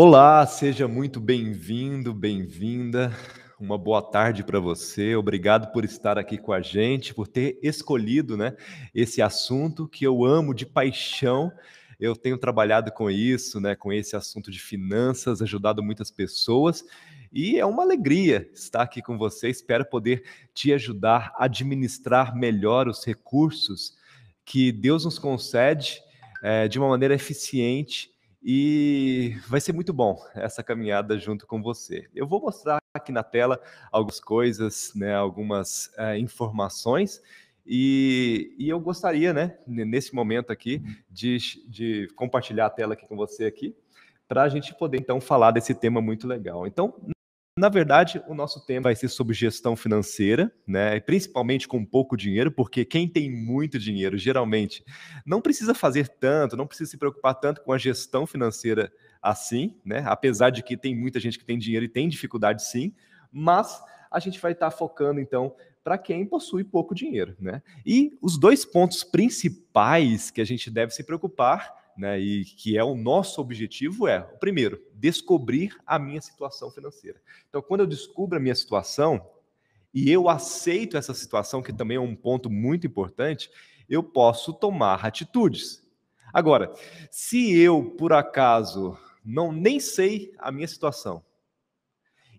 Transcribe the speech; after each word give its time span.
Olá, 0.00 0.46
seja 0.46 0.86
muito 0.86 1.18
bem-vindo, 1.18 2.14
bem-vinda. 2.14 3.12
Uma 3.58 3.76
boa 3.76 4.00
tarde 4.00 4.44
para 4.44 4.60
você. 4.60 5.16
Obrigado 5.16 5.72
por 5.72 5.84
estar 5.84 6.16
aqui 6.16 6.38
com 6.38 6.52
a 6.52 6.60
gente, 6.60 7.12
por 7.12 7.26
ter 7.26 7.58
escolhido, 7.64 8.36
né, 8.36 8.54
esse 8.94 9.20
assunto 9.20 9.88
que 9.88 10.04
eu 10.04 10.24
amo 10.24 10.54
de 10.54 10.64
paixão. 10.64 11.50
Eu 11.98 12.14
tenho 12.14 12.38
trabalhado 12.38 12.92
com 12.92 13.10
isso, 13.10 13.60
né, 13.60 13.74
com 13.74 13.92
esse 13.92 14.14
assunto 14.14 14.52
de 14.52 14.60
finanças, 14.60 15.42
ajudado 15.42 15.82
muitas 15.82 16.12
pessoas. 16.12 16.84
E 17.32 17.58
é 17.58 17.66
uma 17.66 17.82
alegria 17.82 18.48
estar 18.54 18.82
aqui 18.82 19.02
com 19.02 19.18
você. 19.18 19.48
Espero 19.48 19.84
poder 19.84 20.22
te 20.54 20.72
ajudar 20.72 21.32
a 21.34 21.46
administrar 21.46 22.36
melhor 22.36 22.86
os 22.86 23.04
recursos 23.04 23.96
que 24.44 24.70
Deus 24.70 25.04
nos 25.04 25.18
concede 25.18 26.00
é, 26.40 26.68
de 26.68 26.78
uma 26.78 26.88
maneira 26.88 27.16
eficiente 27.16 28.16
e 28.42 29.36
vai 29.48 29.60
ser 29.60 29.72
muito 29.72 29.92
bom 29.92 30.16
essa 30.34 30.62
caminhada 30.62 31.18
junto 31.18 31.46
com 31.46 31.60
você. 31.60 32.08
Eu 32.14 32.26
vou 32.26 32.40
mostrar 32.40 32.78
aqui 32.94 33.12
na 33.12 33.22
tela 33.22 33.60
algumas 33.90 34.20
coisas, 34.20 34.92
né, 34.94 35.14
algumas 35.14 35.92
é, 35.96 36.18
informações, 36.18 37.20
e, 37.70 38.54
e, 38.58 38.66
eu 38.66 38.80
gostaria, 38.80 39.34
né, 39.34 39.58
nesse 39.66 40.14
momento 40.14 40.50
aqui, 40.50 40.82
de, 41.10 41.36
de 41.68 42.08
compartilhar 42.16 42.64
a 42.64 42.70
tela 42.70 42.94
aqui 42.94 43.06
com 43.06 43.14
você 43.14 43.44
aqui, 43.44 43.76
para 44.26 44.42
a 44.42 44.48
gente 44.48 44.74
poder 44.74 44.98
então 44.98 45.20
falar 45.20 45.50
desse 45.50 45.74
tema 45.74 46.00
muito 46.00 46.26
legal. 46.26 46.66
Então, 46.66 46.94
na 47.58 47.68
verdade, 47.68 48.22
o 48.28 48.34
nosso 48.34 48.64
tema 48.64 48.84
vai 48.84 48.94
ser 48.94 49.08
sobre 49.08 49.34
gestão 49.34 49.74
financeira, 49.74 50.52
né? 50.66 51.00
Principalmente 51.00 51.66
com 51.66 51.84
pouco 51.84 52.16
dinheiro, 52.16 52.52
porque 52.52 52.84
quem 52.84 53.08
tem 53.08 53.30
muito 53.30 53.78
dinheiro 53.78 54.16
geralmente 54.16 54.84
não 55.26 55.40
precisa 55.40 55.74
fazer 55.74 56.08
tanto, 56.08 56.56
não 56.56 56.66
precisa 56.66 56.90
se 56.90 56.96
preocupar 56.96 57.34
tanto 57.34 57.62
com 57.62 57.72
a 57.72 57.78
gestão 57.78 58.26
financeira 58.26 58.92
assim, 59.20 59.76
né? 59.84 60.04
Apesar 60.06 60.50
de 60.50 60.62
que 60.62 60.76
tem 60.76 60.94
muita 60.94 61.18
gente 61.18 61.38
que 61.38 61.44
tem 61.44 61.58
dinheiro 61.58 61.84
e 61.84 61.88
tem 61.88 62.08
dificuldade 62.08 62.64
sim, 62.64 62.94
mas 63.30 63.82
a 64.10 64.20
gente 64.20 64.40
vai 64.40 64.52
estar 64.52 64.70
focando 64.70 65.20
então 65.20 65.54
para 65.82 65.98
quem 65.98 66.26
possui 66.26 66.64
pouco 66.64 66.94
dinheiro, 66.94 67.36
né? 67.40 67.62
E 67.84 68.16
os 68.22 68.38
dois 68.38 68.64
pontos 68.64 69.02
principais 69.02 70.30
que 70.30 70.40
a 70.40 70.44
gente 70.44 70.70
deve 70.70 70.92
se 70.92 71.02
preocupar 71.02 71.77
né, 71.98 72.18
e 72.18 72.44
que 72.44 72.78
é 72.78 72.84
o 72.84 72.94
nosso 72.94 73.40
objetivo 73.40 74.06
é, 74.06 74.20
primeiro, 74.20 74.80
descobrir 74.94 75.76
a 75.84 75.98
minha 75.98 76.20
situação 76.20 76.70
financeira. 76.70 77.20
Então, 77.48 77.60
quando 77.60 77.80
eu 77.80 77.86
descubro 77.86 78.38
a 78.38 78.40
minha 78.40 78.54
situação 78.54 79.20
e 79.92 80.08
eu 80.10 80.28
aceito 80.28 80.96
essa 80.96 81.12
situação, 81.12 81.60
que 81.60 81.72
também 81.72 81.96
é 81.96 82.00
um 82.00 82.14
ponto 82.14 82.48
muito 82.48 82.86
importante, 82.86 83.50
eu 83.88 84.02
posso 84.02 84.52
tomar 84.52 85.04
atitudes. 85.04 85.82
Agora, 86.32 86.72
se 87.10 87.58
eu 87.58 87.82
por 87.82 88.12
acaso 88.12 88.96
não 89.24 89.50
nem 89.50 89.80
sei 89.80 90.32
a 90.38 90.52
minha 90.52 90.68
situação, 90.68 91.24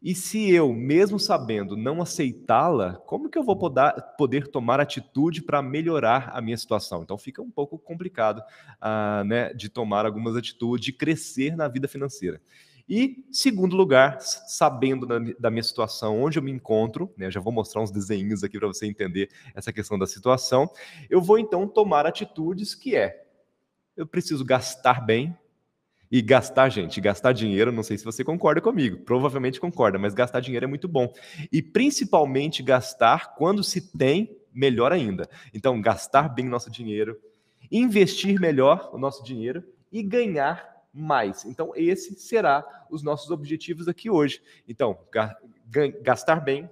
e 0.01 0.15
se 0.15 0.49
eu, 0.49 0.73
mesmo 0.73 1.19
sabendo, 1.19 1.75
não 1.75 2.01
aceitá-la, 2.01 2.93
como 3.05 3.29
que 3.29 3.37
eu 3.37 3.43
vou 3.43 3.57
poder, 4.17 4.47
tomar 4.47 4.79
atitude 4.79 5.41
para 5.41 5.61
melhorar 5.61 6.29
a 6.33 6.41
minha 6.41 6.57
situação? 6.57 7.03
Então 7.03 7.17
fica 7.17 7.41
um 7.41 7.51
pouco 7.51 7.77
complicado 7.77 8.39
uh, 8.39 9.23
né, 9.25 9.53
de 9.53 9.67
tomar 9.67 10.05
algumas 10.05 10.35
atitudes, 10.37 10.85
de 10.85 10.93
crescer 10.93 11.55
na 11.55 11.67
vida 11.67 11.87
financeira. 11.87 12.41
E, 12.87 13.23
segundo 13.31 13.75
lugar, 13.75 14.19
sabendo 14.19 15.05
da, 15.05 15.19
da 15.37 15.51
minha 15.51 15.61
situação, 15.61 16.23
onde 16.23 16.39
eu 16.39 16.43
me 16.43 16.51
encontro, 16.51 17.13
né, 17.15 17.27
eu 17.27 17.31
já 17.31 17.39
vou 17.39 17.53
mostrar 17.53 17.83
uns 17.83 17.91
desenhos 17.91 18.43
aqui 18.43 18.57
para 18.57 18.67
você 18.67 18.87
entender 18.87 19.29
essa 19.53 19.71
questão 19.71 19.99
da 19.99 20.07
situação, 20.07 20.67
eu 21.07 21.21
vou 21.21 21.37
então 21.37 21.67
tomar 21.67 22.07
atitudes 22.07 22.73
que 22.73 22.95
é, 22.95 23.27
eu 23.95 24.07
preciso 24.07 24.43
gastar 24.43 25.05
bem, 25.05 25.37
e 26.11 26.21
gastar, 26.21 26.69
gente, 26.69 26.99
gastar 26.99 27.33
dinheiro, 27.33 27.71
não 27.71 27.83
sei 27.83 27.97
se 27.97 28.05
você 28.05 28.23
concorda 28.23 28.59
comigo, 28.59 28.97
provavelmente 29.03 29.59
concorda, 29.59 29.99
mas 29.99 30.13
gastar 30.13 30.39
dinheiro 30.39 30.65
é 30.65 30.67
muito 30.67 30.87
bom. 30.87 31.13
E 31.51 31.61
principalmente 31.61 32.63
gastar 32.63 33.35
quando 33.35 33.63
se 33.63 33.95
tem, 33.95 34.35
melhor 34.53 34.91
ainda. 34.91 35.29
Então, 35.53 35.79
gastar 35.79 36.27
bem 36.29 36.45
nosso 36.45 36.71
dinheiro, 36.71 37.19
investir 37.71 38.39
melhor 38.39 38.89
o 38.91 38.97
nosso 38.97 39.23
dinheiro 39.23 39.63
e 39.91 40.01
ganhar 40.01 40.67
mais. 40.91 41.45
Então, 41.45 41.71
esse 41.75 42.15
será 42.15 42.65
os 42.89 43.03
nossos 43.03 43.29
objetivos 43.29 43.87
aqui 43.87 44.09
hoje. 44.09 44.41
Então, 44.67 44.97
gastar 46.01 46.37
bem, 46.37 46.69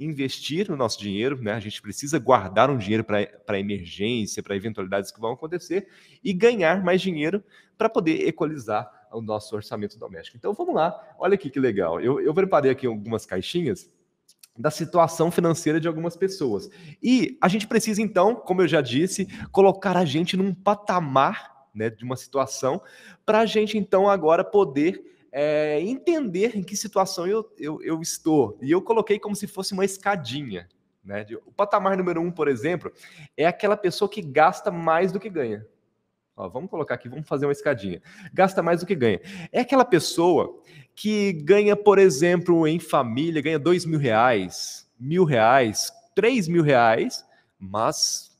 investir 0.00 0.70
no 0.70 0.76
nosso 0.76 0.98
dinheiro, 0.98 1.40
né? 1.40 1.52
A 1.52 1.60
gente 1.60 1.80
precisa 1.82 2.18
guardar 2.18 2.70
um 2.70 2.78
dinheiro 2.78 3.04
para 3.04 3.60
emergência, 3.60 4.42
para 4.42 4.56
eventualidades 4.56 5.10
que 5.10 5.20
vão 5.20 5.32
acontecer 5.32 5.86
e 6.24 6.32
ganhar 6.32 6.82
mais 6.82 7.02
dinheiro 7.02 7.44
para 7.76 7.88
poder 7.88 8.26
equalizar 8.26 8.90
o 9.12 9.20
nosso 9.20 9.54
orçamento 9.54 9.98
doméstico. 9.98 10.36
Então 10.38 10.54
vamos 10.54 10.74
lá, 10.74 10.98
olha 11.18 11.34
aqui 11.34 11.50
que 11.50 11.60
legal. 11.60 12.00
Eu, 12.00 12.18
eu 12.20 12.32
preparei 12.32 12.70
aqui 12.70 12.86
algumas 12.86 13.26
caixinhas 13.26 13.90
da 14.58 14.70
situação 14.70 15.30
financeira 15.30 15.78
de 15.78 15.86
algumas 15.86 16.16
pessoas. 16.16 16.70
E 17.02 17.38
a 17.40 17.48
gente 17.48 17.66
precisa, 17.66 18.00
então, 18.00 18.34
como 18.34 18.62
eu 18.62 18.68
já 18.68 18.80
disse, 18.80 19.26
colocar 19.52 19.96
a 19.96 20.04
gente 20.04 20.36
num 20.36 20.54
patamar 20.54 21.68
né, 21.74 21.88
de 21.90 22.04
uma 22.04 22.16
situação 22.16 22.80
para 23.24 23.40
a 23.40 23.46
gente, 23.46 23.78
então, 23.78 24.08
agora 24.08 24.44
poder 24.44 25.02
é, 25.32 25.80
entender 25.80 26.56
em 26.56 26.62
que 26.62 26.76
situação 26.76 27.26
eu, 27.26 27.52
eu, 27.58 27.82
eu, 27.82 28.00
estou. 28.00 28.58
E 28.60 28.70
eu 28.70 28.82
coloquei 28.82 29.18
como 29.18 29.36
se 29.36 29.46
fosse 29.46 29.72
uma 29.72 29.84
escadinha. 29.84 30.68
Né? 31.04 31.26
O 31.46 31.52
patamar 31.52 31.96
número 31.96 32.20
um, 32.20 32.30
por 32.30 32.48
exemplo, 32.48 32.92
é 33.36 33.46
aquela 33.46 33.76
pessoa 33.76 34.08
que 34.08 34.20
gasta 34.20 34.70
mais 34.70 35.12
do 35.12 35.20
que 35.20 35.30
ganha. 35.30 35.66
Ó, 36.36 36.48
vamos 36.48 36.70
colocar 36.70 36.94
aqui, 36.94 37.08
vamos 37.08 37.28
fazer 37.28 37.46
uma 37.46 37.52
escadinha. 37.52 38.02
Gasta 38.32 38.62
mais 38.62 38.80
do 38.80 38.86
que 38.86 38.94
ganha. 38.94 39.20
É 39.52 39.60
aquela 39.60 39.84
pessoa 39.84 40.60
que 40.94 41.32
ganha, 41.32 41.76
por 41.76 41.98
exemplo, 41.98 42.66
em 42.66 42.78
família, 42.78 43.42
ganha 43.42 43.58
dois 43.58 43.84
mil 43.84 43.98
reais, 43.98 44.88
mil 44.98 45.24
reais, 45.24 45.92
três 46.14 46.48
mil 46.48 46.62
reais, 46.62 47.24
mas 47.58 48.36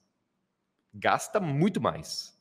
gasta 0.92 1.38
muito 1.40 1.80
mais. 1.80 2.36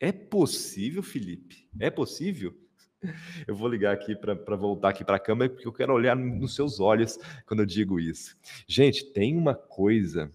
É 0.00 0.12
possível, 0.12 1.02
Felipe? 1.02 1.68
É 1.78 1.90
possível? 1.90 2.54
Eu 3.46 3.54
vou 3.54 3.68
ligar 3.68 3.92
aqui 3.92 4.16
para 4.16 4.56
voltar 4.56 4.90
aqui 4.90 5.04
para 5.04 5.16
a 5.16 5.20
câmera, 5.20 5.50
porque 5.50 5.66
eu 5.66 5.72
quero 5.72 5.92
olhar 5.92 6.16
nos 6.16 6.54
seus 6.54 6.80
olhos 6.80 7.18
quando 7.46 7.60
eu 7.60 7.66
digo 7.66 8.00
isso. 8.00 8.36
Gente, 8.66 9.04
tem 9.12 9.36
uma 9.36 9.54
coisa 9.54 10.30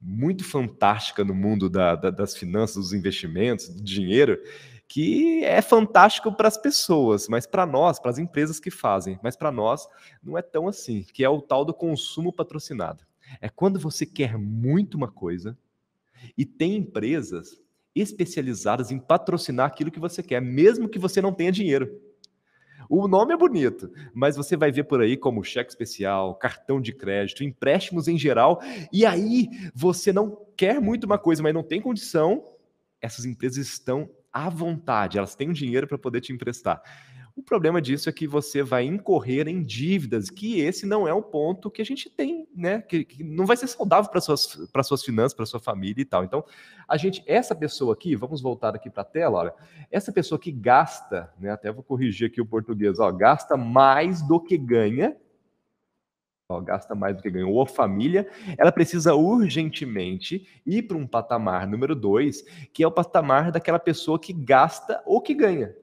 muito 0.00 0.44
fantástica 0.44 1.24
no 1.24 1.34
mundo 1.34 1.68
da, 1.68 1.96
da, 1.96 2.10
das 2.10 2.36
finanças, 2.36 2.76
dos 2.76 2.92
investimentos, 2.92 3.68
do 3.68 3.82
dinheiro, 3.82 4.40
que 4.88 5.44
é 5.44 5.60
fantástico 5.60 6.32
para 6.32 6.48
as 6.48 6.56
pessoas, 6.56 7.28
mas 7.28 7.46
para 7.46 7.66
nós, 7.66 7.98
para 7.98 8.10
as 8.10 8.18
empresas 8.18 8.60
que 8.60 8.70
fazem, 8.70 9.18
mas 9.22 9.36
para 9.36 9.50
nós 9.50 9.88
não 10.22 10.38
é 10.38 10.42
tão 10.42 10.68
assim, 10.68 11.02
que 11.02 11.24
é 11.24 11.28
o 11.28 11.40
tal 11.40 11.64
do 11.64 11.74
consumo 11.74 12.32
patrocinado. 12.32 13.04
É 13.40 13.48
quando 13.48 13.80
você 13.80 14.06
quer 14.06 14.38
muito 14.38 14.96
uma 14.96 15.10
coisa 15.10 15.58
e 16.38 16.44
tem 16.44 16.76
empresas 16.76 17.60
especializadas 17.96 18.90
em 18.90 18.98
patrocinar 18.98 19.66
aquilo 19.66 19.90
que 19.90 19.98
você 19.98 20.22
quer, 20.22 20.40
mesmo 20.40 20.88
que 20.88 20.98
você 20.98 21.20
não 21.22 21.32
tenha 21.32 21.50
dinheiro. 21.50 22.00
O 22.88 23.08
nome 23.08 23.34
é 23.34 23.36
bonito, 23.36 23.90
mas 24.14 24.36
você 24.36 24.56
vai 24.56 24.70
ver 24.70 24.84
por 24.84 25.00
aí 25.00 25.16
como 25.16 25.42
cheque 25.42 25.70
especial, 25.70 26.36
cartão 26.36 26.80
de 26.80 26.92
crédito, 26.92 27.42
empréstimos 27.42 28.06
em 28.06 28.16
geral, 28.16 28.60
e 28.92 29.04
aí 29.04 29.48
você 29.74 30.12
não 30.12 30.38
quer 30.56 30.80
muito 30.80 31.04
uma 31.04 31.18
coisa, 31.18 31.42
mas 31.42 31.52
não 31.52 31.64
tem 31.64 31.80
condição, 31.80 32.44
essas 33.00 33.24
empresas 33.24 33.66
estão 33.66 34.08
à 34.32 34.48
vontade, 34.48 35.18
elas 35.18 35.34
têm 35.34 35.48
o 35.48 35.54
dinheiro 35.54 35.88
para 35.88 35.98
poder 35.98 36.20
te 36.20 36.32
emprestar. 36.32 36.80
O 37.36 37.42
problema 37.42 37.82
disso 37.82 38.08
é 38.08 38.12
que 38.12 38.26
você 38.26 38.62
vai 38.62 38.84
incorrer 38.84 39.46
em 39.46 39.62
dívidas, 39.62 40.30
que 40.30 40.58
esse 40.58 40.86
não 40.86 41.06
é 41.06 41.12
o 41.12 41.22
ponto 41.22 41.70
que 41.70 41.82
a 41.82 41.84
gente 41.84 42.08
tem, 42.08 42.48
né? 42.56 42.80
Que, 42.80 43.04
que 43.04 43.22
não 43.22 43.44
vai 43.44 43.58
ser 43.58 43.66
saudável 43.66 44.10
para 44.10 44.22
suas 44.22 44.56
para 44.72 44.82
suas 44.82 45.04
finanças, 45.04 45.34
para 45.34 45.44
sua 45.44 45.60
família 45.60 46.00
e 46.00 46.04
tal. 46.06 46.24
Então, 46.24 46.42
a 46.88 46.96
gente, 46.96 47.22
essa 47.26 47.54
pessoa 47.54 47.92
aqui, 47.92 48.16
vamos 48.16 48.40
voltar 48.40 48.74
aqui 48.74 48.88
para 48.88 49.02
a 49.02 49.04
tela, 49.04 49.38
olha, 49.38 49.54
essa 49.90 50.10
pessoa 50.10 50.38
que 50.38 50.50
gasta, 50.50 51.30
né? 51.38 51.50
Até 51.50 51.70
vou 51.70 51.82
corrigir 51.82 52.28
aqui 52.28 52.40
o 52.40 52.46
português, 52.46 52.98
ó, 52.98 53.12
gasta 53.12 53.54
mais 53.54 54.22
do 54.22 54.40
que 54.40 54.56
ganha, 54.56 55.14
ó, 56.48 56.58
gasta 56.62 56.94
mais 56.94 57.14
do 57.16 57.22
que 57.22 57.30
ganha, 57.30 57.46
ou 57.46 57.60
a 57.60 57.66
família, 57.66 58.26
ela 58.56 58.72
precisa 58.72 59.14
urgentemente 59.14 60.48
ir 60.64 60.84
para 60.84 60.96
um 60.96 61.06
patamar 61.06 61.66
número 61.66 61.94
dois, 61.94 62.42
que 62.72 62.82
é 62.82 62.86
o 62.86 62.90
patamar 62.90 63.52
daquela 63.52 63.78
pessoa 63.78 64.18
que 64.18 64.32
gasta 64.32 65.02
ou 65.04 65.20
que 65.20 65.34
ganha. 65.34 65.76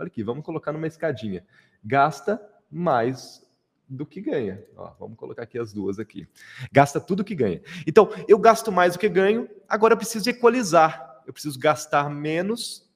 Olha 0.00 0.06
aqui, 0.06 0.22
vamos 0.22 0.42
colocar 0.42 0.72
numa 0.72 0.86
escadinha. 0.86 1.44
Gasta 1.84 2.40
mais 2.70 3.46
do 3.86 4.06
que 4.06 4.18
ganha. 4.18 4.64
Ó, 4.74 4.94
vamos 4.98 5.18
colocar 5.18 5.42
aqui 5.42 5.58
as 5.58 5.74
duas 5.74 5.98
aqui. 5.98 6.26
Gasta 6.72 6.98
tudo 6.98 7.22
que 7.22 7.34
ganha. 7.34 7.60
Então, 7.86 8.08
eu 8.26 8.38
gasto 8.38 8.72
mais 8.72 8.94
do 8.94 8.98
que 8.98 9.10
ganho, 9.10 9.46
agora 9.68 9.92
eu 9.92 9.98
preciso 9.98 10.30
equalizar. 10.30 11.22
Eu 11.26 11.34
preciso 11.34 11.58
gastar 11.58 12.08
menos 12.08 12.88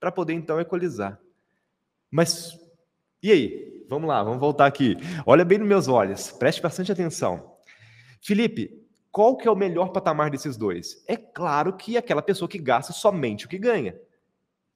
para 0.00 0.10
poder 0.10 0.32
então 0.32 0.58
equalizar. 0.58 1.20
Mas 2.10 2.58
e 3.22 3.30
aí? 3.30 3.84
Vamos 3.86 4.08
lá, 4.08 4.22
vamos 4.22 4.40
voltar 4.40 4.64
aqui. 4.64 4.96
Olha 5.26 5.44
bem 5.44 5.58
nos 5.58 5.68
meus 5.68 5.88
olhos, 5.88 6.32
preste 6.32 6.62
bastante 6.62 6.90
atenção. 6.90 7.54
Felipe, 8.22 8.82
qual 9.12 9.36
que 9.36 9.46
é 9.46 9.50
o 9.50 9.56
melhor 9.56 9.88
patamar 9.88 10.30
desses 10.30 10.56
dois? 10.56 11.04
É 11.06 11.18
claro 11.18 11.76
que 11.76 11.98
aquela 11.98 12.22
pessoa 12.22 12.48
que 12.48 12.58
gasta 12.58 12.94
somente 12.94 13.44
o 13.44 13.48
que 13.48 13.58
ganha. 13.58 13.94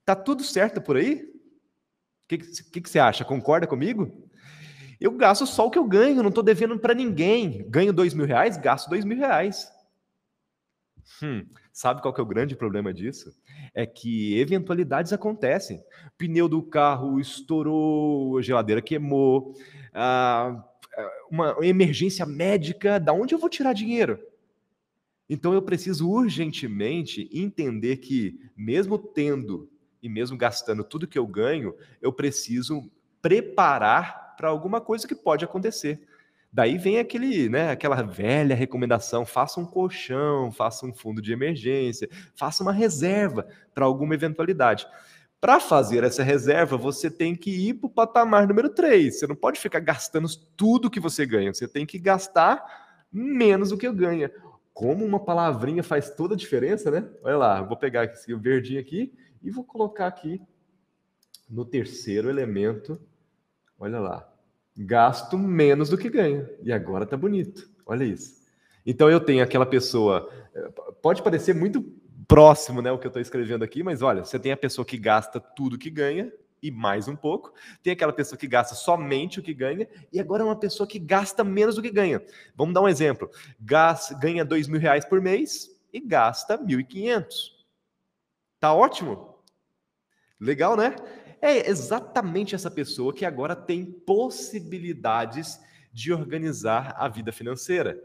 Tá 0.04 0.14
tudo 0.14 0.44
certo 0.44 0.82
por 0.82 0.98
aí? 0.98 1.33
O 2.24 2.28
que, 2.28 2.38
que, 2.38 2.80
que, 2.80 2.90
você 2.90 2.98
acha? 2.98 3.24
Concorda 3.24 3.66
comigo? 3.66 4.10
Eu 5.00 5.12
gasto 5.12 5.46
só 5.46 5.66
o 5.66 5.70
que 5.70 5.78
eu 5.78 5.84
ganho, 5.84 6.22
não 6.22 6.30
estou 6.30 6.42
devendo 6.42 6.78
para 6.78 6.94
ninguém. 6.94 7.66
Ganho 7.68 7.92
dois 7.92 8.14
mil 8.14 8.26
reais, 8.26 8.56
gasto 8.56 8.88
dois 8.88 9.04
mil 9.04 9.18
reais. 9.18 9.70
Hum, 11.22 11.44
sabe 11.70 12.00
qual 12.00 12.14
que 12.14 12.20
é 12.20 12.22
o 12.22 12.26
grande 12.26 12.56
problema 12.56 12.94
disso? 12.94 13.34
É 13.74 13.84
que 13.84 14.38
eventualidades 14.38 15.12
acontecem. 15.12 15.82
Pneu 16.16 16.48
do 16.48 16.62
carro 16.62 17.20
estourou, 17.20 18.38
a 18.38 18.42
geladeira 18.42 18.80
queimou, 18.80 19.54
ah, 19.92 20.64
uma 21.30 21.56
emergência 21.60 22.24
médica, 22.24 22.98
da 22.98 23.12
onde 23.12 23.34
eu 23.34 23.38
vou 23.38 23.50
tirar 23.50 23.72
dinheiro? 23.72 24.18
Então 25.28 25.52
eu 25.52 25.62
preciso 25.62 26.08
urgentemente 26.08 27.28
entender 27.32 27.98
que, 27.98 28.38
mesmo 28.56 28.98
tendo 28.98 29.68
e 30.04 30.08
mesmo 30.08 30.36
gastando 30.36 30.84
tudo 30.84 31.08
que 31.08 31.18
eu 31.18 31.26
ganho, 31.26 31.74
eu 32.02 32.12
preciso 32.12 32.90
preparar 33.22 34.36
para 34.36 34.50
alguma 34.50 34.78
coisa 34.78 35.08
que 35.08 35.14
pode 35.14 35.46
acontecer. 35.46 35.98
Daí 36.52 36.76
vem 36.76 36.98
aquele, 36.98 37.48
né, 37.48 37.70
aquela 37.70 38.02
velha 38.02 38.54
recomendação: 38.54 39.24
faça 39.24 39.58
um 39.58 39.64
colchão, 39.64 40.52
faça 40.52 40.84
um 40.84 40.92
fundo 40.92 41.22
de 41.22 41.32
emergência, 41.32 42.06
faça 42.36 42.62
uma 42.62 42.70
reserva 42.70 43.48
para 43.74 43.86
alguma 43.86 44.12
eventualidade. 44.12 44.86
Para 45.40 45.58
fazer 45.58 46.04
essa 46.04 46.22
reserva, 46.22 46.76
você 46.76 47.10
tem 47.10 47.34
que 47.34 47.50
ir 47.50 47.74
para 47.74 47.86
o 47.86 47.90
patamar 47.90 48.46
número 48.46 48.68
3. 48.68 49.18
Você 49.18 49.26
não 49.26 49.34
pode 49.34 49.58
ficar 49.58 49.80
gastando 49.80 50.28
tudo 50.54 50.90
que 50.90 51.00
você 51.00 51.24
ganha. 51.24 51.52
Você 51.52 51.66
tem 51.66 51.86
que 51.86 51.98
gastar 51.98 52.62
menos 53.10 53.70
do 53.70 53.78
que 53.78 53.90
ganha. 53.90 54.30
Como 54.72 55.04
uma 55.04 55.20
palavrinha 55.20 55.82
faz 55.82 56.10
toda 56.10 56.34
a 56.34 56.36
diferença, 56.36 56.90
né? 56.90 57.08
Olha 57.22 57.36
lá, 57.36 57.62
vou 57.62 57.76
pegar 57.76 58.04
esse 58.04 58.34
verdinho 58.34 58.80
aqui 58.80 59.12
e 59.44 59.50
vou 59.50 59.62
colocar 59.62 60.06
aqui 60.06 60.40
no 61.48 61.64
terceiro 61.64 62.30
elemento, 62.30 62.98
olha 63.78 64.00
lá, 64.00 64.32
gasto 64.76 65.36
menos 65.36 65.90
do 65.90 65.98
que 65.98 66.08
ganho. 66.08 66.48
E 66.62 66.72
agora 66.72 67.04
tá 67.04 67.16
bonito, 67.16 67.68
olha 67.84 68.04
isso. 68.04 68.42
Então 68.86 69.10
eu 69.10 69.20
tenho 69.20 69.44
aquela 69.44 69.66
pessoa, 69.66 70.30
eh, 70.54 70.68
pode 71.02 71.22
parecer 71.22 71.54
muito 71.54 71.82
próximo, 72.26 72.80
né, 72.80 72.90
o 72.90 72.98
que 72.98 73.06
eu 73.06 73.10
estou 73.10 73.20
escrevendo 73.20 73.62
aqui, 73.62 73.82
mas 73.82 74.00
olha, 74.00 74.24
você 74.24 74.38
tem 74.38 74.50
a 74.50 74.56
pessoa 74.56 74.84
que 74.84 74.96
gasta 74.96 75.38
tudo 75.38 75.78
que 75.78 75.90
ganha 75.90 76.32
e 76.62 76.70
mais 76.70 77.06
um 77.06 77.14
pouco, 77.14 77.52
tem 77.82 77.92
aquela 77.92 78.12
pessoa 78.12 78.38
que 78.38 78.46
gasta 78.46 78.74
somente 78.74 79.38
o 79.38 79.42
que 79.42 79.52
ganha 79.52 79.86
e 80.10 80.18
agora 80.18 80.42
é 80.42 80.46
uma 80.46 80.58
pessoa 80.58 80.86
que 80.86 80.98
gasta 80.98 81.44
menos 81.44 81.74
do 81.74 81.82
que 81.82 81.90
ganha. 81.90 82.24
Vamos 82.56 82.72
dar 82.72 82.80
um 82.80 82.88
exemplo: 82.88 83.30
ganha 83.60 84.44
dois 84.44 84.66
mil 84.66 84.80
reais 84.80 85.04
por 85.04 85.20
mês 85.20 85.70
e 85.92 86.00
gasta 86.00 86.56
mil 86.56 86.80
e 86.80 86.84
quinhentos. 86.84 87.66
Tá 88.58 88.72
ótimo? 88.72 89.33
Legal, 90.44 90.76
né? 90.76 90.94
É 91.40 91.70
exatamente 91.70 92.54
essa 92.54 92.70
pessoa 92.70 93.14
que 93.14 93.24
agora 93.24 93.56
tem 93.56 93.84
possibilidades 93.84 95.58
de 95.90 96.12
organizar 96.12 96.94
a 96.98 97.08
vida 97.08 97.32
financeira. 97.32 97.98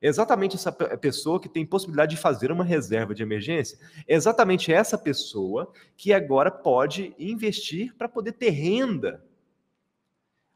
É 0.00 0.08
exatamente 0.08 0.56
essa 0.56 0.72
pessoa 0.72 1.38
que 1.38 1.50
tem 1.50 1.66
possibilidade 1.66 2.16
de 2.16 2.20
fazer 2.20 2.50
uma 2.50 2.64
reserva 2.64 3.14
de 3.14 3.22
emergência. 3.22 3.78
É 4.08 4.14
exatamente 4.14 4.72
essa 4.72 4.96
pessoa 4.96 5.70
que 5.96 6.14
agora 6.14 6.50
pode 6.50 7.14
investir 7.18 7.94
para 7.94 8.08
poder 8.08 8.32
ter 8.32 8.50
renda. 8.50 9.22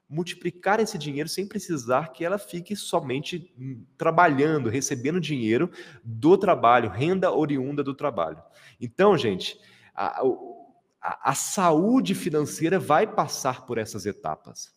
Multiplicar 0.09 0.81
esse 0.81 0.97
dinheiro 0.97 1.28
sem 1.28 1.47
precisar 1.47 2.12
que 2.12 2.25
ela 2.25 2.38
fique 2.38 2.75
somente 2.75 3.52
hum, 3.59 3.85
trabalhando, 3.99 4.71
recebendo 4.71 5.21
dinheiro 5.21 5.71
do 6.02 6.38
trabalho, 6.38 6.88
renda 6.88 7.31
oriunda 7.31 7.85
do 7.85 7.95
trabalho. 7.95 8.43
Então, 8.81 9.19
gente, 9.19 9.61
a, 9.95 10.23
a, 11.00 11.31
a 11.31 11.35
saúde 11.35 12.15
financeira 12.15 12.79
vai 12.79 13.07
passar 13.07 13.67
por 13.67 13.79
essas 13.79 14.07
etapas. 14.07 14.75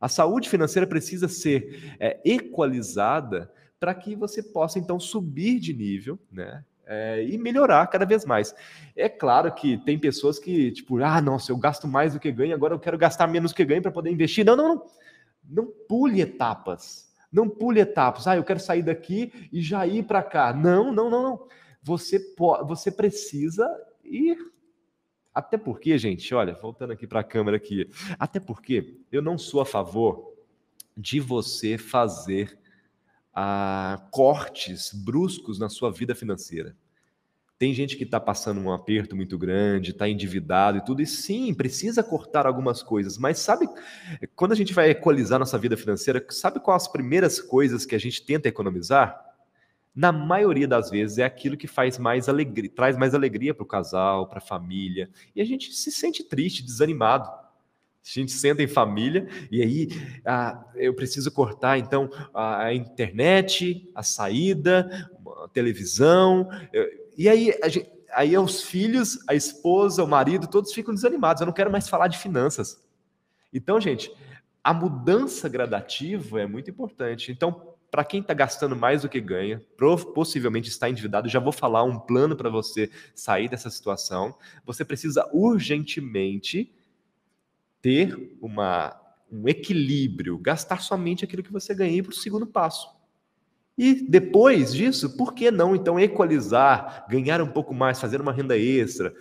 A 0.00 0.08
saúde 0.08 0.48
financeira 0.48 0.86
precisa 0.86 1.28
ser 1.28 1.96
é, 1.98 2.20
equalizada 2.24 3.50
para 3.78 3.94
que 3.94 4.14
você 4.14 4.42
possa 4.42 4.78
então 4.78 5.00
subir 5.00 5.58
de 5.58 5.72
nível, 5.72 6.18
né? 6.30 6.64
É, 6.86 7.24
e 7.24 7.38
melhorar 7.38 7.86
cada 7.86 8.04
vez 8.04 8.24
mais. 8.24 8.52
É 8.96 9.08
claro 9.08 9.52
que 9.54 9.78
tem 9.78 9.96
pessoas 9.96 10.40
que, 10.40 10.72
tipo, 10.72 10.98
ah, 10.98 11.20
nossa, 11.20 11.52
eu 11.52 11.56
gasto 11.56 11.86
mais 11.86 12.14
do 12.14 12.20
que 12.20 12.32
ganho, 12.32 12.54
agora 12.54 12.74
eu 12.74 12.80
quero 12.80 12.98
gastar 12.98 13.28
menos 13.28 13.52
do 13.52 13.54
que 13.54 13.64
ganho 13.64 13.80
para 13.80 13.92
poder 13.92 14.10
investir. 14.10 14.44
Não, 14.44 14.56
não, 14.56 14.74
não. 14.74 14.86
Não 15.48 15.66
pule 15.88 16.20
etapas. 16.20 17.08
Não 17.32 17.48
pule 17.48 17.80
etapas. 17.80 18.26
Ah, 18.26 18.36
eu 18.36 18.44
quero 18.44 18.58
sair 18.58 18.82
daqui 18.82 19.48
e 19.52 19.62
já 19.62 19.86
ir 19.86 20.04
para 20.04 20.22
cá. 20.22 20.52
Não, 20.52 20.92
não, 20.92 21.08
não, 21.08 21.22
não. 21.22 21.48
Você, 21.82 22.20
você 22.66 22.90
precisa 22.90 23.66
ir 24.04 24.36
até 25.34 25.56
porque, 25.56 25.96
gente, 25.96 26.34
olha, 26.34 26.54
voltando 26.54 26.92
aqui 26.92 27.06
para 27.06 27.20
a 27.20 27.24
câmera 27.24 27.56
aqui, 27.56 27.88
até 28.18 28.40
porque 28.40 28.96
eu 29.12 29.22
não 29.22 29.38
sou 29.38 29.60
a 29.60 29.66
favor 29.66 30.34
de 30.96 31.20
você 31.20 31.78
fazer 31.78 32.58
ah, 33.32 34.06
cortes 34.10 34.92
bruscos 34.92 35.58
na 35.58 35.68
sua 35.68 35.90
vida 35.90 36.14
financeira. 36.14 36.76
Tem 37.58 37.74
gente 37.74 37.96
que 37.96 38.04
está 38.04 38.18
passando 38.18 38.58
um 38.58 38.72
aperto 38.72 39.14
muito 39.14 39.36
grande, 39.36 39.90
está 39.90 40.08
endividado 40.08 40.78
e 40.78 40.84
tudo, 40.84 41.02
e 41.02 41.06
sim, 41.06 41.52
precisa 41.52 42.02
cortar 42.02 42.46
algumas 42.46 42.82
coisas, 42.82 43.18
mas 43.18 43.38
sabe, 43.38 43.68
quando 44.34 44.52
a 44.52 44.56
gente 44.56 44.72
vai 44.72 44.90
equalizar 44.90 45.38
nossa 45.38 45.58
vida 45.58 45.76
financeira, 45.76 46.24
sabe 46.30 46.58
quais 46.58 46.84
as 46.84 46.88
primeiras 46.88 47.38
coisas 47.38 47.84
que 47.84 47.94
a 47.94 47.98
gente 47.98 48.24
tenta 48.24 48.48
economizar? 48.48 49.29
Na 49.94 50.12
maioria 50.12 50.68
das 50.68 50.90
vezes 50.90 51.18
é 51.18 51.24
aquilo 51.24 51.56
que 51.56 51.66
faz 51.66 51.98
mais 51.98 52.28
alegria, 52.28 52.70
traz 52.70 52.96
mais 52.96 53.14
alegria 53.14 53.52
para 53.52 53.64
o 53.64 53.66
casal, 53.66 54.28
para 54.28 54.38
a 54.38 54.42
família, 54.42 55.10
e 55.34 55.40
a 55.40 55.44
gente 55.44 55.72
se 55.72 55.90
sente 55.90 56.22
triste, 56.22 56.64
desanimado. 56.64 57.28
A 57.28 57.40
gente 58.02 58.32
senta 58.32 58.62
em 58.62 58.68
família 58.68 59.28
e 59.50 59.60
aí 59.60 59.88
ah, 60.24 60.64
eu 60.74 60.94
preciso 60.94 61.30
cortar 61.30 61.78
então 61.78 62.08
a 62.32 62.72
internet, 62.72 63.90
a 63.94 64.02
saída, 64.02 65.10
a 65.44 65.48
televisão. 65.48 66.48
E 67.16 67.28
aí, 67.28 67.52
gente, 67.68 67.90
aí 68.12 68.36
os 68.36 68.62
filhos, 68.62 69.18
a 69.28 69.34
esposa, 69.34 70.02
o 70.02 70.08
marido, 70.08 70.46
todos 70.46 70.72
ficam 70.72 70.94
desanimados. 70.94 71.40
Eu 71.40 71.46
não 71.46 71.52
quero 71.52 71.70
mais 71.70 71.88
falar 71.88 72.08
de 72.08 72.18
finanças. 72.18 72.82
Então, 73.52 73.80
gente, 73.80 74.12
a 74.62 74.72
mudança 74.72 75.48
gradativa 75.48 76.40
é 76.40 76.46
muito 76.46 76.70
importante. 76.70 77.32
Então, 77.32 77.69
para 77.90 78.04
quem 78.04 78.20
está 78.20 78.32
gastando 78.32 78.76
mais 78.76 79.02
do 79.02 79.08
que 79.08 79.20
ganha, 79.20 79.60
possivelmente 80.14 80.68
está 80.68 80.88
endividado, 80.88 81.28
já 81.28 81.40
vou 81.40 81.52
falar 81.52 81.82
um 81.82 81.98
plano 81.98 82.36
para 82.36 82.48
você 82.48 82.90
sair 83.14 83.48
dessa 83.48 83.68
situação. 83.68 84.34
Você 84.64 84.84
precisa 84.84 85.28
urgentemente 85.32 86.72
ter 87.82 88.36
uma, 88.40 88.96
um 89.30 89.48
equilíbrio, 89.48 90.38
gastar 90.38 90.80
somente 90.82 91.24
aquilo 91.24 91.42
que 91.42 91.52
você 91.52 91.74
ganha 91.74 92.02
para 92.02 92.12
o 92.12 92.14
segundo 92.14 92.46
passo. 92.46 92.88
E 93.76 93.94
depois 93.94 94.74
disso, 94.74 95.16
por 95.16 95.32
que 95.32 95.50
não 95.50 95.74
então 95.74 95.98
equalizar, 95.98 97.06
ganhar 97.08 97.40
um 97.40 97.48
pouco 97.48 97.74
mais, 97.74 98.00
fazer 98.00 98.20
uma 98.20 98.32
renda 98.32 98.56
extra, 98.56 99.14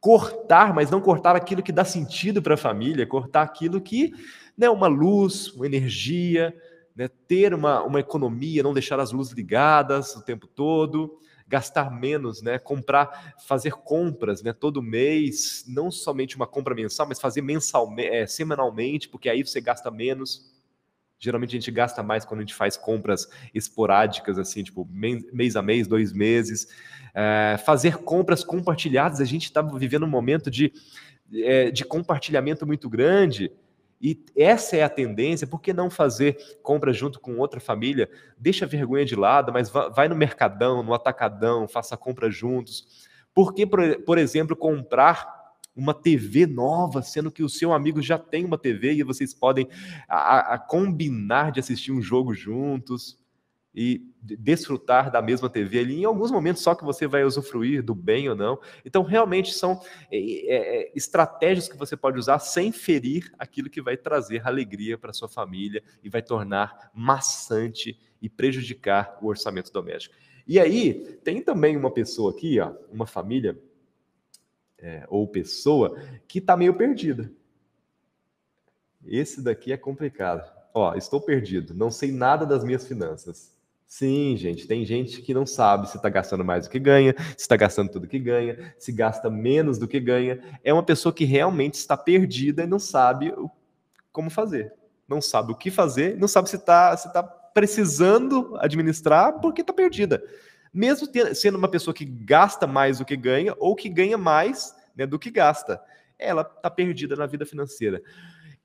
cortar, 0.00 0.74
mas 0.74 0.90
não 0.90 1.00
cortar 1.00 1.34
aquilo 1.34 1.62
que 1.62 1.72
dá 1.72 1.84
sentido 1.84 2.42
para 2.42 2.54
a 2.54 2.58
família, 2.58 3.06
cortar 3.06 3.42
aquilo 3.42 3.80
que, 3.80 4.12
né, 4.56 4.68
uma 4.68 4.86
luz, 4.86 5.48
uma 5.54 5.66
energia, 5.66 6.54
né, 6.98 7.06
ter 7.06 7.54
uma, 7.54 7.80
uma 7.84 8.00
economia, 8.00 8.60
não 8.60 8.74
deixar 8.74 8.98
as 8.98 9.12
luzes 9.12 9.32
ligadas 9.32 10.16
o 10.16 10.22
tempo 10.22 10.48
todo, 10.48 11.16
gastar 11.46 11.92
menos, 11.92 12.42
né, 12.42 12.58
comprar, 12.58 13.36
fazer 13.46 13.70
compras, 13.70 14.42
né, 14.42 14.52
todo 14.52 14.82
mês, 14.82 15.64
não 15.68 15.92
somente 15.92 16.34
uma 16.34 16.46
compra 16.46 16.74
mensal, 16.74 17.06
mas 17.06 17.20
fazer 17.20 17.40
mensalmente, 17.40 18.08
é, 18.08 18.26
semanalmente, 18.26 19.08
porque 19.08 19.28
aí 19.28 19.44
você 19.44 19.60
gasta 19.60 19.92
menos. 19.92 20.52
Geralmente 21.20 21.50
a 21.50 21.60
gente 21.60 21.70
gasta 21.70 22.02
mais 22.02 22.24
quando 22.24 22.40
a 22.40 22.42
gente 22.42 22.54
faz 22.54 22.76
compras 22.76 23.28
esporádicas, 23.54 24.36
assim, 24.36 24.64
tipo 24.64 24.86
mês 25.32 25.54
a 25.54 25.62
mês, 25.62 25.86
dois 25.86 26.12
meses. 26.12 26.66
É, 27.14 27.58
fazer 27.64 27.98
compras 27.98 28.42
compartilhadas, 28.42 29.20
a 29.20 29.24
gente 29.24 29.44
está 29.44 29.62
vivendo 29.62 30.04
um 30.04 30.10
momento 30.10 30.50
de, 30.50 30.72
é, 31.32 31.70
de 31.70 31.84
compartilhamento 31.84 32.66
muito 32.66 32.88
grande. 32.88 33.52
E 34.00 34.24
essa 34.36 34.76
é 34.76 34.82
a 34.82 34.88
tendência, 34.88 35.46
por 35.46 35.60
que 35.60 35.72
não 35.72 35.90
fazer 35.90 36.36
compra 36.62 36.92
junto 36.92 37.18
com 37.18 37.38
outra 37.38 37.58
família? 37.58 38.08
Deixa 38.38 38.64
a 38.64 38.68
vergonha 38.68 39.04
de 39.04 39.16
lado, 39.16 39.52
mas 39.52 39.70
vai 39.70 40.08
no 40.08 40.14
mercadão, 40.14 40.82
no 40.82 40.94
atacadão, 40.94 41.66
faça 41.66 41.96
compra 41.96 42.30
juntos. 42.30 43.08
Por 43.34 43.52
que, 43.52 43.66
por 43.66 44.18
exemplo, 44.18 44.56
comprar 44.56 45.36
uma 45.74 45.94
TV 45.94 46.46
nova, 46.46 47.02
sendo 47.02 47.30
que 47.30 47.42
o 47.42 47.48
seu 47.48 47.72
amigo 47.72 48.02
já 48.02 48.18
tem 48.18 48.44
uma 48.44 48.58
TV 48.58 48.94
e 48.94 49.02
vocês 49.04 49.32
podem 49.32 49.68
a, 50.08 50.54
a 50.54 50.58
combinar 50.58 51.52
de 51.52 51.60
assistir 51.60 51.92
um 51.92 52.02
jogo 52.02 52.34
juntos 52.34 53.16
e 53.74 54.02
desfrutar 54.20 55.10
da 55.10 55.22
mesma 55.22 55.48
TV 55.48 55.78
ali, 55.78 56.00
em 56.00 56.04
alguns 56.04 56.30
momentos 56.30 56.62
só 56.62 56.74
que 56.74 56.84
você 56.84 57.06
vai 57.06 57.24
usufruir 57.24 57.82
do 57.82 57.94
bem 57.94 58.28
ou 58.28 58.34
não. 58.34 58.58
Então, 58.84 59.02
realmente 59.02 59.52
são 59.52 59.80
é, 60.10 60.18
é, 60.18 60.82
é 60.82 60.92
estratégias 60.94 61.68
que 61.68 61.76
você 61.76 61.96
pode 61.96 62.18
usar 62.18 62.38
sem 62.38 62.72
ferir 62.72 63.32
aquilo 63.38 63.70
que 63.70 63.80
vai 63.80 63.96
trazer 63.96 64.46
alegria 64.46 64.98
para 64.98 65.12
sua 65.12 65.28
família 65.28 65.82
e 66.02 66.08
vai 66.08 66.22
tornar 66.22 66.90
maçante 66.94 67.98
e 68.20 68.28
prejudicar 68.28 69.18
o 69.22 69.28
orçamento 69.28 69.72
doméstico. 69.72 70.14
E 70.46 70.58
aí, 70.58 71.18
tem 71.22 71.42
também 71.42 71.76
uma 71.76 71.90
pessoa 71.90 72.32
aqui, 72.32 72.58
ó, 72.58 72.72
uma 72.90 73.06
família 73.06 73.56
é, 74.78 75.04
ou 75.08 75.28
pessoa 75.28 76.00
que 76.26 76.38
está 76.38 76.56
meio 76.56 76.74
perdida. 76.74 77.30
Esse 79.04 79.42
daqui 79.42 79.72
é 79.72 79.76
complicado. 79.76 80.50
Ó, 80.72 80.94
estou 80.94 81.20
perdido, 81.20 81.74
não 81.74 81.90
sei 81.90 82.10
nada 82.12 82.46
das 82.46 82.64
minhas 82.64 82.86
finanças. 82.86 83.57
Sim, 83.88 84.36
gente, 84.36 84.68
tem 84.68 84.84
gente 84.84 85.22
que 85.22 85.32
não 85.32 85.46
sabe 85.46 85.88
se 85.88 85.96
está 85.96 86.08
gastando 86.08 86.44
mais 86.44 86.66
do 86.66 86.70
que 86.70 86.78
ganha, 86.78 87.14
se 87.18 87.40
está 87.40 87.56
gastando 87.56 87.90
tudo 87.90 88.06
que 88.06 88.18
ganha, 88.18 88.74
se 88.78 88.92
gasta 88.92 89.30
menos 89.30 89.78
do 89.78 89.88
que 89.88 89.98
ganha. 89.98 90.38
É 90.62 90.72
uma 90.72 90.82
pessoa 90.82 91.12
que 91.12 91.24
realmente 91.24 91.74
está 91.74 91.96
perdida 91.96 92.64
e 92.64 92.66
não 92.66 92.78
sabe 92.78 93.34
como 94.12 94.28
fazer. 94.28 94.72
Não 95.08 95.22
sabe 95.22 95.52
o 95.52 95.56
que 95.56 95.70
fazer, 95.70 96.18
não 96.18 96.28
sabe 96.28 96.50
se 96.50 96.56
está 96.56 96.94
se 96.96 97.10
tá 97.12 97.22
precisando 97.22 98.56
administrar 98.60 99.40
porque 99.40 99.62
está 99.62 99.72
perdida 99.72 100.22
mesmo 100.72 101.08
sendo 101.34 101.58
uma 101.58 101.68
pessoa 101.68 101.94
que 101.94 102.04
gasta 102.04 102.66
mais 102.66 102.98
do 102.98 103.04
que 103.04 103.16
ganha 103.16 103.54
ou 103.58 103.74
que 103.74 103.88
ganha 103.88 104.18
mais 104.18 104.74
né, 104.96 105.06
do 105.06 105.18
que 105.18 105.30
gasta. 105.30 105.80
Ela 106.18 106.42
está 106.42 106.70
perdida 106.70 107.16
na 107.16 107.26
vida 107.26 107.46
financeira. 107.46 108.02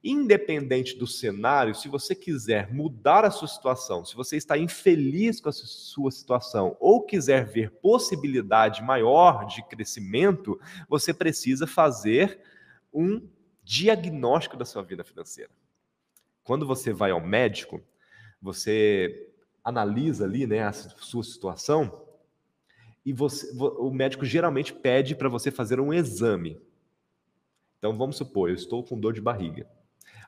Independente 0.03 0.98
do 0.98 1.07
cenário, 1.07 1.74
se 1.74 1.88
você 1.88 2.13
quiser 2.13 2.74
mudar 2.74 3.24
a 3.24 3.31
sua 3.31 3.48
situação, 3.48 4.03
se 4.03 4.15
você 4.15 4.36
está 4.36 4.57
infeliz 4.57 5.39
com 5.39 5.48
a 5.48 5.53
sua 5.53 6.12
situação 6.12 6.75
ou 6.77 7.05
quiser 7.05 7.45
ver 7.45 7.72
possibilidade 7.72 8.83
maior 8.83 9.45
de 9.45 9.63
crescimento, 9.63 10.60
você 10.89 11.13
precisa 11.13 11.65
fazer 11.65 12.38
um 12.93 13.25
diagnóstico 13.63 14.57
da 14.57 14.65
sua 14.65 14.83
vida 14.83 15.05
financeira. 15.05 15.51
Quando 16.43 16.65
você 16.65 16.91
vai 16.91 17.12
ao 17.12 17.22
médico, 17.22 17.81
você 18.41 19.31
analisa 19.63 20.25
ali 20.25 20.45
né, 20.45 20.63
a 20.63 20.74
sua 20.74 21.24
situação 21.24 22.05
e 23.05 23.13
você, 23.13 23.50
o 23.57 23.89
médico 23.89 24.25
geralmente 24.25 24.74
pede 24.74 25.15
para 25.15 25.29
você 25.29 25.50
fazer 25.50 25.79
um 25.79 25.93
exame. 25.93 26.62
Então 27.77 27.98
vamos 27.98 28.17
supor, 28.17 28.50
eu 28.50 28.55
estou 28.55 28.83
com 28.83 29.00
dor 29.00 29.13
de 29.13 29.22
barriga. 29.22 29.65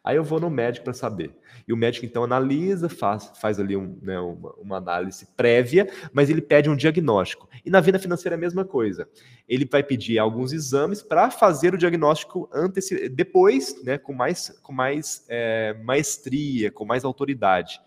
Aí 0.06 0.18
eu 0.18 0.24
vou 0.24 0.40
no 0.40 0.52
médico 0.52 0.84
para 0.84 0.94
saber. 0.94 1.32
E 1.68 1.74
o 1.74 1.78
médico 1.78 2.06
então 2.06 2.24
analisa, 2.24 2.88
faz, 2.88 3.32
faz 3.42 3.60
ali 3.60 3.76
um, 3.76 3.98
né, 4.04 4.20
uma, 4.20 4.54
uma, 4.54 4.78
análise 4.78 5.28
prévia, 5.36 5.90
mas 6.14 6.30
ele 6.30 6.42
pede 6.42 6.70
um 6.70 6.76
diagnóstico. 6.76 7.50
E 7.66 7.72
na 7.72 7.82
vida 7.82 7.98
financeira 7.98 8.36
é 8.36 8.38
a 8.38 8.40
mesma 8.40 8.64
coisa. 8.64 9.10
Ele 9.50 9.66
vai 9.66 9.82
pedir 9.82 10.20
alguns 10.20 10.54
exames 10.54 11.02
para 11.02 11.32
fazer 11.32 11.74
o 11.74 11.78
diagnóstico 11.78 12.48
antes, 12.54 12.88
depois, 13.12 13.84
né, 13.84 13.98
com 13.98 14.14
mais, 14.14 14.50
com 14.62 14.72
mais 14.72 15.26
é, 15.28 15.76
maestria, 15.84 16.70
com 16.70 16.86
mais 16.86 17.04
autoridade. 17.04 17.82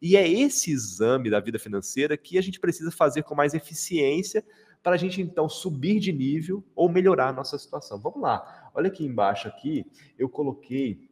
E 0.00 0.14
é 0.14 0.28
esse 0.28 0.70
exame 0.70 1.30
da 1.30 1.40
vida 1.40 1.58
financeira 1.58 2.18
que 2.18 2.36
a 2.36 2.42
gente 2.42 2.60
precisa 2.60 2.90
fazer 2.90 3.22
com 3.22 3.34
mais 3.34 3.54
eficiência 3.54 4.44
para 4.82 4.96
a 4.96 4.98
gente 4.98 5.22
então 5.22 5.48
subir 5.48 6.00
de 6.00 6.12
nível 6.12 6.62
ou 6.74 6.88
melhorar 6.88 7.28
a 7.28 7.32
nossa 7.32 7.56
situação. 7.56 7.98
Vamos 7.98 8.20
lá. 8.20 8.70
Olha 8.74 8.88
aqui 8.88 9.06
embaixo 9.06 9.48
aqui, 9.48 9.86
eu 10.18 10.28
coloquei 10.28 11.08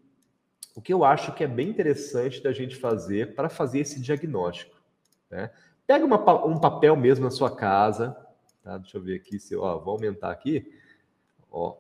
o 0.75 0.81
que 0.81 0.93
eu 0.93 1.05
acho 1.05 1.33
que 1.35 1.45
é 1.45 1.47
bem 1.47 1.69
interessante 1.69 2.43
da 2.43 2.53
gente 2.53 2.77
fazer 2.77 3.35
para 3.35 3.49
fazer 3.49 3.81
esse 3.81 4.01
diagnóstico. 4.01 4.77
Né? 5.31 5.51
Pega 5.87 6.05
uma, 6.05 6.47
um 6.47 6.59
papel 6.59 6.97
mesmo 6.97 7.25
na 7.25 7.31
sua 7.31 7.55
casa, 7.55 8.17
tá? 8.63 8.79
Deixa 8.79 8.97
eu 8.97 9.03
ver 9.03 9.17
aqui 9.17 9.39
se 9.39 9.57
ó, 9.57 9.79
vou 9.79 9.95
aumentar 9.95 10.31
aqui. 10.31 10.73
Ó, 11.51 11.77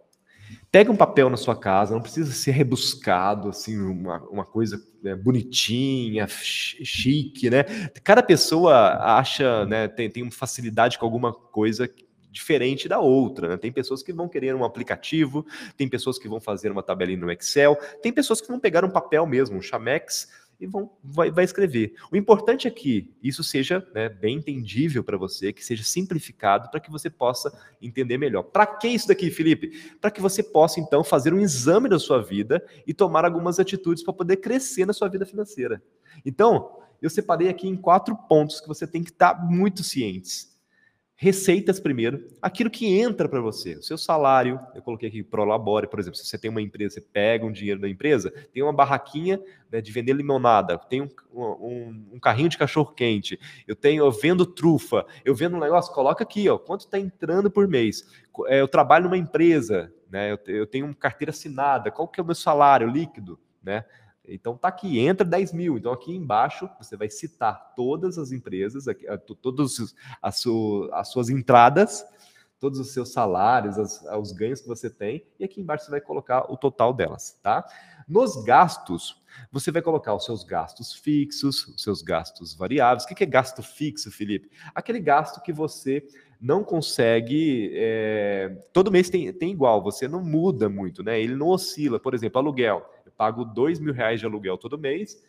Pega 0.70 0.90
um 0.90 0.96
papel 0.96 1.28
na 1.28 1.36
sua 1.36 1.56
casa, 1.56 1.94
não 1.94 2.02
precisa 2.02 2.32
ser 2.32 2.52
rebuscado, 2.52 3.48
assim, 3.48 3.78
uma, 3.78 4.18
uma 4.28 4.44
coisa 4.44 4.80
né, 5.02 5.14
bonitinha, 5.14 6.26
chique, 6.28 7.50
né? 7.50 7.64
Cada 8.04 8.22
pessoa 8.22 8.96
acha, 9.18 9.64
né, 9.66 9.88
tem, 9.88 10.08
tem 10.08 10.30
facilidade 10.30 10.98
com 10.98 11.04
alguma 11.04 11.32
coisa 11.32 11.88
diferente 12.30 12.88
da 12.88 12.98
outra. 12.98 13.48
Né? 13.48 13.56
Tem 13.56 13.72
pessoas 13.72 14.02
que 14.02 14.12
vão 14.12 14.28
querer 14.28 14.54
um 14.54 14.64
aplicativo, 14.64 15.44
tem 15.76 15.88
pessoas 15.88 16.18
que 16.18 16.28
vão 16.28 16.40
fazer 16.40 16.70
uma 16.70 16.82
tabelinha 16.82 17.18
no 17.18 17.30
Excel, 17.30 17.76
tem 18.02 18.12
pessoas 18.12 18.40
que 18.40 18.48
vão 18.48 18.60
pegar 18.60 18.84
um 18.84 18.90
papel 18.90 19.26
mesmo, 19.26 19.56
um 19.56 19.62
Chamex, 19.62 20.28
e 20.60 20.66
vão, 20.66 20.90
vai, 21.02 21.30
vai 21.30 21.44
escrever. 21.44 21.94
O 22.12 22.16
importante 22.16 22.68
é 22.68 22.70
que 22.70 23.10
isso 23.22 23.42
seja 23.42 23.84
né, 23.94 24.10
bem 24.10 24.36
entendível 24.36 25.02
para 25.02 25.16
você, 25.16 25.52
que 25.52 25.64
seja 25.64 25.82
simplificado 25.82 26.70
para 26.70 26.78
que 26.78 26.90
você 26.90 27.08
possa 27.08 27.50
entender 27.80 28.18
melhor. 28.18 28.42
Para 28.42 28.66
que 28.66 28.86
isso 28.86 29.08
daqui, 29.08 29.30
Felipe? 29.30 29.96
Para 29.98 30.10
que 30.10 30.20
você 30.20 30.42
possa, 30.42 30.78
então, 30.78 31.02
fazer 31.02 31.32
um 31.32 31.40
exame 31.40 31.88
da 31.88 31.98
sua 31.98 32.22
vida 32.22 32.62
e 32.86 32.92
tomar 32.92 33.24
algumas 33.24 33.58
atitudes 33.58 34.04
para 34.04 34.12
poder 34.12 34.36
crescer 34.36 34.84
na 34.84 34.92
sua 34.92 35.08
vida 35.08 35.24
financeira. 35.24 35.82
Então, 36.26 36.78
eu 37.00 37.08
separei 37.08 37.48
aqui 37.48 37.66
em 37.66 37.76
quatro 37.76 38.14
pontos 38.28 38.60
que 38.60 38.68
você 38.68 38.86
tem 38.86 39.02
que 39.02 39.10
estar 39.10 39.34
tá 39.34 39.42
muito 39.42 39.82
cientes. 39.82 40.49
Receitas 41.22 41.78
primeiro, 41.78 42.26
aquilo 42.40 42.70
que 42.70 42.98
entra 42.98 43.28
para 43.28 43.42
você, 43.42 43.74
o 43.74 43.82
seu 43.82 43.98
salário, 43.98 44.58
eu 44.74 44.80
coloquei 44.80 45.10
aqui 45.10 45.22
Prolabore, 45.22 45.86
por 45.86 46.00
exemplo, 46.00 46.18
se 46.18 46.24
você 46.24 46.38
tem 46.38 46.50
uma 46.50 46.62
empresa, 46.62 46.94
você 46.94 47.02
pega 47.02 47.44
um 47.44 47.52
dinheiro 47.52 47.78
da 47.78 47.86
empresa, 47.86 48.32
tem 48.54 48.62
uma 48.62 48.72
barraquinha 48.72 49.38
né, 49.70 49.82
de 49.82 49.92
vender 49.92 50.14
limonada, 50.14 50.78
tem 50.78 51.02
um, 51.02 51.08
um, 51.34 52.06
um 52.14 52.18
carrinho 52.18 52.48
de 52.48 52.56
cachorro 52.56 52.94
quente, 52.94 53.38
eu 53.68 53.76
tenho, 53.76 54.02
eu 54.02 54.10
vendo 54.10 54.46
trufa, 54.46 55.04
eu 55.22 55.34
vendo 55.34 55.58
um 55.58 55.60
negócio, 55.60 55.92
coloca 55.92 56.24
aqui, 56.24 56.48
ó, 56.48 56.56
quanto 56.56 56.86
está 56.86 56.98
entrando 56.98 57.50
por 57.50 57.68
mês. 57.68 58.02
É, 58.46 58.62
eu 58.62 58.66
trabalho 58.66 59.04
numa 59.04 59.18
empresa, 59.18 59.92
né, 60.10 60.32
eu, 60.32 60.38
eu 60.46 60.66
tenho 60.66 60.86
uma 60.86 60.94
carteira 60.94 61.32
assinada, 61.32 61.90
qual 61.90 62.08
que 62.08 62.18
é 62.18 62.22
o 62.22 62.26
meu 62.26 62.34
salário 62.34 62.88
líquido, 62.88 63.38
né? 63.62 63.84
Então 64.34 64.56
tá 64.56 64.68
aqui, 64.68 64.98
entra 64.98 65.24
10 65.26 65.52
mil. 65.52 65.76
Então 65.76 65.92
aqui 65.92 66.14
embaixo 66.14 66.68
você 66.80 66.96
vai 66.96 67.08
citar 67.10 67.74
todas 67.74 68.18
as 68.18 68.32
empresas, 68.32 68.84
todas 69.42 69.94
as, 70.22 70.42
as 70.92 71.08
suas 71.08 71.28
entradas, 71.28 72.04
todos 72.60 72.78
os 72.78 72.92
seus 72.92 73.12
salários, 73.12 73.76
os 74.20 74.32
ganhos 74.32 74.60
que 74.60 74.68
você 74.68 74.90
tem, 74.90 75.24
e 75.38 75.44
aqui 75.44 75.60
embaixo 75.60 75.86
você 75.86 75.90
vai 75.90 76.00
colocar 76.00 76.50
o 76.52 76.56
total 76.56 76.92
delas, 76.92 77.38
tá? 77.42 77.64
Nos 78.06 78.44
gastos, 78.44 79.22
você 79.50 79.70
vai 79.70 79.80
colocar 79.80 80.14
os 80.14 80.24
seus 80.24 80.44
gastos 80.44 80.92
fixos, 80.92 81.66
os 81.68 81.82
seus 81.82 82.02
gastos 82.02 82.54
variáveis. 82.54 83.04
O 83.04 83.08
que 83.08 83.24
é 83.24 83.26
gasto 83.26 83.62
fixo, 83.62 84.10
Felipe? 84.10 84.50
Aquele 84.74 85.00
gasto 85.00 85.40
que 85.40 85.52
você 85.52 86.04
não 86.40 86.64
consegue. 86.64 87.70
É... 87.74 88.48
todo 88.72 88.90
mês 88.90 89.08
tem, 89.08 89.32
tem 89.32 89.52
igual, 89.52 89.82
você 89.82 90.08
não 90.08 90.22
muda 90.22 90.68
muito, 90.68 91.02
né? 91.02 91.20
Ele 91.20 91.36
não 91.36 91.48
oscila. 91.48 92.00
Por 92.00 92.14
exemplo, 92.14 92.40
aluguel 92.40 92.84
pago 93.20 93.44
dois 93.44 93.78
mil 93.78 93.92
reais 93.92 94.18
de 94.18 94.24
aluguel 94.24 94.56
todo 94.56 94.78
mês, 94.78 95.22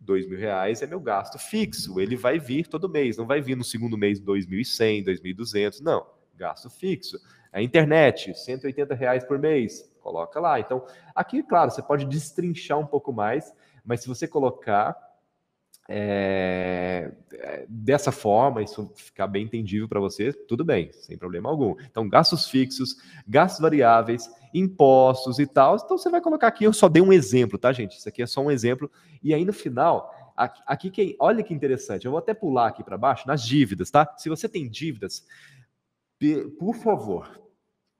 dois 0.00 0.26
mil 0.26 0.38
reais 0.38 0.80
é 0.80 0.86
meu 0.86 0.98
gasto 0.98 1.38
fixo, 1.38 2.00
ele 2.00 2.16
vai 2.16 2.38
vir 2.38 2.66
todo 2.66 2.88
mês, 2.88 3.18
não 3.18 3.26
vai 3.26 3.38
vir 3.38 3.54
no 3.54 3.62
segundo 3.62 3.98
mês 3.98 4.18
2.100, 4.18 5.04
2.200, 5.04 5.80
não, 5.82 6.06
gasto 6.34 6.70
fixo. 6.70 7.20
A 7.52 7.60
internet, 7.60 8.32
180 8.32 8.94
reais 8.94 9.24
por 9.24 9.38
mês, 9.38 9.92
coloca 10.00 10.40
lá. 10.40 10.58
Então, 10.58 10.86
aqui, 11.14 11.42
claro, 11.42 11.70
você 11.70 11.82
pode 11.82 12.06
destrinchar 12.06 12.78
um 12.78 12.86
pouco 12.86 13.12
mais, 13.12 13.52
mas 13.84 14.00
se 14.00 14.08
você 14.08 14.26
colocar 14.26 14.96
é, 15.90 17.12
dessa 17.66 18.12
forma, 18.12 18.62
isso 18.62 18.92
ficar 18.94 19.26
bem 19.26 19.44
entendível 19.44 19.88
para 19.88 19.98
você, 19.98 20.32
tudo 20.32 20.62
bem, 20.62 20.92
sem 20.92 21.16
problema 21.16 21.48
algum. 21.48 21.74
Então, 21.90 22.06
gastos 22.06 22.46
fixos, 22.46 22.96
gastos 23.26 23.60
variáveis, 23.60 24.28
impostos 24.52 25.38
e 25.38 25.46
tal. 25.46 25.76
Então, 25.76 25.96
você 25.96 26.10
vai 26.10 26.20
colocar 26.20 26.48
aqui, 26.48 26.64
eu 26.64 26.74
só 26.74 26.88
dei 26.88 27.02
um 27.02 27.12
exemplo, 27.12 27.58
tá, 27.58 27.72
gente? 27.72 27.96
Isso 27.96 28.08
aqui 28.08 28.22
é 28.22 28.26
só 28.26 28.42
um 28.42 28.50
exemplo. 28.50 28.90
E 29.22 29.32
aí, 29.32 29.46
no 29.46 29.52
final, 29.52 30.12
aqui, 30.36 30.62
aqui 30.66 30.90
que, 30.90 31.16
olha 31.18 31.42
que 31.42 31.54
interessante, 31.54 32.04
eu 32.04 32.10
vou 32.10 32.18
até 32.18 32.34
pular 32.34 32.68
aqui 32.68 32.84
para 32.84 32.98
baixo, 32.98 33.26
nas 33.26 33.42
dívidas, 33.42 33.90
tá? 33.90 34.14
Se 34.18 34.28
você 34.28 34.46
tem 34.46 34.68
dívidas, 34.68 35.24
por 36.58 36.74
favor, 36.74 37.40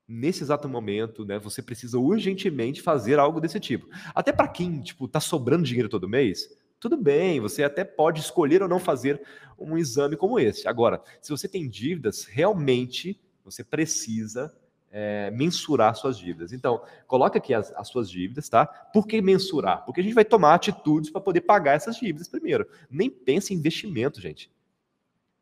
nesse 0.07 0.43
exato 0.43 0.69
momento, 0.69 1.25
né, 1.25 1.39
você 1.39 1.63
precisa 1.63 1.99
urgentemente 1.99 2.83
fazer 2.83 3.19
algo 3.19 3.41
desse 3.41 3.59
tipo. 3.59 3.87
Até 4.15 4.31
para 4.31 4.49
quem, 4.49 4.81
tipo, 4.83 5.09
tá 5.09 5.21
sobrando 5.21 5.65
dinheiro 5.65 5.89
todo 5.89 6.09
mês, 6.09 6.49
tudo 6.81 6.97
bem, 6.97 7.41
você 7.41 7.63
até 7.63 7.85
pode 7.85 8.21
escolher 8.21 8.63
ou 8.63 8.69
não 8.69 8.79
fazer 8.79 9.21
um 9.59 9.77
exame 9.77 10.17
como 10.17 10.39
esse. 10.39 10.69
Agora, 10.69 11.03
se 11.21 11.31
você 11.31 11.49
tem 11.49 11.69
dívidas, 11.69 12.25
realmente 12.25 13.21
você 13.45 13.65
precisa 13.65 14.55
é, 14.91 15.31
mensurar 15.31 15.95
suas 15.95 16.19
dívidas. 16.19 16.53
Então, 16.53 16.83
coloque 17.07 17.39
aqui 17.39 17.53
as, 17.53 17.73
as, 17.73 17.89
suas 17.89 18.11
dívidas, 18.11 18.49
tá? 18.49 18.67
Por 18.67 19.07
que 19.07 19.21
mensurar? 19.21 19.85
Porque 19.85 20.01
a 20.01 20.05
gente 20.05 20.15
vai 20.15 20.25
tomar 20.25 20.55
atitudes 20.55 21.11
para 21.11 21.21
poder 21.21 21.43
pagar 21.43 21.75
essas 21.75 21.97
dívidas 21.97 22.29
primeiro. 22.29 22.67
Nem 22.91 23.11
pense 23.11 23.53
em 23.53 23.57
investimento, 23.57 24.21
gente. 24.21 24.51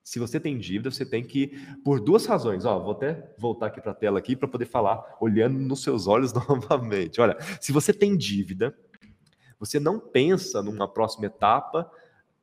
Se 0.02 0.20
você 0.20 0.38
tem 0.38 0.56
dívida, 0.56 0.90
você 0.90 1.04
tem 1.04 1.24
que, 1.24 1.48
por 1.84 2.00
duas 2.00 2.26
razões, 2.26 2.64
ó, 2.64 2.78
vou 2.78 2.92
até 2.92 3.28
voltar 3.36 3.66
aqui 3.66 3.80
para 3.80 3.90
a 3.90 3.94
tela 3.94 4.20
aqui 4.20 4.36
para 4.36 4.46
poder 4.46 4.66
falar, 4.66 5.16
olhando 5.20 5.58
nos 5.58 5.82
seus 5.82 6.06
olhos 6.06 6.32
novamente. 6.32 7.20
Olha, 7.20 7.36
se 7.60 7.72
você 7.72 7.92
tem 7.92 8.16
dívida, 8.16 8.72
você 9.58 9.80
não 9.80 9.98
pensa 9.98 10.62
numa 10.62 10.88
próxima 10.88 11.26
etapa. 11.26 11.90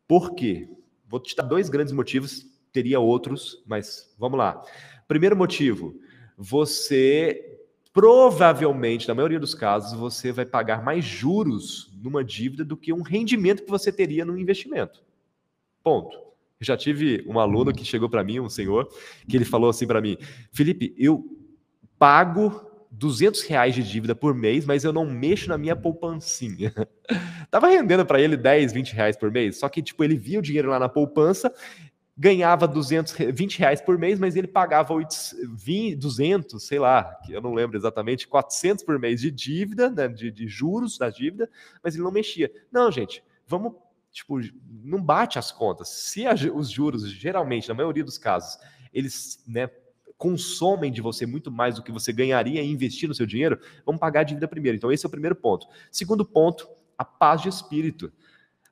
Por 0.07 0.33
quê? 0.33 0.69
Vou 1.07 1.19
te 1.19 1.35
dar 1.35 1.43
dois 1.43 1.69
grandes 1.69 1.93
motivos, 1.93 2.45
teria 2.71 2.99
outros, 2.99 3.63
mas 3.65 4.13
vamos 4.17 4.37
lá. 4.37 4.61
Primeiro 5.07 5.35
motivo, 5.35 5.95
você 6.37 7.59
provavelmente, 7.93 9.07
na 9.07 9.13
maioria 9.13 9.39
dos 9.39 9.53
casos, 9.53 9.93
você 9.93 10.31
vai 10.31 10.45
pagar 10.45 10.83
mais 10.83 11.05
juros 11.05 11.93
numa 12.01 12.23
dívida 12.23 12.65
do 12.65 12.75
que 12.75 12.91
um 12.91 13.03
rendimento 13.03 13.63
que 13.63 13.69
você 13.69 13.91
teria 13.91 14.25
num 14.25 14.37
investimento. 14.37 15.03
Ponto. 15.83 16.17
Eu 16.59 16.65
já 16.65 16.75
tive 16.75 17.23
um 17.27 17.39
aluno 17.39 17.71
que 17.71 17.85
chegou 17.85 18.09
para 18.09 18.23
mim, 18.23 18.39
um 18.39 18.49
senhor, 18.49 18.89
que 19.27 19.37
ele 19.37 19.45
falou 19.45 19.69
assim 19.69 19.85
para 19.85 20.01
mim: 20.01 20.17
Felipe, 20.51 20.95
eu 20.97 21.23
pago 21.99 22.72
200 22.93 23.41
reais 23.43 23.73
de 23.73 23.83
dívida 23.83 24.13
por 24.13 24.35
mês, 24.35 24.65
mas 24.65 24.83
eu 24.83 24.93
não 24.93 25.05
mexo 25.05 25.49
na 25.49 25.57
minha 25.57 25.75
poupancinha. 25.75 26.73
Tava 27.49 27.67
rendendo 27.67 28.05
para 28.05 28.21
ele 28.21 28.37
10, 28.37 28.71
20 28.71 28.93
reais 28.93 29.17
por 29.17 29.31
mês, 29.31 29.57
só 29.57 29.67
que 29.67 29.81
tipo 29.81 30.03
ele 30.03 30.15
via 30.15 30.39
o 30.39 30.41
dinheiro 30.41 30.69
lá 30.69 30.79
na 30.79 30.87
poupança, 30.87 31.51
ganhava 32.15 32.67
220 32.67 33.57
reais 33.57 33.81
por 33.81 33.97
mês, 33.97 34.19
mas 34.19 34.35
ele 34.35 34.47
pagava 34.47 34.93
20, 34.95 35.95
200, 35.95 36.63
sei 36.63 36.77
lá, 36.77 37.03
que 37.25 37.33
eu 37.33 37.41
não 37.41 37.53
lembro 37.53 37.75
exatamente, 37.75 38.27
400 38.27 38.83
por 38.83 38.99
mês 38.99 39.19
de 39.19 39.31
dívida, 39.31 39.89
né, 39.89 40.07
de, 40.07 40.29
de 40.29 40.47
juros 40.47 40.97
da 40.97 41.09
dívida, 41.09 41.49
mas 41.83 41.95
ele 41.95 42.03
não 42.03 42.11
mexia. 42.11 42.51
Não, 42.71 42.91
gente, 42.91 43.23
vamos 43.47 43.73
tipo, 44.11 44.39
não 44.83 45.01
bate 45.01 45.39
as 45.39 45.51
contas. 45.51 45.89
Se 45.89 46.27
a, 46.27 46.33
os 46.53 46.69
juros, 46.69 47.09
geralmente, 47.09 47.67
na 47.67 47.73
maioria 47.73 48.03
dos 48.03 48.19
casos, 48.19 48.59
eles 48.93 49.43
né, 49.47 49.67
consomem 50.23 50.89
de 50.89 51.01
você 51.01 51.25
muito 51.25 51.51
mais 51.51 51.75
do 51.75 51.83
que 51.83 51.91
você 51.91 52.13
ganharia 52.13 52.61
em 52.61 52.71
investir 52.71 53.09
no 53.09 53.13
seu 53.13 53.25
dinheiro, 53.25 53.59
vamos 53.85 53.99
pagar 53.99 54.21
a 54.21 54.23
dívida 54.23 54.47
primeiro. 54.47 54.77
Então, 54.77 54.89
esse 54.89 55.05
é 55.05 55.07
o 55.07 55.11
primeiro 55.11 55.35
ponto. 55.35 55.67
Segundo 55.91 56.23
ponto, 56.23 56.65
a 56.97 57.03
paz 57.03 57.41
de 57.41 57.49
espírito. 57.49 58.09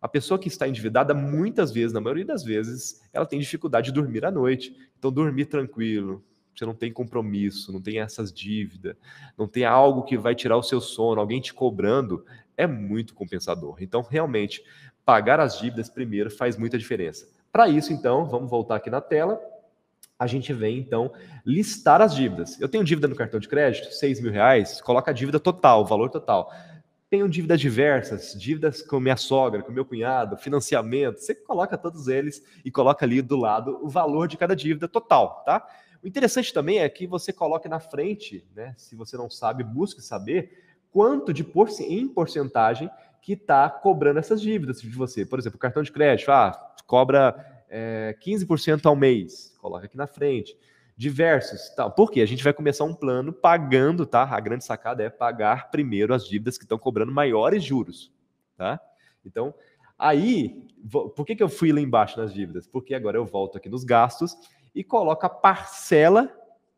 A 0.01 0.07
pessoa 0.07 0.39
que 0.39 0.47
está 0.47 0.65
endividada, 0.65 1.13
muitas 1.13 1.69
vezes, 1.69 1.91
na 1.91 1.99
maioria 1.99 2.23
das 2.23 2.41
vezes, 2.41 3.01
ela 3.11 3.25
tem 3.25 3.37
dificuldade 3.37 3.87
de 3.87 3.91
dormir 3.91 4.23
à 4.23 4.31
noite. 4.31 4.73
Então, 4.97 5.11
dormir 5.11 5.47
tranquilo, 5.47 6.23
você 6.55 6.65
não 6.65 6.73
tem 6.73 6.89
compromisso, 6.89 7.73
não 7.73 7.81
tem 7.81 7.99
essas 7.99 8.31
dívidas, 8.31 8.95
não 9.37 9.45
tem 9.45 9.65
algo 9.65 10.03
que 10.03 10.17
vai 10.17 10.33
tirar 10.33 10.55
o 10.55 10.63
seu 10.63 10.79
sono, 10.79 11.19
alguém 11.19 11.41
te 11.41 11.53
cobrando, 11.53 12.25
é 12.55 12.65
muito 12.65 13.13
compensador. 13.13 13.75
Então, 13.81 14.01
realmente, 14.09 14.63
pagar 15.03 15.41
as 15.41 15.59
dívidas 15.59 15.89
primeiro 15.89 16.31
faz 16.31 16.55
muita 16.55 16.77
diferença. 16.77 17.27
Para 17.51 17.67
isso, 17.67 17.91
então, 17.91 18.23
vamos 18.25 18.49
voltar 18.49 18.77
aqui 18.77 18.89
na 18.89 19.01
tela 19.01 19.37
a 20.21 20.27
gente 20.27 20.53
vem 20.53 20.77
então 20.77 21.11
listar 21.43 21.99
as 21.99 22.13
dívidas. 22.13 22.61
Eu 22.61 22.69
tenho 22.69 22.83
dívida 22.83 23.07
no 23.07 23.15
cartão 23.15 23.39
de 23.39 23.47
crédito, 23.47 23.91
6 23.91 24.21
mil 24.21 24.31
reais, 24.31 24.79
coloca 24.79 25.09
a 25.09 25.13
dívida 25.15 25.39
total, 25.39 25.83
valor 25.83 26.11
total. 26.11 26.53
Tenho 27.09 27.27
dívidas 27.27 27.59
diversas, 27.59 28.39
dívidas 28.39 28.83
com 28.83 28.99
minha 28.99 29.17
sogra, 29.17 29.63
com 29.63 29.71
meu 29.71 29.83
cunhado, 29.83 30.37
financiamento. 30.37 31.17
Você 31.17 31.33
coloca 31.33 31.75
todos 31.75 32.07
eles 32.07 32.43
e 32.63 32.69
coloca 32.69 33.03
ali 33.03 33.19
do 33.19 33.35
lado 33.35 33.79
o 33.81 33.89
valor 33.89 34.27
de 34.27 34.37
cada 34.37 34.55
dívida 34.55 34.87
total, 34.87 35.41
tá? 35.43 35.67
O 36.03 36.07
interessante 36.07 36.53
também 36.53 36.77
é 36.77 36.87
que 36.87 37.07
você 37.07 37.33
coloque 37.33 37.67
na 37.67 37.79
frente, 37.79 38.45
né? 38.55 38.75
Se 38.77 38.95
você 38.95 39.17
não 39.17 39.27
sabe, 39.27 39.63
busque 39.63 40.03
saber 40.03 40.51
quanto 40.91 41.33
de 41.33 41.43
por, 41.43 41.67
em 41.79 42.07
porcentagem 42.07 42.91
que 43.23 43.33
está 43.33 43.67
cobrando 43.67 44.19
essas 44.19 44.39
dívidas 44.39 44.81
de 44.81 44.89
você. 44.91 45.25
Por 45.25 45.39
exemplo, 45.39 45.57
cartão 45.57 45.81
de 45.81 45.91
crédito, 45.91 46.31
ah, 46.31 46.75
cobra 46.85 47.50
é, 47.71 48.13
15% 48.21 48.85
ao 48.85 48.95
mês, 48.95 49.55
coloca 49.57 49.85
aqui 49.85 49.95
na 49.95 50.05
frente. 50.05 50.57
Diversos, 50.97 51.69
tal. 51.69 51.89
Por 51.89 52.11
quê? 52.11 52.19
A 52.21 52.25
gente 52.25 52.43
vai 52.43 52.53
começar 52.53 52.83
um 52.83 52.93
plano 52.93 53.31
pagando, 53.31 54.05
tá? 54.05 54.23
A 54.23 54.39
grande 54.41 54.65
sacada 54.65 55.01
é 55.01 55.09
pagar 55.09 55.71
primeiro 55.71 56.13
as 56.13 56.27
dívidas 56.27 56.57
que 56.57 56.65
estão 56.65 56.77
cobrando 56.77 57.11
maiores 57.13 57.63
juros, 57.63 58.11
tá? 58.57 58.79
Então, 59.25 59.55
aí, 59.97 60.67
por 61.15 61.25
que, 61.25 61.35
que 61.35 61.41
eu 61.41 61.49
fui 61.49 61.71
lá 61.71 61.79
embaixo 61.79 62.19
nas 62.19 62.33
dívidas? 62.33 62.67
Porque 62.67 62.93
agora 62.93 63.17
eu 63.17 63.25
volto 63.25 63.57
aqui 63.57 63.69
nos 63.69 63.85
gastos 63.85 64.35
e 64.75 64.83
coloco 64.83 65.25
a 65.25 65.29
parcela, 65.29 66.29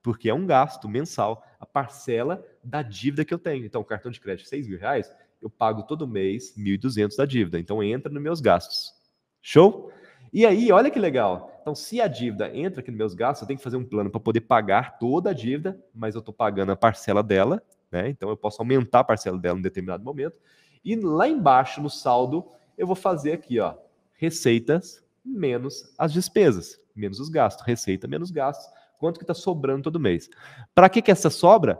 porque 0.01 0.29
é 0.29 0.33
um 0.33 0.45
gasto 0.45 0.87
mensal, 0.87 1.43
a 1.59 1.65
parcela 1.65 2.45
da 2.63 2.83
dívida 2.83 3.25
que 3.25 3.33
eu 3.33 3.39
tenho. 3.39 3.65
Então, 3.65 3.83
cartão 3.83 4.11
de 4.11 4.21
crédito, 4.21 4.47
6 4.47 4.67
mil 4.67 4.79
reais, 4.79 5.11
eu 5.41 5.49
pago 5.49 5.83
todo 5.83 6.07
mês 6.07 6.55
1.200 6.55 7.17
da 7.17 7.25
dívida. 7.25 7.59
Então, 7.59 7.83
entra 7.83 8.11
nos 8.11 8.21
meus 8.21 8.39
gastos. 8.39 8.93
Show? 9.41 9.91
E 10.33 10.47
aí, 10.47 10.71
olha 10.71 10.89
que 10.89 10.97
legal. 10.97 11.55
Então, 11.61 11.75
se 11.75 12.01
a 12.01 12.07
dívida 12.07 12.49
entra 12.57 12.79
aqui 12.79 12.89
nos 12.89 12.97
meus 12.97 13.13
gastos, 13.13 13.43
eu 13.43 13.47
tenho 13.47 13.59
que 13.59 13.63
fazer 13.63 13.77
um 13.77 13.85
plano 13.85 14.09
para 14.09 14.19
poder 14.19 14.41
pagar 14.41 14.97
toda 14.97 15.29
a 15.29 15.33
dívida, 15.33 15.79
mas 15.93 16.15
eu 16.15 16.19
estou 16.19 16.33
pagando 16.33 16.71
a 16.71 16.75
parcela 16.75 17.21
dela, 17.21 17.61
né? 17.91 18.09
Então 18.09 18.29
eu 18.29 18.35
posso 18.35 18.59
aumentar 18.59 19.01
a 19.01 19.03
parcela 19.03 19.37
dela 19.37 19.59
em 19.59 19.61
determinado 19.61 20.03
momento. 20.03 20.35
E 20.83 20.95
lá 20.95 21.27
embaixo, 21.27 21.79
no 21.79 21.89
saldo, 21.89 22.49
eu 22.75 22.87
vou 22.87 22.95
fazer 22.95 23.33
aqui, 23.33 23.59
ó, 23.59 23.75
receitas 24.15 25.05
menos 25.23 25.93
as 25.99 26.11
despesas, 26.11 26.81
menos 26.95 27.19
os 27.19 27.29
gastos, 27.29 27.63
receita 27.63 28.07
menos 28.07 28.31
gastos, 28.31 28.67
quanto 28.97 29.19
que 29.19 29.23
está 29.23 29.35
sobrando 29.35 29.83
todo 29.83 29.99
mês. 29.99 30.31
Para 30.73 30.89
que, 30.89 31.01
que 31.01 31.11
essa 31.11 31.29
sobra? 31.29 31.79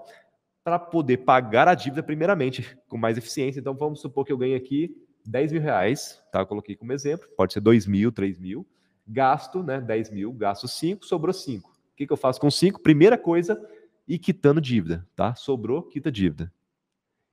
Para 0.64 0.78
poder 0.78 1.18
pagar 1.18 1.68
a 1.68 1.74
dívida 1.74 2.04
primeiramente, 2.04 2.78
com 2.88 2.98
mais 2.98 3.18
eficiência. 3.18 3.60
Então 3.60 3.74
vamos 3.74 4.00
supor 4.00 4.24
que 4.24 4.32
eu 4.32 4.38
ganhe 4.38 4.54
aqui 4.54 4.96
10 5.26 5.52
mil 5.52 5.62
reais, 5.62 6.22
tá? 6.32 6.40
Eu 6.40 6.46
coloquei 6.46 6.76
como 6.76 6.94
exemplo, 6.94 7.28
pode 7.36 7.54
ser 7.54 7.60
2 7.62 7.88
mil, 7.88 8.12
3 8.12 8.38
mil. 8.38 8.66
Gasto, 9.06 9.62
né? 9.62 9.82
10 9.82 10.12
mil, 10.12 10.32
gasto 10.34 10.68
5, 10.68 11.06
sobrou 11.06 11.34
5. 11.34 11.70
O 11.70 11.96
que, 11.96 12.08
que 12.08 12.14
eu 12.14 12.18
faço 12.18 12.40
com 12.40 12.50
5? 12.50 12.82
Primeira 12.82 13.18
coisa, 13.18 13.62
ir 14.08 14.18
quitando 14.18 14.62
dívida, 14.62 15.08
tá? 15.16 15.36
Sobrou, 15.36 15.84
quita 15.84 16.12
dívida. 16.12 16.52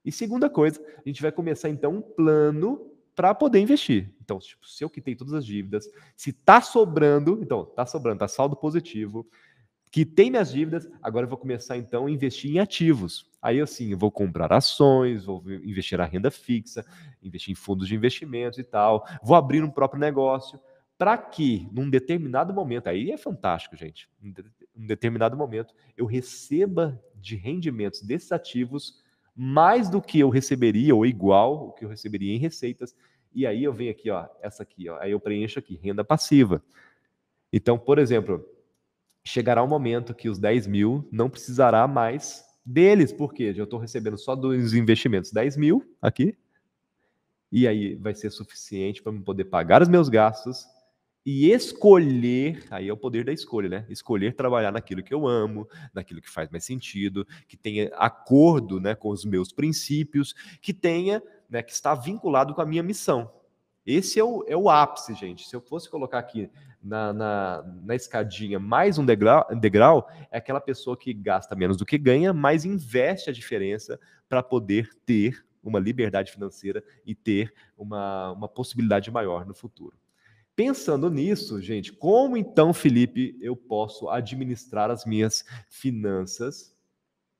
E 0.05 0.11
segunda 0.11 0.49
coisa, 0.49 0.81
a 0.99 1.09
gente 1.09 1.23
vai 1.23 1.31
começar 1.31 1.69
então 1.69 1.97
um 1.97 2.03
plano 2.03 2.91
para 3.15 3.35
poder 3.35 3.61
investir. 3.61 4.13
Então, 4.23 4.39
tipo, 4.39 4.67
se 4.67 4.83
eu 4.83 4.89
quitei 4.89 5.15
todas 5.15 5.35
as 5.35 5.45
dívidas, 5.45 5.87
se 6.17 6.33
tá 6.33 6.61
sobrando, 6.61 7.39
então, 7.43 7.65
tá 7.65 7.85
sobrando, 7.85 8.21
tá 8.21 8.29
saldo 8.29 8.57
positivo, 8.57 9.29
quitei 9.91 10.31
minhas 10.31 10.53
dívidas, 10.53 10.89
agora 11.03 11.25
eu 11.25 11.29
vou 11.29 11.39
começar 11.39 11.77
então 11.77 12.07
a 12.07 12.11
investir 12.11 12.51
em 12.51 12.59
ativos. 12.59 13.29
Aí 13.43 13.61
assim, 13.61 13.93
eu 13.93 13.99
vou 13.99 14.11
comprar 14.11 14.53
ações, 14.53 15.25
vou 15.25 15.43
investir 15.51 15.99
na 15.99 16.05
renda 16.05 16.31
fixa, 16.31 16.85
investir 17.23 17.53
em 17.53 17.55
fundos 17.55 17.89
de 17.89 17.95
investimentos 17.95 18.59
e 18.59 18.65
tal, 18.65 19.07
vou 19.23 19.37
abrir 19.37 19.65
um 19.65 19.71
próprio 19.71 20.01
negócio, 20.01 20.61
para 20.99 21.17
que 21.17 21.67
num 21.73 21.89
determinado 21.89 22.53
momento, 22.53 22.89
aí 22.89 23.11
é 23.11 23.17
fantástico, 23.17 23.75
gente, 23.75 24.09
num 24.21 24.87
determinado 24.87 25.37
momento 25.37 25.75
eu 25.97 26.05
receba 26.05 27.03
de 27.15 27.37
rendimentos 27.37 28.03
desses 28.03 28.31
ativos 28.33 29.03
mais 29.35 29.89
do 29.89 30.03
que 30.03 30.19
eu 30.19 30.29
receberia, 30.29 30.95
ou 30.95 31.07
igual 31.07 31.69
o 31.69 31.73
que 31.73 31.85
eu 31.85 31.89
receberia 31.89 32.35
em 32.35 32.39
receitas. 32.39 32.95
E 33.33 33.47
aí 33.47 33.65
eu 33.65 33.73
venho 33.73 33.91
aqui, 33.91 34.11
ó, 34.11 34.27
essa 34.43 34.63
aqui, 34.63 34.89
ó, 34.91 34.99
aí 35.01 35.13
eu 35.13 35.21
preencho 35.21 35.59
aqui, 35.59 35.77
renda 35.83 36.05
passiva. 36.05 36.63
Então, 37.51 37.79
por 37.79 37.99
exemplo, 37.99 38.45
chegará 39.25 39.63
um 39.63 39.69
momento 39.69 40.15
que 40.15 40.29
os 40.29 40.39
10 40.39 40.67
mil 40.67 41.09
não 41.11 41.29
precisará 41.29 41.87
mais 41.87 42.45
deles, 42.65 43.13
porque 43.13 43.55
eu 43.57 43.65
estou 43.65 43.79
recebendo 43.79 44.19
só 44.19 44.35
dos 44.35 44.75
investimentos 44.75 45.33
10 45.33 45.57
mil 45.57 45.97
aqui, 46.01 46.37
e 47.51 47.67
aí 47.67 47.97
vai 47.97 48.15
ser 48.15 48.31
suficiente 48.31 49.03
para 49.03 49.13
eu 49.13 49.21
poder 49.23 49.45
pagar 49.45 49.83
os 49.83 49.89
meus 49.89 50.09
gastos 50.09 50.67
e 51.25 51.51
escolher, 51.51 52.65
aí 52.71 52.89
é 52.89 52.93
o 52.93 52.97
poder 52.97 53.25
da 53.25 53.33
escolha, 53.33 53.69
né? 53.69 53.87
Escolher 53.91 54.35
trabalhar 54.35 54.73
naquilo 54.73 55.03
que 55.03 55.13
eu 55.13 55.27
amo, 55.27 55.69
naquilo 55.93 56.21
que 56.21 56.31
faz 56.31 56.49
mais 56.49 56.65
sentido, 56.65 57.27
que 57.47 57.57
tenha 57.57 57.91
acordo, 57.95 58.81
né, 58.81 58.95
com 58.95 59.11
os 59.11 59.25
meus 59.25 59.53
princípios, 59.53 60.35
que 60.63 60.73
tenha, 60.73 61.23
né, 61.49 61.63
que 61.63 61.73
está 61.73 61.95
vinculado 61.95 62.55
com 62.55 62.63
a 62.63 62.67
minha 62.67 62.83
missão. 62.83 63.31
Esse 63.85 64.21
é 64.21 64.25
o, 64.25 64.45
é 64.47 64.57
o 64.57 64.69
ápice, 64.69 65.15
gente. 65.15 65.49
Se 65.49 65.57
eu 65.57 65.61
fosse 65.61 65.89
colocar 65.89 66.19
aqui 66.19 66.51
na, 66.83 67.13
na, 67.13 67.63
na 67.85 67.95
escadinha 67.95 68.59
mais 68.59 68.99
um 68.99 69.05
degrau, 69.05 69.47
degrau, 69.59 70.09
é 70.31 70.39
aquela 70.39 70.61
pessoa 70.61 70.97
que 70.97 71.13
gasta 71.13 71.57
menos 71.57 71.77
do 71.77 71.87
que 71.87 71.99
ganha, 71.99 72.33
mas 72.33 72.65
investe 72.65 73.31
a 73.31 73.33
diferença 73.33 73.99
para 74.29 74.43
poder 74.43 74.91
ter 75.05 75.45
uma 75.63 75.79
liberdade 75.79 76.33
financeira 76.33 76.83
e 77.05 77.15
ter 77.15 77.53
uma, 77.77 78.33
uma 78.33 78.49
possibilidade 78.49 79.11
maior 79.11 79.47
no 79.47 79.55
futuro. 79.55 79.97
Pensando 80.55 81.11
nisso, 81.11 81.61
gente, 81.61 81.93
como 81.93 82.37
então, 82.37 82.73
Felipe, 82.73 83.37
eu 83.41 83.57
posso 83.57 84.09
administrar 84.09 84.91
as 84.91 85.05
minhas 85.05 85.45
finanças 85.69 86.77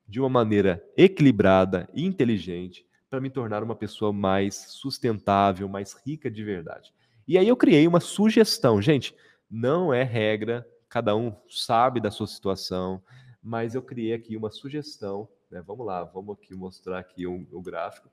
de 0.07 0.19
uma 0.19 0.29
maneira 0.29 0.83
equilibrada 0.97 1.87
e 1.93 2.03
inteligente 2.03 2.85
para 3.11 3.19
me 3.19 3.29
tornar 3.29 3.61
uma 3.61 3.75
pessoa 3.75 4.13
mais 4.13 4.55
sustentável, 4.55 5.67
mais 5.67 5.93
rica 6.05 6.31
de 6.31 6.45
verdade? 6.45 6.93
E 7.27 7.37
aí 7.37 7.45
eu 7.45 7.57
criei 7.57 7.85
uma 7.85 7.99
sugestão, 7.99 8.81
gente, 8.81 9.13
não 9.49 9.93
é 9.93 10.01
regra, 10.01 10.65
cada 10.87 11.13
um 11.13 11.35
sabe 11.49 11.99
da 11.99 12.09
sua 12.09 12.25
situação, 12.25 13.03
mas 13.43 13.75
eu 13.75 13.81
criei 13.81 14.13
aqui 14.13 14.37
uma 14.37 14.49
sugestão, 14.49 15.27
né? 15.51 15.61
Vamos 15.67 15.85
lá, 15.85 16.05
vamos 16.05 16.37
aqui 16.37 16.55
mostrar 16.55 16.99
aqui 16.99 17.27
o, 17.27 17.45
o 17.51 17.61
gráfico. 17.61 18.09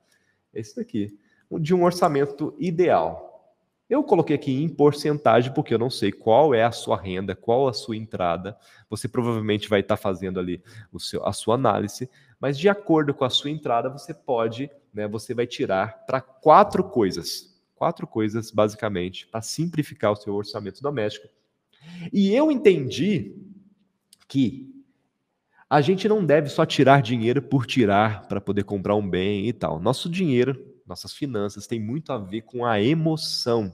Esse 0.53 0.75
daqui, 0.75 1.17
de 1.61 1.73
um 1.73 1.85
orçamento 1.85 2.53
ideal. 2.59 3.55
Eu 3.89 4.03
coloquei 4.03 4.35
aqui 4.35 4.53
em 4.53 4.69
porcentagem, 4.69 5.55
porque 5.55 5.73
eu 5.73 5.79
não 5.79 5.89
sei 5.89 6.11
qual 6.11 6.53
é 6.53 6.63
a 6.63 6.73
sua 6.73 7.01
renda, 7.01 7.37
qual 7.37 7.69
a 7.69 7.73
sua 7.73 7.97
entrada. 7.97 8.59
Você 8.91 9.09
provavelmente 9.09 9.69
vai 9.69 9.81
estar 9.81 9.97
fazendo 9.97 10.39
ali 10.41 10.63
o 10.93 10.99
seu, 10.99 11.25
a 11.25 11.33
sua 11.33 11.55
análise, 11.55 12.11
mas 12.41 12.59
de 12.59 12.69
acordo 12.69 13.15
com 13.15 13.25
a 13.25 13.31
sua 13.31 13.51
entrada, 13.51 13.89
você 13.89 14.13
pode, 14.13 14.71
né, 14.92 15.07
você 15.07 15.35
vai 15.35 15.46
tirar 15.46 16.05
para 16.07 16.20
quatro 16.20 16.85
coisas. 16.85 17.57
Quatro 17.74 18.07
coisas, 18.07 18.51
basicamente, 18.51 19.27
para 19.27 19.40
simplificar 19.40 20.12
o 20.12 20.16
seu 20.16 20.35
orçamento 20.35 20.83
doméstico. 20.83 21.29
E 22.12 22.35
eu 22.35 22.51
entendi 22.51 23.37
que 24.27 24.74
a 25.70 25.81
gente 25.81 26.09
não 26.09 26.24
deve 26.24 26.48
só 26.48 26.64
tirar 26.66 27.03
dinheiro 27.03 27.42
por 27.42 27.66
tirar 27.66 28.27
para 28.27 28.40
poder 28.40 28.64
comprar 28.64 28.96
um 28.96 29.09
bem 29.09 29.46
e 29.46 29.53
tal. 29.53 29.79
Nosso 29.79 30.09
dinheiro 30.09 30.79
nossas 30.88 31.12
finanças 31.12 31.66
tem 31.66 31.79
muito 31.79 32.12
a 32.12 32.18
ver 32.18 32.42
com 32.42 32.64
a 32.64 32.81
emoção. 32.81 33.72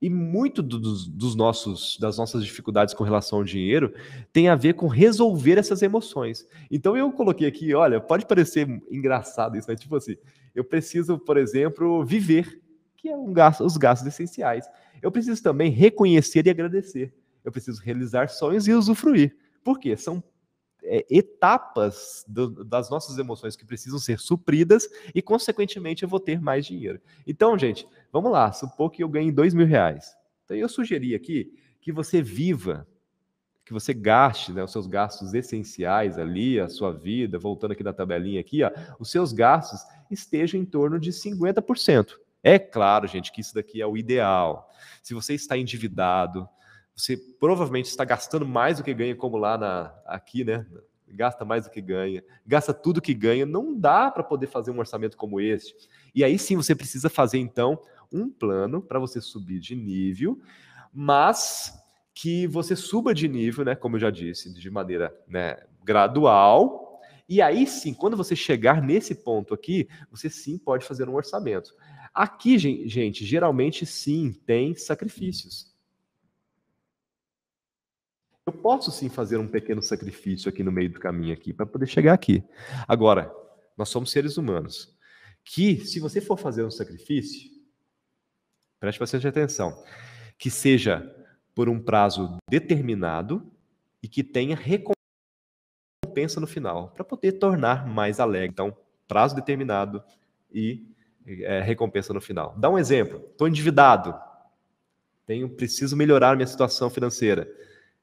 E 0.00 0.08
muito 0.08 0.62
dos, 0.62 1.08
dos, 1.08 1.34
nossos, 1.34 1.98
das 1.98 2.16
nossas 2.18 2.44
dificuldades 2.44 2.94
com 2.94 3.02
relação 3.02 3.38
ao 3.38 3.44
dinheiro 3.44 3.92
tem 4.32 4.48
a 4.48 4.54
ver 4.54 4.74
com 4.74 4.86
resolver 4.86 5.58
essas 5.58 5.82
emoções. 5.82 6.46
Então 6.70 6.96
eu 6.96 7.10
coloquei 7.10 7.48
aqui, 7.48 7.74
olha, 7.74 8.00
pode 8.00 8.24
parecer 8.24 8.68
engraçado 8.90 9.56
isso, 9.56 9.66
mas 9.68 9.80
tipo 9.80 9.96
assim, 9.96 10.16
eu 10.54 10.62
preciso, 10.62 11.18
por 11.18 11.36
exemplo, 11.36 12.04
viver, 12.04 12.60
que 12.96 13.08
é 13.08 13.16
um 13.16 13.32
gasto, 13.32 13.64
os 13.64 13.76
gastos 13.76 14.06
essenciais. 14.06 14.68
Eu 15.02 15.10
preciso 15.10 15.42
também 15.42 15.70
reconhecer 15.70 16.46
e 16.46 16.50
agradecer. 16.50 17.12
Eu 17.44 17.50
preciso 17.50 17.82
realizar 17.82 18.28
sonhos 18.28 18.68
e 18.68 18.72
usufruir. 18.72 19.36
Por 19.64 19.78
quê? 19.78 19.96
São 19.96 20.22
é, 20.82 21.06
etapas 21.10 22.24
do, 22.28 22.64
das 22.64 22.90
nossas 22.90 23.18
emoções 23.18 23.56
que 23.56 23.64
precisam 23.64 23.98
ser 23.98 24.18
supridas 24.18 24.88
e, 25.14 25.20
consequentemente, 25.20 26.02
eu 26.02 26.08
vou 26.08 26.20
ter 26.20 26.40
mais 26.40 26.66
dinheiro. 26.66 27.00
Então, 27.26 27.58
gente, 27.58 27.86
vamos 28.12 28.30
lá. 28.30 28.52
Supor 28.52 28.90
que 28.90 29.02
eu 29.02 29.08
ganhe 29.08 29.32
dois 29.32 29.54
mil 29.54 29.66
reais. 29.66 30.16
Então, 30.44 30.56
eu 30.56 30.68
sugeri 30.68 31.14
aqui 31.14 31.52
que 31.80 31.92
você 31.92 32.22
viva, 32.22 32.86
que 33.64 33.72
você 33.72 33.92
gaste 33.92 34.52
né, 34.52 34.64
os 34.64 34.72
seus 34.72 34.86
gastos 34.86 35.34
essenciais 35.34 36.18
ali, 36.18 36.58
a 36.58 36.68
sua 36.68 36.92
vida, 36.92 37.38
voltando 37.38 37.72
aqui 37.72 37.84
na 37.84 37.92
tabelinha 37.92 38.40
aqui, 38.40 38.62
ó, 38.62 38.70
os 38.98 39.10
seus 39.10 39.32
gastos 39.32 39.80
estejam 40.10 40.60
em 40.60 40.64
torno 40.64 40.98
de 40.98 41.10
50%. 41.10 42.14
É 42.42 42.58
claro, 42.58 43.06
gente, 43.06 43.32
que 43.32 43.40
isso 43.40 43.54
daqui 43.54 43.82
é 43.82 43.86
o 43.86 43.96
ideal. 43.96 44.70
Se 45.02 45.12
você 45.12 45.34
está 45.34 45.56
endividado, 45.56 46.48
você 46.98 47.16
provavelmente 47.16 47.86
está 47.86 48.04
gastando 48.04 48.44
mais 48.44 48.78
do 48.78 48.84
que 48.84 48.92
ganha, 48.92 49.14
como 49.14 49.36
lá 49.36 49.56
na, 49.56 49.94
aqui, 50.04 50.42
né? 50.42 50.66
Gasta 51.06 51.44
mais 51.44 51.64
do 51.64 51.70
que 51.70 51.80
ganha, 51.80 52.24
gasta 52.44 52.74
tudo 52.74 53.00
que 53.00 53.14
ganha. 53.14 53.46
Não 53.46 53.72
dá 53.78 54.10
para 54.10 54.24
poder 54.24 54.48
fazer 54.48 54.72
um 54.72 54.78
orçamento 54.78 55.16
como 55.16 55.40
este. 55.40 55.74
E 56.12 56.24
aí 56.24 56.36
sim 56.38 56.56
você 56.56 56.74
precisa 56.74 57.08
fazer, 57.08 57.38
então, 57.38 57.80
um 58.12 58.28
plano 58.28 58.82
para 58.82 58.98
você 58.98 59.20
subir 59.20 59.60
de 59.60 59.76
nível, 59.76 60.40
mas 60.92 61.72
que 62.12 62.48
você 62.48 62.74
suba 62.74 63.14
de 63.14 63.28
nível, 63.28 63.64
né? 63.64 63.76
Como 63.76 63.94
eu 63.94 64.00
já 64.00 64.10
disse, 64.10 64.52
de 64.52 64.68
maneira 64.68 65.16
né, 65.28 65.56
gradual. 65.84 67.00
E 67.28 67.40
aí 67.40 67.64
sim, 67.64 67.94
quando 67.94 68.16
você 68.16 68.34
chegar 68.34 68.82
nesse 68.82 69.14
ponto 69.14 69.54
aqui, 69.54 69.88
você 70.10 70.28
sim 70.28 70.58
pode 70.58 70.84
fazer 70.84 71.08
um 71.08 71.14
orçamento. 71.14 71.72
Aqui, 72.12 72.58
gente, 72.58 73.24
geralmente 73.24 73.86
sim 73.86 74.32
tem 74.44 74.74
sacrifícios. 74.74 75.77
Eu 78.48 78.52
posso 78.52 78.90
sim 78.90 79.10
fazer 79.10 79.36
um 79.36 79.46
pequeno 79.46 79.82
sacrifício 79.82 80.48
aqui 80.48 80.62
no 80.62 80.72
meio 80.72 80.90
do 80.90 80.98
caminho 80.98 81.34
aqui 81.34 81.52
para 81.52 81.66
poder 81.66 81.86
chegar 81.86 82.14
aqui. 82.14 82.42
Agora, 82.88 83.30
nós 83.76 83.90
somos 83.90 84.10
seres 84.10 84.38
humanos 84.38 84.96
que, 85.44 85.84
se 85.84 86.00
você 86.00 86.18
for 86.18 86.38
fazer 86.38 86.64
um 86.64 86.70
sacrifício, 86.70 87.50
preste 88.80 88.98
bastante 88.98 89.28
atenção, 89.28 89.84
que 90.38 90.50
seja 90.50 91.14
por 91.54 91.68
um 91.68 91.78
prazo 91.78 92.38
determinado 92.48 93.52
e 94.02 94.08
que 94.08 94.24
tenha 94.24 94.56
recompensa 94.56 94.96
no 96.40 96.46
final, 96.46 96.88
para 96.92 97.04
poder 97.04 97.32
tornar 97.32 97.86
mais 97.86 98.18
alegre. 98.18 98.48
Então, 98.48 98.74
prazo 99.06 99.34
determinado 99.34 100.02
e 100.50 100.90
é, 101.26 101.60
recompensa 101.60 102.14
no 102.14 102.20
final. 102.22 102.54
Dá 102.56 102.70
um 102.70 102.78
exemplo. 102.78 103.22
Estou 103.30 103.46
endividado. 103.46 104.18
Tenho, 105.26 105.50
preciso 105.50 105.94
melhorar 105.94 106.34
minha 106.34 106.46
situação 106.46 106.88
financeira 106.88 107.46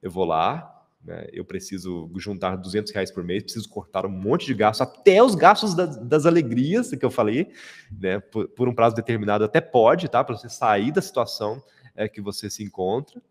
eu 0.01 0.11
vou 0.11 0.25
lá, 0.25 0.75
né, 1.05 1.27
eu 1.31 1.45
preciso 1.45 2.09
juntar 2.17 2.55
200 2.55 2.91
reais 2.91 3.11
por 3.11 3.23
mês, 3.23 3.43
preciso 3.43 3.69
cortar 3.69 4.05
um 4.05 4.09
monte 4.09 4.47
de 4.47 4.53
gastos, 4.55 4.81
até 4.81 5.21
os 5.21 5.35
gastos 5.35 5.75
das, 5.75 6.25
alegrias 6.25 6.89
que 6.89 7.05
eu 7.05 7.11
falei, 7.11 7.51
né, 7.91 8.19
por, 8.19 8.47
por, 8.49 8.67
um 8.67 8.73
prazo 8.73 8.95
determinado 8.95 9.43
até 9.43 9.61
pode, 9.61 10.09
tá, 10.09 10.23
para 10.23 10.35
você 10.35 10.49
sair 10.49 10.91
da 10.91 11.01
situação 11.01 11.61
é, 11.95 12.09
que 12.09 12.19
você 12.19 12.49
se 12.49 12.63
encontra. 12.63 13.21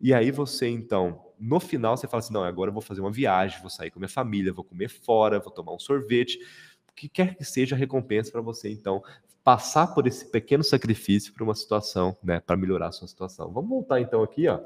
E 0.00 0.14
aí 0.14 0.30
você, 0.30 0.68
então, 0.68 1.24
no 1.40 1.58
final, 1.58 1.96
você 1.96 2.06
fala 2.06 2.20
assim, 2.20 2.32
não, 2.32 2.44
agora 2.44 2.68
eu 2.68 2.74
vou 2.74 2.82
fazer 2.82 3.00
uma 3.00 3.10
viagem, 3.10 3.60
vou 3.60 3.70
sair 3.70 3.90
com 3.90 3.98
minha 3.98 4.08
família, 4.08 4.52
vou 4.52 4.62
comer 4.62 4.88
fora, 4.88 5.40
vou 5.40 5.50
tomar 5.50 5.74
um 5.74 5.78
sorvete, 5.78 6.38
o 6.88 6.94
que 6.94 7.08
quer 7.08 7.34
que 7.34 7.44
seja 7.44 7.74
a 7.74 7.78
recompensa 7.78 8.30
para 8.30 8.40
você, 8.40 8.70
então, 8.70 9.02
passar 9.42 9.88
por 9.88 10.06
esse 10.06 10.30
pequeno 10.30 10.62
sacrifício 10.62 11.32
para 11.32 11.42
uma 11.42 11.54
situação, 11.54 12.16
né, 12.22 12.38
para 12.38 12.56
melhorar 12.56 12.88
a 12.88 12.92
sua 12.92 13.08
situação. 13.08 13.50
Vamos 13.50 13.70
voltar, 13.70 14.00
então, 14.00 14.22
aqui, 14.22 14.46
ó, 14.46 14.60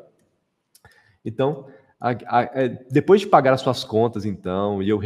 então, 1.24 1.66
a, 2.00 2.10
a, 2.10 2.42
é, 2.54 2.68
depois 2.90 3.20
de 3.20 3.28
pagar 3.28 3.52
as 3.52 3.60
suas 3.60 3.84
contas, 3.84 4.24
então, 4.24 4.82
e 4.82 4.88
eu, 4.88 5.00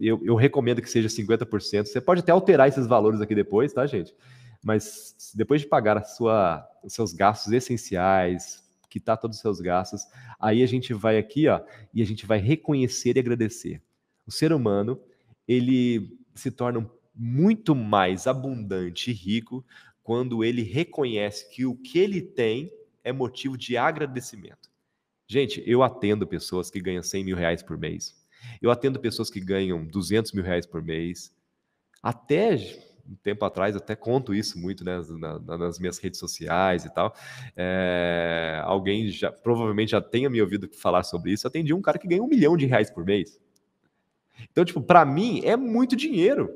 eu, 0.00 0.20
eu, 0.24 0.34
recomendo 0.34 0.80
que 0.80 0.88
seja 0.88 1.08
50%, 1.08 1.84
você 1.84 2.00
pode 2.00 2.20
até 2.20 2.32
alterar 2.32 2.68
esses 2.68 2.86
valores 2.86 3.20
aqui 3.20 3.34
depois, 3.34 3.72
tá, 3.72 3.86
gente? 3.86 4.14
Mas 4.62 5.32
depois 5.34 5.60
de 5.60 5.66
pagar 5.66 5.98
a 5.98 6.02
sua, 6.02 6.66
os 6.82 6.94
seus 6.94 7.12
gastos 7.12 7.52
essenciais, 7.52 8.62
quitar 8.88 9.18
todos 9.18 9.36
os 9.36 9.42
seus 9.42 9.60
gastos. 9.60 10.06
Aí 10.40 10.62
a 10.62 10.66
gente 10.66 10.94
vai 10.94 11.18
aqui, 11.18 11.48
ó, 11.48 11.60
e 11.92 12.00
a 12.00 12.06
gente 12.06 12.24
vai 12.24 12.38
reconhecer 12.38 13.16
e 13.16 13.20
agradecer. 13.20 13.82
O 14.26 14.30
ser 14.30 14.52
humano, 14.52 15.00
ele 15.46 16.16
se 16.34 16.50
torna 16.50 16.88
muito 17.14 17.74
mais 17.74 18.26
abundante 18.26 19.10
e 19.10 19.14
rico 19.14 19.64
quando 20.02 20.42
ele 20.42 20.62
reconhece 20.62 21.48
que 21.50 21.66
o 21.66 21.74
que 21.74 21.98
ele 21.98 22.22
tem 22.22 22.72
é 23.04 23.12
motivo 23.12 23.56
de 23.56 23.76
agradecimento. 23.76 24.71
Gente, 25.32 25.62
eu 25.66 25.82
atendo 25.82 26.26
pessoas 26.26 26.70
que 26.70 26.78
ganham 26.78 27.02
100 27.02 27.24
mil 27.24 27.36
reais 27.38 27.62
por 27.62 27.78
mês. 27.78 28.14
Eu 28.60 28.70
atendo 28.70 29.00
pessoas 29.00 29.30
que 29.30 29.40
ganham 29.40 29.82
200 29.82 30.30
mil 30.32 30.44
reais 30.44 30.66
por 30.66 30.82
mês. 30.82 31.34
Até 32.02 32.58
um 33.08 33.14
tempo 33.14 33.42
atrás, 33.42 33.74
até 33.74 33.96
conto 33.96 34.34
isso 34.34 34.58
muito 34.58 34.84
né, 34.84 35.00
nas 35.42 35.78
minhas 35.78 35.96
redes 35.96 36.20
sociais 36.20 36.84
e 36.84 36.92
tal. 36.92 37.14
É, 37.56 38.60
alguém 38.62 39.08
já 39.08 39.32
provavelmente 39.32 39.92
já 39.92 40.02
tenha 40.02 40.28
me 40.28 40.38
ouvido 40.38 40.68
falar 40.70 41.02
sobre 41.02 41.32
isso. 41.32 41.46
Eu 41.46 41.48
atendi 41.48 41.72
um 41.72 41.80
cara 41.80 41.98
que 41.98 42.06
ganha 42.06 42.22
um 42.22 42.28
milhão 42.28 42.54
de 42.54 42.66
reais 42.66 42.90
por 42.90 43.02
mês. 43.02 43.40
Então, 44.50 44.66
tipo, 44.66 44.82
para 44.82 45.02
mim 45.02 45.40
é 45.46 45.56
muito 45.56 45.96
dinheiro. 45.96 46.50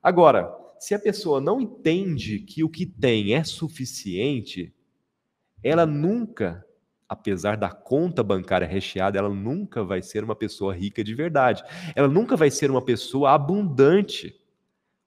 Agora, 0.00 0.56
se 0.78 0.94
a 0.94 1.00
pessoa 1.00 1.40
não 1.40 1.60
entende 1.60 2.38
que 2.38 2.62
o 2.62 2.68
que 2.68 2.86
tem 2.86 3.34
é 3.34 3.42
suficiente, 3.42 4.72
ela 5.64 5.84
nunca, 5.84 6.64
apesar 7.14 7.56
da 7.56 7.70
conta 7.70 8.22
bancária 8.22 8.66
recheada, 8.66 9.18
ela 9.18 9.28
nunca 9.28 9.82
vai 9.82 10.02
ser 10.02 10.22
uma 10.22 10.34
pessoa 10.34 10.74
rica 10.74 11.02
de 11.02 11.14
verdade. 11.14 11.62
Ela 11.94 12.08
nunca 12.08 12.36
vai 12.36 12.50
ser 12.50 12.70
uma 12.70 12.82
pessoa 12.82 13.32
abundante, 13.32 14.38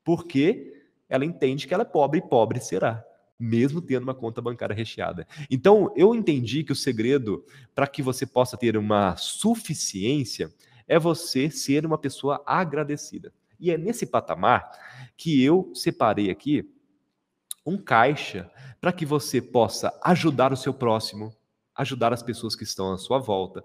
porque 0.03 0.73
ela 1.07 1.25
entende 1.25 1.67
que 1.67 1.73
ela 1.73 1.83
é 1.83 1.85
pobre 1.85 2.19
e 2.19 2.21
pobre 2.27 2.59
será, 2.59 3.03
mesmo 3.39 3.81
tendo 3.81 4.03
uma 4.03 4.15
conta 4.15 4.41
bancária 4.41 4.75
recheada. 4.75 5.27
Então, 5.51 5.93
eu 5.95 6.15
entendi 6.15 6.63
que 6.63 6.71
o 6.71 6.75
segredo 6.75 7.45
para 7.75 7.87
que 7.87 8.01
você 8.01 8.25
possa 8.25 8.57
ter 8.57 8.77
uma 8.77 9.15
suficiência 9.17 10.51
é 10.87 10.97
você 10.97 11.49
ser 11.49 11.85
uma 11.85 11.97
pessoa 11.97 12.41
agradecida. 12.45 13.33
E 13.59 13.69
é 13.69 13.77
nesse 13.77 14.05
patamar 14.05 14.71
que 15.17 15.43
eu 15.43 15.71
separei 15.73 16.29
aqui 16.29 16.69
um 17.65 17.77
caixa 17.77 18.49
para 18.79 18.93
que 18.93 19.05
você 19.05 19.41
possa 19.41 19.91
ajudar 20.03 20.53
o 20.53 20.57
seu 20.57 20.73
próximo, 20.73 21.33
ajudar 21.77 22.11
as 22.11 22.23
pessoas 22.23 22.55
que 22.55 22.63
estão 22.63 22.91
à 22.91 22.97
sua 22.97 23.19
volta, 23.19 23.63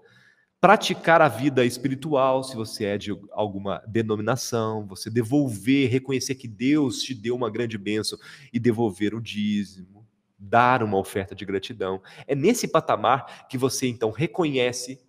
praticar 0.61 1.21
a 1.21 1.27
vida 1.27 1.65
espiritual, 1.65 2.41
se 2.41 2.55
você 2.55 2.85
é 2.85 2.97
de 2.97 3.11
alguma 3.31 3.83
denominação, 3.85 4.87
você 4.87 5.09
devolver, 5.09 5.89
reconhecer 5.89 6.35
que 6.35 6.47
Deus 6.47 7.01
te 7.01 7.13
deu 7.13 7.35
uma 7.35 7.49
grande 7.49 7.77
bênção 7.77 8.17
e 8.53 8.59
devolver 8.59 9.13
o 9.13 9.19
dízimo, 9.19 10.07
dar 10.39 10.81
uma 10.81 10.97
oferta 10.97 11.35
de 11.35 11.43
gratidão. 11.43 12.01
É 12.25 12.33
nesse 12.33 12.67
patamar 12.67 13.47
que 13.49 13.57
você 13.57 13.87
então 13.87 14.09
reconhece 14.09 15.01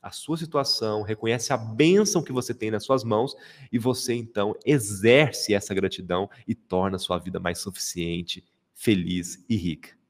a 0.00 0.10
sua 0.10 0.36
situação, 0.36 1.02
reconhece 1.02 1.52
a 1.52 1.56
bênção 1.56 2.24
que 2.24 2.32
você 2.32 2.54
tem 2.54 2.70
nas 2.70 2.82
suas 2.82 3.04
mãos 3.04 3.36
e 3.70 3.78
você 3.78 4.14
então 4.14 4.56
exerce 4.64 5.54
essa 5.54 5.74
gratidão 5.74 6.28
e 6.48 6.54
torna 6.54 6.96
a 6.96 6.98
sua 6.98 7.18
vida 7.18 7.38
mais 7.38 7.58
suficiente, 7.58 8.42
feliz 8.74 9.44
e 9.48 9.56
rica. 9.56 10.01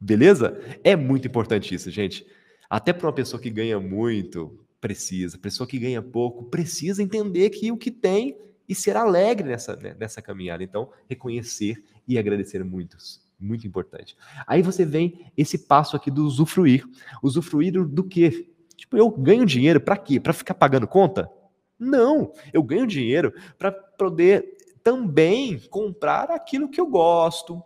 Beleza? 0.00 0.60
É 0.84 0.94
muito 0.94 1.26
importante 1.26 1.74
isso, 1.74 1.90
gente. 1.90 2.26
Até 2.70 2.92
para 2.92 3.06
uma 3.06 3.12
pessoa 3.12 3.40
que 3.40 3.50
ganha 3.50 3.80
muito, 3.80 4.58
precisa. 4.80 5.38
Pessoa 5.38 5.66
que 5.66 5.78
ganha 5.78 6.02
pouco, 6.02 6.44
precisa 6.44 7.02
entender 7.02 7.50
que 7.50 7.72
o 7.72 7.76
que 7.76 7.90
tem 7.90 8.36
e 8.68 8.74
ser 8.74 8.96
alegre 8.96 9.48
nessa, 9.48 9.74
né, 9.76 9.96
nessa 9.98 10.20
caminhada. 10.20 10.62
Então, 10.62 10.90
reconhecer 11.08 11.82
e 12.06 12.18
agradecer 12.18 12.62
muitos. 12.62 13.26
Muito 13.40 13.66
importante. 13.66 14.16
Aí 14.46 14.62
você 14.62 14.84
vem 14.84 15.30
esse 15.36 15.58
passo 15.58 15.96
aqui 15.96 16.10
do 16.10 16.24
usufruir. 16.26 16.84
Usufruir 17.22 17.72
do, 17.72 17.86
do 17.86 18.04
quê? 18.04 18.50
Tipo, 18.76 18.96
eu 18.96 19.10
ganho 19.10 19.46
dinheiro 19.46 19.80
para 19.80 19.96
quê? 19.96 20.20
Para 20.20 20.32
ficar 20.32 20.54
pagando 20.54 20.86
conta? 20.86 21.30
Não, 21.78 22.32
eu 22.52 22.62
ganho 22.62 22.86
dinheiro 22.86 23.32
para 23.56 23.70
poder 23.72 24.56
também 24.82 25.58
comprar 25.70 26.30
aquilo 26.30 26.68
que 26.68 26.80
eu 26.80 26.86
gosto, 26.86 27.62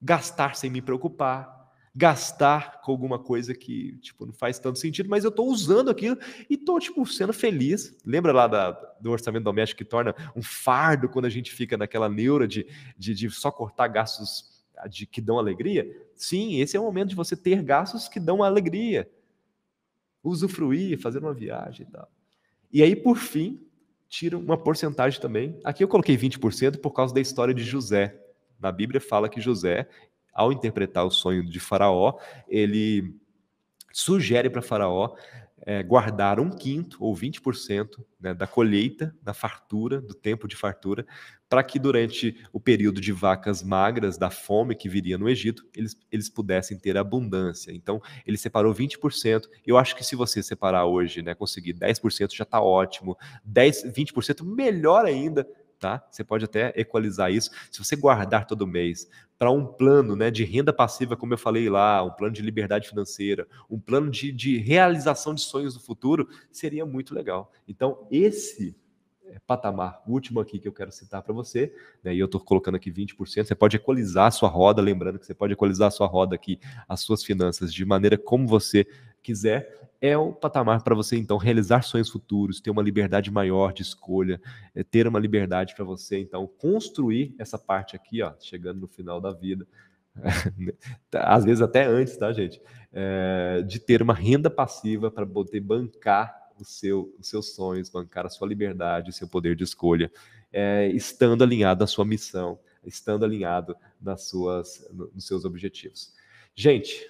gastar 0.00 0.56
sem 0.56 0.70
me 0.70 0.82
preocupar, 0.82 1.54
gastar 1.94 2.80
com 2.82 2.92
alguma 2.92 3.18
coisa 3.18 3.54
que 3.54 3.96
tipo 3.98 4.26
não 4.26 4.32
faz 4.32 4.58
tanto 4.58 4.78
sentido, 4.78 5.08
mas 5.08 5.24
eu 5.24 5.30
estou 5.30 5.48
usando 5.48 5.90
aquilo 5.90 6.18
e 6.48 6.54
estou 6.54 6.78
tipo 6.78 7.06
sendo 7.06 7.32
feliz. 7.32 7.96
Lembra 8.04 8.32
lá 8.32 8.46
da, 8.46 8.72
do 9.00 9.10
orçamento 9.10 9.44
doméstico 9.44 9.78
que 9.78 9.84
torna 9.84 10.14
um 10.34 10.42
fardo 10.42 11.08
quando 11.08 11.24
a 11.24 11.30
gente 11.30 11.52
fica 11.52 11.76
naquela 11.76 12.08
neura 12.08 12.46
de, 12.46 12.66
de, 12.98 13.14
de 13.14 13.30
só 13.30 13.50
cortar 13.50 13.88
gastos 13.88 14.64
de, 14.90 15.06
que 15.06 15.20
dão 15.20 15.38
alegria? 15.38 15.86
Sim, 16.14 16.60
esse 16.60 16.76
é 16.76 16.80
o 16.80 16.84
momento 16.84 17.10
de 17.10 17.14
você 17.14 17.36
ter 17.36 17.62
gastos 17.62 18.08
que 18.08 18.20
dão 18.20 18.42
alegria 18.42 19.10
usufruir, 20.22 21.00
fazer 21.00 21.20
uma 21.20 21.32
viagem 21.32 21.86
e 21.88 21.90
tal. 21.90 22.10
E 22.72 22.82
aí, 22.82 22.96
por 22.96 23.16
fim, 23.16 23.60
tira 24.08 24.36
uma 24.36 24.58
porcentagem 24.58 25.20
também. 25.20 25.58
Aqui 25.64 25.82
eu 25.82 25.88
coloquei 25.88 26.16
20% 26.16 26.78
por 26.80 26.90
causa 26.90 27.14
da 27.14 27.20
história 27.20 27.54
de 27.54 27.62
José. 27.62 28.20
Na 28.60 28.72
Bíblia 28.72 29.00
fala 29.00 29.28
que 29.28 29.40
José, 29.40 29.88
ao 30.32 30.52
interpretar 30.52 31.04
o 31.06 31.10
sonho 31.10 31.44
de 31.44 31.60
Faraó, 31.60 32.18
ele 32.48 33.14
sugere 33.92 34.50
para 34.50 34.60
Faraó 34.60 35.14
é, 35.66 35.82
guardar 35.82 36.38
um 36.38 36.50
quinto 36.50 36.96
ou 37.02 37.14
20% 37.14 38.04
né, 38.20 38.34
da 38.34 38.46
colheita, 38.46 39.14
da 39.22 39.32
fartura, 39.32 40.00
do 40.00 40.14
tempo 40.14 40.46
de 40.46 40.54
fartura, 40.54 41.06
para 41.48 41.62
que 41.64 41.78
durante 41.78 42.36
o 42.52 42.60
período 42.60 43.00
de 43.00 43.10
vacas 43.12 43.62
magras, 43.62 44.18
da 44.18 44.30
fome 44.30 44.74
que 44.74 44.88
viria 44.88 45.16
no 45.16 45.28
Egito, 45.28 45.64
eles, 45.74 45.96
eles 46.10 46.28
pudessem 46.28 46.78
ter 46.78 46.96
abundância. 46.96 47.72
Então, 47.72 48.00
ele 48.26 48.36
separou 48.36 48.74
20%. 48.74 49.48
Eu 49.66 49.76
acho 49.78 49.96
que 49.96 50.04
se 50.04 50.14
você 50.14 50.42
separar 50.42 50.86
hoje, 50.86 51.22
né, 51.22 51.34
conseguir 51.34 51.72
10% 51.74 52.34
já 52.34 52.44
está 52.44 52.60
ótimo. 52.60 53.16
10, 53.44 53.92
20% 53.92 54.44
melhor 54.44 55.04
ainda, 55.04 55.48
tá? 55.78 56.06
Você 56.10 56.24
pode 56.24 56.44
até 56.44 56.72
equalizar 56.76 57.32
isso. 57.32 57.50
Se 57.70 57.82
você 57.82 57.96
guardar 57.96 58.46
todo 58.46 58.66
mês 58.66 59.08
para 59.38 59.50
um 59.50 59.66
plano 59.66 60.16
né, 60.16 60.30
de 60.30 60.44
renda 60.44 60.72
passiva, 60.72 61.16
como 61.16 61.34
eu 61.34 61.38
falei 61.38 61.68
lá, 61.68 62.02
um 62.02 62.10
plano 62.10 62.32
de 62.32 62.42
liberdade 62.42 62.88
financeira, 62.88 63.46
um 63.68 63.78
plano 63.78 64.10
de, 64.10 64.32
de 64.32 64.58
realização 64.58 65.34
de 65.34 65.42
sonhos 65.42 65.74
do 65.74 65.80
futuro, 65.80 66.28
seria 66.50 66.86
muito 66.86 67.14
legal. 67.14 67.52
Então, 67.68 68.06
esse 68.10 68.74
é, 69.26 69.38
patamar 69.46 70.02
último 70.06 70.40
aqui 70.40 70.58
que 70.58 70.68
eu 70.68 70.72
quero 70.72 70.92
citar 70.92 71.22
para 71.22 71.34
você, 71.34 71.74
né, 72.02 72.14
e 72.14 72.18
eu 72.18 72.26
estou 72.26 72.40
colocando 72.40 72.76
aqui 72.76 72.90
20%, 72.90 73.44
você 73.44 73.54
pode 73.54 73.76
equalizar 73.76 74.26
a 74.28 74.30
sua 74.30 74.48
roda, 74.48 74.80
lembrando 74.80 75.18
que 75.18 75.26
você 75.26 75.34
pode 75.34 75.52
equalizar 75.52 75.88
a 75.88 75.90
sua 75.90 76.06
roda 76.06 76.34
aqui, 76.34 76.58
as 76.88 77.00
suas 77.00 77.22
finanças, 77.24 77.74
de 77.74 77.84
maneira 77.84 78.16
como 78.16 78.46
você 78.46 78.86
quiser, 79.26 79.90
é 80.00 80.16
o 80.16 80.32
patamar 80.32 80.82
para 80.82 80.94
você 80.94 81.16
então 81.16 81.36
realizar 81.36 81.82
sonhos 81.82 82.08
futuros, 82.08 82.60
ter 82.60 82.70
uma 82.70 82.82
liberdade 82.82 83.30
maior 83.30 83.72
de 83.72 83.82
escolha, 83.82 84.40
é, 84.74 84.84
ter 84.84 85.08
uma 85.08 85.18
liberdade 85.18 85.74
para 85.74 85.84
você 85.84 86.18
então 86.18 86.46
construir 86.46 87.34
essa 87.38 87.58
parte 87.58 87.96
aqui, 87.96 88.22
ó, 88.22 88.32
chegando 88.38 88.80
no 88.80 88.86
final 88.86 89.20
da 89.20 89.32
vida, 89.32 89.66
às 91.12 91.44
vezes 91.44 91.60
até 91.60 91.84
antes, 91.84 92.16
tá, 92.16 92.32
gente? 92.32 92.60
É, 92.92 93.62
de 93.66 93.80
ter 93.80 94.00
uma 94.00 94.14
renda 94.14 94.48
passiva 94.48 95.10
para 95.10 95.26
poder 95.26 95.60
bancar 95.60 96.34
o 96.58 96.64
seu, 96.64 97.14
os 97.18 97.28
seus 97.28 97.54
sonhos, 97.54 97.90
bancar 97.90 98.26
a 98.26 98.30
sua 98.30 98.46
liberdade, 98.46 99.10
o 99.10 99.12
seu 99.12 99.28
poder 99.28 99.56
de 99.56 99.64
escolha, 99.64 100.10
é, 100.52 100.86
estando 100.88 101.42
alinhado 101.42 101.82
à 101.84 101.86
sua 101.86 102.04
missão, 102.04 102.58
estando 102.84 103.24
alinhado 103.24 103.76
nas 104.00 104.28
suas, 104.28 104.88
nos 104.92 105.26
seus 105.26 105.44
objetivos. 105.44 106.14
Gente, 106.54 107.06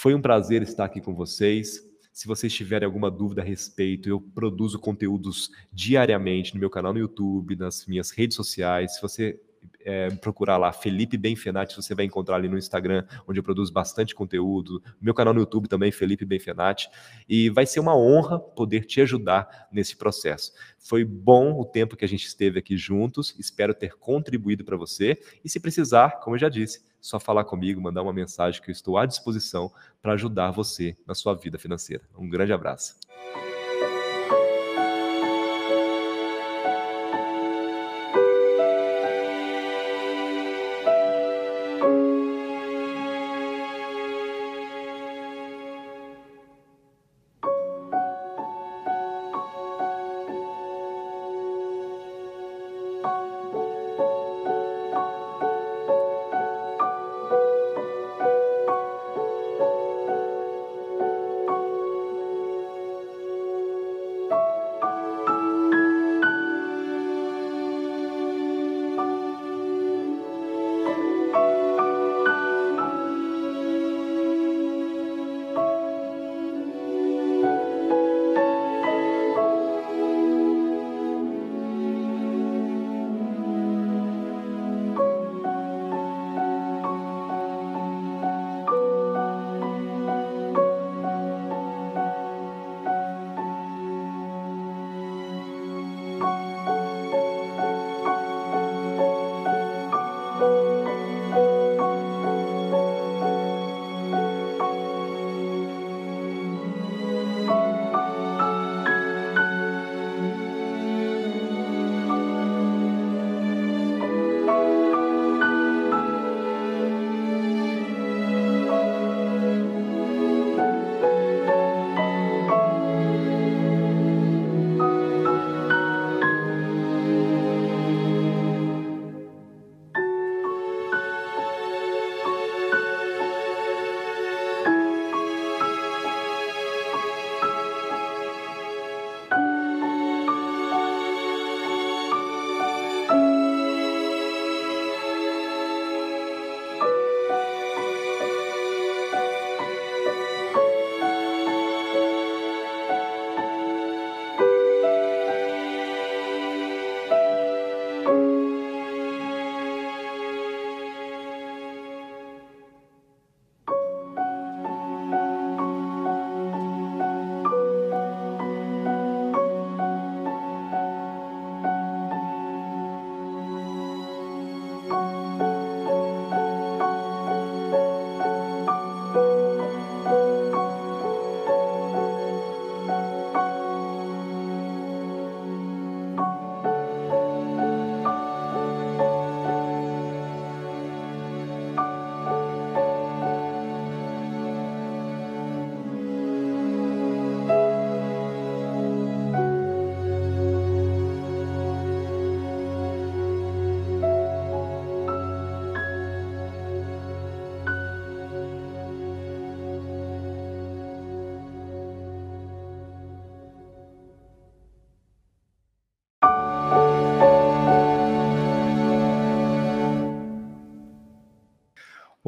foi 0.00 0.14
um 0.14 0.22
prazer 0.22 0.62
estar 0.62 0.86
aqui 0.86 0.98
com 0.98 1.14
vocês. 1.14 1.86
Se 2.10 2.26
vocês 2.26 2.50
tiverem 2.54 2.86
alguma 2.86 3.10
dúvida 3.10 3.42
a 3.42 3.44
respeito, 3.44 4.08
eu 4.08 4.18
produzo 4.18 4.78
conteúdos 4.78 5.50
diariamente 5.70 6.54
no 6.54 6.60
meu 6.60 6.70
canal 6.70 6.94
no 6.94 6.98
YouTube, 6.98 7.54
nas 7.54 7.84
minhas 7.84 8.10
redes 8.10 8.34
sociais. 8.34 8.94
Se 8.94 9.02
você 9.02 9.38
é, 9.84 10.10
procurar 10.10 10.56
lá 10.56 10.72
Felipe 10.72 11.16
Benfenati, 11.16 11.76
você 11.76 11.94
vai 11.94 12.04
encontrar 12.04 12.36
ali 12.36 12.48
no 12.48 12.58
Instagram, 12.58 13.04
onde 13.26 13.38
eu 13.38 13.42
produzo 13.42 13.72
bastante 13.72 14.14
conteúdo. 14.14 14.82
Meu 15.00 15.14
canal 15.14 15.34
no 15.34 15.40
YouTube 15.40 15.68
também, 15.68 15.90
Felipe 15.90 16.24
Benfenati. 16.24 16.88
E 17.28 17.50
vai 17.50 17.66
ser 17.66 17.80
uma 17.80 17.96
honra 17.96 18.38
poder 18.38 18.84
te 18.84 19.00
ajudar 19.00 19.68
nesse 19.72 19.96
processo. 19.96 20.52
Foi 20.78 21.04
bom 21.04 21.58
o 21.58 21.64
tempo 21.64 21.96
que 21.96 22.04
a 22.04 22.08
gente 22.08 22.26
esteve 22.26 22.58
aqui 22.58 22.76
juntos, 22.76 23.34
espero 23.38 23.74
ter 23.74 23.96
contribuído 23.96 24.64
para 24.64 24.76
você. 24.76 25.18
E 25.44 25.48
se 25.48 25.60
precisar, 25.60 26.20
como 26.20 26.36
eu 26.36 26.40
já 26.40 26.48
disse, 26.48 26.82
só 27.00 27.18
falar 27.18 27.44
comigo, 27.44 27.80
mandar 27.80 28.02
uma 28.02 28.12
mensagem 28.12 28.60
que 28.60 28.70
eu 28.70 28.72
estou 28.72 28.98
à 28.98 29.06
disposição 29.06 29.72
para 30.02 30.12
ajudar 30.12 30.50
você 30.50 30.96
na 31.06 31.14
sua 31.14 31.34
vida 31.34 31.58
financeira. 31.58 32.04
Um 32.16 32.28
grande 32.28 32.52
abraço. 32.52 32.96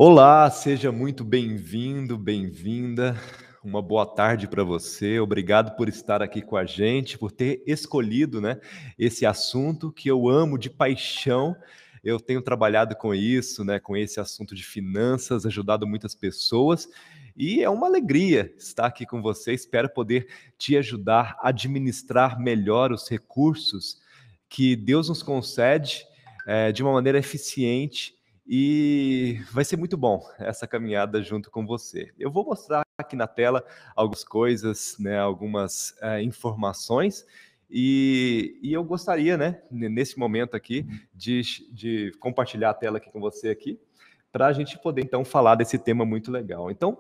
Olá, 0.05 0.51
seja 0.51 0.91
muito 0.91 1.23
bem-vindo, 1.23 2.19
bem-vinda. 2.19 3.17
Uma 3.63 3.81
boa 3.81 4.05
tarde 4.05 4.49
para 4.49 4.65
você. 4.65 5.21
Obrigado 5.21 5.77
por 5.77 5.89
estar 5.89 6.21
aqui 6.21 6.43
com 6.43 6.57
a 6.57 6.65
gente, 6.65 7.17
por 7.17 7.31
ter 7.31 7.63
escolhido, 7.69 8.41
né, 8.41 8.59
esse 8.99 9.25
assunto 9.25 9.93
que 9.93 10.09
eu 10.09 10.29
amo 10.29 10.59
de 10.59 10.69
paixão. 10.69 11.55
Eu 12.03 12.19
tenho 12.19 12.43
trabalhado 12.43 12.97
com 12.97 13.15
isso, 13.15 13.65
né, 13.65 13.79
com 13.79 13.97
esse 13.97 14.19
assunto 14.19 14.57
de 14.57 14.65
finanças, 14.65 15.47
ajudado 15.47 15.87
muitas 15.87 16.17
pessoas. 16.17 16.89
E 17.37 17.63
é 17.63 17.71
uma 17.71 17.87
alegria 17.87 18.53
estar 18.59 18.87
aqui 18.87 19.07
com 19.07 19.23
você. 19.23 19.53
Espero 19.53 19.89
poder 19.89 20.27
te 20.59 20.77
ajudar 20.77 21.37
a 21.39 21.51
administrar 21.51 22.41
melhor 22.41 22.91
os 22.91 23.09
recursos 23.09 24.01
que 24.49 24.75
Deus 24.75 25.09
nos 25.09 25.23
concede 25.23 26.05
é, 26.45 26.73
de 26.73 26.83
uma 26.83 26.93
maneira 26.93 27.21
eficiente 27.21 28.21
e 28.47 29.41
vai 29.53 29.65
ser 29.65 29.77
muito 29.77 29.97
bom 29.97 30.21
essa 30.39 30.67
caminhada 30.67 31.23
junto 31.23 31.51
com 31.51 31.65
você. 31.65 32.13
Eu 32.19 32.31
vou 32.31 32.45
mostrar 32.45 32.83
aqui 32.99 33.17
na 33.17 33.27
tela 33.27 33.65
algumas 33.95 34.25
coisas, 34.25 34.97
né, 34.99 35.19
algumas 35.19 35.97
é, 36.01 36.23
informações, 36.23 37.25
e, 37.75 38.59
e, 38.63 38.71
eu 38.71 38.85
gostaria, 38.85 39.39
né, 39.39 39.63
nesse 39.71 40.19
momento 40.19 40.55
aqui, 40.55 40.87
de, 41.15 41.41
de 41.73 42.13
compartilhar 42.21 42.69
a 42.69 42.75
tela 42.75 42.99
aqui 42.99 43.11
com 43.11 43.19
você 43.19 43.49
aqui, 43.49 43.81
para 44.31 44.47
a 44.47 44.53
gente 44.53 44.79
poder 44.79 45.03
então 45.03 45.25
falar 45.25 45.55
desse 45.55 45.79
tema 45.79 46.05
muito 46.05 46.31
legal. 46.31 46.71
Então, 46.71 46.99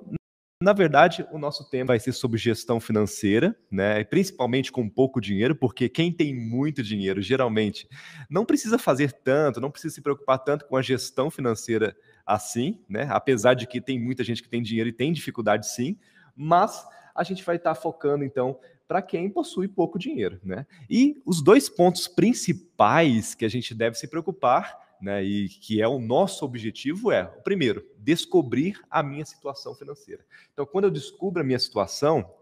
na 0.63 0.73
verdade, 0.73 1.27
o 1.33 1.39
nosso 1.39 1.69
tema 1.69 1.89
vai 1.89 1.99
ser 1.99 2.13
sobre 2.13 2.39
gestão 2.39 2.79
financeira, 2.79 3.57
né? 3.71 4.05
Principalmente 4.05 4.71
com 4.71 4.89
pouco 4.89 5.21
dinheiro, 5.21 5.57
porque 5.57 5.89
quem 5.89 6.13
tem 6.13 6.35
muito 6.35 6.83
dinheiro 6.83 7.21
geralmente 7.21 7.89
não 8.31 8.45
precisa 8.45 8.79
fazer 8.79 9.13
tanto, 9.13 9.61
não 9.61 9.71
precisa 9.71 9.95
se 9.95 10.01
preocupar 10.01 10.39
tanto 10.39 10.65
com 10.67 10.77
a 10.77 10.83
gestão 10.83 11.31
financeira 11.31 11.97
assim, 12.25 12.81
né? 12.89 13.09
Apesar 13.11 13.55
de 13.55 13.67
que 13.67 13.81
tem 13.81 13.99
muita 13.99 14.23
gente 14.23 14.43
que 14.43 14.49
tem 14.49 14.63
dinheiro 14.63 14.89
e 14.89 14.93
tem 14.93 15.13
dificuldade 15.13 15.69
sim, 15.69 15.99
mas 16.35 16.87
a 17.15 17.25
gente 17.25 17.45
vai 17.45 17.57
estar 17.57 17.75
focando 17.75 18.25
então 18.25 18.59
para 18.87 19.03
quem 19.03 19.31
possui 19.31 19.69
pouco 19.69 19.99
dinheiro, 19.99 20.39
né? 20.45 20.67
E 20.89 21.21
os 21.27 21.43
dois 21.43 21.69
pontos 21.69 22.07
principais 22.07 23.35
que 23.35 23.45
a 23.45 23.49
gente 23.49 23.75
deve 23.75 23.97
se 23.97 24.07
preocupar 24.07 24.82
né, 25.03 25.23
e 25.23 25.49
que 25.49 25.83
é 25.83 25.89
o 25.89 25.99
nosso 25.99 26.45
objetivo 26.45 27.11
é, 27.11 27.25
primeiro, 27.25 27.85
descobrir 27.99 28.81
a 28.89 29.03
minha 29.03 29.25
situação 29.25 29.75
financeira. 29.75 30.25
Então, 30.53 30.65
quando 30.65 30.85
eu 30.85 30.91
descubro 30.91 31.43
a 31.43 31.45
minha 31.45 31.59
situação 31.59 32.33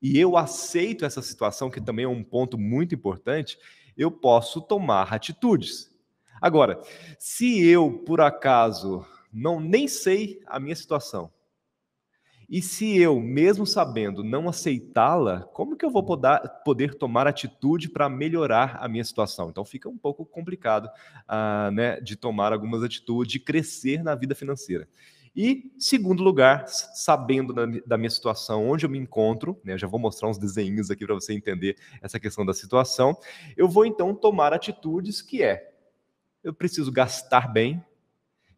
e 0.00 0.16
eu 0.18 0.36
aceito 0.36 1.04
essa 1.04 1.20
situação, 1.20 1.68
que 1.68 1.80
também 1.80 2.04
é 2.04 2.08
um 2.08 2.22
ponto 2.22 2.56
muito 2.56 2.94
importante, 2.94 3.58
eu 3.96 4.10
posso 4.10 4.60
tomar 4.60 5.12
atitudes. 5.12 5.90
Agora, 6.40 6.80
se 7.18 7.66
eu 7.66 7.90
por 7.90 8.20
acaso 8.20 9.04
não 9.32 9.58
nem 9.58 9.88
sei 9.88 10.40
a 10.46 10.60
minha 10.60 10.76
situação, 10.76 11.32
e 12.48 12.62
se 12.62 12.96
eu, 12.96 13.20
mesmo 13.20 13.66
sabendo, 13.66 14.22
não 14.22 14.48
aceitá-la, 14.48 15.40
como 15.52 15.76
que 15.76 15.84
eu 15.84 15.90
vou 15.90 16.04
poder, 16.64 16.94
tomar 16.94 17.26
atitude 17.26 17.88
para 17.88 18.08
melhorar 18.08 18.76
a 18.80 18.88
minha 18.88 19.04
situação? 19.04 19.50
Então 19.50 19.64
fica 19.64 19.88
um 19.88 19.98
pouco 19.98 20.24
complicado 20.24 20.86
uh, 20.86 21.70
né, 21.72 22.00
de 22.00 22.14
tomar 22.14 22.52
algumas 22.52 22.82
atitudes, 22.82 23.32
de 23.32 23.40
crescer 23.40 24.02
na 24.02 24.14
vida 24.14 24.34
financeira. 24.34 24.88
E, 25.34 25.70
segundo 25.78 26.22
lugar, 26.22 26.66
sabendo 26.66 27.52
da, 27.52 27.66
da 27.84 27.98
minha 27.98 28.08
situação, 28.08 28.70
onde 28.70 28.86
eu 28.86 28.90
me 28.90 28.98
encontro, 28.98 29.60
né, 29.62 29.74
eu 29.74 29.78
já 29.78 29.86
vou 29.86 30.00
mostrar 30.00 30.30
uns 30.30 30.38
desenhos 30.38 30.90
aqui 30.90 31.04
para 31.04 31.14
você 31.14 31.34
entender 31.34 31.76
essa 32.00 32.18
questão 32.18 32.46
da 32.46 32.54
situação, 32.54 33.14
eu 33.54 33.68
vou 33.68 33.84
então 33.84 34.14
tomar 34.14 34.54
atitudes 34.54 35.20
que 35.20 35.42
é, 35.42 35.74
eu 36.42 36.54
preciso 36.54 36.90
gastar 36.90 37.52
bem, 37.52 37.84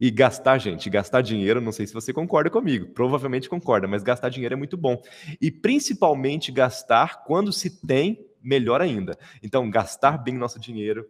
e 0.01 0.11
gastar, 0.11 0.59
gente, 0.59 0.89
gastar 0.89 1.23
dinheiro, 1.23 1.61
não 1.61 1.73
sei 1.73 1.87
se 1.87 1.95
você 1.95 2.13
concorda 2.13 2.49
comigo, 2.49 2.87
provavelmente 2.93 3.49
concorda, 3.49 3.89
mas 3.89 4.03
gastar 4.03 4.29
dinheiro 4.29 4.55
é 4.55 4.57
muito 4.57 4.77
bom. 4.77 5.03
E 5.41 5.51
principalmente 5.51 6.53
gastar 6.53 7.25
quando 7.25 7.53
se 7.53 7.85
tem, 7.85 8.25
melhor 8.43 8.81
ainda. 8.81 9.19
Então, 9.43 9.69
gastar 9.69 10.17
bem 10.19 10.35
nosso 10.35 10.61
dinheiro, 10.61 11.09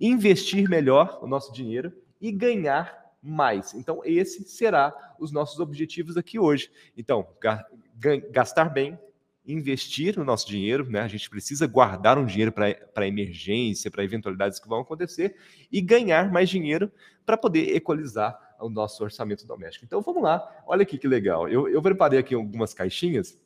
investir 0.00 0.68
melhor 0.68 1.18
o 1.20 1.26
nosso 1.26 1.52
dinheiro 1.52 1.92
e 2.20 2.30
ganhar 2.30 2.96
mais. 3.20 3.74
Então, 3.74 4.00
esse 4.04 4.44
será 4.44 4.94
os 5.18 5.32
nossos 5.32 5.58
objetivos 5.58 6.16
aqui 6.16 6.38
hoje. 6.38 6.70
Então, 6.96 7.26
gastar 8.30 8.66
bem, 8.66 8.98
investir 9.48 10.18
no 10.18 10.24
nosso 10.24 10.46
dinheiro, 10.46 10.88
né? 10.88 11.00
A 11.00 11.08
gente 11.08 11.28
precisa 11.30 11.66
guardar 11.66 12.18
um 12.18 12.26
dinheiro 12.26 12.52
para 12.52 13.06
emergência, 13.06 13.90
para 13.90 14.04
eventualidades 14.04 14.58
que 14.58 14.68
vão 14.68 14.80
acontecer 14.80 15.34
e 15.72 15.80
ganhar 15.80 16.30
mais 16.30 16.50
dinheiro 16.50 16.92
para 17.24 17.36
poder 17.36 17.74
equalizar 17.74 18.38
o 18.60 18.68
nosso 18.68 19.02
orçamento 19.02 19.46
doméstico. 19.46 19.84
Então 19.86 20.02
vamos 20.02 20.22
lá, 20.22 20.46
olha 20.66 20.82
aqui 20.82 20.98
que 20.98 21.08
legal. 21.08 21.48
Eu, 21.48 21.66
eu 21.68 21.80
preparei 21.80 22.18
aqui 22.18 22.34
algumas 22.34 22.74
caixinhas 22.74 23.38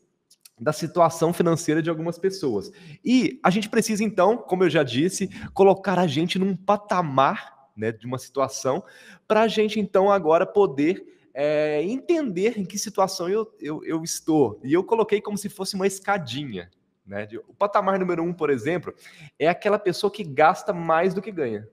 da 0.60 0.72
situação 0.72 1.32
financeira 1.32 1.80
de 1.80 1.88
algumas 1.88 2.18
pessoas. 2.18 2.72
E 3.04 3.40
a 3.42 3.50
gente 3.50 3.68
precisa, 3.68 4.02
então, 4.02 4.36
como 4.36 4.64
eu 4.64 4.70
já 4.70 4.82
disse, 4.82 5.28
colocar 5.54 5.98
a 5.98 6.06
gente 6.06 6.38
num 6.38 6.56
patamar 6.56 7.70
né, 7.76 7.92
de 7.92 8.06
uma 8.06 8.18
situação 8.18 8.82
para 9.26 9.42
a 9.42 9.48
gente, 9.48 9.80
então, 9.80 10.10
agora 10.10 10.46
poder 10.46 11.04
é, 11.34 11.82
entender 11.82 12.58
em 12.58 12.64
que 12.64 12.78
situação 12.78 13.28
eu, 13.28 13.54
eu, 13.60 13.84
eu, 13.84 14.02
estou. 14.02 14.60
E 14.62 14.72
eu 14.72 14.84
coloquei 14.84 15.20
como 15.20 15.38
se 15.38 15.48
fosse 15.48 15.74
uma 15.74 15.86
escadinha. 15.86 16.70
Né? 17.06 17.28
O 17.48 17.54
patamar 17.54 17.98
número 17.98 18.22
um, 18.22 18.32
por 18.32 18.50
exemplo, 18.50 18.94
é 19.38 19.48
aquela 19.48 19.78
pessoa 19.78 20.10
que 20.10 20.22
gasta 20.22 20.72
mais 20.72 21.14
do 21.14 21.22
que 21.22 21.32
ganha. 21.32 21.68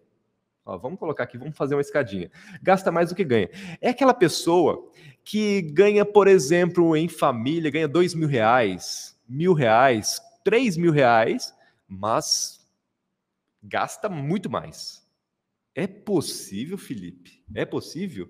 Ó, 0.66 0.78
vamos 0.78 1.00
colocar 1.00 1.24
aqui, 1.24 1.38
vamos 1.38 1.58
fazer 1.58 1.76
uma 1.76 1.82
escadinha. 1.82 2.32
Gasta 2.62 2.92
mais 2.92 3.10
do 3.10 3.16
que 3.16 3.24
ganha. 3.24 3.50
É 3.82 3.90
aquela 3.90 4.14
pessoa 4.14 4.90
que 5.24 5.62
ganha, 5.62 6.06
por 6.06 6.28
exemplo, 6.28 6.96
em 6.96 7.08
família, 7.08 7.72
ganha 7.72 7.88
dois 7.88 8.14
mil 8.14 8.28
reais, 8.28 9.18
mil 9.28 9.54
reais, 9.54 10.22
três 10.44 10.78
mil 10.78 10.92
reais, 10.92 11.54
mas 11.88 12.66
gasta 13.62 14.08
muito 14.10 14.50
mais. 14.50 15.06
É 15.76 15.88
possível, 15.88 16.78
Felipe? 16.78 17.44
É 17.54 17.66
possível? 17.66 18.30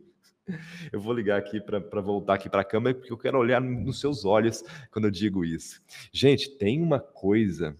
Eu 0.91 0.99
vou 0.99 1.13
ligar 1.13 1.37
aqui 1.37 1.61
para 1.61 2.01
voltar 2.01 2.35
aqui 2.35 2.49
para 2.49 2.61
a 2.61 2.65
câmera, 2.65 2.95
porque 2.95 3.11
eu 3.11 3.17
quero 3.17 3.37
olhar 3.37 3.61
nos 3.61 3.99
seus 3.99 4.25
olhos 4.25 4.63
quando 4.91 5.05
eu 5.05 5.11
digo 5.11 5.45
isso. 5.45 5.81
Gente, 6.11 6.49
tem 6.57 6.81
uma 6.81 6.99
coisa 6.99 7.75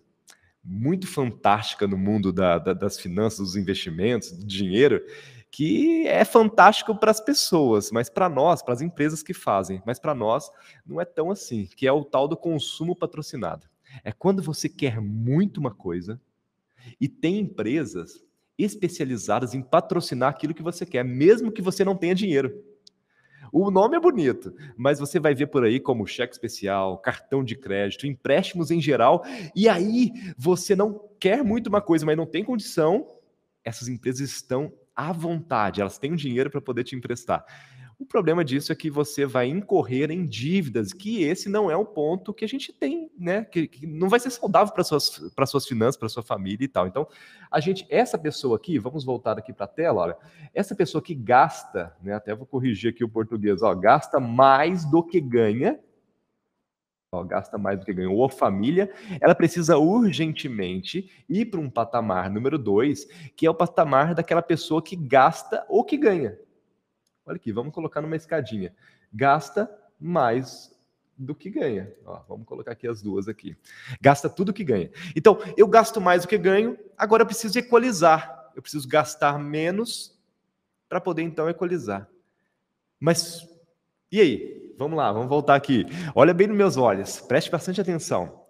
muito 0.63 1.07
fantástica 1.07 1.88
no 1.88 1.97
mundo 1.97 2.32
da, 2.32 2.59
da, 2.59 2.74
das 2.74 2.99
finanças, 2.99 3.39
dos 3.39 3.55
investimentos, 3.55 4.32
do 4.32 4.45
dinheiro, 4.45 5.03
que 5.51 6.07
é 6.07 6.24
fantástico 6.24 6.95
para 6.95 7.11
as 7.11 7.20
pessoas, 7.20 7.91
mas 7.91 8.09
para 8.09 8.30
nós, 8.30 8.61
para 8.61 8.74
as 8.74 8.82
empresas 8.82 9.24
que 9.24 9.34
fazem, 9.34 9.82
mas 9.86 9.99
para 9.99 10.13
nós 10.13 10.51
não 10.86 11.01
é 11.01 11.05
tão 11.05 11.32
assim, 11.32 11.65
que 11.65 11.88
é 11.88 11.91
o 11.91 12.03
tal 12.03 12.28
do 12.28 12.38
consumo 12.38 12.95
patrocinado. 12.95 13.67
É 14.03 14.11
quando 14.11 14.43
você 14.43 14.70
quer 14.70 15.01
muito 15.01 15.59
uma 15.59 15.74
coisa 15.74 16.22
e 17.01 17.07
tem 17.07 17.39
empresas 17.39 18.24
especializadas 18.60 19.53
em 19.53 19.62
patrocinar 19.62 20.30
aquilo 20.30 20.53
que 20.53 20.62
você 20.62 20.86
quer, 20.86 21.03
mesmo 21.03 21.51
que 21.51 21.62
você 21.62 21.84
não 21.86 21.95
tenha 21.95 22.14
dinheiro. 22.14 22.64
O 23.51 23.72
nome 23.72 23.97
é 23.97 23.99
bonito, 23.99 24.53
mas 24.78 24.99
você 24.99 25.20
vai 25.20 25.34
ver 25.34 25.47
por 25.47 25.64
aí 25.64 25.80
como 25.80 26.05
cheque 26.05 26.34
especial, 26.34 26.99
cartão 26.99 27.43
de 27.43 27.55
crédito, 27.55 28.05
empréstimos 28.05 28.70
em 28.70 28.80
geral, 28.80 29.24
e 29.55 29.68
aí 29.68 30.12
você 30.38 30.76
não 30.76 31.10
quer 31.20 31.43
muito 31.43 31.68
uma 31.68 31.82
coisa, 31.82 32.05
mas 32.05 32.18
não 32.18 32.28
tem 32.28 32.43
condição, 32.43 33.07
essas 33.64 33.88
empresas 33.88 34.30
estão 34.30 34.72
à 34.95 35.12
vontade, 35.12 35.82
elas 35.82 35.97
têm 35.97 36.12
o 36.12 36.18
dinheiro 36.18 36.51
para 36.51 36.62
poder 36.62 36.84
te 36.84 36.95
emprestar. 36.95 37.43
O 37.99 38.05
problema 38.05 38.45
disso 38.45 38.71
é 38.71 38.75
que 38.75 38.89
você 38.89 39.25
vai 39.25 39.47
incorrer 39.47 40.09
em 40.09 40.25
dívidas, 40.25 40.93
que 40.93 41.21
esse 41.21 41.49
não 41.49 41.69
é 41.69 41.75
o 41.75 41.83
ponto 41.83 42.33
que 42.33 42.45
a 42.45 42.47
gente 42.47 42.71
tem, 42.71 43.11
né? 43.17 43.43
Que, 43.43 43.67
que 43.67 43.85
não 43.85 44.07
vai 44.07 44.21
ser 44.21 44.29
saudável 44.29 44.73
para 44.73 44.85
suas 44.85 45.19
para 45.35 45.45
suas 45.45 45.67
finanças, 45.67 45.97
para 45.97 46.07
sua 46.07 46.23
família 46.23 46.63
e 46.63 46.67
tal. 46.69 46.87
Então, 46.87 47.05
a 47.51 47.59
gente, 47.59 47.85
essa 47.89 48.17
pessoa 48.17 48.55
aqui, 48.55 48.79
vamos 48.79 49.03
voltar 49.03 49.37
aqui 49.37 49.51
para 49.51 49.65
a 49.65 49.67
tela, 49.67 50.01
olha, 50.01 50.17
essa 50.53 50.73
pessoa 50.73 51.01
que 51.01 51.13
gasta, 51.13 51.93
né? 52.01 52.13
Até 52.13 52.33
vou 52.33 52.45
corrigir 52.45 52.91
aqui 52.91 53.03
o 53.03 53.09
português, 53.09 53.61
ó, 53.61 53.75
gasta 53.75 54.17
mais 54.17 54.85
do 54.85 55.03
que 55.03 55.19
ganha, 55.19 55.77
ó, 57.11 57.21
gasta 57.25 57.57
mais 57.57 57.77
do 57.79 57.85
que 57.85 57.93
ganha, 57.93 58.09
ou 58.09 58.23
a 58.23 58.29
família, 58.29 58.89
ela 59.19 59.35
precisa 59.35 59.77
urgentemente 59.77 61.11
ir 61.27 61.47
para 61.47 61.59
um 61.59 61.69
patamar 61.69 62.29
número 62.29 62.57
dois, 62.57 63.05
que 63.35 63.45
é 63.45 63.49
o 63.49 63.53
patamar 63.53 64.15
daquela 64.15 64.41
pessoa 64.41 64.81
que 64.81 64.95
gasta 64.95 65.65
ou 65.67 65.83
que 65.83 65.97
ganha. 65.97 66.39
Olha 67.30 67.36
aqui, 67.36 67.51
vamos 67.51 67.71
colocar 67.71 68.01
numa 68.01 68.15
escadinha. 68.15 68.73
Gasta 69.13 69.69
mais 69.99 70.75
do 71.15 71.36
que 71.36 71.47
ganha. 71.47 71.93
Ó, 72.03 72.23
vamos 72.27 72.47
colocar 72.47 72.71
aqui 72.71 72.88
as 72.88 73.03
duas 73.03 73.27
aqui. 73.27 73.55
Gasta 74.01 74.27
tudo 74.27 74.51
que 74.51 74.63
ganha. 74.63 74.89
Então, 75.15 75.38
eu 75.55 75.67
gasto 75.67 76.01
mais 76.01 76.23
do 76.23 76.27
que 76.27 76.39
ganho, 76.39 76.75
agora 76.97 77.21
eu 77.21 77.27
preciso 77.27 77.59
equalizar. 77.59 78.51
Eu 78.55 78.63
preciso 78.63 78.88
gastar 78.88 79.38
menos 79.38 80.19
para 80.89 80.99
poder 80.99 81.21
então 81.21 81.47
equalizar. 81.47 82.09
Mas 82.99 83.47
e 84.11 84.19
aí? 84.19 84.73
Vamos 84.75 84.97
lá, 84.97 85.11
vamos 85.11 85.30
voltar 85.30 85.53
aqui. 85.53 85.86
Olha 86.15 86.34
bem 86.34 86.47
nos 86.47 86.57
meus 86.57 86.77
olhos, 86.77 87.21
preste 87.21 87.51
bastante 87.51 87.80
atenção. 87.80 88.43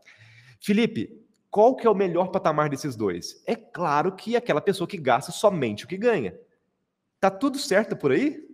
Felipe, 0.62 1.22
qual 1.52 1.76
que 1.76 1.86
é 1.86 1.90
o 1.90 1.96
melhor 1.96 2.28
patamar 2.28 2.70
desses 2.70 2.96
dois? 2.96 3.44
É 3.46 3.58
claro 3.58 4.16
que 4.16 4.38
aquela 4.38 4.62
pessoa 4.62 4.88
que 4.88 4.98
gasta 4.98 5.34
somente 5.34 5.84
o 5.84 5.88
que 5.88 5.98
ganha. 5.98 6.34
Tá 7.20 7.30
tudo 7.30 7.60
certo 7.60 7.98
por 7.98 8.14
aí? 8.14 8.49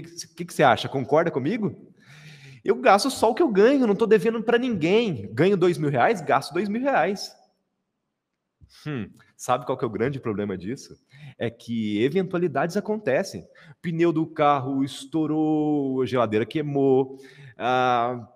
O 0.00 0.34
que, 0.34 0.44
que, 0.44 0.54
você 0.54 0.62
acha? 0.62 0.88
Concorda 0.88 1.30
comigo? 1.30 1.92
Eu 2.64 2.76
gasto 2.76 3.10
só 3.10 3.30
o 3.30 3.34
que 3.34 3.42
eu 3.42 3.48
ganho, 3.48 3.86
não 3.86 3.92
estou 3.92 4.06
devendo 4.06 4.42
para 4.42 4.58
ninguém. 4.58 5.30
Ganho 5.32 5.56
dois 5.56 5.78
mil 5.78 5.90
reais, 5.90 6.20
gasto 6.20 6.52
dois 6.52 6.68
mil 6.68 6.82
reais. 6.82 7.34
Hum, 8.86 9.08
sabe 9.36 9.64
qual 9.64 9.78
que 9.78 9.84
é 9.84 9.86
o 9.86 9.90
grande 9.90 10.20
problema 10.20 10.56
disso? 10.56 10.98
É 11.38 11.48
que 11.48 12.02
eventualidades 12.02 12.76
acontecem. 12.76 13.46
Pneu 13.80 14.12
do 14.12 14.26
carro 14.26 14.84
estourou, 14.84 16.02
a 16.02 16.06
geladeira 16.06 16.44
queimou, 16.44 17.18
ah, 17.56 18.28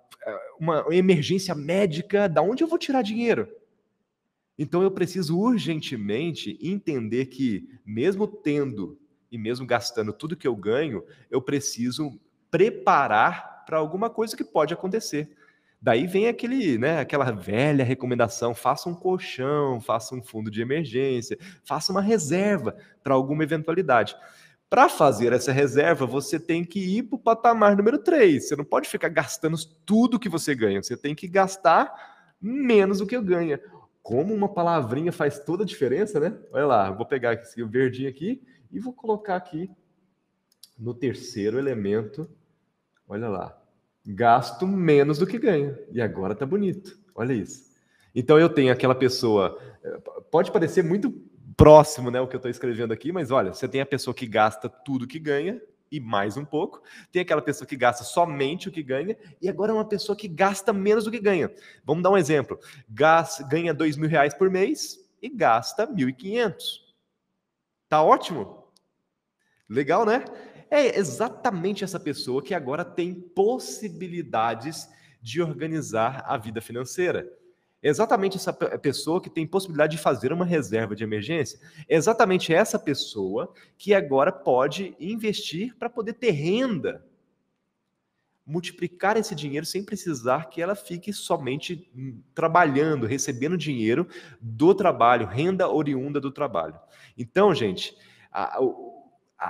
uma 0.59 0.85
emergência 0.91 1.53
médica, 1.53 2.27
da 2.27 2.41
onde 2.41 2.63
eu 2.63 2.67
vou 2.67 2.79
tirar 2.79 3.01
dinheiro? 3.01 3.47
Então 4.57 4.81
eu 4.83 4.91
preciso 4.91 5.37
urgentemente 5.37 6.57
entender 6.61 7.25
que, 7.25 7.67
mesmo 7.85 8.27
tendo 8.27 8.99
e 9.33 9.37
mesmo 9.37 9.65
gastando 9.65 10.13
tudo 10.13 10.37
que 10.37 10.47
eu 10.47 10.55
ganho, 10.55 11.03
eu 11.31 11.41
preciso 11.41 12.19
preparar 12.51 13.63
para 13.65 13.79
alguma 13.79 14.07
coisa 14.07 14.37
que 14.37 14.43
pode 14.43 14.75
acontecer. 14.75 15.35
Daí 15.81 16.05
vem 16.05 16.27
aquele, 16.27 16.77
né, 16.77 16.99
aquela 16.99 17.31
velha 17.31 17.83
recomendação: 17.83 18.53
faça 18.53 18.87
um 18.87 18.93
colchão, 18.93 19.81
faça 19.81 20.13
um 20.13 20.21
fundo 20.21 20.51
de 20.51 20.61
emergência, 20.61 21.35
faça 21.65 21.91
uma 21.91 21.99
reserva 21.99 22.77
para 23.03 23.15
alguma 23.15 23.41
eventualidade. 23.41 24.15
Para 24.69 24.87
fazer 24.87 25.33
essa 25.33 25.51
reserva, 25.51 26.05
você 26.05 26.39
tem 26.39 26.63
que 26.63 26.79
ir 26.79 27.03
para 27.03 27.15
o 27.15 27.19
patamar 27.19 27.75
número 27.75 27.97
3. 27.97 28.47
Você 28.47 28.55
não 28.55 28.63
pode 28.63 28.87
ficar 28.87 29.09
gastando 29.09 29.57
tudo 29.83 30.19
que 30.19 30.29
você 30.29 30.53
ganha. 30.53 30.81
Você 30.81 30.95
tem 30.95 31.15
que 31.15 31.27
gastar 31.27 31.91
menos 32.39 32.99
do 32.99 33.07
que 33.07 33.19
ganha. 33.19 33.59
Como 34.01 34.33
uma 34.33 34.49
palavrinha 34.49 35.11
faz 35.11 35.39
toda 35.39 35.63
a 35.63 35.65
diferença, 35.65 36.19
né? 36.19 36.37
Olha 36.51 36.65
lá, 36.65 36.91
vou 36.91 37.05
pegar 37.05 37.33
esse 37.33 37.63
verdinho 37.63 38.09
aqui 38.09 38.41
e 38.73 38.79
vou 38.79 38.91
colocar 38.91 39.35
aqui 39.35 39.69
no 40.77 40.93
terceiro 40.93 41.59
elemento. 41.59 42.27
Olha 43.07 43.29
lá, 43.29 43.61
gasto 44.05 44.65
menos 44.65 45.19
do 45.19 45.27
que 45.27 45.37
ganho. 45.37 45.77
E 45.91 46.01
agora 46.01 46.35
tá 46.35 46.45
bonito. 46.45 46.97
Olha 47.15 47.33
isso. 47.33 47.71
Então 48.15 48.39
eu 48.39 48.49
tenho 48.49 48.73
aquela 48.73 48.95
pessoa, 48.95 49.59
eh, 49.83 49.99
pode 50.31 50.51
parecer 50.51 50.83
muito 50.83 51.11
próximo, 51.55 52.09
né, 52.09 52.19
o 52.19 52.27
que 52.27 52.35
eu 52.35 52.39
estou 52.39 52.49
escrevendo 52.49 52.91
aqui, 52.91 53.11
mas 53.11 53.31
olha, 53.31 53.53
você 53.53 53.67
tem 53.67 53.81
a 53.81 53.85
pessoa 53.85 54.13
que 54.13 54.25
gasta 54.25 54.67
tudo 54.67 55.07
que 55.07 55.19
ganha 55.19 55.61
e 55.91 55.99
mais 55.99 56.35
um 56.35 56.43
pouco, 56.43 56.81
tem 57.11 57.21
aquela 57.21 57.41
pessoa 57.41 57.67
que 57.67 57.75
gasta 57.75 58.03
somente 58.03 58.67
o 58.67 58.71
que 58.71 58.81
ganha 58.81 59.15
e 59.39 59.47
agora 59.47 59.71
é 59.71 59.75
uma 59.75 59.87
pessoa 59.87 60.15
que 60.15 60.27
gasta 60.27 60.73
menos 60.73 61.03
do 61.03 61.11
que 61.11 61.19
ganha. 61.19 61.51
Vamos 61.85 62.01
dar 62.01 62.09
um 62.09 62.17
exemplo: 62.17 62.59
ganha 62.89 63.73
dois 63.73 63.95
mil 63.95 64.09
reais 64.09 64.33
por 64.33 64.49
mês 64.49 64.99
e 65.21 65.29
gasta 65.29 65.85
mil 65.85 66.09
e 66.09 66.13
quinhentos. 66.13 66.95
Tá 67.87 68.01
ótimo, 68.01 68.62
legal, 69.69 70.05
né? 70.05 70.23
É 70.69 70.97
exatamente 70.97 71.83
essa 71.83 71.99
pessoa 71.99 72.41
que 72.41 72.53
agora 72.53 72.83
tem 72.83 73.13
possibilidades 73.13 74.89
de 75.21 75.41
organizar 75.41 76.23
a 76.27 76.35
vida 76.37 76.59
financeira. 76.61 77.31
É 77.83 77.89
exatamente 77.89 78.37
essa 78.37 78.53
pessoa 78.53 79.21
que 79.21 79.29
tem 79.29 79.45
possibilidade 79.45 79.97
de 79.97 80.01
fazer 80.01 80.31
uma 80.31 80.45
reserva 80.45 80.95
de 80.95 81.03
emergência. 81.03 81.59
É 81.87 81.95
exatamente 81.95 82.53
essa 82.53 82.79
pessoa 82.79 83.53
que 83.77 83.93
agora 83.93 84.31
pode 84.31 84.95
investir 84.97 85.75
para 85.77 85.89
poder 85.89 86.13
ter 86.13 86.31
renda. 86.31 87.05
Multiplicar 88.45 89.17
esse 89.17 89.35
dinheiro 89.35 89.65
sem 89.65 89.83
precisar 89.83 90.49
que 90.49 90.61
ela 90.61 90.75
fique 90.75 91.11
somente 91.11 91.89
hum, 91.95 92.21
trabalhando, 92.33 93.05
recebendo 93.05 93.57
dinheiro 93.57 94.07
do 94.41 94.73
trabalho, 94.73 95.27
renda 95.27 95.69
oriunda 95.69 96.21
do 96.21 96.31
trabalho. 96.31 96.79
Então, 97.17 97.53
gente, 97.53 97.95
a, 98.31 98.59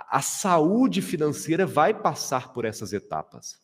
a, 0.09 0.21
saúde 0.21 1.01
financeira 1.01 1.65
vai 1.65 1.93
passar 1.93 2.51
por 2.51 2.65
essas 2.65 2.93
etapas. 2.93 3.61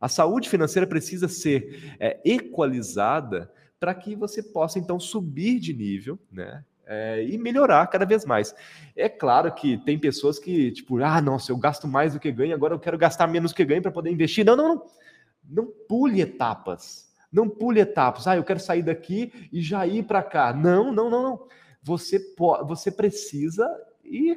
A 0.00 0.08
saúde 0.08 0.48
financeira 0.48 0.86
precisa 0.86 1.26
ser 1.26 1.96
é, 1.98 2.20
equalizada 2.24 3.50
para 3.78 3.94
que 3.94 4.14
você 4.14 4.42
possa 4.42 4.78
então 4.78 5.00
subir 5.00 5.58
de 5.58 5.72
nível, 5.72 6.18
né? 6.30 6.64
É, 6.86 7.24
e 7.24 7.38
melhorar 7.38 7.86
cada 7.86 8.04
vez 8.04 8.24
mais. 8.24 8.54
É 8.96 9.08
claro 9.08 9.52
que 9.54 9.78
tem 9.78 9.96
pessoas 9.98 10.38
que, 10.40 10.72
tipo, 10.72 10.98
ah, 11.02 11.20
nossa, 11.20 11.52
eu 11.52 11.56
gasto 11.56 11.86
mais 11.86 12.12
do 12.12 12.20
que 12.20 12.32
ganho, 12.32 12.54
agora 12.54 12.74
eu 12.74 12.80
quero 12.80 12.98
gastar 12.98 13.28
menos 13.28 13.52
do 13.52 13.54
que 13.54 13.64
ganho 13.64 13.80
para 13.80 13.92
poder 13.92 14.10
investir. 14.10 14.44
Não, 14.44 14.56
não, 14.56 14.74
não. 14.74 14.86
Não 15.48 15.66
pule 15.88 16.20
etapas. 16.20 17.10
Não 17.32 17.48
pule 17.48 17.80
etapas. 17.80 18.26
Ah, 18.26 18.36
eu 18.36 18.44
quero 18.44 18.60
sair 18.60 18.82
daqui 18.82 19.48
e 19.52 19.62
já 19.62 19.86
ir 19.86 20.02
para 20.04 20.22
cá. 20.22 20.52
Não, 20.52 20.92
não, 20.92 21.08
não, 21.08 21.22
não. 21.22 21.48
Você, 21.82 22.20
você 22.66 22.90
precisa 22.90 23.66
ir 24.04 24.36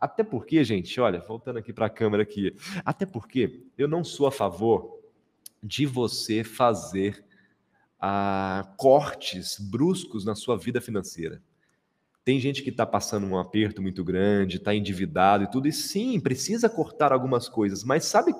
até 0.00 0.22
porque, 0.22 0.62
gente, 0.62 1.00
olha, 1.00 1.20
voltando 1.20 1.58
aqui 1.58 1.72
para 1.72 1.86
a 1.86 1.90
câmera 1.90 2.22
aqui, 2.22 2.54
até 2.84 3.06
porque 3.06 3.62
eu 3.78 3.88
não 3.88 4.04
sou 4.04 4.26
a 4.26 4.32
favor 4.32 5.00
de 5.62 5.86
você 5.86 6.44
fazer 6.44 7.24
ah, 8.00 8.72
cortes 8.76 9.58
bruscos 9.58 10.24
na 10.24 10.34
sua 10.34 10.56
vida 10.56 10.80
financeira. 10.80 11.42
Tem 12.24 12.40
gente 12.40 12.62
que 12.62 12.70
está 12.70 12.84
passando 12.84 13.24
um 13.24 13.38
aperto 13.38 13.80
muito 13.80 14.02
grande, 14.02 14.56
está 14.56 14.74
endividado 14.74 15.44
e 15.44 15.50
tudo, 15.50 15.68
e 15.68 15.72
sim, 15.72 16.18
precisa 16.18 16.68
cortar 16.68 17.12
algumas 17.12 17.48
coisas, 17.48 17.84
mas 17.84 18.04
sabe, 18.04 18.34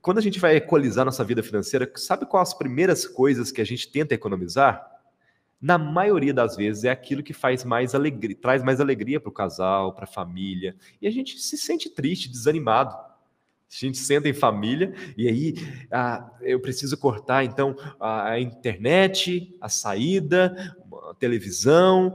quando 0.00 0.18
a 0.18 0.22
gente 0.22 0.38
vai 0.38 0.54
equalizar 0.56 1.04
nossa 1.04 1.24
vida 1.24 1.42
financeira, 1.42 1.90
sabe 1.96 2.24
quais 2.24 2.50
as 2.50 2.54
primeiras 2.54 3.04
coisas 3.04 3.50
que 3.50 3.60
a 3.60 3.64
gente 3.64 3.90
tenta 3.90 4.14
economizar? 4.14 4.95
Na 5.66 5.76
maioria 5.76 6.32
das 6.32 6.54
vezes 6.54 6.84
é 6.84 6.90
aquilo 6.90 7.24
que 7.24 7.32
faz 7.32 7.64
mais 7.64 7.92
alegria, 7.92 8.36
traz 8.36 8.62
mais 8.62 8.80
alegria 8.80 9.18
para 9.18 9.28
o 9.28 9.32
casal, 9.32 9.92
para 9.92 10.04
a 10.04 10.06
família, 10.06 10.76
e 11.02 11.08
a 11.08 11.10
gente 11.10 11.40
se 11.40 11.58
sente 11.58 11.90
triste, 11.90 12.30
desanimado. 12.30 12.94
A 12.94 13.04
gente 13.68 13.98
senta 13.98 14.28
em 14.28 14.32
família 14.32 14.94
e 15.16 15.26
aí 15.26 15.54
ah, 15.90 16.30
eu 16.40 16.60
preciso 16.60 16.96
cortar 16.96 17.44
então 17.44 17.74
a 17.98 18.38
internet, 18.38 19.56
a 19.60 19.68
saída, 19.68 20.76
a 21.10 21.14
televisão, 21.14 22.14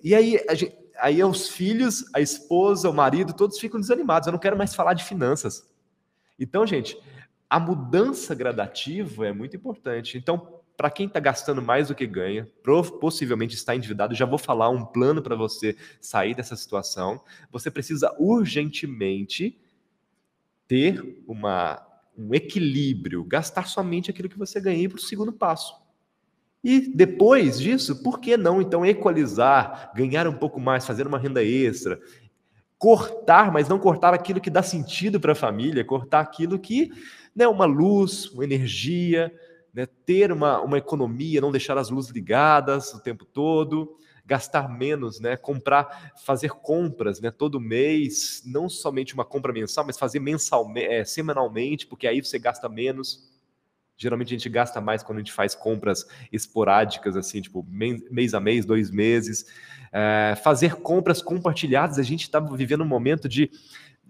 e 0.00 0.14
aí 0.14 0.40
a 0.48 0.54
gente, 0.54 0.78
aí 1.00 1.24
os 1.24 1.48
filhos, 1.48 2.04
a 2.14 2.20
esposa, 2.20 2.88
o 2.88 2.94
marido, 2.94 3.32
todos 3.32 3.58
ficam 3.58 3.80
desanimados. 3.80 4.28
Eu 4.28 4.32
não 4.32 4.38
quero 4.38 4.56
mais 4.56 4.76
falar 4.76 4.94
de 4.94 5.02
finanças. 5.02 5.68
Então, 6.38 6.64
gente, 6.64 6.96
a 7.50 7.58
mudança 7.58 8.32
gradativa 8.32 9.26
é 9.26 9.32
muito 9.32 9.56
importante. 9.56 10.16
Então, 10.16 10.55
para 10.76 10.90
quem 10.90 11.06
está 11.06 11.18
gastando 11.18 11.62
mais 11.62 11.88
do 11.88 11.94
que 11.94 12.06
ganha, 12.06 12.46
possivelmente 13.00 13.54
está 13.54 13.74
endividado, 13.74 14.14
já 14.14 14.26
vou 14.26 14.38
falar 14.38 14.68
um 14.68 14.84
plano 14.84 15.22
para 15.22 15.34
você 15.34 15.76
sair 16.00 16.34
dessa 16.34 16.54
situação. 16.54 17.20
Você 17.50 17.70
precisa 17.70 18.14
urgentemente 18.18 19.58
ter 20.68 21.22
uma, 21.26 21.82
um 22.16 22.34
equilíbrio, 22.34 23.24
gastar 23.24 23.66
somente 23.68 24.10
aquilo 24.10 24.28
que 24.28 24.38
você 24.38 24.60
ganha 24.60 24.88
para 24.88 24.98
o 24.98 25.00
segundo 25.00 25.32
passo. 25.32 25.74
E 26.62 26.80
depois 26.80 27.60
disso, 27.60 28.02
por 28.02 28.18
que 28.18 28.36
não 28.36 28.60
então 28.60 28.84
equalizar, 28.84 29.92
ganhar 29.94 30.26
um 30.26 30.32
pouco 30.32 30.60
mais, 30.60 30.86
fazer 30.86 31.06
uma 31.06 31.18
renda 31.18 31.42
extra, 31.42 32.00
cortar, 32.78 33.52
mas 33.52 33.68
não 33.68 33.78
cortar 33.78 34.12
aquilo 34.12 34.40
que 34.40 34.50
dá 34.50 34.62
sentido 34.62 35.20
para 35.20 35.32
a 35.32 35.36
família, 35.36 35.84
cortar 35.84 36.20
aquilo 36.20 36.58
que, 36.58 36.90
né, 37.34 37.46
uma 37.46 37.64
luz, 37.64 38.26
uma 38.32 38.44
energia, 38.44 39.32
né, 39.76 39.84
ter 39.84 40.32
uma, 40.32 40.58
uma 40.62 40.78
economia, 40.78 41.38
não 41.38 41.52
deixar 41.52 41.76
as 41.76 41.90
luzes 41.90 42.10
ligadas 42.10 42.94
o 42.94 43.00
tempo 43.00 43.26
todo, 43.26 43.94
gastar 44.24 44.70
menos, 44.70 45.20
né, 45.20 45.36
comprar, 45.36 46.14
fazer 46.24 46.48
compras 46.48 47.20
né, 47.20 47.30
todo 47.30 47.60
mês, 47.60 48.42
não 48.46 48.70
somente 48.70 49.12
uma 49.12 49.24
compra 49.24 49.52
mensal, 49.52 49.84
mas 49.84 49.98
fazer 49.98 50.18
mensalmente, 50.18 50.86
é, 50.86 51.04
semanalmente, 51.04 51.86
porque 51.86 52.06
aí 52.06 52.22
você 52.22 52.38
gasta 52.38 52.70
menos. 52.70 53.30
Geralmente 53.98 54.28
a 54.28 54.38
gente 54.38 54.48
gasta 54.48 54.80
mais 54.80 55.02
quando 55.02 55.18
a 55.18 55.20
gente 55.20 55.32
faz 55.32 55.54
compras 55.54 56.06
esporádicas, 56.32 57.14
assim, 57.14 57.42
tipo 57.42 57.64
mês 58.10 58.32
a 58.32 58.40
mês, 58.40 58.64
dois 58.64 58.90
meses. 58.90 59.44
É, 59.92 60.34
fazer 60.42 60.76
compras 60.76 61.20
compartilhadas, 61.20 61.98
a 61.98 62.02
gente 62.02 62.22
está 62.22 62.40
vivendo 62.40 62.82
um 62.82 62.88
momento 62.88 63.28
de, 63.28 63.50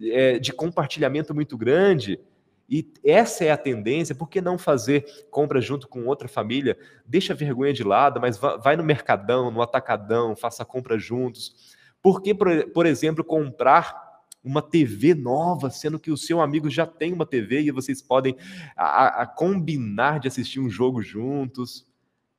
é, 0.01 0.39
de 0.39 0.53
compartilhamento 0.53 1.35
muito 1.35 1.57
grande. 1.59 2.21
E 2.69 2.93
essa 3.05 3.45
é 3.45 3.51
a 3.51 3.57
tendência, 3.57 4.15
por 4.15 4.29
que 4.29 4.41
não 4.41 4.59
fazer 4.59 5.05
compra 5.31 5.61
junto 5.61 5.87
com 5.87 6.07
outra 6.07 6.27
família? 6.27 6.77
Deixa 7.07 7.33
a 7.33 7.37
vergonha 7.37 7.73
de 7.73 7.85
lado, 7.85 8.21
mas 8.21 8.39
vai 8.39 8.77
no 8.77 8.83
mercadão, 8.83 9.51
no 9.51 9.63
atacadão, 9.63 10.35
faça 10.35 10.65
compra 10.65 10.99
juntos. 10.99 11.77
Por 12.03 12.21
que, 12.21 12.35
por 12.35 12.87
exemplo, 12.87 13.25
comprar 13.25 14.05
uma 14.43 14.63
TV 14.63 15.15
nova, 15.15 15.71
sendo 15.71 15.99
que 15.99 16.11
o 16.11 16.17
seu 16.17 16.41
amigo 16.41 16.69
já 16.69 16.87
tem 16.87 17.13
uma 17.13 17.27
TV 17.27 17.63
e 17.63 17.71
vocês 17.71 18.03
podem 18.03 18.37
a, 18.77 19.23
a 19.23 19.27
combinar 19.27 20.21
de 20.21 20.29
assistir 20.29 20.61
um 20.61 20.69
jogo 20.69 21.03
juntos? 21.03 21.86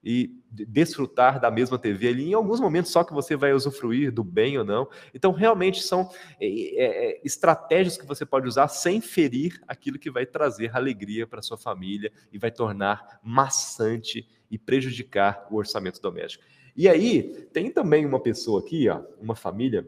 E 0.09 0.41
desfrutar 0.49 1.37
da 1.37 1.51
mesma 1.51 1.77
TV 1.77 2.07
ali, 2.07 2.29
em 2.29 2.33
alguns 2.33 2.61
momentos 2.61 2.93
só 2.93 3.03
que 3.03 3.13
você 3.13 3.35
vai 3.35 3.51
usufruir 3.51 4.09
do 4.09 4.23
bem 4.23 4.57
ou 4.57 4.63
não. 4.63 4.87
Então, 5.13 5.33
realmente 5.33 5.83
são 5.83 6.09
é, 6.39 6.47
é, 6.47 7.09
é, 7.09 7.21
estratégias 7.25 7.97
que 7.97 8.05
você 8.05 8.25
pode 8.25 8.47
usar 8.47 8.69
sem 8.69 9.01
ferir 9.01 9.61
aquilo 9.67 9.99
que 9.99 10.09
vai 10.09 10.25
trazer 10.25 10.73
alegria 10.73 11.27
para 11.27 11.41
sua 11.41 11.57
família 11.57 12.09
e 12.31 12.37
vai 12.37 12.49
tornar 12.49 13.19
maçante 13.21 14.25
e 14.49 14.57
prejudicar 14.57 15.45
o 15.51 15.57
orçamento 15.57 16.01
doméstico. 16.01 16.45
E 16.73 16.87
aí, 16.87 17.45
tem 17.51 17.69
também 17.69 18.05
uma 18.05 18.21
pessoa 18.21 18.61
aqui, 18.61 18.87
ó, 18.87 19.03
uma 19.19 19.35
família 19.35 19.85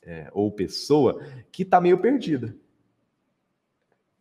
é, 0.00 0.30
ou 0.32 0.52
pessoa 0.52 1.20
que 1.50 1.64
está 1.64 1.80
meio 1.80 1.98
perdida. 1.98 2.54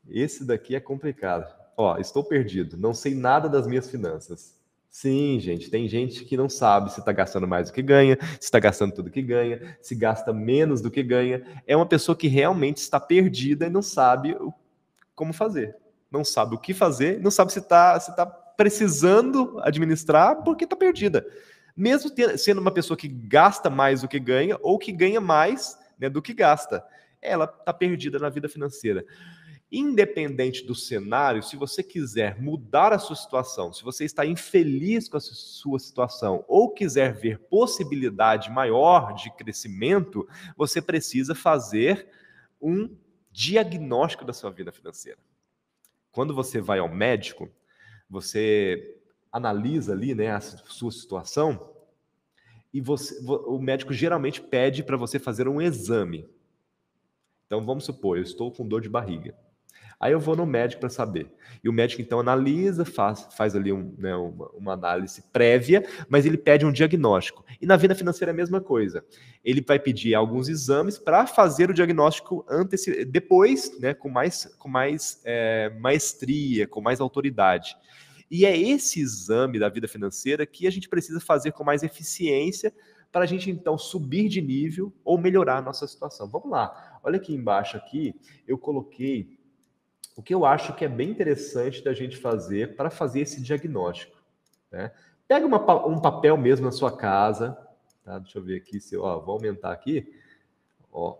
Esse 0.09 0.43
daqui 0.43 0.75
é 0.75 0.79
complicado. 0.79 1.55
Ó, 1.77 1.99
estou 1.99 2.23
perdido, 2.23 2.77
não 2.77 2.95
sei 2.95 3.13
nada 3.13 3.47
das 3.47 3.67
minhas 3.67 3.87
finanças. 3.87 4.59
Sim, 4.93 5.39
gente, 5.39 5.69
tem 5.69 5.87
gente 5.87 6.25
que 6.25 6.35
não 6.35 6.49
sabe 6.49 6.91
se 6.91 6.99
está 6.99 7.13
gastando 7.13 7.47
mais 7.47 7.69
do 7.69 7.73
que 7.73 7.81
ganha, 7.81 8.17
se 8.21 8.47
está 8.47 8.59
gastando 8.59 8.93
tudo 8.93 9.09
que 9.09 9.21
ganha, 9.21 9.77
se 9.81 9.95
gasta 9.95 10.33
menos 10.33 10.81
do 10.81 10.91
que 10.91 11.01
ganha. 11.01 11.41
É 11.65 11.77
uma 11.77 11.85
pessoa 11.85 12.13
que 12.13 12.27
realmente 12.27 12.77
está 12.77 12.99
perdida 12.99 13.67
e 13.67 13.69
não 13.69 13.81
sabe 13.81 14.37
como 15.15 15.31
fazer. 15.31 15.77
Não 16.11 16.25
sabe 16.25 16.55
o 16.55 16.57
que 16.57 16.73
fazer, 16.73 17.21
não 17.21 17.31
sabe 17.31 17.53
se 17.53 17.59
está 17.59 17.97
se 18.01 18.13
tá 18.13 18.25
precisando 18.25 19.61
administrar 19.63 20.43
porque 20.43 20.65
está 20.65 20.75
perdida. 20.75 21.25
Mesmo 21.73 22.11
sendo 22.37 22.59
uma 22.59 22.69
pessoa 22.69 22.97
que 22.97 23.07
gasta 23.07 23.69
mais 23.69 24.01
do 24.01 24.09
que 24.09 24.19
ganha 24.19 24.57
ou 24.61 24.77
que 24.77 24.91
ganha 24.91 25.21
mais 25.21 25.79
né, 25.97 26.09
do 26.09 26.21
que 26.21 26.33
gasta, 26.33 26.83
ela 27.21 27.45
está 27.45 27.71
perdida 27.73 28.19
na 28.19 28.27
vida 28.27 28.49
financeira. 28.49 29.05
Independente 29.71 30.65
do 30.65 30.75
cenário, 30.75 31.41
se 31.41 31.55
você 31.55 31.81
quiser 31.81 32.41
mudar 32.41 32.91
a 32.91 32.99
sua 32.99 33.15
situação, 33.15 33.71
se 33.71 33.83
você 33.83 34.03
está 34.03 34.25
infeliz 34.25 35.07
com 35.07 35.15
a 35.15 35.21
sua 35.21 35.79
situação 35.79 36.43
ou 36.45 36.73
quiser 36.73 37.13
ver 37.13 37.39
possibilidade 37.39 38.51
maior 38.51 39.13
de 39.13 39.31
crescimento, 39.31 40.27
você 40.57 40.81
precisa 40.81 41.33
fazer 41.33 42.05
um 42.61 42.93
diagnóstico 43.31 44.25
da 44.25 44.33
sua 44.33 44.51
vida 44.51 44.73
financeira. 44.73 45.19
Quando 46.11 46.33
você 46.33 46.59
vai 46.59 46.79
ao 46.79 46.89
médico, 46.89 47.49
você 48.09 48.99
analisa 49.31 49.93
ali 49.93 50.13
né, 50.13 50.31
a 50.31 50.41
sua 50.41 50.91
situação 50.91 51.73
e 52.73 52.81
você, 52.81 53.17
o 53.25 53.57
médico 53.57 53.93
geralmente 53.93 54.41
pede 54.41 54.83
para 54.83 54.97
você 54.97 55.17
fazer 55.17 55.47
um 55.47 55.61
exame. 55.61 56.29
Então 57.45 57.65
vamos 57.65 57.85
supor, 57.85 58.17
eu 58.17 58.23
estou 58.23 58.51
com 58.51 58.67
dor 58.67 58.81
de 58.81 58.89
barriga. 58.89 59.33
Aí 60.01 60.13
eu 60.13 60.19
vou 60.19 60.35
no 60.35 60.47
médico 60.47 60.79
para 60.79 60.89
saber. 60.89 61.27
E 61.63 61.69
o 61.69 61.73
médico 61.73 62.01
então 62.01 62.19
analisa, 62.19 62.83
faz, 62.83 63.27
faz 63.37 63.55
ali 63.55 63.71
um, 63.71 63.93
né, 63.99 64.15
uma, 64.15 64.49
uma, 64.49 64.73
análise 64.73 65.23
prévia, 65.31 65.85
mas 66.09 66.25
ele 66.25 66.37
pede 66.37 66.65
um 66.65 66.71
diagnóstico. 66.71 67.45
E 67.61 67.67
na 67.67 67.77
vida 67.77 67.93
financeira 67.93 68.31
é 68.31 68.33
a 68.33 68.35
mesma 68.35 68.59
coisa. 68.59 69.05
Ele 69.45 69.61
vai 69.61 69.77
pedir 69.77 70.15
alguns 70.15 70.49
exames 70.49 70.97
para 70.97 71.27
fazer 71.27 71.69
o 71.69 71.73
diagnóstico 71.73 72.43
antes, 72.49 72.83
depois, 73.07 73.79
né, 73.79 73.93
com 73.93 74.09
mais, 74.09 74.45
com 74.57 74.67
mais 74.67 75.21
é, 75.23 75.71
maestria, 75.79 76.67
com 76.67 76.81
mais 76.81 76.99
autoridade. 76.99 77.77
E 78.29 78.43
é 78.43 78.57
esse 78.57 78.99
exame 78.99 79.59
da 79.59 79.69
vida 79.69 79.87
financeira 79.87 80.47
que 80.47 80.65
a 80.65 80.71
gente 80.71 80.89
precisa 80.89 81.19
fazer 81.19 81.51
com 81.51 81.63
mais 81.63 81.83
eficiência 81.83 82.73
para 83.11 83.25
a 83.25 83.27
gente 83.27 83.51
então 83.51 83.77
subir 83.77 84.29
de 84.29 84.41
nível 84.41 84.91
ou 85.03 85.17
melhorar 85.17 85.57
a 85.57 85.61
nossa 85.61 85.85
situação. 85.85 86.27
Vamos 86.27 86.49
lá. 86.49 86.99
Olha 87.03 87.17
aqui 87.17 87.35
embaixo 87.35 87.77
aqui, 87.77 88.15
eu 88.47 88.57
coloquei 88.57 89.37
o 90.21 90.23
que 90.23 90.35
eu 90.35 90.45
acho 90.45 90.75
que 90.75 90.85
é 90.85 90.87
bem 90.87 91.09
interessante 91.09 91.83
da 91.83 91.95
gente 91.95 92.15
fazer 92.15 92.75
para 92.75 92.91
fazer 92.91 93.21
esse 93.21 93.41
diagnóstico. 93.41 94.15
Né? 94.71 94.91
Pega 95.27 95.47
uma, 95.47 95.87
um 95.87 95.99
papel 95.99 96.37
mesmo 96.37 96.63
na 96.63 96.71
sua 96.71 96.95
casa, 96.95 97.57
tá? 98.05 98.19
Deixa 98.19 98.37
eu 98.37 98.43
ver 98.43 98.57
aqui 98.57 98.79
se 98.79 98.95
ó, 98.95 99.19
vou 99.19 99.33
aumentar 99.33 99.71
aqui. 99.71 100.13
Ó. 100.91 101.17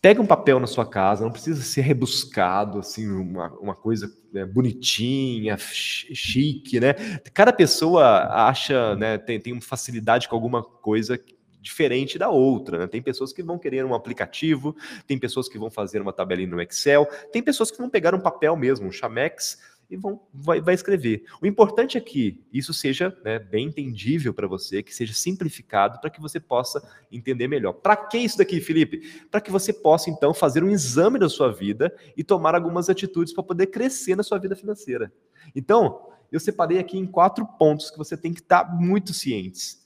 Pega 0.00 0.22
um 0.22 0.26
papel 0.26 0.60
na 0.60 0.68
sua 0.68 0.86
casa, 0.86 1.24
não 1.24 1.32
precisa 1.32 1.60
ser 1.60 1.80
rebuscado, 1.80 2.78
assim, 2.78 3.10
uma, 3.10 3.48
uma 3.58 3.74
coisa 3.74 4.08
né, 4.32 4.44
bonitinha, 4.44 5.56
chique, 5.58 6.78
né? 6.78 6.94
Cada 7.34 7.52
pessoa 7.52 8.28
acha, 8.46 8.94
né, 8.94 9.18
tem, 9.18 9.40
tem 9.40 9.60
facilidade 9.60 10.28
com 10.28 10.36
alguma 10.36 10.62
coisa 10.62 11.20
diferente 11.60 12.18
da 12.18 12.28
outra. 12.28 12.78
Né? 12.78 12.86
Tem 12.86 13.02
pessoas 13.02 13.32
que 13.32 13.42
vão 13.42 13.58
querer 13.58 13.84
um 13.84 13.94
aplicativo, 13.94 14.74
tem 15.06 15.18
pessoas 15.18 15.48
que 15.48 15.58
vão 15.58 15.70
fazer 15.70 16.00
uma 16.00 16.12
tabelinha 16.12 16.48
no 16.48 16.60
Excel, 16.60 17.06
tem 17.32 17.42
pessoas 17.42 17.70
que 17.70 17.78
vão 17.78 17.90
pegar 17.90 18.14
um 18.14 18.20
papel 18.20 18.56
mesmo, 18.56 18.86
um 18.86 18.92
Chamex, 18.92 19.58
e 19.90 19.96
vão 19.96 20.22
vai, 20.32 20.60
vai 20.60 20.74
escrever. 20.74 21.24
O 21.42 21.46
importante 21.46 21.98
é 21.98 22.00
que 22.00 22.40
isso 22.52 22.72
seja 22.72 23.16
né, 23.24 23.38
bem 23.38 23.66
entendível 23.66 24.32
para 24.32 24.46
você, 24.46 24.82
que 24.82 24.94
seja 24.94 25.12
simplificado 25.12 26.00
para 26.00 26.08
que 26.08 26.20
você 26.20 26.38
possa 26.38 26.80
entender 27.10 27.48
melhor. 27.48 27.72
Para 27.72 27.96
que 27.96 28.18
isso 28.18 28.38
daqui, 28.38 28.60
Felipe? 28.60 29.26
Para 29.30 29.40
que 29.40 29.50
você 29.50 29.72
possa 29.72 30.08
então 30.08 30.32
fazer 30.32 30.62
um 30.62 30.70
exame 30.70 31.18
da 31.18 31.28
sua 31.28 31.52
vida 31.52 31.92
e 32.16 32.22
tomar 32.22 32.54
algumas 32.54 32.88
atitudes 32.88 33.34
para 33.34 33.42
poder 33.42 33.66
crescer 33.66 34.14
na 34.14 34.22
sua 34.22 34.38
vida 34.38 34.54
financeira. 34.54 35.12
Então, 35.56 36.08
eu 36.30 36.38
separei 36.38 36.78
aqui 36.78 36.96
em 36.96 37.06
quatro 37.06 37.44
pontos 37.58 37.90
que 37.90 37.98
você 37.98 38.16
tem 38.16 38.32
que 38.32 38.40
estar 38.40 38.64
tá 38.64 38.72
muito 38.72 39.12
cientes 39.12 39.79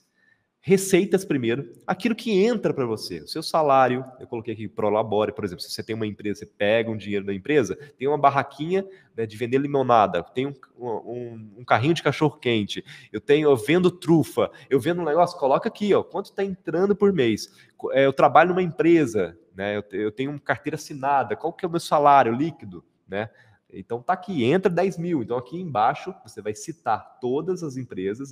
receitas 0.67 1.23
primeiro, 1.23 1.71
aquilo 1.85 2.15
que 2.15 2.43
entra 2.43 2.73
para 2.73 2.87
você, 2.87 3.19
o 3.19 3.27
seu 3.27 3.43
salário, 3.43 4.03
eu 4.19 4.25
coloquei 4.25 4.55
aqui 4.55 4.67
Prolabore, 4.67 5.31
por 5.31 5.45
exemplo, 5.45 5.63
se 5.63 5.69
você 5.69 5.83
tem 5.83 5.95
uma 5.95 6.07
empresa, 6.07 6.39
você 6.39 6.47
pega 6.47 6.89
um 6.89 6.97
dinheiro 6.97 7.23
da 7.23 7.31
empresa, 7.31 7.77
tem 7.99 8.07
uma 8.07 8.17
barraquinha 8.17 8.83
né, 9.15 9.27
de 9.27 9.37
vender 9.37 9.59
limonada, 9.59 10.23
tem 10.23 10.47
um, 10.47 10.55
um, 10.79 11.51
um 11.59 11.63
carrinho 11.63 11.93
de 11.93 12.01
cachorro 12.01 12.39
quente, 12.39 12.83
eu 13.13 13.21
tenho, 13.21 13.47
eu 13.47 13.55
vendo 13.55 13.91
trufa, 13.91 14.49
eu 14.67 14.79
vendo 14.79 15.03
um 15.03 15.05
negócio, 15.05 15.37
coloca 15.37 15.69
aqui, 15.69 15.93
ó, 15.93 16.01
quanto 16.01 16.31
está 16.31 16.43
entrando 16.43 16.95
por 16.95 17.13
mês, 17.13 17.53
é, 17.91 18.07
eu 18.07 18.11
trabalho 18.11 18.49
numa 18.49 18.63
empresa, 18.63 19.37
né, 19.55 19.77
eu, 19.77 19.83
eu 19.91 20.11
tenho 20.11 20.31
uma 20.31 20.39
carteira 20.39 20.77
assinada, 20.77 21.35
qual 21.35 21.53
que 21.53 21.63
é 21.63 21.67
o 21.67 21.71
meu 21.71 21.79
salário 21.79 22.33
líquido, 22.33 22.83
né, 23.07 23.29
então 23.75 24.01
tá 24.01 24.13
aqui, 24.13 24.43
entra 24.43 24.71
10 24.71 24.97
mil. 24.97 25.21
Então 25.21 25.37
aqui 25.37 25.59
embaixo 25.59 26.13
você 26.25 26.41
vai 26.41 26.55
citar 26.55 27.19
todas 27.19 27.63
as 27.63 27.77
empresas, 27.77 28.29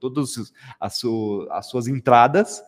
todas 0.00 0.52
as, 0.80 1.02
as 1.50 1.66
suas 1.66 1.86
entradas, 1.86 2.62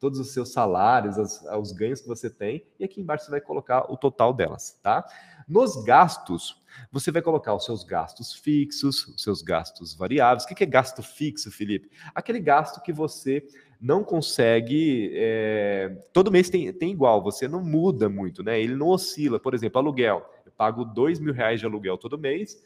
todos 0.00 0.18
os 0.18 0.32
seus 0.32 0.52
salários, 0.52 1.16
os 1.60 1.72
ganhos 1.72 2.00
que 2.00 2.08
você 2.08 2.30
tem, 2.30 2.66
e 2.78 2.84
aqui 2.84 3.00
embaixo 3.00 3.26
você 3.26 3.30
vai 3.30 3.40
colocar 3.40 3.90
o 3.92 3.96
total 3.96 4.32
delas, 4.32 4.78
tá? 4.82 5.04
Nos 5.46 5.84
gastos, 5.84 6.62
você 6.90 7.10
vai 7.10 7.20
colocar 7.20 7.54
os 7.54 7.64
seus 7.64 7.84
gastos 7.84 8.32
fixos, 8.32 9.06
os 9.08 9.22
seus 9.22 9.42
gastos 9.42 9.94
variáveis. 9.94 10.44
O 10.44 10.48
que 10.48 10.64
é 10.64 10.66
gasto 10.66 11.02
fixo, 11.02 11.50
Felipe? 11.50 11.90
Aquele 12.14 12.40
gasto 12.40 12.80
que 12.80 12.92
você 12.92 13.46
não 13.80 14.04
consegue. 14.04 15.10
É... 15.14 15.96
todo 16.12 16.30
mês 16.30 16.50
tem, 16.50 16.72
tem 16.72 16.92
igual, 16.92 17.22
você 17.22 17.48
não 17.48 17.62
muda 17.62 18.08
muito, 18.08 18.42
né? 18.42 18.60
Ele 18.60 18.74
não 18.74 18.88
oscila. 18.88 19.40
Por 19.40 19.54
exemplo, 19.54 19.78
aluguel 19.78 20.26
pago 20.60 20.84
dois 20.84 21.18
mil 21.18 21.32
reais 21.32 21.58
de 21.58 21.64
aluguel 21.64 21.96
todo 21.96 22.18
mês, 22.18 22.62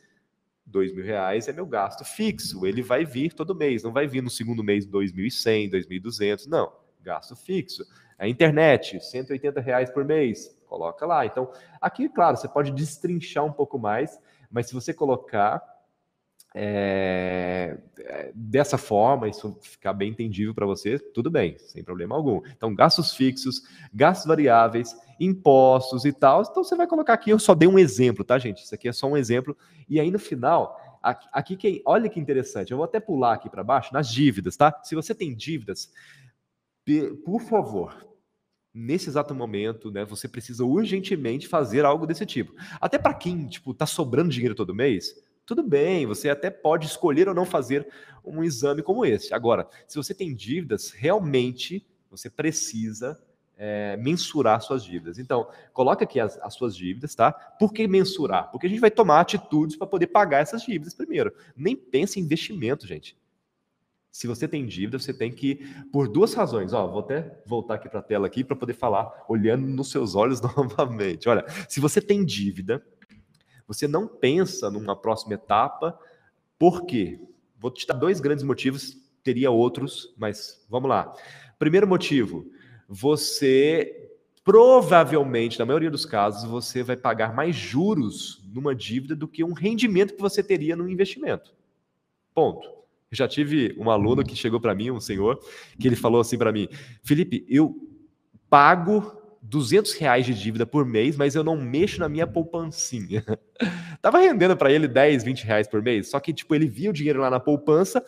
dois 0.66 0.92
mil 0.92 1.04
reais 1.04 1.46
é 1.46 1.52
meu 1.52 1.64
gasto 1.64 2.04
fixo, 2.04 2.66
ele 2.66 2.82
vai 2.82 3.04
vir 3.04 3.32
todo 3.32 3.54
mês, 3.54 3.84
não 3.84 3.92
vai 3.92 4.04
vir 4.08 4.20
no 4.20 4.28
segundo 4.28 4.64
mês 4.64 4.84
dois 4.84 5.12
mil 5.12 5.24
e 5.24 5.30
cem, 5.30 5.70
dois 5.70 5.86
mil 5.86 5.98
e 5.98 6.00
duzentos, 6.00 6.48
não, 6.48 6.72
gasto 7.00 7.36
fixo. 7.36 7.84
A 8.18 8.26
internet, 8.26 8.98
180 8.98 9.60
reais 9.60 9.90
por 9.90 10.04
mês, 10.04 10.58
coloca 10.66 11.06
lá. 11.06 11.24
Então, 11.24 11.52
aqui, 11.80 12.08
claro, 12.08 12.36
você 12.36 12.48
pode 12.48 12.72
destrinchar 12.72 13.44
um 13.44 13.52
pouco 13.52 13.78
mais, 13.78 14.18
mas 14.50 14.66
se 14.66 14.74
você 14.74 14.92
colocar 14.92 15.62
é, 16.56 17.76
é, 17.98 18.30
dessa 18.32 18.78
forma, 18.78 19.28
isso 19.28 19.58
ficar 19.60 19.92
bem 19.92 20.10
entendível 20.10 20.54
para 20.54 20.64
você, 20.64 21.00
tudo 21.00 21.28
bem, 21.28 21.58
sem 21.58 21.82
problema 21.82 22.14
algum. 22.14 22.40
Então, 22.56 22.72
gastos 22.72 23.12
fixos, 23.12 23.62
gastos 23.92 24.26
variáveis, 24.26 24.94
impostos 25.18 26.04
e 26.04 26.12
tal. 26.12 26.42
Então, 26.42 26.62
você 26.62 26.76
vai 26.76 26.86
colocar 26.86 27.14
aqui, 27.14 27.30
eu 27.30 27.40
só 27.40 27.54
dei 27.56 27.68
um 27.68 27.78
exemplo, 27.78 28.24
tá, 28.24 28.38
gente? 28.38 28.62
Isso 28.62 28.74
aqui 28.74 28.88
é 28.88 28.92
só 28.92 29.08
um 29.08 29.16
exemplo. 29.16 29.56
E 29.88 29.98
aí, 29.98 30.12
no 30.12 30.18
final, 30.18 30.78
aqui, 31.02 31.28
aqui 31.32 31.56
que, 31.56 31.82
olha 31.84 32.08
que 32.08 32.20
interessante, 32.20 32.70
eu 32.70 32.76
vou 32.76 32.84
até 32.84 33.00
pular 33.00 33.34
aqui 33.34 33.50
para 33.50 33.64
baixo, 33.64 33.92
nas 33.92 34.08
dívidas, 34.08 34.56
tá? 34.56 34.80
Se 34.84 34.94
você 34.94 35.12
tem 35.12 35.34
dívidas, 35.34 35.90
por 37.24 37.40
favor, 37.40 38.06
nesse 38.72 39.08
exato 39.08 39.34
momento, 39.34 39.90
né, 39.90 40.04
você 40.04 40.28
precisa 40.28 40.64
urgentemente 40.64 41.48
fazer 41.48 41.84
algo 41.84 42.06
desse 42.06 42.24
tipo. 42.24 42.52
Até 42.80 42.96
para 42.96 43.14
quem, 43.14 43.48
tipo, 43.48 43.74
tá 43.74 43.86
sobrando 43.86 44.30
dinheiro 44.30 44.54
todo 44.54 44.74
mês, 44.74 45.14
tudo 45.46 45.62
bem, 45.62 46.06
você 46.06 46.28
até 46.28 46.50
pode 46.50 46.86
escolher 46.86 47.28
ou 47.28 47.34
não 47.34 47.44
fazer 47.44 47.86
um 48.24 48.42
exame 48.42 48.82
como 48.82 49.04
esse. 49.04 49.34
Agora, 49.34 49.68
se 49.86 49.96
você 49.96 50.14
tem 50.14 50.34
dívidas, 50.34 50.90
realmente 50.90 51.86
você 52.10 52.30
precisa 52.30 53.20
é, 53.56 53.96
mensurar 53.96 54.60
suas 54.60 54.84
dívidas. 54.84 55.18
Então, 55.18 55.48
coloque 55.72 56.04
aqui 56.04 56.18
as, 56.18 56.38
as, 56.38 56.54
suas 56.54 56.76
dívidas, 56.76 57.14
tá? 57.14 57.32
Por 57.32 57.72
que 57.72 57.86
mensurar? 57.86 58.50
Porque 58.50 58.66
a 58.66 58.70
gente 58.70 58.80
vai 58.80 58.90
tomar 58.90 59.20
atitudes 59.20 59.76
para 59.76 59.86
poder 59.86 60.08
pagar 60.08 60.40
essas 60.40 60.62
dívidas 60.62 60.94
primeiro. 60.94 61.32
Nem 61.56 61.76
pense 61.76 62.18
em 62.18 62.22
investimento, 62.22 62.86
gente. 62.86 63.16
Se 64.10 64.28
você 64.28 64.46
tem 64.46 64.64
dívida, 64.64 64.96
você 64.96 65.12
tem 65.12 65.32
que, 65.32 65.56
por 65.92 66.06
duas 66.06 66.34
razões, 66.34 66.72
ó, 66.72 66.86
vou 66.86 67.00
até 67.00 67.36
voltar 67.44 67.74
aqui 67.74 67.88
para 67.88 67.98
a 67.98 68.02
tela 68.02 68.28
aqui 68.28 68.44
para 68.44 68.54
poder 68.54 68.74
falar, 68.74 69.24
olhando 69.28 69.66
nos 69.66 69.90
seus 69.90 70.14
olhos 70.14 70.40
novamente. 70.40 71.28
Olha, 71.28 71.44
se 71.68 71.80
você 71.80 72.00
tem 72.00 72.24
dívida, 72.24 72.80
você 73.66 73.88
não 73.88 74.06
pensa 74.06 74.70
numa 74.70 74.96
próxima 74.96 75.34
etapa. 75.34 75.98
Por 76.58 76.84
quê? 76.84 77.20
Vou 77.58 77.70
te 77.70 77.86
dar 77.86 77.94
dois 77.94 78.20
grandes 78.20 78.44
motivos, 78.44 78.96
teria 79.22 79.50
outros, 79.50 80.14
mas 80.16 80.64
vamos 80.68 80.88
lá. 80.88 81.12
Primeiro 81.58 81.86
motivo, 81.86 82.46
você 82.88 84.10
provavelmente, 84.44 85.58
na 85.58 85.64
maioria 85.64 85.90
dos 85.90 86.04
casos, 86.04 86.44
você 86.44 86.82
vai 86.82 86.96
pagar 86.96 87.34
mais 87.34 87.56
juros 87.56 88.44
numa 88.52 88.74
dívida 88.74 89.16
do 89.16 89.26
que 89.26 89.42
um 89.42 89.54
rendimento 89.54 90.14
que 90.14 90.20
você 90.20 90.42
teria 90.42 90.76
num 90.76 90.88
investimento. 90.88 91.54
Ponto. 92.34 92.68
Eu 93.10 93.16
já 93.16 93.26
tive 93.26 93.74
um 93.78 93.90
aluno 93.90 94.22
que 94.22 94.36
chegou 94.36 94.60
para 94.60 94.74
mim, 94.74 94.90
um 94.90 95.00
senhor, 95.00 95.40
que 95.78 95.88
ele 95.88 95.96
falou 95.96 96.20
assim 96.20 96.36
para 96.36 96.52
mim: 96.52 96.68
Felipe, 97.02 97.46
eu 97.48 97.74
pago 98.50 99.23
200 99.44 99.92
reais 99.94 100.24
de 100.24 100.34
dívida 100.34 100.64
por 100.64 100.86
mês, 100.86 101.16
mas 101.16 101.34
eu 101.34 101.44
não 101.44 101.56
mexo 101.56 102.00
na 102.00 102.08
minha 102.08 102.26
poupancinha. 102.26 103.24
Tava 104.00 104.18
rendendo 104.18 104.56
para 104.56 104.72
ele 104.72 104.88
10, 104.88 105.22
20 105.22 105.44
reais 105.44 105.68
por 105.68 105.82
mês, 105.82 106.08
só 106.08 106.18
que 106.18 106.32
tipo 106.32 106.54
ele 106.54 106.66
via 106.66 106.90
o 106.90 106.92
dinheiro 106.92 107.20
lá 107.20 107.30
na 107.30 107.38
poupança, 107.38 108.04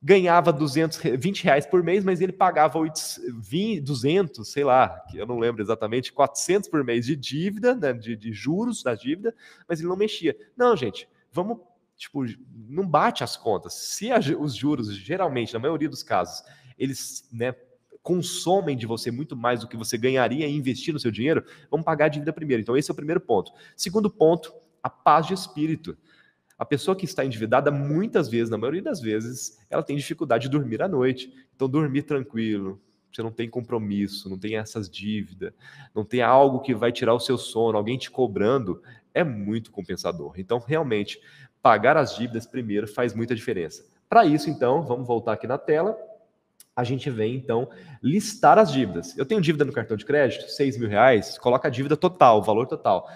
ganhava 0.00 0.52
220 0.52 1.42
reais 1.42 1.66
por 1.66 1.82
mês, 1.82 2.04
mas 2.04 2.20
ele 2.20 2.32
pagava 2.32 2.78
20, 2.80 3.80
200, 3.80 4.48
sei 4.48 4.62
lá, 4.62 4.88
que 5.10 5.18
eu 5.18 5.26
não 5.26 5.38
lembro 5.38 5.60
exatamente, 5.60 6.12
400 6.12 6.68
por 6.68 6.84
mês 6.84 7.04
de 7.04 7.16
dívida, 7.16 7.74
né, 7.74 7.92
de, 7.92 8.14
de 8.14 8.32
juros 8.32 8.82
da 8.82 8.94
dívida, 8.94 9.34
mas 9.68 9.80
ele 9.80 9.88
não 9.88 9.96
mexia. 9.96 10.36
Não, 10.56 10.76
gente, 10.76 11.08
vamos 11.32 11.58
tipo, 11.96 12.24
não 12.68 12.86
bate 12.86 13.24
as 13.24 13.36
contas. 13.36 13.74
Se 13.74 14.12
a, 14.12 14.18
os 14.38 14.54
juros, 14.54 14.94
geralmente, 14.94 15.52
na 15.52 15.58
maioria 15.58 15.88
dos 15.88 16.04
casos, 16.04 16.44
eles 16.78 17.28
né, 17.32 17.52
consomem 18.02 18.76
de 18.76 18.86
você 18.86 19.10
muito 19.10 19.36
mais 19.36 19.60
do 19.60 19.68
que 19.68 19.76
você 19.76 19.98
ganharia 19.98 20.46
em 20.46 20.56
investir 20.56 20.92
no 20.94 21.00
seu 21.00 21.10
dinheiro, 21.10 21.44
vamos 21.70 21.84
pagar 21.84 22.06
a 22.06 22.08
dívida 22.08 22.32
primeiro. 22.32 22.62
Então, 22.62 22.76
esse 22.76 22.90
é 22.90 22.92
o 22.92 22.96
primeiro 22.96 23.20
ponto. 23.20 23.52
Segundo 23.76 24.10
ponto, 24.10 24.52
a 24.82 24.88
paz 24.88 25.26
de 25.26 25.34
espírito. 25.34 25.96
A 26.58 26.64
pessoa 26.64 26.96
que 26.96 27.04
está 27.04 27.24
endividada, 27.24 27.70
muitas 27.70 28.28
vezes, 28.28 28.50
na 28.50 28.58
maioria 28.58 28.82
das 28.82 29.00
vezes, 29.00 29.58
ela 29.70 29.82
tem 29.82 29.96
dificuldade 29.96 30.42
de 30.42 30.50
dormir 30.50 30.82
à 30.82 30.88
noite. 30.88 31.32
Então, 31.54 31.68
dormir 31.68 32.02
tranquilo, 32.02 32.80
você 33.12 33.22
não 33.22 33.30
tem 33.30 33.48
compromisso, 33.48 34.28
não 34.28 34.38
tem 34.38 34.56
essas 34.56 34.88
dívidas, 34.88 35.52
não 35.94 36.04
tem 36.04 36.20
algo 36.22 36.60
que 36.60 36.74
vai 36.74 36.90
tirar 36.90 37.14
o 37.14 37.20
seu 37.20 37.38
sono, 37.38 37.78
alguém 37.78 37.96
te 37.96 38.10
cobrando, 38.10 38.82
é 39.14 39.22
muito 39.22 39.70
compensador. 39.70 40.34
Então, 40.36 40.58
realmente, 40.58 41.20
pagar 41.62 41.96
as 41.96 42.16
dívidas 42.16 42.46
primeiro 42.46 42.86
faz 42.88 43.14
muita 43.14 43.34
diferença. 43.34 43.84
Para 44.08 44.24
isso, 44.24 44.48
então, 44.48 44.82
vamos 44.82 45.06
voltar 45.06 45.34
aqui 45.34 45.46
na 45.46 45.58
tela. 45.58 45.96
A 46.78 46.84
gente 46.84 47.10
vem, 47.10 47.34
então, 47.34 47.68
listar 48.00 48.56
as 48.56 48.70
dívidas. 48.70 49.18
Eu 49.18 49.26
tenho 49.26 49.40
dívida 49.40 49.64
no 49.64 49.72
cartão 49.72 49.96
de 49.96 50.04
crédito, 50.04 50.48
6 50.48 50.78
mil 50.78 50.88
reais, 50.88 51.36
coloca 51.36 51.66
a 51.66 51.70
dívida 51.72 51.96
total, 51.96 52.40
valor 52.40 52.68
total. 52.68 53.10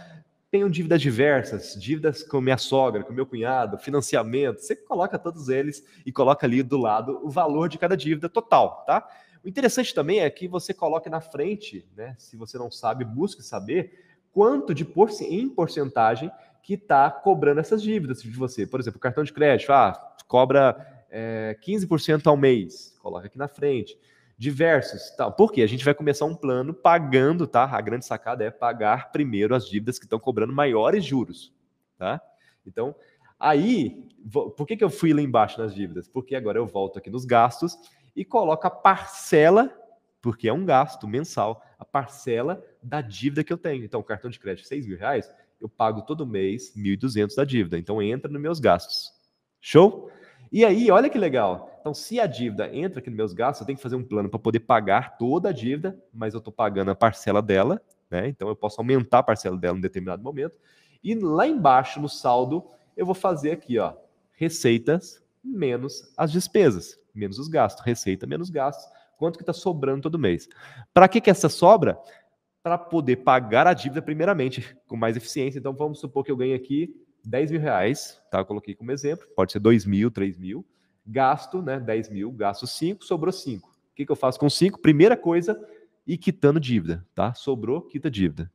Tenho 0.50 0.68
dívidas 0.68 1.00
diversas, 1.00 1.80
dívidas 1.80 2.24
com 2.24 2.40
minha 2.40 2.58
sogra, 2.58 3.04
com 3.04 3.12
meu 3.12 3.24
cunhado, 3.24 3.78
financiamento. 3.78 4.58
Você 4.58 4.74
coloca 4.74 5.16
todos 5.16 5.48
eles 5.48 5.86
e 6.04 6.10
coloca 6.10 6.44
ali 6.44 6.60
do 6.60 6.76
lado 6.76 7.20
o 7.22 7.30
valor 7.30 7.68
de 7.68 7.78
cada 7.78 7.96
dívida 7.96 8.28
total, 8.28 8.82
tá? 8.84 9.08
O 9.44 9.48
interessante 9.48 9.94
também 9.94 10.18
é 10.18 10.28
que 10.28 10.48
você 10.48 10.74
coloque 10.74 11.08
na 11.08 11.20
frente, 11.20 11.86
né? 11.96 12.16
Se 12.18 12.36
você 12.36 12.58
não 12.58 12.68
sabe, 12.68 13.04
busque 13.04 13.44
saber 13.44 13.92
quanto 14.32 14.74
de 14.74 14.84
por, 14.84 15.08
em 15.20 15.48
porcentagem 15.48 16.32
que 16.64 16.74
está 16.74 17.08
cobrando 17.08 17.60
essas 17.60 17.80
dívidas 17.80 18.20
de 18.22 18.30
você. 18.32 18.66
Por 18.66 18.80
exemplo, 18.80 18.98
cartão 18.98 19.22
de 19.22 19.32
crédito, 19.32 19.72
ah, 19.72 20.16
cobra 20.26 21.04
é, 21.08 21.56
15% 21.64 22.26
ao 22.26 22.36
mês, 22.36 22.91
coloca 23.02 23.26
aqui 23.26 23.36
na 23.36 23.48
frente. 23.48 23.98
Diversos, 24.38 25.10
tal. 25.16 25.32
Por 25.32 25.52
quê? 25.52 25.62
A 25.62 25.66
gente 25.66 25.84
vai 25.84 25.94
começar 25.94 26.24
um 26.24 26.34
plano 26.34 26.72
pagando, 26.72 27.46
tá? 27.46 27.64
A 27.64 27.80
grande 27.80 28.06
sacada 28.06 28.44
é 28.44 28.50
pagar 28.50 29.12
primeiro 29.12 29.54
as 29.54 29.68
dívidas 29.68 29.98
que 29.98 30.06
estão 30.06 30.18
cobrando 30.18 30.52
maiores 30.52 31.04
juros, 31.04 31.52
tá? 31.98 32.20
Então, 32.66 32.94
aí, 33.38 34.08
por 34.56 34.66
que, 34.66 34.76
que 34.76 34.84
eu 34.84 34.90
fui 34.90 35.12
lá 35.12 35.20
embaixo 35.20 35.60
nas 35.60 35.74
dívidas? 35.74 36.08
Porque 36.08 36.34
agora 36.34 36.58
eu 36.58 36.66
volto 36.66 36.98
aqui 36.98 37.10
nos 37.10 37.24
gastos 37.24 37.76
e 38.16 38.24
coloco 38.24 38.66
a 38.66 38.70
parcela, 38.70 39.70
porque 40.20 40.48
é 40.48 40.52
um 40.52 40.64
gasto 40.64 41.06
mensal, 41.06 41.62
a 41.78 41.84
parcela 41.84 42.64
da 42.82 43.00
dívida 43.00 43.44
que 43.44 43.52
eu 43.52 43.58
tenho. 43.58 43.84
Então, 43.84 44.02
cartão 44.02 44.30
de 44.30 44.38
crédito, 44.38 44.66
6 44.66 44.86
mil 44.86 44.96
reais, 44.96 45.30
eu 45.62 45.68
pago 45.68 46.02
todo 46.02 46.26
mês 46.26 46.74
1.200 46.76 47.36
da 47.36 47.44
dívida. 47.44 47.78
Então 47.78 48.02
entra 48.02 48.30
nos 48.30 48.42
meus 48.42 48.58
gastos. 48.58 49.12
Show? 49.60 50.10
E 50.50 50.64
aí, 50.64 50.90
olha 50.90 51.08
que 51.08 51.16
legal. 51.16 51.71
Então, 51.82 51.92
se 51.92 52.20
a 52.20 52.26
dívida 52.28 52.72
entra 52.72 53.00
aqui 53.00 53.10
nos 53.10 53.16
meus 53.16 53.32
gastos, 53.32 53.60
eu 53.60 53.66
tenho 53.66 53.76
que 53.76 53.82
fazer 53.82 53.96
um 53.96 54.04
plano 54.04 54.28
para 54.28 54.38
poder 54.38 54.60
pagar 54.60 55.18
toda 55.18 55.48
a 55.48 55.52
dívida, 55.52 56.00
mas 56.14 56.32
eu 56.32 56.38
estou 56.38 56.52
pagando 56.52 56.92
a 56.92 56.94
parcela 56.94 57.42
dela, 57.42 57.82
né? 58.08 58.28
Então 58.28 58.46
eu 58.46 58.54
posso 58.54 58.80
aumentar 58.80 59.18
a 59.18 59.22
parcela 59.24 59.56
dela 59.56 59.76
em 59.76 59.80
determinado 59.80 60.22
momento. 60.22 60.56
E 61.02 61.12
lá 61.16 61.44
embaixo, 61.44 62.00
no 62.00 62.08
saldo, 62.08 62.64
eu 62.96 63.04
vou 63.04 63.16
fazer 63.16 63.50
aqui, 63.50 63.80
ó, 63.80 63.94
receitas 64.32 65.20
menos 65.42 66.14
as 66.16 66.30
despesas, 66.30 66.96
menos 67.12 67.36
os 67.40 67.48
gastos. 67.48 67.84
Receita 67.84 68.28
menos 68.28 68.48
gastos. 68.48 68.88
Quanto 69.18 69.36
que 69.36 69.42
está 69.42 69.52
sobrando 69.52 70.02
todo 70.02 70.18
mês? 70.18 70.48
Para 70.94 71.08
que, 71.08 71.20
que 71.20 71.30
essa 71.30 71.48
sobra? 71.48 71.98
para 72.62 72.78
poder 72.78 73.16
pagar 73.16 73.66
a 73.66 73.74
dívida 73.74 74.00
primeiramente 74.00 74.76
com 74.86 74.96
mais 74.96 75.16
eficiência. 75.16 75.58
Então 75.58 75.74
vamos 75.74 75.98
supor 75.98 76.24
que 76.24 76.30
eu 76.30 76.36
ganhe 76.36 76.54
aqui 76.54 76.94
10 77.24 77.50
mil 77.50 77.60
reais, 77.60 78.22
tá? 78.30 78.38
Eu 78.38 78.44
coloquei 78.44 78.74
como 78.74 78.92
exemplo, 78.92 79.26
pode 79.34 79.52
ser 79.52 79.58
2 79.58 79.84
mil, 79.84 80.10
3 80.10 80.38
mil. 80.38 80.64
Gasto, 81.04 81.62
né? 81.62 81.80
10 81.80 82.10
mil, 82.10 82.30
gasto 82.32 82.66
5, 82.66 83.04
sobrou 83.04 83.32
5. 83.32 83.68
O 83.68 83.94
que, 83.94 84.06
que 84.06 84.12
eu 84.12 84.16
faço 84.16 84.38
com 84.38 84.48
5? 84.48 84.80
Primeira 84.80 85.16
coisa, 85.16 85.60
ir 86.06 86.16
quitando 86.16 86.58
dívida, 86.58 87.06
tá? 87.14 87.34
Sobrou, 87.34 87.82
quita 87.82 88.10
dívida. 88.10 88.50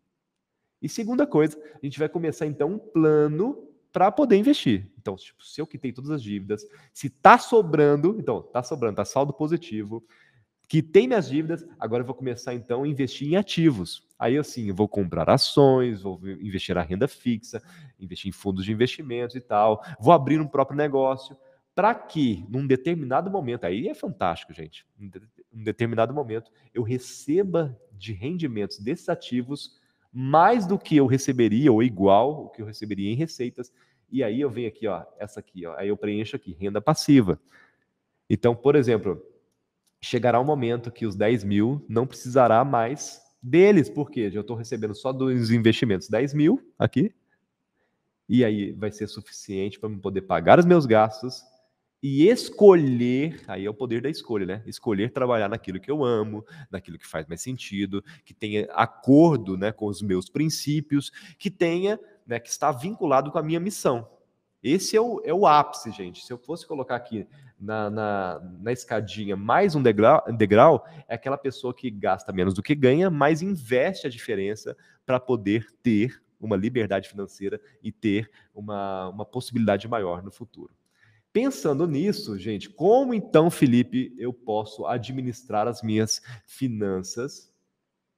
E 0.81 0.87
segunda 0.87 1.25
coisa, 1.25 1.57
a 1.75 1.85
gente 1.85 1.99
vai 1.99 2.07
começar 2.07 2.45
então 2.45 2.73
um 2.73 2.79
plano 2.79 3.67
para 3.91 4.11
poder 4.11 4.37
investir. 4.37 4.89
Então, 4.97 5.15
tipo, 5.15 5.43
se 5.43 5.59
eu 5.59 5.65
quitei 5.65 5.91
todas 5.91 6.11
as 6.11 6.21
dívidas, 6.21 6.63
se 6.93 7.09
tá 7.09 7.37
sobrando, 7.37 8.15
então, 8.19 8.41
tá 8.41 8.61
sobrando, 8.61 8.97
tá 8.97 9.05
saldo 9.05 9.33
positivo, 9.33 10.05
que 10.67 10.83
tem 10.83 11.07
minhas 11.07 11.29
dívidas, 11.29 11.65
agora 11.79 12.01
eu 12.03 12.05
vou 12.05 12.13
começar 12.13 12.53
então 12.53 12.83
a 12.83 12.87
investir 12.87 13.27
em 13.27 13.37
ativos. 13.37 14.05
Aí 14.19 14.37
assim, 14.37 14.67
eu 14.67 14.75
vou 14.75 14.87
comprar 14.87 15.29
ações, 15.29 16.01
vou 16.01 16.19
investir 16.27 16.75
na 16.75 16.81
renda 16.81 17.07
fixa, 17.07 17.61
investir 17.99 18.29
em 18.29 18.31
fundos 18.31 18.65
de 18.65 18.71
investimentos 18.71 19.35
e 19.35 19.41
tal, 19.41 19.83
vou 19.99 20.13
abrir 20.13 20.41
um 20.41 20.47
próprio 20.47 20.77
negócio, 20.77 21.37
para 21.77 21.93
que 21.93 22.43
num 22.49 22.65
determinado 22.65 23.29
momento, 23.29 23.65
aí 23.65 23.87
é 23.87 23.93
fantástico, 23.93 24.51
gente, 24.51 24.83
num 24.97 25.63
determinado 25.63 26.11
momento 26.11 26.51
eu 26.73 26.81
receba 26.81 27.79
de 27.91 28.13
rendimentos 28.13 28.79
desses 28.79 29.07
ativos 29.07 29.79
mais 30.11 30.65
do 30.65 30.79
que 30.79 30.97
eu 30.97 31.05
receberia 31.05 31.71
ou 31.71 31.83
igual 31.83 32.45
o 32.45 32.49
que 32.49 32.63
eu 32.63 32.65
receberia 32.65 33.11
em 33.11 33.15
receitas. 33.15 33.71
E 34.11 34.23
aí 34.23 34.41
eu 34.41 34.49
venho 34.49 34.67
aqui, 34.67 34.87
ó, 34.87 35.05
essa 35.19 35.39
aqui, 35.39 35.67
ó, 35.67 35.75
aí 35.77 35.89
eu 35.89 35.95
preencho 35.95 36.35
aqui 36.35 36.57
renda 36.59 36.81
passiva. 36.81 37.39
Então, 38.27 38.55
por 38.55 38.75
exemplo, 38.75 39.23
chegará 40.01 40.41
um 40.41 40.45
momento 40.45 40.91
que 40.91 41.05
os 41.05 41.15
10 41.15 41.43
mil 41.43 41.85
não 41.87 42.07
precisará 42.07 42.65
mais 42.65 43.21
deles, 43.39 43.87
porque 43.87 44.31
eu 44.33 44.41
estou 44.41 44.55
recebendo 44.55 44.95
só 44.95 45.13
dos 45.13 45.51
investimentos 45.51 46.09
10 46.09 46.33
mil 46.33 46.73
aqui, 46.79 47.13
e 48.27 48.43
aí 48.43 48.71
vai 48.71 48.91
ser 48.91 49.05
suficiente 49.05 49.79
para 49.79 49.91
eu 49.91 49.99
poder 49.99 50.21
pagar 50.21 50.57
os 50.57 50.65
meus 50.65 50.87
gastos 50.87 51.45
e 52.01 52.27
escolher, 52.27 53.41
aí 53.47 53.65
é 53.65 53.69
o 53.69 53.73
poder 53.73 54.01
da 54.01 54.09
escolha, 54.09 54.45
né? 54.45 54.63
Escolher 54.65 55.11
trabalhar 55.11 55.49
naquilo 55.49 55.79
que 55.79 55.89
eu 55.89 56.03
amo, 56.03 56.45
naquilo 56.69 56.97
que 56.97 57.07
faz 57.07 57.25
mais 57.25 57.41
sentido, 57.41 58.03
que 58.23 58.33
tenha 58.33 58.67
acordo, 58.71 59.57
né, 59.57 59.71
com 59.71 59.87
os 59.87 60.01
meus 60.01 60.29
princípios, 60.29 61.11
que 61.39 61.49
tenha, 61.49 61.99
né, 62.25 62.39
que 62.39 62.49
está 62.49 62.71
vinculado 62.71 63.31
com 63.31 63.39
a 63.39 63.43
minha 63.43 63.59
missão. 63.59 64.07
Esse 64.61 64.95
é 64.95 65.01
o, 65.01 65.21
é 65.23 65.33
o 65.33 65.47
ápice, 65.47 65.91
gente. 65.91 66.25
Se 66.25 66.31
eu 66.31 66.37
fosse 66.37 66.67
colocar 66.67 66.95
aqui 66.95 67.27
na, 67.59 67.89
na, 67.89 68.39
na 68.61 68.71
escadinha 68.71 69.35
mais 69.35 69.75
um 69.75 69.81
degrau, 69.81 70.23
degrau, 70.35 70.85
é 71.07 71.15
aquela 71.15 71.37
pessoa 71.37 71.73
que 71.73 71.89
gasta 71.89 72.31
menos 72.31 72.53
do 72.53 72.61
que 72.61 72.75
ganha, 72.75 73.09
mas 73.09 73.41
investe 73.41 74.05
a 74.05 74.09
diferença 74.09 74.75
para 75.05 75.19
poder 75.19 75.67
ter 75.81 76.21
uma 76.39 76.55
liberdade 76.55 77.09
financeira 77.09 77.59
e 77.81 77.91
ter 77.91 78.29
uma, 78.53 79.09
uma 79.09 79.25
possibilidade 79.25 79.87
maior 79.87 80.21
no 80.21 80.31
futuro. 80.31 80.71
Pensando 81.39 81.85
nisso, 81.85 82.35
gente, 82.35 82.67
como 82.67 83.13
então, 83.13 83.51
Felipe, 83.51 84.11
eu 84.17 84.33
posso 84.33 84.87
administrar 84.87 85.67
as 85.67 85.83
minhas 85.83 86.19
finanças 86.47 87.53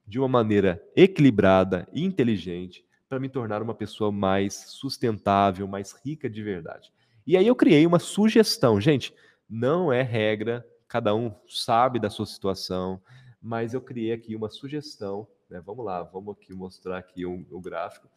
de 0.06 0.18
uma 0.18 0.26
maneira 0.26 0.82
equilibrada 0.96 1.86
e 1.92 2.02
inteligente 2.02 2.82
para 3.10 3.20
me 3.20 3.28
tornar 3.28 3.60
uma 3.60 3.74
pessoa 3.74 4.10
mais 4.10 4.54
sustentável, 4.54 5.68
mais 5.68 5.92
rica 6.02 6.30
de 6.30 6.42
verdade? 6.42 6.90
E 7.26 7.36
aí 7.36 7.46
eu 7.46 7.54
criei 7.54 7.84
uma 7.84 7.98
sugestão. 7.98 8.80
Gente, 8.80 9.14
não 9.46 9.92
é 9.92 10.00
regra, 10.00 10.66
cada 10.88 11.14
um 11.14 11.30
sabe 11.46 12.00
da 12.00 12.08
sua 12.08 12.24
situação, 12.24 13.02
mas 13.38 13.74
eu 13.74 13.82
criei 13.82 14.12
aqui 14.12 14.34
uma 14.34 14.48
sugestão. 14.48 15.28
Né? 15.50 15.60
Vamos 15.60 15.84
lá, 15.84 16.02
vamos 16.04 16.34
aqui 16.34 16.54
mostrar 16.54 16.96
aqui 16.96 17.26
o, 17.26 17.44
o 17.50 17.60
gráfico. 17.60 18.08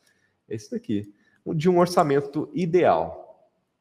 Esse 0.47 0.72
daqui, 0.72 1.14
de 1.54 1.70
um 1.70 1.78
orçamento 1.78 2.49
ideal. 2.54 3.32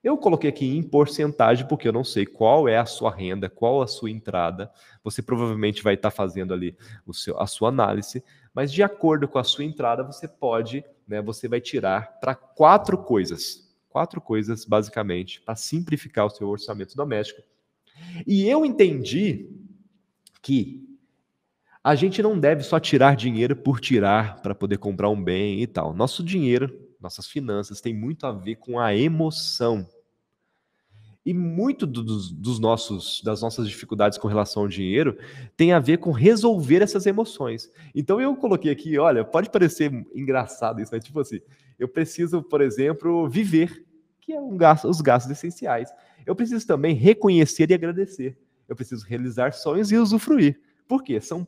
Eu 0.03 0.17
coloquei 0.19 0.51
aqui 0.51 0.67
em 0.67 0.83
porcentagem, 0.83 1.67
porque 1.67 1.87
eu 1.87 1.93
não 1.93 2.03
sei 2.03 2.27
qual 2.27 2.69
é 2.69 2.77
a 2.77 2.87
sua 2.87 3.15
renda, 3.15 3.49
qual 3.49 3.83
a 3.83 3.87
sua 3.87 4.11
entrada. 4.11 4.71
Você 5.05 5.23
provavelmente 5.23 5.83
vai 5.83 5.95
estar 5.95 6.11
fazendo 6.11 6.53
ali 6.53 6.77
o 7.07 7.15
seu, 7.15 7.41
a 7.41 7.47
sua 7.47 7.69
análise, 7.69 8.23
mas 8.53 8.73
de 8.73 8.83
acordo 8.83 9.29
com 9.29 9.39
a 9.39 9.45
sua 9.45 9.65
entrada, 9.65 10.03
você 10.03 10.27
pode, 10.27 10.85
né, 11.07 11.23
você 11.23 11.47
vai 11.47 11.61
tirar 11.61 12.19
para 12.21 12.35
quatro 12.35 12.99
coisas 12.99 13.73
quatro 13.93 14.23
coisas, 14.23 14.65
basicamente, 14.65 15.43
para 15.43 15.55
simplificar 15.55 16.25
o 16.25 16.31
seu 16.31 16.49
orçamento 16.49 16.97
doméstico. 16.97 17.43
E 18.27 18.49
eu 18.49 18.65
entendi 18.65 19.51
que 20.41 20.89
a 21.85 21.95
gente 21.95 22.23
não 22.23 22.39
deve 22.39 22.63
só 22.63 22.81
tirar 22.81 23.15
dinheiro 23.15 23.55
por 23.55 23.81
tirar 23.81 24.41
para 24.41 24.55
poder 24.55 24.79
comprar 24.79 25.11
um 25.11 25.23
bem 25.23 25.61
e 25.61 25.67
tal. 25.67 25.93
Nosso 25.93 26.25
dinheiro, 26.25 26.82
nossas 27.03 27.27
finanças, 27.27 27.81
tem 27.81 27.95
muito 27.95 28.27
a 28.27 28.33
ver 28.33 28.57
com 28.57 28.79
a 28.79 28.95
emoção. 28.95 29.87
E 31.25 31.33
muito 31.33 31.87
dos, 31.87 32.33
dos, 32.33 32.59
nossos, 32.59 33.23
das 33.23 33.43
nossas 33.43 33.69
dificuldades 33.69 34.19
com 34.19 34.27
relação 34.27 34.63
ao 34.63 34.69
dinheiro 34.69 35.17
tem 35.57 35.73
a 35.73 35.79
ver 35.79 35.99
com 35.99 36.11
resolver 36.11 36.83
essas 36.83 37.07
emoções. 37.07 37.71
Então 37.95 38.21
eu 38.21 38.35
coloquei 38.35 38.73
aqui, 38.73 38.99
olha, 38.99 39.25
pode 39.25 39.49
parecer 39.49 39.93
engraçado 40.15 40.81
isso, 40.81 40.91
mas 40.93 41.05
tipo 41.05 41.21
assim, 41.21 41.41
eu 41.79 41.87
preciso, 41.87 42.43
por 42.43 42.61
exemplo, 42.61 43.29
viver, 43.29 43.85
que 44.21 44.33
é 44.33 44.41
um 44.41 44.57
gasto, 44.57 44.89
os 44.89 45.01
gastos 45.01 45.31
essenciais. 45.31 45.93
Eu 46.27 46.35
preciso 46.35 46.67
também 46.67 46.95
reconhecer 46.95 47.71
e 47.71 47.75
agradecer. 47.75 48.37
Eu 48.69 48.75
preciso 48.75 49.07
realizar 49.07 49.53
sonhos 49.53 49.93
e 49.93 49.97
usufruir. 49.97 50.61
Por 50.89 51.03
quê? 51.05 51.21
São 51.21 51.47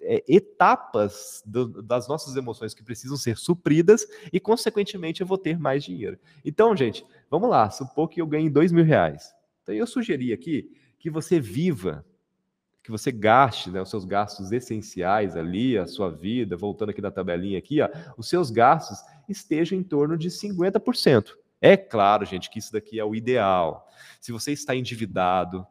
é, 0.00 0.24
etapas 0.28 1.42
do, 1.46 1.82
das 1.82 2.08
nossas 2.08 2.36
emoções 2.36 2.74
que 2.74 2.82
precisam 2.82 3.16
ser 3.16 3.36
supridas 3.36 4.06
e, 4.32 4.38
consequentemente, 4.38 5.20
eu 5.20 5.26
vou 5.26 5.38
ter 5.38 5.58
mais 5.58 5.84
dinheiro. 5.84 6.18
Então, 6.44 6.76
gente, 6.76 7.04
vamos 7.30 7.48
lá. 7.48 7.70
Supor 7.70 8.08
que 8.08 8.20
eu 8.20 8.26
ganhe 8.26 8.50
dois 8.50 8.72
mil 8.72 8.84
reais. 8.84 9.34
Então, 9.62 9.74
eu 9.74 9.86
sugeri 9.86 10.32
aqui 10.32 10.70
que 10.98 11.10
você 11.10 11.40
viva, 11.40 12.04
que 12.82 12.90
você 12.90 13.10
gaste 13.10 13.70
né, 13.70 13.82
os 13.82 13.90
seus 13.90 14.04
gastos 14.04 14.52
essenciais 14.52 15.36
ali, 15.36 15.76
a 15.76 15.86
sua 15.86 16.10
vida, 16.10 16.56
voltando 16.56 16.90
aqui 16.90 17.00
na 17.00 17.10
tabelinha 17.10 17.58
aqui, 17.58 17.80
ó, 17.80 17.88
os 18.16 18.28
seus 18.28 18.50
gastos 18.50 18.98
estejam 19.28 19.78
em 19.78 19.82
torno 19.82 20.16
de 20.16 20.28
50%. 20.30 21.32
É 21.60 21.76
claro, 21.76 22.24
gente, 22.24 22.50
que 22.50 22.58
isso 22.58 22.72
daqui 22.72 23.00
é 23.00 23.04
o 23.04 23.14
ideal. 23.14 23.88
Se 24.20 24.30
você 24.30 24.52
está 24.52 24.74
endividado, 24.74 25.66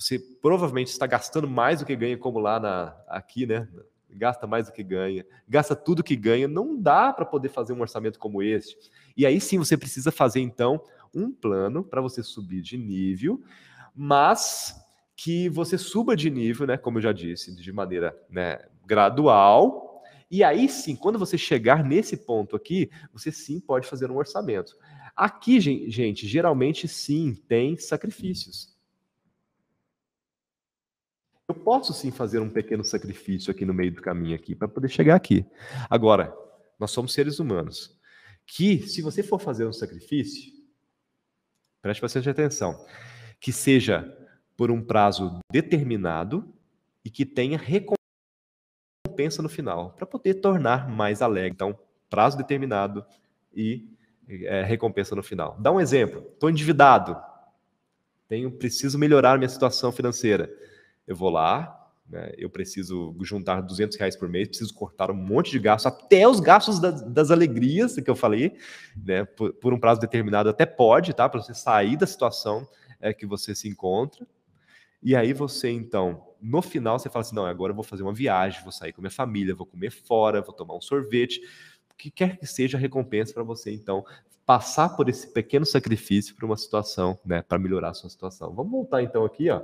você 0.00 0.18
provavelmente 0.18 0.88
está 0.88 1.06
gastando 1.06 1.46
mais 1.46 1.80
do 1.80 1.84
que 1.84 1.94
ganha, 1.94 2.16
como 2.16 2.38
lá 2.38 2.58
na, 2.58 2.96
aqui, 3.06 3.46
né? 3.46 3.68
Gasta 4.08 4.46
mais 4.46 4.66
do 4.66 4.72
que 4.72 4.82
ganha, 4.82 5.26
gasta 5.46 5.76
tudo 5.76 6.02
que 6.02 6.16
ganha. 6.16 6.48
Não 6.48 6.74
dá 6.74 7.12
para 7.12 7.26
poder 7.26 7.50
fazer 7.50 7.74
um 7.74 7.80
orçamento 7.80 8.18
como 8.18 8.42
este. 8.42 8.76
E 9.14 9.26
aí 9.26 9.38
sim 9.40 9.58
você 9.58 9.76
precisa 9.76 10.10
fazer, 10.10 10.40
então, 10.40 10.82
um 11.14 11.30
plano 11.30 11.84
para 11.84 12.00
você 12.00 12.22
subir 12.22 12.62
de 12.62 12.78
nível, 12.78 13.42
mas 13.94 14.74
que 15.14 15.50
você 15.50 15.76
suba 15.76 16.16
de 16.16 16.30
nível, 16.30 16.66
né? 16.66 16.78
Como 16.78 16.96
eu 16.96 17.02
já 17.02 17.12
disse, 17.12 17.54
de 17.54 17.70
maneira 17.70 18.18
né, 18.30 18.58
gradual. 18.86 20.02
E 20.30 20.42
aí 20.42 20.66
sim, 20.66 20.96
quando 20.96 21.18
você 21.18 21.36
chegar 21.36 21.84
nesse 21.84 22.16
ponto 22.16 22.56
aqui, 22.56 22.90
você 23.12 23.30
sim 23.30 23.60
pode 23.60 23.86
fazer 23.86 24.10
um 24.10 24.16
orçamento. 24.16 24.74
Aqui, 25.14 25.60
gente, 25.60 26.26
geralmente 26.26 26.88
sim 26.88 27.34
tem 27.46 27.76
sacrifícios. 27.76 28.69
Eu 31.50 31.54
posso 31.54 31.92
sim 31.92 32.12
fazer 32.12 32.38
um 32.38 32.48
pequeno 32.48 32.84
sacrifício 32.84 33.50
aqui 33.50 33.64
no 33.64 33.74
meio 33.74 33.92
do 33.92 34.00
caminho 34.00 34.36
aqui 34.36 34.54
para 34.54 34.68
poder 34.68 34.88
chegar 34.88 35.16
aqui. 35.16 35.44
Agora, 35.90 36.32
nós 36.78 36.92
somos 36.92 37.12
seres 37.12 37.40
humanos 37.40 37.98
que, 38.46 38.86
se 38.86 39.02
você 39.02 39.20
for 39.20 39.40
fazer 39.40 39.66
um 39.66 39.72
sacrifício, 39.72 40.52
preste 41.82 42.00
bastante 42.00 42.30
atenção, 42.30 42.86
que 43.40 43.52
seja 43.52 44.16
por 44.56 44.70
um 44.70 44.80
prazo 44.80 45.40
determinado 45.50 46.54
e 47.04 47.10
que 47.10 47.26
tenha 47.26 47.58
recompensa 47.58 49.42
no 49.42 49.48
final, 49.48 49.90
para 49.94 50.06
poder 50.06 50.34
tornar 50.34 50.88
mais 50.88 51.20
alegre. 51.20 51.50
Então, 51.50 51.76
prazo 52.08 52.36
determinado 52.36 53.04
e 53.52 53.92
é, 54.28 54.62
recompensa 54.62 55.16
no 55.16 55.22
final. 55.24 55.56
Dá 55.58 55.72
um 55.72 55.80
exemplo. 55.80 56.24
Estou 56.32 56.48
endividado. 56.48 57.20
Tenho, 58.28 58.52
preciso 58.52 58.96
melhorar 58.96 59.36
minha 59.36 59.48
situação 59.48 59.90
financeira 59.90 60.48
eu 61.10 61.16
vou 61.16 61.28
lá, 61.28 61.76
né, 62.08 62.32
eu 62.38 62.48
preciso 62.48 63.16
juntar 63.22 63.60
200 63.60 63.96
reais 63.96 64.14
por 64.14 64.28
mês, 64.28 64.46
preciso 64.46 64.72
cortar 64.72 65.10
um 65.10 65.14
monte 65.14 65.50
de 65.50 65.58
gastos, 65.58 65.86
até 65.92 66.26
os 66.26 66.38
gastos 66.38 66.78
das, 66.78 67.02
das 67.02 67.32
alegrias 67.32 67.96
que 67.96 68.08
eu 68.08 68.14
falei, 68.14 68.56
né, 68.96 69.24
por, 69.24 69.52
por, 69.54 69.74
um 69.74 69.78
prazo 69.78 70.00
determinado 70.00 70.48
até 70.48 70.64
pode, 70.64 71.12
tá, 71.12 71.28
para 71.28 71.42
você 71.42 71.52
sair 71.52 71.96
da 71.96 72.06
situação 72.06 72.64
é, 73.00 73.12
que 73.12 73.26
você 73.26 73.56
se 73.56 73.68
encontra. 73.68 74.24
E 75.02 75.16
aí 75.16 75.32
você, 75.32 75.70
então, 75.70 76.28
no 76.40 76.62
final, 76.62 76.96
você 76.96 77.10
fala 77.10 77.22
assim, 77.22 77.34
não, 77.34 77.46
agora 77.46 77.72
eu 77.72 77.76
vou 77.76 77.84
fazer 77.84 78.04
uma 78.04 78.14
viagem, 78.14 78.62
vou 78.62 78.70
sair 78.70 78.92
com 78.92 79.00
minha 79.00 79.10
família, 79.10 79.54
vou 79.54 79.66
comer 79.66 79.90
fora, 79.90 80.42
vou 80.42 80.54
tomar 80.54 80.76
um 80.76 80.80
sorvete, 80.80 81.40
o 81.92 81.96
que 81.96 82.08
quer 82.08 82.36
que 82.38 82.46
seja 82.46 82.78
a 82.78 82.80
recompensa 82.80 83.34
para 83.34 83.42
você, 83.42 83.72
então, 83.72 84.04
passar 84.46 84.90
por 84.90 85.08
esse 85.08 85.26
pequeno 85.32 85.66
sacrifício 85.66 86.36
para 86.36 86.46
uma 86.46 86.56
situação, 86.56 87.18
né, 87.24 87.42
para 87.42 87.58
melhorar 87.58 87.90
a 87.90 87.94
sua 87.94 88.10
situação. 88.10 88.54
Vamos 88.54 88.70
voltar, 88.70 89.02
então, 89.02 89.24
aqui, 89.24 89.50
ó, 89.50 89.62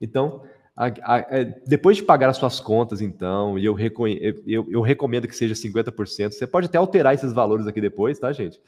então, 0.00 0.42
a, 0.76 0.86
a, 1.02 1.18
é, 1.30 1.44
depois 1.66 1.96
de 1.96 2.04
pagar 2.04 2.28
as 2.28 2.36
suas 2.36 2.60
contas, 2.60 3.00
então, 3.00 3.58
e 3.58 3.64
eu, 3.64 3.76
eu, 4.46 4.66
eu, 4.70 4.80
recomendo 4.80 5.26
que 5.26 5.34
seja 5.34 5.54
50%, 5.54 6.30
você 6.30 6.46
pode 6.46 6.66
até 6.66 6.78
alterar 6.78 7.14
esses 7.14 7.32
valores 7.32 7.66
aqui 7.66 7.80
depois, 7.80 8.18
tá, 8.18 8.32
gente? 8.32 8.60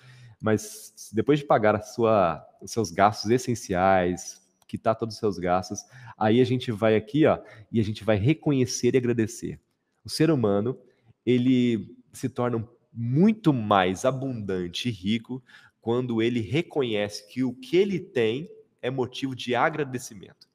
Mas 0.42 1.10
depois 1.12 1.38
de 1.38 1.44
pagar 1.44 1.76
a 1.76 1.80
sua, 1.80 2.44
os 2.60 2.72
seus 2.72 2.90
gastos 2.90 3.30
essenciais, 3.30 4.40
quitar 4.66 4.96
todos 4.96 5.14
os 5.14 5.20
seus 5.20 5.38
gastos, 5.38 5.84
aí 6.18 6.40
a 6.40 6.44
gente 6.44 6.72
vai 6.72 6.96
aqui, 6.96 7.26
ó, 7.26 7.38
e 7.70 7.78
a 7.78 7.84
gente 7.84 8.02
vai 8.02 8.16
reconhecer 8.16 8.94
e 8.94 8.98
agradecer. 8.98 9.60
O 10.04 10.08
ser 10.08 10.32
humano, 10.32 10.76
ele 11.24 11.94
se 12.12 12.28
torna 12.28 12.66
muito 12.92 13.52
mais 13.52 14.04
abundante 14.04 14.88
e 14.88 14.92
rico 14.92 15.40
quando 15.80 16.20
ele 16.20 16.40
reconhece 16.40 17.26
que 17.28 17.44
o 17.44 17.52
que 17.52 17.76
ele 17.76 18.00
tem 18.00 18.50
é 18.82 18.90
motivo 18.90 19.36
de 19.36 19.54
agradecimento. 19.54 20.49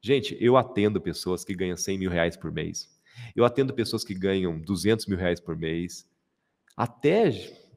Gente, 0.00 0.36
eu 0.40 0.56
atendo 0.56 1.00
pessoas 1.00 1.44
que 1.44 1.54
ganham 1.54 1.76
100 1.76 1.98
mil 1.98 2.10
reais 2.10 2.36
por 2.36 2.52
mês. 2.52 2.88
Eu 3.34 3.44
atendo 3.44 3.74
pessoas 3.74 4.04
que 4.04 4.14
ganham 4.14 4.58
200 4.60 5.06
mil 5.06 5.18
reais 5.18 5.40
por 5.40 5.56
mês. 5.56 6.08
Até 6.76 7.30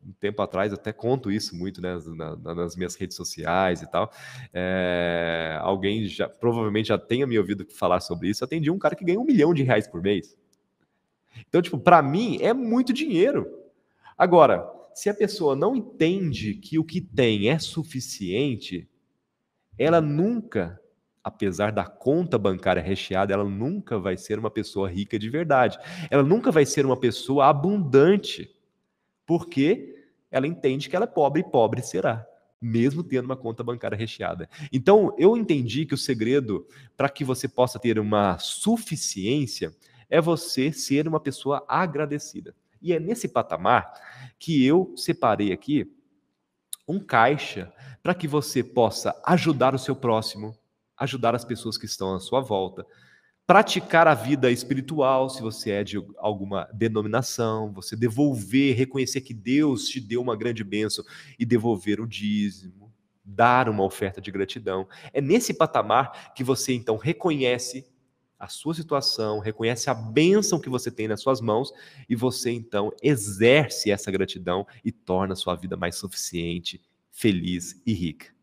um 0.05 0.11
tempo 0.13 0.41
atrás, 0.41 0.72
até 0.72 0.93
conto 0.93 1.32
isso 1.32 1.55
muito 1.55 1.82
né, 1.82 1.97
nas 2.41 2.76
minhas 2.76 2.95
redes 2.95 3.15
sociais 3.15 3.82
e 3.82 3.88
tal. 3.89 4.11
É, 4.53 5.57
alguém 5.61 6.07
já 6.07 6.28
provavelmente 6.28 6.88
já 6.88 6.97
tenha 6.97 7.28
me 7.28 7.38
ouvido 7.38 7.65
falar 7.70 7.99
sobre 7.99 8.30
isso. 8.30 8.43
Eu 8.43 8.45
atendi 8.45 8.72
um 8.72 8.80
cara 8.80 8.95
que 8.95 9.05
ganha 9.05 9.20
um 9.20 9.26
milhão 9.26 9.53
de 9.53 9.63
reais 9.63 9.88
por 9.88 10.01
mês. 10.01 10.38
Então, 11.47 11.61
tipo, 11.61 11.78
para 11.78 12.01
mim 12.01 12.38
é 12.41 12.53
muito 12.53 12.93
dinheiro. 12.93 13.47
Agora, 14.17 14.70
se 14.93 15.09
a 15.09 15.13
pessoa 15.13 15.55
não 15.55 15.76
entende 15.76 16.55
que 16.55 16.78
o 16.78 16.84
que 16.84 16.99
tem 16.99 17.49
é 17.49 17.59
suficiente, 17.59 18.89
ela 19.78 20.01
nunca 20.01 20.80
apesar 21.24 21.72
da 21.72 21.86
conta 21.86 22.38
bancária 22.38 22.82
recheada, 22.82 23.34
ela 23.34 23.43
nunca 23.43 23.99
vai 23.99 24.17
ser 24.17 24.39
uma 24.39 24.49
pessoa 24.49 24.89
rica 24.89 25.20
de 25.20 25.30
verdade. 25.30 25.78
Ela 26.09 26.24
nunca 26.24 26.51
vai 26.51 26.65
ser 26.65 26.86
uma 26.86 26.97
pessoa 26.97 27.47
abundante, 27.47 28.49
porque 29.26 29.95
ela 30.32 30.47
entende 30.47 30.89
que 30.89 30.95
ela 30.95 31.05
é 31.05 31.07
pobre 31.07 31.41
e 31.41 31.43
pobre 31.43 31.82
será, 31.82 32.26
mesmo 32.61 33.03
tendo 33.03 33.26
uma 33.26 33.38
conta 33.38 33.63
bancária 33.63 33.97
recheada. 33.97 34.49
Então, 34.72 35.15
eu 35.17 35.36
entendi 35.36 35.86
que 35.86 35.93
o 35.93 35.97
segredo 35.97 36.65
para 36.95 37.09
que 37.09 37.24
você 37.24 37.47
possa 37.47 37.80
ter 37.80 37.99
uma 37.99 38.38
suficiência 38.39 39.74
é 40.09 40.20
você 40.20 40.72
ser 40.72 41.07
uma 41.07 41.20
pessoa 41.20 41.63
agradecida. 41.67 42.55
E 42.82 42.93
é 42.93 42.99
nesse 42.99 43.28
patamar 43.28 43.91
que 44.39 44.65
eu 44.65 44.93
separei 44.95 45.51
aqui 45.51 45.91
um 46.88 46.99
caixa 46.99 47.72
para 48.01 48.15
que 48.15 48.28
você 48.28 48.63
possa 48.63 49.13
ajudar 49.26 49.76
o 49.76 49.80
seu 49.80 49.95
próximo, 49.95 50.55
ajudar 50.99 51.33
as 51.33 51.45
pessoas 51.45 51.77
que 51.77 51.85
estão 51.85 52.13
à 52.13 52.19
sua 52.19 52.41
volta, 52.41 52.85
praticar 53.47 54.07
a 54.07 54.13
vida 54.13 54.51
espiritual, 54.51 55.27
se 55.27 55.41
você 55.41 55.71
é 55.71 55.83
de 55.83 55.97
alguma 56.17 56.69
denominação, 56.71 57.73
você 57.73 57.95
devolver, 57.95 58.75
reconhecer 58.75 59.21
que 59.21 59.33
Deus 59.33 59.87
te 59.87 59.99
deu 59.99 60.21
uma 60.21 60.35
grande 60.35 60.63
bênção 60.63 61.03
e 61.39 61.45
devolver 61.45 61.99
o 61.99 62.05
dízimo, 62.05 62.93
dar 63.25 63.67
uma 63.67 63.83
oferta 63.83 64.21
de 64.21 64.29
gratidão. 64.29 64.87
É 65.11 65.19
nesse 65.19 65.53
patamar 65.53 66.33
que 66.35 66.43
você 66.43 66.73
então 66.73 66.95
reconhece 66.95 67.87
a 68.37 68.47
sua 68.47 68.73
situação, 68.73 69.39
reconhece 69.39 69.89
a 69.89 69.93
bênção 69.93 70.61
que 70.61 70.69
você 70.69 70.91
tem 70.91 71.07
nas 71.07 71.19
suas 71.19 71.41
mãos 71.41 71.73
e 72.07 72.15
você 72.15 72.51
então 72.51 72.91
exerce 73.01 73.91
essa 73.91 74.11
gratidão 74.11 74.65
e 74.85 74.91
torna 74.91 75.33
a 75.33 75.35
sua 75.35 75.55
vida 75.55 75.75
mais 75.75 75.95
suficiente, 75.95 76.79
feliz 77.11 77.81
e 77.85 77.93
rica. 77.93 78.38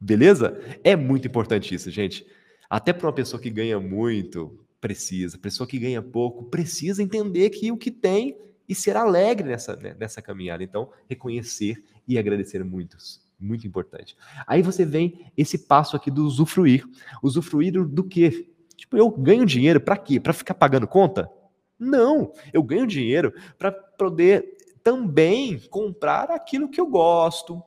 Beleza? 0.00 0.60
É 0.84 0.94
muito 0.94 1.26
importante 1.26 1.74
isso, 1.74 1.90
gente. 1.90 2.26
Até 2.70 2.92
para 2.92 3.06
uma 3.06 3.12
pessoa 3.12 3.40
que 3.40 3.50
ganha 3.50 3.80
muito, 3.80 4.58
precisa. 4.80 5.38
Pessoa 5.38 5.66
que 5.66 5.78
ganha 5.78 6.02
pouco, 6.02 6.44
precisa 6.44 7.02
entender 7.02 7.50
que 7.50 7.72
o 7.72 7.76
que 7.76 7.90
tem 7.90 8.36
e 8.68 8.74
ser 8.74 8.96
alegre 8.96 9.48
nessa, 9.48 9.74
né, 9.76 9.96
nessa 9.98 10.20
caminhada. 10.20 10.62
Então, 10.62 10.90
reconhecer 11.08 11.82
e 12.06 12.18
agradecer 12.18 12.62
muitos. 12.62 13.26
Muito 13.40 13.66
importante. 13.66 14.16
Aí 14.46 14.62
você 14.62 14.84
vem 14.84 15.26
esse 15.36 15.58
passo 15.58 15.96
aqui 15.96 16.10
do 16.10 16.24
usufruir. 16.26 16.84
Usufruir 17.22 17.72
do, 17.72 17.86
do 17.86 18.04
quê? 18.04 18.50
Tipo, 18.76 18.96
eu 18.96 19.10
ganho 19.10 19.46
dinheiro 19.46 19.80
para 19.80 19.96
quê? 19.96 20.20
Para 20.20 20.32
ficar 20.32 20.54
pagando 20.54 20.86
conta? 20.86 21.30
Não, 21.78 22.32
eu 22.52 22.62
ganho 22.62 22.86
dinheiro 22.86 23.32
para 23.56 23.70
poder 23.70 24.56
também 24.82 25.58
comprar 25.70 26.30
aquilo 26.30 26.68
que 26.68 26.80
eu 26.80 26.86
gosto, 26.86 27.62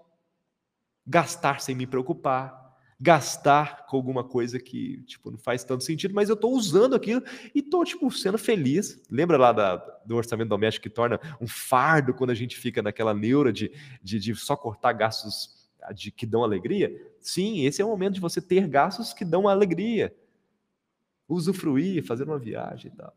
gastar 1.05 1.61
sem 1.61 1.75
me 1.75 1.87
preocupar, 1.87 2.61
gastar 2.99 3.87
com 3.87 3.97
alguma 3.97 4.23
coisa 4.23 4.59
que, 4.59 5.01
tipo, 5.03 5.31
não 5.31 5.37
faz 5.37 5.63
tanto 5.63 5.83
sentido, 5.83 6.13
mas 6.13 6.29
eu 6.29 6.35
estou 6.35 6.53
usando 6.53 6.95
aquilo 6.95 7.23
e 7.55 7.59
estou, 7.59 7.83
tipo, 7.83 8.11
sendo 8.11 8.37
feliz. 8.37 9.01
Lembra 9.09 9.37
lá 9.37 9.51
da, 9.51 9.77
do 10.05 10.15
orçamento 10.15 10.49
doméstico 10.49 10.83
que 10.83 10.89
torna 10.89 11.19
um 11.41 11.47
fardo 11.47 12.13
quando 12.13 12.29
a 12.29 12.35
gente 12.35 12.57
fica 12.57 12.81
naquela 12.81 13.13
neura 13.13 13.51
de, 13.51 13.71
de, 14.03 14.19
de 14.19 14.35
só 14.35 14.55
cortar 14.55 14.93
gastos 14.93 15.61
de, 15.95 16.11
que 16.11 16.27
dão 16.27 16.43
alegria? 16.43 16.95
Sim, 17.19 17.65
esse 17.65 17.81
é 17.81 17.85
o 17.85 17.87
momento 17.87 18.13
de 18.13 18.21
você 18.21 18.39
ter 18.39 18.67
gastos 18.67 19.13
que 19.13 19.25
dão 19.25 19.47
alegria. 19.47 20.15
Usufruir, 21.27 22.05
fazer 22.05 22.25
uma 22.25 22.37
viagem 22.37 22.91
e 22.93 22.95
tal. 22.95 23.15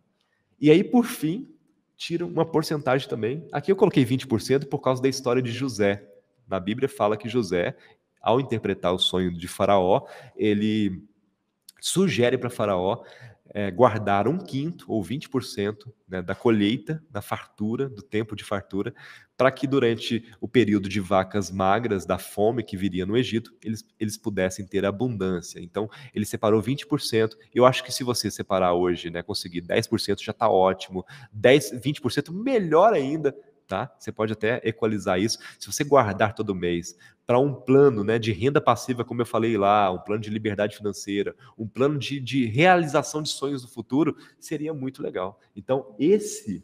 E 0.59 0.71
aí, 0.71 0.83
por 0.83 1.05
fim, 1.05 1.55
tira 1.95 2.25
uma 2.25 2.47
porcentagem 2.47 3.07
também. 3.07 3.47
Aqui 3.53 3.71
eu 3.71 3.77
coloquei 3.77 4.05
20% 4.05 4.67
por 4.67 4.79
causa 4.79 5.03
da 5.03 5.09
história 5.09 5.43
de 5.43 5.51
José. 5.51 6.11
Na 6.49 6.61
Bíblia 6.61 6.89
fala 6.89 7.17
que 7.17 7.29
José, 7.29 7.77
ao 8.21 8.41
interpretar 8.41 8.93
o 8.95 8.99
sonho 8.99 9.33
de 9.33 9.49
Faraó, 9.49 10.07
ele 10.37 11.03
sugere 11.81 12.39
para 12.39 12.49
Faraó 12.49 13.03
é, 13.55 13.71
guardar 13.71 14.27
um 14.27 14.39
quinto 14.39 14.85
ou 14.91 15.03
20% 15.03 15.93
né, 16.09 16.23
da 16.23 16.35
colheita, 16.35 17.03
da 17.11 17.21
fartura, 17.21 17.89
do 17.89 18.03
tempo 18.03 18.35
de 18.35 18.43
fartura, 18.43 18.95
para 19.37 19.51
que 19.53 19.67
durante 19.67 20.25
o 20.41 20.49
período 20.49 20.89
de 20.89 20.99
vacas 20.99 21.51
magras, 21.51 22.07
da 22.07 22.19
fome 22.19 22.65
que 22.65 22.77
viria 22.77 23.05
no 23.05 23.17
Egito, 23.17 23.53
eles, 23.63 23.85
eles 23.99 24.17
pudessem 24.17 24.67
ter 24.67 24.85
abundância. 24.85 25.61
Então, 25.61 25.89
ele 26.15 26.25
separou 26.25 26.63
20%. 26.63 27.37
Eu 27.55 27.67
acho 27.67 27.85
que 27.85 27.93
se 27.93 28.03
você 28.03 28.31
separar 28.31 28.75
hoje, 28.75 29.11
né, 29.11 29.23
conseguir 29.23 29.61
10% 29.63 30.23
já 30.23 30.33
está 30.33 30.49
ótimo. 30.49 31.05
10, 31.33 31.81
20% 31.81 32.33
melhor 32.33 32.93
ainda, 32.93 33.37
tá? 33.67 33.95
Você 33.99 34.13
pode 34.13 34.33
até 34.33 34.61
equalizar 34.65 35.21
isso. 35.21 35.39
Se 35.59 35.71
você 35.71 35.85
guardar 35.85 36.35
todo 36.35 36.55
mês 36.55 36.97
para 37.27 37.39
um 37.39 37.55
plano 37.55 38.05
né, 38.05 38.19
de 38.19 38.33
renda 38.33 38.61
passiva, 38.61 39.05
como 39.05 39.23
eu 39.23 39.27
falei 39.27 39.57
lá, 39.57 39.91
um 39.91 39.99
plano 39.99 40.21
de 40.21 40.31
liberdade 40.31 40.77
financeira, 40.77 41.35
um 41.57 41.67
plano 41.67 41.99
de, 41.99 42.21
de 42.21 42.47
realização 42.47 43.23
de 43.23 43.31
sonhos 43.31 43.63
do 43.63 43.69
futuro, 43.69 44.17
seria 44.39 44.75
muito 44.75 45.03
legal. 45.03 45.41
Então, 45.57 45.95
esse 45.99 46.63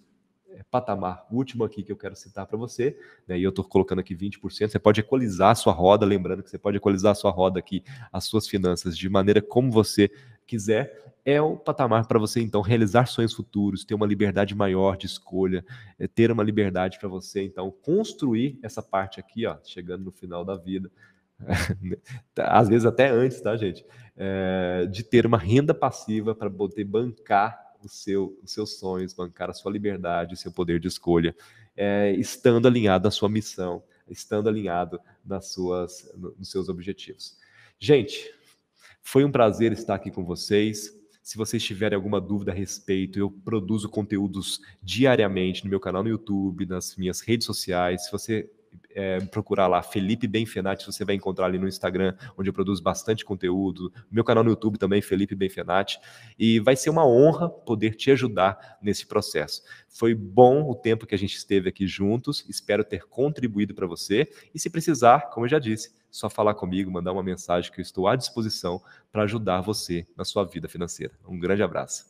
é, 0.50 0.62
patamar 0.70 1.26
último 1.30 1.64
aqui 1.64 1.82
que 1.82 1.92
eu 1.92 1.96
quero 1.96 2.14
citar 2.14 2.46
para 2.46 2.58
você, 2.58 2.98
né, 3.26 3.38
e 3.38 3.42
eu 3.42 3.50
estou 3.50 3.64
colocando 3.64 4.00
aqui 4.00 4.14
20%, 4.14 4.68
você 4.68 4.78
pode 4.78 5.00
equalizar 5.00 5.50
a 5.50 5.54
sua 5.54 5.72
roda, 5.72 6.04
lembrando 6.04 6.42
que 6.42 6.50
você 6.50 6.58
pode 6.58 6.76
equalizar 6.76 7.12
a 7.12 7.14
sua 7.14 7.30
roda 7.30 7.58
aqui, 7.58 7.82
as 8.12 8.24
suas 8.24 8.46
finanças, 8.46 8.98
de 8.98 9.08
maneira 9.08 9.40
como 9.40 9.70
você 9.70 10.10
quiser, 10.46 11.09
é 11.24 11.40
o 11.40 11.56
patamar 11.56 12.06
para 12.06 12.18
você 12.18 12.40
então 12.40 12.60
realizar 12.60 13.06
sonhos 13.06 13.34
futuros, 13.34 13.84
ter 13.84 13.94
uma 13.94 14.06
liberdade 14.06 14.54
maior 14.54 14.96
de 14.96 15.06
escolha, 15.06 15.64
é, 15.98 16.06
ter 16.06 16.30
uma 16.30 16.42
liberdade 16.42 16.98
para 16.98 17.08
você 17.08 17.42
então 17.42 17.70
construir 17.70 18.58
essa 18.62 18.82
parte 18.82 19.20
aqui, 19.20 19.46
ó, 19.46 19.56
chegando 19.64 20.04
no 20.04 20.12
final 20.12 20.44
da 20.44 20.56
vida, 20.56 20.90
às 22.36 22.68
vezes 22.68 22.84
até 22.84 23.08
antes, 23.08 23.40
tá, 23.40 23.56
gente? 23.56 23.84
É, 24.16 24.86
de 24.90 25.02
ter 25.02 25.26
uma 25.26 25.38
renda 25.38 25.72
passiva 25.72 26.34
para 26.34 26.50
poder 26.50 26.84
bancar 26.84 27.58
o 27.82 27.88
seu, 27.88 28.38
os 28.42 28.52
seus 28.52 28.78
sonhos, 28.78 29.14
bancar 29.14 29.50
a 29.50 29.54
sua 29.54 29.72
liberdade, 29.72 30.34
o 30.34 30.36
seu 30.36 30.52
poder 30.52 30.78
de 30.78 30.88
escolha, 30.88 31.34
é, 31.76 32.12
estando 32.12 32.68
alinhado 32.68 33.08
à 33.08 33.10
sua 33.10 33.28
missão, 33.28 33.82
estando 34.08 34.48
alinhado 34.48 35.00
nas 35.24 35.52
suas, 35.52 36.12
nos 36.14 36.50
seus 36.50 36.68
objetivos. 36.68 37.38
Gente, 37.78 38.30
foi 39.02 39.24
um 39.24 39.32
prazer 39.32 39.72
estar 39.72 39.94
aqui 39.94 40.10
com 40.10 40.24
vocês. 40.24 40.99
Se 41.30 41.36
vocês 41.36 41.62
tiverem 41.62 41.94
alguma 41.94 42.20
dúvida 42.20 42.50
a 42.50 42.54
respeito, 42.56 43.16
eu 43.16 43.30
produzo 43.30 43.88
conteúdos 43.88 44.60
diariamente 44.82 45.62
no 45.62 45.70
meu 45.70 45.78
canal 45.78 46.02
no 46.02 46.08
YouTube, 46.08 46.66
nas 46.66 46.96
minhas 46.96 47.20
redes 47.20 47.46
sociais. 47.46 48.06
Se 48.06 48.10
você 48.10 48.50
é, 48.94 49.20
procurar 49.20 49.66
lá 49.66 49.82
Felipe 49.82 50.26
Benfenati, 50.26 50.86
você 50.86 51.04
vai 51.04 51.14
encontrar 51.14 51.46
ali 51.46 51.58
no 51.58 51.68
Instagram, 51.68 52.14
onde 52.36 52.48
eu 52.48 52.52
produzo 52.52 52.82
bastante 52.82 53.24
conteúdo. 53.24 53.92
Meu 54.10 54.24
canal 54.24 54.44
no 54.44 54.50
YouTube 54.50 54.78
também, 54.78 55.00
Felipe 55.00 55.34
Benfenati. 55.34 55.98
E 56.38 56.60
vai 56.60 56.76
ser 56.76 56.90
uma 56.90 57.06
honra 57.06 57.48
poder 57.48 57.94
te 57.94 58.10
ajudar 58.10 58.78
nesse 58.82 59.06
processo. 59.06 59.62
Foi 59.88 60.14
bom 60.14 60.68
o 60.68 60.74
tempo 60.74 61.06
que 61.06 61.14
a 61.14 61.18
gente 61.18 61.36
esteve 61.36 61.68
aqui 61.68 61.86
juntos, 61.86 62.44
espero 62.48 62.84
ter 62.84 63.06
contribuído 63.06 63.74
para 63.74 63.86
você. 63.86 64.28
E 64.54 64.58
se 64.58 64.70
precisar, 64.70 65.30
como 65.30 65.46
eu 65.46 65.50
já 65.50 65.58
disse, 65.58 65.92
só 66.10 66.28
falar 66.28 66.54
comigo, 66.54 66.90
mandar 66.90 67.12
uma 67.12 67.22
mensagem 67.22 67.70
que 67.70 67.80
eu 67.80 67.82
estou 67.82 68.08
à 68.08 68.16
disposição 68.16 68.82
para 69.12 69.22
ajudar 69.22 69.60
você 69.60 70.06
na 70.16 70.24
sua 70.24 70.44
vida 70.44 70.68
financeira. 70.68 71.14
Um 71.26 71.38
grande 71.38 71.62
abraço. 71.62 72.06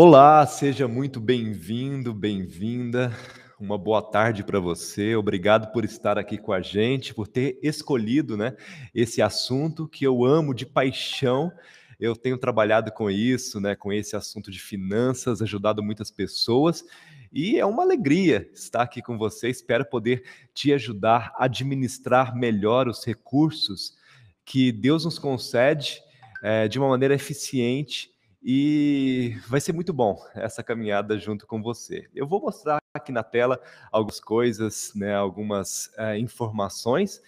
Olá, 0.00 0.46
seja 0.46 0.86
muito 0.86 1.18
bem-vindo, 1.18 2.14
bem-vinda. 2.14 3.12
Uma 3.58 3.76
boa 3.76 4.00
tarde 4.00 4.44
para 4.44 4.60
você. 4.60 5.16
Obrigado 5.16 5.72
por 5.72 5.84
estar 5.84 6.16
aqui 6.16 6.38
com 6.38 6.52
a 6.52 6.60
gente, 6.60 7.12
por 7.12 7.26
ter 7.26 7.58
escolhido, 7.64 8.36
né, 8.36 8.54
esse 8.94 9.20
assunto 9.20 9.88
que 9.88 10.04
eu 10.04 10.24
amo 10.24 10.54
de 10.54 10.64
paixão. 10.64 11.50
Eu 11.98 12.14
tenho 12.14 12.38
trabalhado 12.38 12.92
com 12.92 13.10
isso, 13.10 13.60
né, 13.60 13.74
com 13.74 13.92
esse 13.92 14.14
assunto 14.14 14.52
de 14.52 14.60
finanças, 14.60 15.42
ajudado 15.42 15.82
muitas 15.82 16.12
pessoas. 16.12 16.84
E 17.32 17.58
é 17.58 17.66
uma 17.66 17.82
alegria 17.82 18.48
estar 18.54 18.82
aqui 18.82 19.02
com 19.02 19.18
você. 19.18 19.48
Espero 19.48 19.84
poder 19.84 20.22
te 20.54 20.72
ajudar 20.72 21.32
a 21.34 21.46
administrar 21.46 22.36
melhor 22.36 22.86
os 22.86 23.04
recursos 23.04 23.96
que 24.44 24.70
Deus 24.70 25.04
nos 25.04 25.18
concede 25.18 26.00
é, 26.40 26.68
de 26.68 26.78
uma 26.78 26.88
maneira 26.88 27.16
eficiente 27.16 28.16
e 28.42 29.36
vai 29.48 29.60
ser 29.60 29.72
muito 29.72 29.92
bom 29.92 30.16
essa 30.34 30.62
caminhada 30.62 31.18
junto 31.18 31.46
com 31.46 31.60
você. 31.60 32.08
Eu 32.14 32.26
vou 32.26 32.40
mostrar 32.40 32.78
aqui 32.94 33.12
na 33.12 33.22
tela 33.22 33.60
algumas 33.90 34.20
coisas, 34.20 34.92
né, 34.94 35.14
algumas 35.14 35.92
é, 35.96 36.18
informações, 36.18 37.20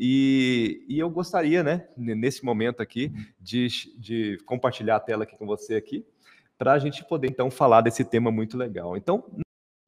e, 0.00 0.84
e, 0.88 0.96
eu 0.96 1.10
gostaria, 1.10 1.64
né, 1.64 1.88
nesse 1.96 2.44
momento 2.44 2.80
aqui, 2.80 3.12
de, 3.40 3.66
de 3.98 4.38
compartilhar 4.46 4.94
a 4.94 5.00
tela 5.00 5.24
aqui 5.24 5.36
com 5.36 5.44
você 5.44 5.74
aqui, 5.74 6.06
para 6.56 6.72
a 6.72 6.78
gente 6.78 7.04
poder 7.04 7.28
então 7.28 7.50
falar 7.50 7.80
desse 7.80 8.04
tema 8.04 8.30
muito 8.30 8.56
legal. 8.56 8.96
Então, 8.96 9.24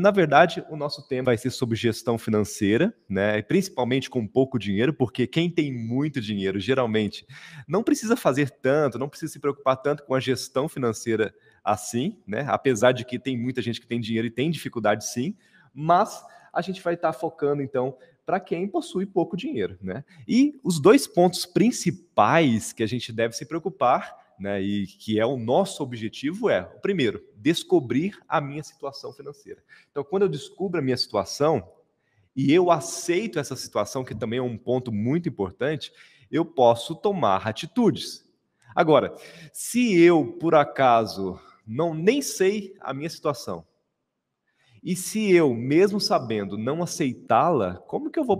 na 0.00 0.10
verdade, 0.10 0.64
o 0.70 0.76
nosso 0.76 1.06
tema 1.06 1.26
vai 1.26 1.36
ser 1.36 1.50
sobre 1.50 1.76
gestão 1.76 2.16
financeira, 2.16 2.94
né? 3.08 3.42
Principalmente 3.42 4.08
com 4.08 4.26
pouco 4.26 4.58
dinheiro, 4.58 4.94
porque 4.94 5.26
quem 5.26 5.50
tem 5.50 5.72
muito 5.72 6.20
dinheiro 6.20 6.58
geralmente 6.58 7.26
não 7.68 7.82
precisa 7.82 8.16
fazer 8.16 8.50
tanto, 8.50 8.98
não 8.98 9.08
precisa 9.08 9.32
se 9.32 9.38
preocupar 9.38 9.76
tanto 9.76 10.04
com 10.04 10.14
a 10.14 10.20
gestão 10.20 10.68
financeira 10.68 11.34
assim, 11.62 12.18
né? 12.26 12.46
Apesar 12.48 12.92
de 12.92 13.04
que 13.04 13.18
tem 13.18 13.36
muita 13.36 13.60
gente 13.60 13.80
que 13.80 13.86
tem 13.86 14.00
dinheiro 14.00 14.26
e 14.26 14.30
tem 14.30 14.50
dificuldade 14.50 15.06
sim, 15.06 15.36
mas 15.72 16.24
a 16.52 16.62
gente 16.62 16.82
vai 16.82 16.94
estar 16.94 17.12
focando 17.12 17.62
então 17.62 17.96
para 18.24 18.40
quem 18.40 18.66
possui 18.66 19.06
pouco 19.06 19.36
dinheiro, 19.36 19.76
né? 19.82 20.04
E 20.26 20.58
os 20.64 20.80
dois 20.80 21.06
pontos 21.06 21.44
principais 21.44 22.72
que 22.72 22.82
a 22.82 22.86
gente 22.86 23.12
deve 23.12 23.34
se 23.34 23.44
preocupar 23.44 24.18
né, 24.40 24.60
e 24.62 24.86
que 24.86 25.20
é 25.20 25.26
o 25.26 25.36
nosso 25.36 25.82
objetivo 25.82 26.48
é, 26.48 26.62
o 26.74 26.80
primeiro, 26.80 27.22
descobrir 27.40 28.20
a 28.28 28.40
minha 28.40 28.62
situação 28.62 29.12
financeira. 29.12 29.62
Então, 29.90 30.04
quando 30.04 30.22
eu 30.22 30.28
descubro 30.28 30.78
a 30.78 30.82
minha 30.82 30.96
situação 30.96 31.66
e 32.36 32.52
eu 32.52 32.70
aceito 32.70 33.38
essa 33.38 33.56
situação, 33.56 34.04
que 34.04 34.14
também 34.14 34.38
é 34.38 34.42
um 34.42 34.58
ponto 34.58 34.92
muito 34.92 35.28
importante, 35.28 35.92
eu 36.30 36.44
posso 36.44 36.94
tomar 36.94 37.48
atitudes. 37.48 38.24
Agora, 38.74 39.16
se 39.52 39.98
eu 39.98 40.24
por 40.38 40.54
acaso 40.54 41.40
não 41.66 41.94
nem 41.94 42.20
sei 42.20 42.76
a 42.80 42.92
minha 42.92 43.10
situação, 43.10 43.66
e 44.82 44.96
se 44.96 45.30
eu, 45.32 45.54
mesmo 45.54 46.00
sabendo, 46.00 46.56
não 46.56 46.82
aceitá-la, 46.82 47.74
como 47.86 48.10
que 48.10 48.18
eu 48.18 48.24
vou 48.24 48.38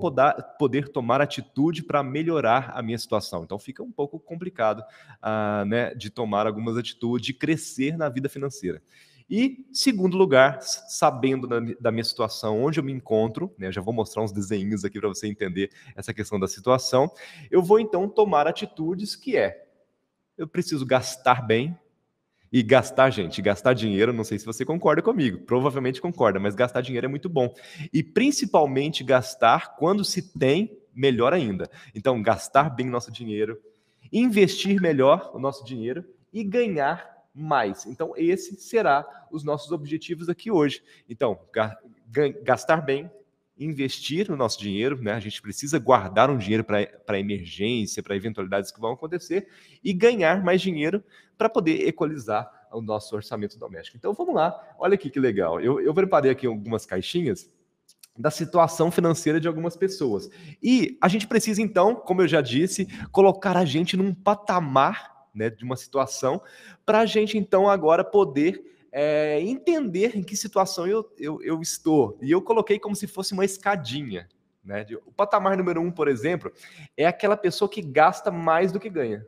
poder, 0.58 0.88
tomar 0.88 1.20
atitude 1.20 1.82
para 1.82 2.02
melhorar 2.02 2.70
a 2.74 2.82
minha 2.82 2.98
situação? 2.98 3.44
Então 3.44 3.58
fica 3.58 3.82
um 3.82 3.92
pouco 3.92 4.18
complicado 4.18 4.80
uh, 4.80 5.64
né, 5.66 5.94
de 5.94 6.08
tomar 6.08 6.46
algumas 6.46 6.76
atitudes, 6.76 7.26
de 7.26 7.34
crescer 7.34 7.96
na 7.96 8.08
vida 8.08 8.28
financeira. 8.28 8.82
E, 9.28 9.64
segundo 9.72 10.16
lugar, 10.16 10.60
sabendo 10.60 11.46
da, 11.46 11.60
da 11.78 11.92
minha 11.92 12.02
situação, 12.02 12.64
onde 12.64 12.80
eu 12.80 12.84
me 12.84 12.92
encontro, 12.92 13.54
né, 13.56 13.68
eu 13.68 13.72
já 13.72 13.80
vou 13.80 13.94
mostrar 13.94 14.24
uns 14.24 14.32
desenhos 14.32 14.84
aqui 14.84 14.98
para 14.98 15.08
você 15.08 15.28
entender 15.28 15.70
essa 15.94 16.12
questão 16.12 16.40
da 16.40 16.48
situação, 16.48 17.08
eu 17.48 17.62
vou 17.62 17.78
então 17.78 18.08
tomar 18.08 18.48
atitudes 18.48 19.14
que 19.14 19.36
é, 19.36 19.68
eu 20.36 20.48
preciso 20.48 20.84
gastar 20.84 21.46
bem, 21.46 21.78
e 22.52 22.62
gastar, 22.62 23.10
gente, 23.10 23.40
gastar 23.40 23.74
dinheiro, 23.74 24.12
não 24.12 24.24
sei 24.24 24.38
se 24.38 24.44
você 24.44 24.64
concorda 24.64 25.00
comigo, 25.00 25.38
provavelmente 25.40 26.00
concorda, 26.00 26.40
mas 26.40 26.54
gastar 26.54 26.80
dinheiro 26.80 27.06
é 27.06 27.08
muito 27.08 27.28
bom. 27.28 27.54
E 27.92 28.02
principalmente 28.02 29.04
gastar 29.04 29.76
quando 29.76 30.04
se 30.04 30.36
tem, 30.36 30.76
melhor 30.92 31.32
ainda. 31.32 31.70
Então, 31.94 32.20
gastar 32.20 32.68
bem 32.68 32.86
nosso 32.86 33.12
dinheiro, 33.12 33.60
investir 34.12 34.80
melhor 34.80 35.30
o 35.32 35.38
nosso 35.38 35.64
dinheiro 35.64 36.04
e 36.32 36.42
ganhar 36.42 37.08
mais. 37.32 37.86
Então, 37.86 38.12
esse 38.16 38.56
será 38.56 39.06
os 39.30 39.44
nossos 39.44 39.70
objetivos 39.70 40.28
aqui 40.28 40.50
hoje. 40.50 40.82
Então, 41.08 41.38
gastar 42.42 42.78
bem, 42.78 43.08
investir 43.56 44.28
no 44.28 44.36
nosso 44.36 44.58
dinheiro, 44.58 45.00
né? 45.00 45.12
A 45.12 45.20
gente 45.20 45.40
precisa 45.40 45.78
guardar 45.78 46.28
um 46.28 46.36
dinheiro 46.36 46.64
para 46.64 47.20
emergência, 47.20 48.02
para 48.02 48.16
eventualidades 48.16 48.72
que 48.72 48.80
vão 48.80 48.92
acontecer 48.92 49.46
e 49.84 49.92
ganhar 49.92 50.42
mais 50.42 50.60
dinheiro 50.60 51.04
para 51.40 51.48
poder 51.48 51.88
equalizar 51.88 52.68
o 52.70 52.82
nosso 52.82 53.16
orçamento 53.16 53.58
doméstico. 53.58 53.96
Então 53.96 54.12
vamos 54.12 54.34
lá, 54.34 54.62
olha 54.78 54.92
aqui 54.92 55.08
que 55.08 55.18
legal. 55.18 55.58
Eu, 55.58 55.80
eu 55.80 55.94
preparei 55.94 56.30
aqui 56.30 56.46
algumas 56.46 56.84
caixinhas 56.84 57.50
da 58.14 58.30
situação 58.30 58.90
financeira 58.90 59.40
de 59.40 59.48
algumas 59.48 59.74
pessoas. 59.74 60.28
E 60.62 60.98
a 61.00 61.08
gente 61.08 61.26
precisa, 61.26 61.62
então, 61.62 61.94
como 61.94 62.20
eu 62.20 62.28
já 62.28 62.42
disse, 62.42 62.86
colocar 63.10 63.56
a 63.56 63.64
gente 63.64 63.96
num 63.96 64.12
patamar 64.12 65.28
né, 65.34 65.48
de 65.48 65.64
uma 65.64 65.76
situação 65.76 66.42
para 66.84 66.98
a 66.98 67.06
gente, 67.06 67.38
então, 67.38 67.70
agora 67.70 68.04
poder 68.04 68.62
é, 68.92 69.40
entender 69.40 70.14
em 70.14 70.22
que 70.22 70.36
situação 70.36 70.86
eu, 70.86 71.10
eu, 71.16 71.42
eu, 71.42 71.62
estou. 71.62 72.18
E 72.20 72.30
eu 72.30 72.42
coloquei 72.42 72.78
como 72.78 72.94
se 72.94 73.06
fosse 73.06 73.32
uma 73.32 73.46
escadinha. 73.46 74.28
Né? 74.62 74.84
O 75.06 75.12
patamar 75.12 75.56
número 75.56 75.80
um, 75.80 75.90
por 75.90 76.06
exemplo, 76.06 76.52
é 76.98 77.06
aquela 77.06 77.38
pessoa 77.38 77.66
que 77.66 77.80
gasta 77.80 78.30
mais 78.30 78.72
do 78.72 78.78
que 78.78 78.90
ganha. 78.90 79.26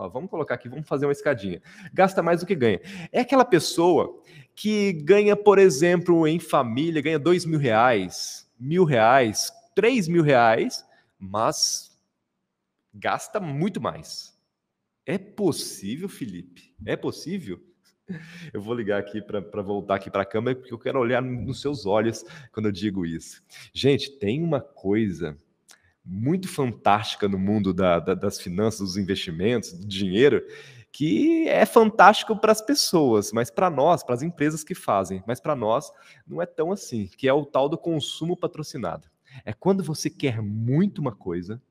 Ó, 0.00 0.08
vamos 0.08 0.30
colocar 0.30 0.54
aqui, 0.54 0.66
vamos 0.66 0.88
fazer 0.88 1.04
uma 1.04 1.12
escadinha. 1.12 1.60
Gasta 1.92 2.22
mais 2.22 2.40
do 2.40 2.46
que 2.46 2.54
ganha. 2.54 2.80
É 3.12 3.20
aquela 3.20 3.44
pessoa 3.44 4.18
que 4.54 4.94
ganha, 4.94 5.36
por 5.36 5.58
exemplo, 5.58 6.26
em 6.26 6.38
família, 6.38 7.02
ganha 7.02 7.18
dois 7.18 7.44
mil 7.44 7.58
reais, 7.58 8.50
mil 8.58 8.84
reais, 8.84 9.52
três 9.74 10.08
mil 10.08 10.22
reais, 10.22 10.86
mas 11.18 11.94
gasta 12.94 13.38
muito 13.38 13.78
mais. 13.78 14.34
É 15.04 15.18
possível, 15.18 16.08
Felipe? 16.08 16.74
É 16.86 16.96
possível? 16.96 17.60
Eu 18.54 18.62
vou 18.62 18.74
ligar 18.74 18.98
aqui 18.98 19.20
para 19.20 19.60
voltar 19.60 19.96
aqui 19.96 20.10
para 20.10 20.22
a 20.22 20.26
câmera, 20.26 20.56
porque 20.56 20.72
eu 20.72 20.78
quero 20.78 20.98
olhar 20.98 21.22
nos 21.22 21.60
seus 21.60 21.86
olhos 21.86 22.24
quando 22.50 22.66
eu 22.66 22.72
digo 22.72 23.06
isso. 23.06 23.40
Gente, 23.72 24.10
tem 24.18 24.42
uma 24.42 24.60
coisa 24.60 25.38
muito 26.04 26.48
fantástica 26.48 27.28
no 27.28 27.38
mundo 27.38 27.72
da, 27.72 27.98
da, 27.98 28.14
das 28.14 28.40
finanças, 28.40 28.80
dos 28.80 28.96
investimentos, 28.96 29.72
do 29.72 29.86
dinheiro, 29.86 30.42
que 30.92 31.48
é 31.48 31.64
fantástico 31.64 32.36
para 32.36 32.52
as 32.52 32.60
pessoas, 32.60 33.32
mas 33.32 33.50
para 33.50 33.70
nós, 33.70 34.02
para 34.02 34.14
as 34.14 34.22
empresas 34.22 34.64
que 34.64 34.74
fazem, 34.74 35.22
mas 35.26 35.40
para 35.40 35.54
nós 35.54 35.92
não 36.26 36.42
é 36.42 36.46
tão 36.46 36.72
assim, 36.72 37.06
que 37.06 37.28
é 37.28 37.32
o 37.32 37.44
tal 37.44 37.68
do 37.68 37.78
consumo 37.78 38.36
patrocinado. 38.36 39.08
É 39.44 39.52
quando 39.52 39.84
você 39.84 40.10
quer 40.10 40.42
muito 40.42 41.00
uma 41.00 41.14
coisa 41.14 41.62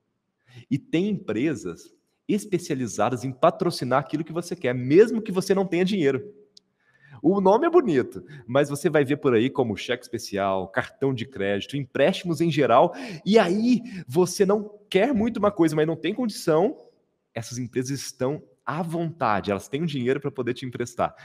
e 0.72 0.78
tem 0.78 1.10
empresas 1.10 1.94
especializadas 2.28 3.24
em 3.24 3.32
patrocinar 3.32 4.00
aquilo 4.00 4.24
que 4.24 4.32
você 4.32 4.56
quer, 4.56 4.74
mesmo 4.74 5.22
que 5.22 5.32
você 5.32 5.54
não 5.54 5.66
tenha 5.66 5.84
dinheiro. 5.84 6.24
O 7.22 7.42
nome 7.42 7.68
é 7.68 7.70
bonito, 7.70 8.24
mas 8.48 8.70
você 8.70 8.90
vai 8.90 9.04
ver 9.04 9.18
por 9.18 9.34
aí 9.34 9.50
como 9.50 9.76
cheque 9.78 10.04
especial, 10.04 10.68
cartão 10.68 11.14
de 11.14 11.26
crédito, 11.26 11.78
empréstimos 11.78 12.42
em 12.42 12.52
geral, 12.52 12.94
e 13.26 13.38
aí 13.38 13.82
você 14.08 14.46
não 14.46 14.70
quer 14.90 15.14
muito 15.14 15.38
uma 15.38 15.52
coisa, 15.52 15.76
mas 15.76 15.88
não 15.88 15.96
tem 15.96 16.14
condição, 16.14 16.78
essas 17.34 17.58
empresas 17.58 18.00
estão 18.00 18.42
à 18.66 18.82
vontade, 18.82 19.52
elas 19.52 19.68
têm 19.68 19.82
o 19.82 19.88
dinheiro 19.88 20.20
para 20.20 20.32
poder 20.32 20.54
te 20.54 20.66
emprestar. 20.66 21.16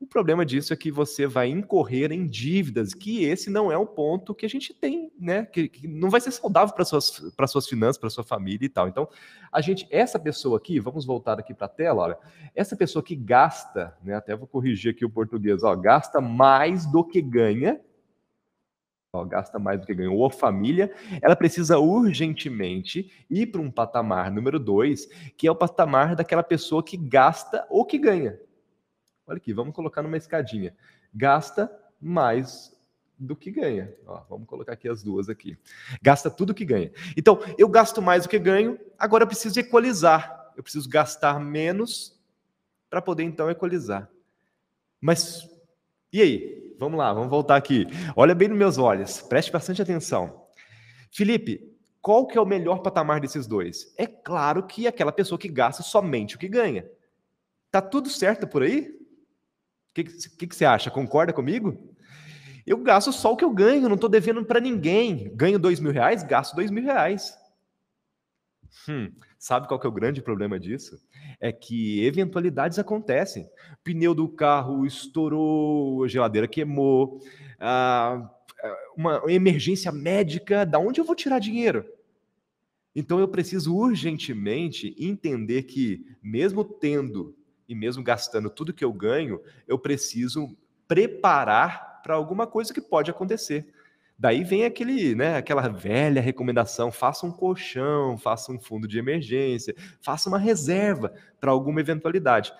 O 0.00 0.06
problema 0.06 0.46
disso 0.46 0.72
é 0.72 0.76
que 0.76 0.90
você 0.90 1.26
vai 1.26 1.48
incorrer 1.48 2.10
em 2.10 2.26
dívidas, 2.26 2.94
que 2.94 3.22
esse 3.22 3.50
não 3.50 3.70
é 3.70 3.76
o 3.76 3.86
ponto 3.86 4.34
que 4.34 4.46
a 4.46 4.48
gente 4.48 4.72
tem, 4.72 5.12
né? 5.18 5.44
Que, 5.44 5.68
que 5.68 5.86
não 5.86 6.08
vai 6.08 6.22
ser 6.22 6.30
saudável 6.30 6.74
para 6.74 6.86
suas 6.86 7.20
para 7.36 7.46
suas 7.46 7.68
finanças, 7.68 7.98
para 7.98 8.08
sua 8.08 8.24
família 8.24 8.64
e 8.64 8.68
tal. 8.70 8.88
Então, 8.88 9.06
a 9.52 9.60
gente, 9.60 9.86
essa 9.90 10.18
pessoa 10.18 10.56
aqui, 10.56 10.80
vamos 10.80 11.04
voltar 11.04 11.38
aqui 11.38 11.52
para 11.52 11.66
a 11.66 11.68
tela, 11.68 12.02
olha, 12.02 12.18
essa 12.54 12.74
pessoa 12.74 13.02
que 13.02 13.14
gasta, 13.14 13.94
né? 14.02 14.14
Até 14.14 14.34
vou 14.34 14.46
corrigir 14.46 14.92
aqui 14.92 15.04
o 15.04 15.10
português, 15.10 15.62
ó, 15.62 15.76
gasta 15.76 16.18
mais 16.18 16.86
do 16.86 17.04
que 17.04 17.20
ganha, 17.20 17.78
ó, 19.12 19.22
gasta 19.26 19.58
mais 19.58 19.80
do 19.80 19.86
que 19.86 19.94
ganha, 19.94 20.10
ou 20.10 20.24
a 20.24 20.30
família, 20.30 20.90
ela 21.20 21.36
precisa 21.36 21.78
urgentemente 21.78 23.12
ir 23.28 23.48
para 23.48 23.60
um 23.60 23.70
patamar 23.70 24.30
número 24.30 24.58
dois, 24.58 25.08
que 25.36 25.46
é 25.46 25.50
o 25.50 25.54
patamar 25.56 26.16
daquela 26.16 26.42
pessoa 26.42 26.82
que 26.82 26.96
gasta 26.96 27.66
ou 27.68 27.84
que 27.84 27.98
ganha. 27.98 28.40
Olha 29.30 29.36
aqui, 29.36 29.52
vamos 29.52 29.72
colocar 29.72 30.02
numa 30.02 30.16
escadinha. 30.16 30.74
Gasta 31.14 31.70
mais 32.00 32.76
do 33.16 33.36
que 33.36 33.48
ganha. 33.48 33.94
Ó, 34.04 34.24
vamos 34.28 34.48
colocar 34.48 34.72
aqui 34.72 34.88
as 34.88 35.04
duas 35.04 35.28
aqui. 35.28 35.56
Gasta 36.02 36.28
tudo 36.28 36.52
que 36.52 36.64
ganha. 36.64 36.90
Então, 37.16 37.38
eu 37.56 37.68
gasto 37.68 38.02
mais 38.02 38.24
do 38.24 38.28
que 38.28 38.40
ganho, 38.40 38.76
agora 38.98 39.22
eu 39.22 39.28
preciso 39.28 39.60
equalizar. 39.60 40.52
Eu 40.56 40.64
preciso 40.64 40.88
gastar 40.88 41.38
menos 41.38 42.20
para 42.90 43.00
poder 43.00 43.22
então 43.22 43.48
equalizar. 43.48 44.10
Mas 45.00 45.48
e 46.12 46.20
aí? 46.20 46.74
Vamos 46.76 46.98
lá, 46.98 47.12
vamos 47.12 47.30
voltar 47.30 47.54
aqui. 47.54 47.86
Olha 48.16 48.34
bem 48.34 48.48
nos 48.48 48.58
meus 48.58 48.78
olhos, 48.78 49.22
preste 49.22 49.52
bastante 49.52 49.80
atenção. 49.80 50.44
Felipe, 51.12 51.72
qual 52.02 52.26
que 52.26 52.36
é 52.36 52.40
o 52.40 52.46
melhor 52.46 52.78
patamar 52.78 53.20
desses 53.20 53.46
dois? 53.46 53.94
É 53.96 54.08
claro 54.08 54.66
que 54.66 54.88
aquela 54.88 55.12
pessoa 55.12 55.38
que 55.38 55.48
gasta 55.48 55.84
somente 55.84 56.34
o 56.34 56.38
que 56.38 56.48
ganha. 56.48 56.90
Tá 57.70 57.80
tudo 57.80 58.10
certo 58.10 58.48
por 58.48 58.64
aí? 58.64 58.99
O 59.90 59.94
que, 59.94 60.04
que, 60.04 60.46
que 60.46 60.56
você 60.56 60.64
acha? 60.64 60.90
Concorda 60.90 61.32
comigo? 61.32 61.76
Eu 62.66 62.78
gasto 62.78 63.12
só 63.12 63.32
o 63.32 63.36
que 63.36 63.44
eu 63.44 63.50
ganho, 63.50 63.88
não 63.88 63.96
estou 63.96 64.08
devendo 64.08 64.44
para 64.44 64.60
ninguém. 64.60 65.32
Ganho 65.34 65.58
dois 65.58 65.80
mil 65.80 65.92
reais, 65.92 66.22
gasto 66.22 66.54
dois 66.54 66.70
mil 66.70 66.84
reais. 66.84 67.36
Hum, 68.88 69.10
sabe 69.36 69.66
qual 69.66 69.80
que 69.80 69.86
é 69.86 69.88
o 69.88 69.92
grande 69.92 70.22
problema 70.22 70.60
disso? 70.60 71.00
É 71.40 71.50
que 71.50 72.04
eventualidades 72.04 72.78
acontecem. 72.78 73.48
Pneu 73.82 74.14
do 74.14 74.28
carro 74.28 74.86
estourou, 74.86 76.04
a 76.04 76.08
geladeira 76.08 76.46
queimou, 76.46 77.20
ah, 77.58 78.30
uma 78.96 79.22
emergência 79.26 79.90
médica, 79.90 80.64
da 80.64 80.78
onde 80.78 81.00
eu 81.00 81.04
vou 81.04 81.16
tirar 81.16 81.38
dinheiro? 81.40 81.84
Então 82.94 83.18
eu 83.18 83.28
preciso 83.28 83.74
urgentemente 83.74 84.94
entender 84.98 85.64
que, 85.64 86.04
mesmo 86.22 86.64
tendo 86.64 87.34
e 87.70 87.74
mesmo 87.74 88.02
gastando 88.02 88.50
tudo 88.50 88.74
que 88.74 88.84
eu 88.84 88.92
ganho, 88.92 89.40
eu 89.68 89.78
preciso 89.78 90.56
preparar 90.88 92.00
para 92.02 92.16
alguma 92.16 92.44
coisa 92.44 92.74
que 92.74 92.80
pode 92.80 93.12
acontecer. 93.12 93.64
Daí 94.18 94.42
vem 94.42 94.64
aquele, 94.64 95.14
né, 95.14 95.36
aquela 95.36 95.68
velha 95.68 96.20
recomendação: 96.20 96.90
faça 96.90 97.24
um 97.24 97.30
colchão, 97.30 98.18
faça 98.18 98.50
um 98.50 98.58
fundo 98.58 98.88
de 98.88 98.98
emergência, 98.98 99.72
faça 100.02 100.28
uma 100.28 100.36
reserva 100.36 101.14
para 101.40 101.52
alguma 101.52 101.78
eventualidade. 101.78 102.52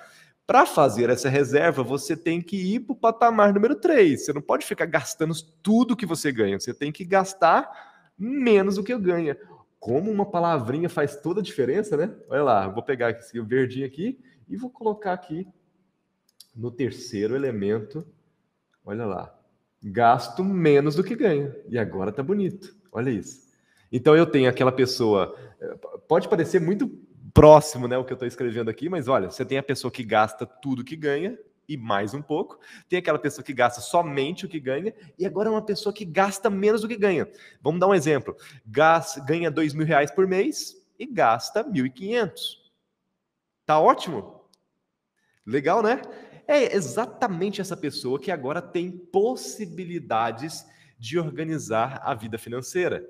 Para 0.46 0.64
fazer 0.64 1.10
essa 1.10 1.28
reserva, 1.28 1.82
você 1.82 2.16
tem 2.16 2.40
que 2.40 2.56
ir 2.56 2.80
para 2.80 2.92
o 2.92 2.96
patamar 2.96 3.52
número 3.52 3.74
3. 3.74 4.24
Você 4.24 4.32
não 4.32 4.40
pode 4.40 4.64
ficar 4.64 4.86
gastando 4.86 5.34
tudo 5.60 5.96
que 5.96 6.06
você 6.06 6.30
ganha. 6.30 6.58
Você 6.58 6.72
tem 6.72 6.92
que 6.92 7.04
gastar 7.04 7.68
menos 8.16 8.76
do 8.76 8.84
que 8.84 8.96
ganha. 8.96 9.36
Como 9.78 10.10
uma 10.10 10.26
palavrinha 10.26 10.88
faz 10.88 11.16
toda 11.16 11.40
a 11.40 11.42
diferença, 11.42 11.96
né? 11.96 12.12
Olha 12.28 12.42
lá, 12.42 12.68
vou 12.68 12.82
pegar 12.82 13.10
esse 13.10 13.40
verdinho 13.40 13.86
aqui 13.86 14.18
e 14.50 14.56
vou 14.56 14.68
colocar 14.68 15.12
aqui 15.12 15.46
no 16.54 16.70
terceiro 16.70 17.36
elemento. 17.36 18.04
Olha 18.84 19.06
lá, 19.06 19.38
gasto 19.82 20.42
menos 20.44 20.96
do 20.96 21.04
que 21.04 21.14
ganho. 21.14 21.54
E 21.68 21.78
agora 21.78 22.12
tá 22.12 22.22
bonito. 22.22 22.74
Olha 22.90 23.10
isso. 23.10 23.48
Então 23.92 24.16
eu 24.16 24.26
tenho 24.26 24.50
aquela 24.50 24.72
pessoa, 24.72 25.36
eh, 25.60 25.76
pode 26.08 26.28
parecer 26.28 26.60
muito 26.60 26.88
próximo, 27.32 27.86
né, 27.86 27.96
o 27.96 28.04
que 28.04 28.12
eu 28.12 28.16
estou 28.16 28.26
escrevendo 28.26 28.68
aqui, 28.68 28.88
mas 28.88 29.06
olha, 29.06 29.30
você 29.30 29.44
tem 29.44 29.56
a 29.56 29.62
pessoa 29.62 29.90
que 29.90 30.02
gasta 30.02 30.44
tudo 30.44 30.84
que 30.84 30.96
ganha 30.96 31.38
e 31.68 31.76
mais 31.76 32.12
um 32.12 32.20
pouco, 32.20 32.58
tem 32.88 32.98
aquela 32.98 33.18
pessoa 33.18 33.44
que 33.44 33.52
gasta 33.52 33.80
somente 33.80 34.44
o 34.44 34.48
que 34.48 34.58
ganha 34.58 34.92
e 35.16 35.24
agora 35.24 35.48
é 35.48 35.52
uma 35.52 35.64
pessoa 35.64 35.92
que 35.92 36.04
gasta 36.04 36.50
menos 36.50 36.80
do 36.80 36.88
que 36.88 36.96
ganha. 36.96 37.28
Vamos 37.62 37.78
dar 37.78 37.86
um 37.86 37.94
exemplo: 37.94 38.36
ganha 38.66 39.50
dois 39.50 39.72
mil 39.72 39.86
reais 39.86 40.10
por 40.10 40.26
mês 40.26 40.76
e 40.98 41.06
gasta 41.06 41.62
mil 41.62 41.86
e 41.86 41.90
quinhentos. 41.90 42.72
Tá 43.64 43.78
ótimo? 43.78 44.39
Legal, 45.46 45.82
né? 45.82 46.02
É 46.46 46.74
exatamente 46.74 47.60
essa 47.60 47.76
pessoa 47.76 48.18
que 48.18 48.30
agora 48.30 48.60
tem 48.60 48.90
possibilidades 48.90 50.66
de 50.98 51.18
organizar 51.18 52.00
a 52.04 52.14
vida 52.14 52.36
financeira. 52.36 53.08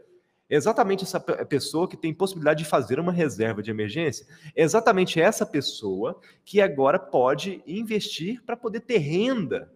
É 0.50 0.56
exatamente 0.56 1.04
essa 1.04 1.20
pessoa 1.20 1.88
que 1.88 1.96
tem 1.96 2.12
possibilidade 2.12 2.64
de 2.64 2.68
fazer 2.68 2.98
uma 2.98 3.12
reserva 3.12 3.62
de 3.62 3.70
emergência. 3.70 4.26
É 4.54 4.62
exatamente 4.62 5.20
essa 5.20 5.46
pessoa 5.46 6.20
que 6.44 6.60
agora 6.60 6.98
pode 6.98 7.62
investir 7.66 8.42
para 8.44 8.56
poder 8.56 8.80
ter 8.80 8.98
renda. 8.98 9.72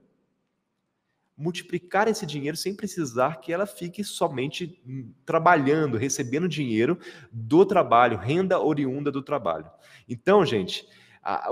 Multiplicar 1.37 2.09
esse 2.09 2.27
dinheiro 2.27 2.57
sem 2.57 2.75
precisar 2.75 3.41
que 3.41 3.53
ela 3.53 3.67
fique 3.67 4.03
somente 4.03 4.81
hum, 4.87 5.13
trabalhando, 5.25 5.97
recebendo 5.97 6.49
dinheiro 6.49 6.99
do 7.33 7.65
trabalho, 7.65 8.19
renda 8.19 8.61
oriunda 8.61 9.13
do 9.13 9.23
trabalho. 9.23 9.71
Então, 10.09 10.45
gente, 10.45 10.87
a, 11.23 11.51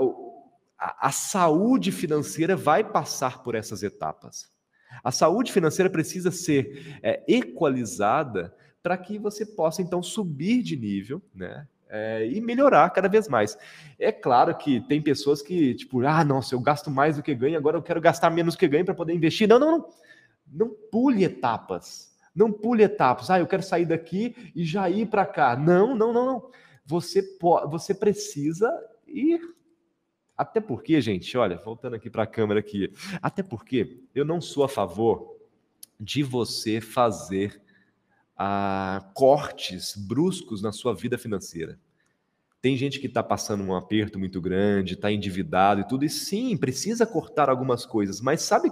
a, 0.99 1.11
saúde 1.11 1.91
financeira 1.91 2.55
vai 2.55 2.83
passar 2.83 3.41
por 3.41 3.55
essas 3.55 3.83
etapas. 3.83 4.51
A 5.03 5.11
saúde 5.11 5.51
financeira 5.51 5.89
precisa 5.89 6.29
ser 6.29 6.99
é, 7.01 7.23
equalizada 7.27 8.53
para 8.81 8.97
que 8.97 9.17
você 9.17 9.45
possa 9.45 9.81
então 9.81 10.03
subir 10.03 10.61
de 10.61 10.75
nível, 10.75 11.21
né? 11.33 11.67
É, 11.89 12.27
e 12.27 12.41
melhorar 12.41 12.89
cada 12.89 13.07
vez 13.07 13.27
mais. 13.27 13.57
É 13.99 14.11
claro 14.11 14.55
que 14.57 14.81
tem 14.81 15.01
pessoas 15.01 15.41
que, 15.43 15.75
tipo, 15.75 16.01
ah, 16.05 16.23
nossa, 16.23 16.55
eu 16.55 16.59
gasto 16.59 16.89
mais 16.89 17.15
do 17.15 17.23
que 17.23 17.35
ganho, 17.35 17.57
agora 17.57 17.77
eu 17.77 17.83
quero 17.83 18.01
gastar 18.01 18.31
menos 18.31 18.55
do 18.55 18.57
que 18.57 18.67
ganho 18.67 18.83
para 18.83 18.95
poder 18.95 19.13
investir. 19.13 19.47
Não, 19.47 19.59
não, 19.59 19.77
não. 19.77 19.89
Não 20.51 20.69
pule 20.91 21.23
etapas. 21.23 22.13
Não 22.35 22.51
pule 22.51 22.83
etapas. 22.83 23.29
Ah, 23.29 23.39
eu 23.39 23.47
quero 23.47 23.63
sair 23.63 23.85
daqui 23.85 24.51
e 24.55 24.65
já 24.65 24.89
ir 24.89 25.07
para 25.07 25.25
cá. 25.25 25.55
Não, 25.55 25.95
não, 25.95 26.11
não, 26.11 26.25
não. 26.25 26.51
Você, 26.85 27.23
você 27.69 27.93
precisa 27.93 28.69
ir 29.07 29.39
até 30.37 30.59
porque, 30.59 30.99
gente, 30.99 31.37
olha, 31.37 31.57
voltando 31.57 31.95
aqui 31.95 32.09
para 32.09 32.23
a 32.23 32.27
câmera 32.27 32.59
aqui, 32.59 32.91
até 33.21 33.43
porque 33.43 33.99
eu 34.15 34.25
não 34.25 34.41
sou 34.41 34.63
a 34.63 34.69
favor 34.69 35.37
de 35.99 36.23
você 36.23 36.81
fazer 36.81 37.61
ah, 38.35 39.09
cortes 39.13 39.95
bruscos 39.95 40.61
na 40.61 40.71
sua 40.71 40.93
vida 40.93 41.17
financeira. 41.17 41.79
Tem 42.61 42.77
gente 42.77 42.99
que 42.99 43.07
está 43.07 43.21
passando 43.21 43.61
um 43.61 43.75
aperto 43.75 44.17
muito 44.17 44.39
grande, 44.39 44.93
está 44.93 45.11
endividado 45.11 45.81
e 45.81 45.87
tudo, 45.87 46.05
e 46.05 46.09
sim, 46.09 46.55
precisa 46.55 47.05
cortar 47.05 47.49
algumas 47.49 47.85
coisas, 47.85 48.21
mas 48.21 48.41
sabe, 48.41 48.71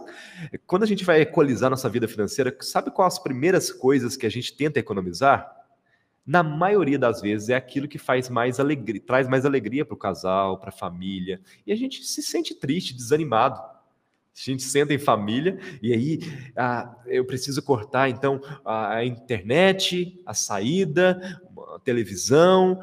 quando 0.66 0.84
a 0.84 0.88
gente 0.88 1.04
vai 1.04 1.22
equalizar 1.22 1.70
nossa 1.70 1.90
vida 1.90 2.08
financeira, 2.08 2.56
sabe 2.62 2.90
quais 2.90 3.16
as 3.16 3.20
primeiras 3.20 3.70
coisas 3.70 4.16
que 4.16 4.26
a 4.26 4.30
gente 4.30 4.56
tenta 4.56 4.80
economizar? 4.80 5.61
Na 6.26 6.44
maioria 6.44 7.00
das 7.00 7.22
vezes 7.22 7.50
é 7.50 7.56
aquilo 7.56 7.88
que 7.88 7.98
faz 7.98 8.30
mais 8.30 8.60
alegria, 8.60 9.02
traz 9.02 9.28
mais 9.28 9.46
alegria 9.46 9.86
para 9.86 9.96
o 9.96 9.98
casal, 9.98 10.60
para 10.60 10.70
a 10.70 10.74
família, 10.74 11.42
e 11.66 11.72
a 11.72 11.76
gente 11.76 12.04
se 12.04 12.22
sente 12.22 12.56
triste, 12.56 12.96
desanimado. 12.96 13.60
A 13.60 14.40
gente 14.52 14.64
senta 14.64 14.94
em 14.94 14.98
família 14.98 15.60
e 15.82 15.92
aí 15.92 16.20
ah, 16.56 16.96
eu 17.06 17.26
preciso 17.26 17.62
cortar 17.62 18.10
então 18.10 18.40
a 18.64 19.04
internet, 19.04 20.22
a 20.26 20.34
saída, 20.34 21.42
a 21.76 21.80
televisão, 21.80 22.80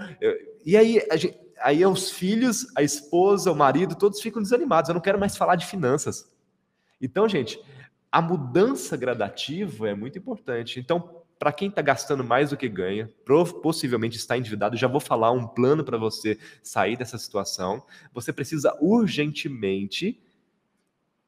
e 0.65 0.77
aí 0.77 1.02
a 1.10 1.16
gente, 1.16 1.39
aí 1.60 1.85
os 1.85 2.10
filhos, 2.10 2.66
a 2.77 2.82
esposa, 2.82 3.51
o 3.51 3.56
marido, 3.56 3.94
todos 3.94 4.20
ficam 4.20 4.43
desanimados. 4.43 4.89
Eu 4.89 4.94
não 4.94 5.01
quero 5.01 5.19
mais 5.19 5.36
falar 5.36 5.56
de 5.56 5.66
finanças. 5.66 6.31
Então, 7.01 7.28
gente, 7.28 7.60
a 8.10 8.20
mudança 8.20 8.97
gradativa 8.97 9.89
é 9.89 9.94
muito 9.94 10.19
importante. 10.19 10.81
Então, 10.81 11.18
para 11.39 11.52
quem 11.52 11.69
está 11.69 11.81
gastando 11.81 12.24
mais 12.24 12.51
do 12.51 12.56
que 12.56 12.69
ganha, 12.69 13.09
possivelmente 13.62 14.16
está 14.16 14.36
endividado, 14.36 14.77
já 14.77 14.89
vou 14.89 15.01
falar 15.01 15.31
um 15.31 15.47
plano 15.47 15.85
para 15.85 15.97
você 15.97 16.39
sair 16.62 16.97
dessa 16.97 17.16
situação. 17.16 17.82
Você 18.12 18.32
precisa 18.32 18.77
urgentemente 18.81 20.20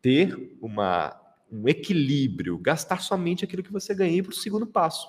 ter 0.02 0.56
uma, 0.60 1.16
um 1.50 1.68
equilíbrio, 1.68 2.58
gastar 2.58 3.00
somente 3.00 3.44
aquilo 3.44 3.62
que 3.62 3.72
você 3.72 3.94
ganha 3.94 4.22
para 4.22 4.32
o 4.32 4.34
segundo 4.34 4.66
passo. 4.66 5.08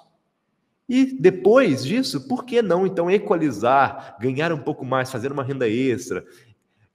E 0.88 1.06
depois 1.06 1.86
disso, 1.86 2.28
por 2.28 2.44
que 2.44 2.62
não 2.62 2.86
então 2.86 3.10
equalizar, 3.10 4.18
ganhar 4.20 4.52
um 4.52 4.60
pouco 4.60 4.86
mais, 4.86 5.12
fazer 5.12 5.32
uma 5.32 5.44
renda 5.44 5.68
extra, 5.68 6.26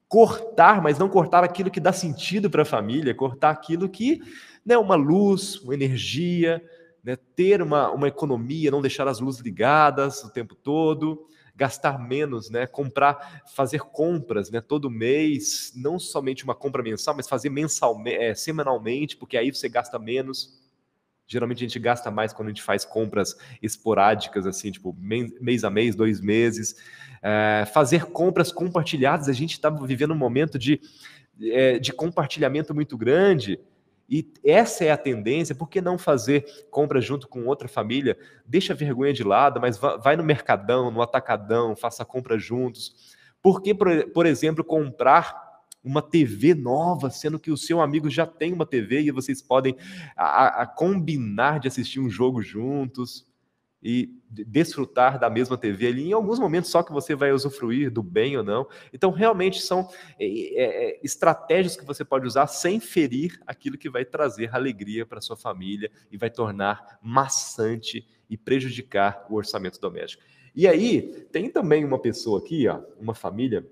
cortar, 0.08 0.82
mas 0.82 0.98
não 0.98 1.08
cortar 1.08 1.42
aquilo 1.42 1.70
que 1.70 1.80
dá 1.80 1.92
sentido 1.92 2.50
para 2.50 2.62
a 2.62 2.66
família, 2.66 3.14
cortar 3.14 3.50
aquilo 3.50 3.88
que, 3.88 4.20
né, 4.64 4.76
uma 4.76 4.94
luz, 4.94 5.56
uma 5.62 5.74
energia, 5.74 6.62
né, 7.06 7.14
ter 7.14 7.62
uma, 7.62 7.88
uma 7.92 8.08
economia, 8.08 8.68
não 8.68 8.82
deixar 8.82 9.06
as 9.06 9.20
luzes 9.20 9.40
ligadas 9.40 10.24
o 10.24 10.30
tempo 10.30 10.56
todo, 10.56 11.24
gastar 11.54 12.00
menos, 12.00 12.50
né, 12.50 12.66
comprar, 12.66 13.44
fazer 13.54 13.78
compras 13.78 14.50
né, 14.50 14.60
todo 14.60 14.90
mês, 14.90 15.72
não 15.76 16.00
somente 16.00 16.42
uma 16.42 16.54
compra 16.54 16.82
mensal, 16.82 17.14
mas 17.14 17.28
fazer 17.28 17.48
mensalmente, 17.48 18.16
é, 18.16 18.34
semanalmente, 18.34 19.16
porque 19.16 19.36
aí 19.36 19.54
você 19.54 19.68
gasta 19.68 20.00
menos. 20.00 20.60
Geralmente 21.28 21.58
a 21.58 21.68
gente 21.68 21.78
gasta 21.78 22.10
mais 22.10 22.32
quando 22.32 22.48
a 22.48 22.50
gente 22.50 22.62
faz 22.62 22.84
compras 22.84 23.36
esporádicas, 23.62 24.44
assim, 24.44 24.72
tipo 24.72 24.94
mês 25.40 25.62
a 25.62 25.70
mês, 25.70 25.94
dois 25.94 26.20
meses. 26.20 26.74
É, 27.22 27.64
fazer 27.72 28.06
compras 28.06 28.50
compartilhadas, 28.50 29.28
a 29.28 29.32
gente 29.32 29.52
está 29.52 29.70
vivendo 29.70 30.12
um 30.12 30.18
momento 30.18 30.58
de, 30.58 30.80
é, 31.40 31.78
de 31.78 31.92
compartilhamento 31.92 32.74
muito 32.74 32.96
grande. 32.98 33.60
E 34.08 34.32
essa 34.44 34.84
é 34.84 34.90
a 34.90 34.96
tendência, 34.96 35.54
por 35.54 35.68
que 35.68 35.80
não 35.80 35.98
fazer 35.98 36.44
compra 36.70 37.00
junto 37.00 37.26
com 37.26 37.46
outra 37.46 37.66
família? 37.66 38.16
Deixa 38.46 38.72
a 38.72 38.76
vergonha 38.76 39.12
de 39.12 39.24
lado, 39.24 39.60
mas 39.60 39.78
vai 39.78 40.16
no 40.16 40.22
mercadão, 40.22 40.90
no 40.90 41.02
atacadão, 41.02 41.74
faça 41.74 42.04
compra 42.04 42.38
juntos. 42.38 43.16
Por 43.42 43.60
que, 43.60 43.74
por 43.74 44.26
exemplo, 44.26 44.64
comprar 44.64 45.46
uma 45.82 46.02
TV 46.02 46.54
nova, 46.54 47.10
sendo 47.10 47.38
que 47.38 47.50
o 47.50 47.56
seu 47.56 47.80
amigo 47.80 48.10
já 48.10 48.26
tem 48.26 48.52
uma 48.52 48.66
TV 48.66 49.02
e 49.02 49.10
vocês 49.12 49.40
podem 49.40 49.76
a, 50.16 50.62
a 50.62 50.66
combinar 50.66 51.60
de 51.60 51.68
assistir 51.68 52.00
um 52.00 52.10
jogo 52.10 52.42
juntos? 52.42 53.24
E 53.88 54.20
desfrutar 54.28 55.16
da 55.16 55.30
mesma 55.30 55.56
TV 55.56 55.86
ali, 55.86 56.08
em 56.08 56.12
alguns 56.12 56.40
momentos 56.40 56.72
só 56.72 56.82
que 56.82 56.92
você 56.92 57.14
vai 57.14 57.30
usufruir 57.30 57.88
do 57.88 58.02
bem 58.02 58.36
ou 58.36 58.42
não. 58.42 58.66
Então, 58.92 59.12
realmente 59.12 59.62
são 59.62 59.88
é, 60.18 60.26
é, 60.26 60.88
é, 60.88 61.00
estratégias 61.04 61.76
que 61.76 61.84
você 61.84 62.04
pode 62.04 62.26
usar 62.26 62.48
sem 62.48 62.80
ferir 62.80 63.40
aquilo 63.46 63.78
que 63.78 63.88
vai 63.88 64.04
trazer 64.04 64.52
alegria 64.52 65.06
para 65.06 65.20
sua 65.20 65.36
família 65.36 65.88
e 66.10 66.16
vai 66.16 66.28
tornar 66.28 66.98
maçante 67.00 68.04
e 68.28 68.36
prejudicar 68.36 69.24
o 69.30 69.36
orçamento 69.36 69.80
doméstico. 69.80 70.24
E 70.52 70.66
aí, 70.66 71.24
tem 71.30 71.48
também 71.48 71.84
uma 71.84 72.00
pessoa 72.00 72.40
aqui, 72.40 72.66
ó, 72.66 72.82
uma 72.98 73.14
família 73.14 73.64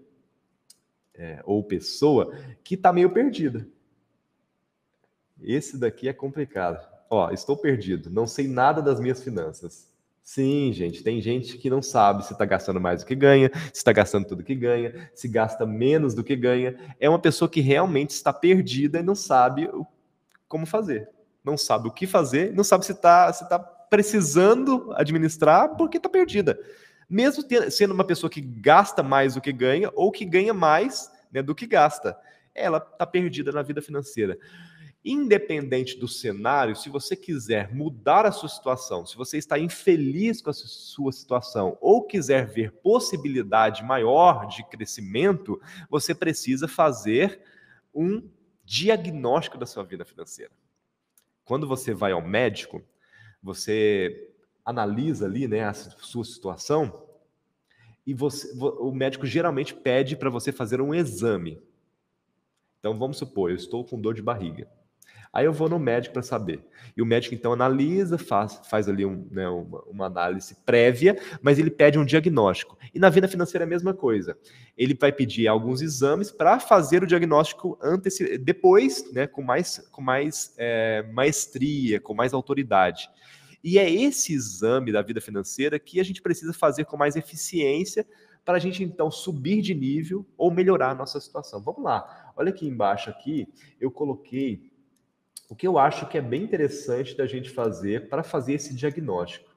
é, 1.12 1.42
ou 1.44 1.64
pessoa 1.64 2.32
que 2.62 2.76
está 2.76 2.92
meio 2.92 3.10
perdida. 3.10 3.66
Esse 5.42 5.76
daqui 5.76 6.08
é 6.08 6.12
complicado. 6.12 6.88
Ó, 7.10 7.32
estou 7.32 7.56
perdido, 7.56 8.10
não 8.10 8.28
sei 8.28 8.46
nada 8.46 8.80
das 8.80 9.00
minhas 9.00 9.20
finanças. 9.20 9.92
Sim, 10.24 10.72
gente, 10.72 11.02
tem 11.02 11.20
gente 11.20 11.58
que 11.58 11.68
não 11.68 11.82
sabe 11.82 12.24
se 12.24 12.32
está 12.32 12.46
gastando 12.46 12.80
mais 12.80 13.02
do 13.02 13.06
que 13.06 13.14
ganha, 13.14 13.50
se 13.54 13.76
está 13.80 13.92
gastando 13.92 14.26
tudo 14.26 14.42
que 14.42 14.54
ganha, 14.54 15.10
se 15.14 15.28
gasta 15.28 15.66
menos 15.66 16.14
do 16.14 16.24
que 16.24 16.34
ganha. 16.34 16.74
É 16.98 17.10
uma 17.10 17.18
pessoa 17.18 17.46
que 17.46 17.60
realmente 17.60 18.10
está 18.10 18.32
perdida 18.32 19.00
e 19.00 19.02
não 19.02 19.14
sabe 19.14 19.70
como 20.48 20.64
fazer. 20.64 21.10
Não 21.44 21.58
sabe 21.58 21.88
o 21.88 21.90
que 21.90 22.06
fazer, 22.06 22.54
não 22.54 22.64
sabe 22.64 22.86
se 22.86 22.92
está 22.92 23.30
se 23.34 23.46
tá 23.46 23.58
precisando 23.58 24.94
administrar 24.96 25.76
porque 25.76 25.98
está 25.98 26.08
perdida. 26.08 26.58
Mesmo 27.06 27.44
sendo 27.70 27.92
uma 27.92 28.02
pessoa 28.02 28.30
que 28.30 28.40
gasta 28.40 29.02
mais 29.02 29.34
do 29.34 29.42
que 29.42 29.52
ganha 29.52 29.90
ou 29.94 30.10
que 30.10 30.24
ganha 30.24 30.54
mais 30.54 31.12
né, 31.30 31.42
do 31.42 31.54
que 31.54 31.66
gasta, 31.66 32.16
ela 32.54 32.78
está 32.78 33.06
perdida 33.06 33.52
na 33.52 33.60
vida 33.60 33.82
financeira. 33.82 34.38
Independente 35.04 35.98
do 35.98 36.08
cenário, 36.08 36.74
se 36.74 36.88
você 36.88 37.14
quiser 37.14 37.74
mudar 37.74 38.24
a 38.24 38.32
sua 38.32 38.48
situação, 38.48 39.04
se 39.04 39.14
você 39.16 39.36
está 39.36 39.58
infeliz 39.58 40.40
com 40.40 40.48
a 40.48 40.54
sua 40.54 41.12
situação 41.12 41.76
ou 41.78 42.06
quiser 42.06 42.46
ver 42.46 42.72
possibilidade 42.72 43.84
maior 43.84 44.46
de 44.46 44.64
crescimento, 44.64 45.60
você 45.90 46.14
precisa 46.14 46.66
fazer 46.66 47.38
um 47.94 48.26
diagnóstico 48.64 49.58
da 49.58 49.66
sua 49.66 49.84
vida 49.84 50.06
financeira. 50.06 50.52
Quando 51.44 51.66
você 51.66 51.92
vai 51.92 52.12
ao 52.12 52.22
médico, 52.22 52.82
você 53.42 54.32
analisa 54.64 55.26
ali 55.26 55.46
né, 55.46 55.64
a 55.64 55.74
sua 55.74 56.24
situação 56.24 57.06
e 58.06 58.14
você, 58.14 58.50
o 58.58 58.90
médico 58.90 59.26
geralmente 59.26 59.74
pede 59.74 60.16
para 60.16 60.30
você 60.30 60.50
fazer 60.50 60.80
um 60.80 60.94
exame. 60.94 61.62
Então 62.78 62.98
vamos 62.98 63.18
supor, 63.18 63.50
eu 63.50 63.56
estou 63.56 63.84
com 63.84 64.00
dor 64.00 64.14
de 64.14 64.22
barriga. 64.22 64.66
Aí 65.34 65.46
eu 65.46 65.52
vou 65.52 65.68
no 65.68 65.80
médico 65.80 66.12
para 66.12 66.22
saber. 66.22 66.64
E 66.96 67.02
o 67.02 67.06
médico 67.06 67.34
então 67.34 67.52
analisa, 67.52 68.16
faz, 68.16 68.60
faz 68.70 68.88
ali 68.88 69.04
um, 69.04 69.26
né, 69.32 69.48
uma, 69.48 69.82
uma, 69.82 70.06
análise 70.06 70.56
prévia, 70.64 71.18
mas 71.42 71.58
ele 71.58 71.70
pede 71.70 71.98
um 71.98 72.04
diagnóstico. 72.04 72.78
E 72.94 73.00
na 73.00 73.10
vida 73.10 73.26
financeira 73.26 73.64
é 73.64 73.66
a 73.66 73.68
mesma 73.68 73.92
coisa. 73.92 74.38
Ele 74.78 74.94
vai 74.94 75.10
pedir 75.10 75.48
alguns 75.48 75.82
exames 75.82 76.30
para 76.30 76.60
fazer 76.60 77.02
o 77.02 77.06
diagnóstico 77.06 77.76
antes, 77.82 78.16
depois, 78.40 79.12
né, 79.12 79.26
com 79.26 79.42
mais, 79.42 79.78
com 79.90 80.00
mais 80.00 80.54
é, 80.56 81.04
maestria, 81.12 82.00
com 82.00 82.14
mais 82.14 82.32
autoridade. 82.32 83.10
E 83.62 83.76
é 83.76 83.90
esse 83.90 84.32
exame 84.32 84.92
da 84.92 85.02
vida 85.02 85.20
financeira 85.20 85.80
que 85.80 85.98
a 85.98 86.04
gente 86.04 86.22
precisa 86.22 86.52
fazer 86.52 86.84
com 86.84 86.96
mais 86.96 87.16
eficiência 87.16 88.06
para 88.44 88.58
a 88.58 88.60
gente 88.60 88.84
então 88.84 89.10
subir 89.10 89.62
de 89.62 89.74
nível 89.74 90.24
ou 90.36 90.50
melhorar 90.50 90.90
a 90.90 90.94
nossa 90.94 91.18
situação. 91.18 91.60
Vamos 91.60 91.82
lá. 91.82 92.32
Olha 92.36 92.50
aqui 92.50 92.68
embaixo 92.68 93.10
aqui, 93.10 93.48
eu 93.80 93.90
coloquei 93.90 94.70
o 95.48 95.54
que 95.54 95.66
eu 95.66 95.78
acho 95.78 96.06
que 96.06 96.18
é 96.18 96.20
bem 96.20 96.42
interessante 96.42 97.16
da 97.16 97.26
gente 97.26 97.50
fazer 97.50 98.08
para 98.08 98.22
fazer 98.22 98.54
esse 98.54 98.74
diagnóstico. 98.74 99.50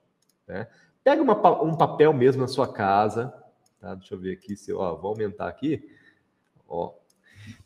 Né? 0.48 0.68
Pega 1.04 1.22
uma, 1.22 1.64
um 1.64 1.76
papel 1.76 2.14
mesmo 2.14 2.42
na 2.42 2.48
sua 2.48 2.72
casa, 2.72 3.34
tá? 3.80 3.96
Deixa 3.96 4.14
eu 4.14 4.20
ver 4.20 4.34
aqui 4.34 4.56
se 4.56 4.74
ó, 4.74 4.96
vou 4.96 5.12
aumentar 5.12 5.48
aqui. 5.48 5.90
Ó. 6.68 6.94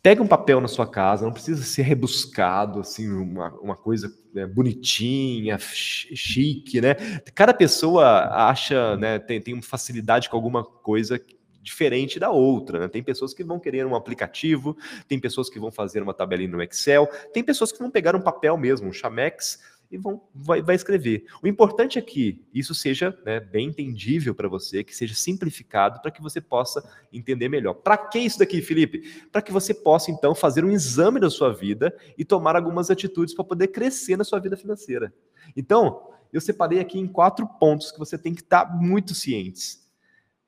Pega 0.04 0.22
um 0.22 0.28
papel 0.28 0.62
na 0.62 0.68
sua 0.68 0.86
casa, 0.86 1.26
não 1.26 1.34
precisa 1.34 1.64
ser 1.64 1.82
rebuscado, 1.82 2.82
assim, 2.82 3.10
uma, 3.12 3.50
uma 3.60 3.76
coisa 3.76 4.14
né, 4.32 4.46
bonitinha, 4.46 5.58
chique, 5.58 6.80
né? 6.80 6.94
Cada 7.34 7.52
pessoa 7.52 8.28
acha, 8.48 8.96
né, 8.98 9.18
tem, 9.18 9.42
tem 9.42 9.60
facilidade 9.62 10.30
com 10.30 10.36
alguma 10.36 10.64
coisa 10.64 11.20
diferente 11.62 12.20
da 12.20 12.30
outra. 12.30 12.80
Né? 12.80 12.88
Tem 12.88 13.04
pessoas 13.04 13.34
que 13.34 13.44
vão 13.44 13.60
querer 13.60 13.86
um 13.86 13.96
aplicativo, 13.96 14.76
tem 15.08 15.20
pessoas 15.20 15.50
que 15.50 15.60
vão 15.60 15.72
fazer 15.72 16.02
uma 16.02 16.14
tabelinha 16.14 16.50
no 16.50 16.62
Excel, 16.62 17.08
tem 17.34 17.44
pessoas 17.44 17.72
que 17.72 17.80
vão 17.80 17.92
pegar 17.92 18.16
um 18.16 18.22
papel 18.22 18.58
mesmo, 18.58 18.88
um 18.88 18.94
Chamex, 18.94 19.60
e 19.92 19.98
vão 19.98 20.24
vai, 20.34 20.62
vai 20.62 20.76
escrever. 20.76 21.26
O 21.44 21.48
importante 21.48 22.00
é 22.00 22.02
que 22.02 22.42
isso 22.54 22.74
seja 22.74 23.18
né, 23.26 23.40
bem 23.40 23.68
entendível 23.68 24.34
para 24.34 24.48
você, 24.48 24.84
que 24.84 24.96
seja 24.96 25.14
simplificado 25.14 26.02
para 26.02 26.10
que 26.10 26.22
você 26.22 26.40
possa 26.40 26.82
entender 27.12 27.50
melhor. 27.50 27.74
Para 27.74 27.98
que 27.98 28.20
isso 28.20 28.40
daqui, 28.40 28.62
Felipe? 28.62 29.28
Para 29.32 29.42
que 29.42 29.52
você 29.52 29.74
possa 29.74 30.10
então 30.10 30.34
fazer 30.34 30.64
um 30.64 30.72
exame 30.72 31.20
da 31.20 31.30
sua 31.30 31.54
vida 31.54 31.94
e 32.18 32.24
tomar 32.24 32.56
algumas 32.56 32.90
atitudes 32.90 33.36
para 33.36 33.44
poder 33.44 33.68
crescer 33.68 34.16
na 34.16 34.24
sua 34.24 34.40
vida 34.40 34.56
financeira. 34.56 35.14
Então, 35.58 36.10
eu 36.32 36.40
separei 36.40 36.80
aqui 36.80 36.98
em 36.98 37.08
quatro 37.08 37.46
pontos 37.60 37.92
que 37.92 38.00
você 38.00 38.18
tem 38.18 38.34
que 38.34 38.42
estar 38.42 38.66
tá 38.66 38.74
muito 38.74 39.14
cientes 39.14 39.82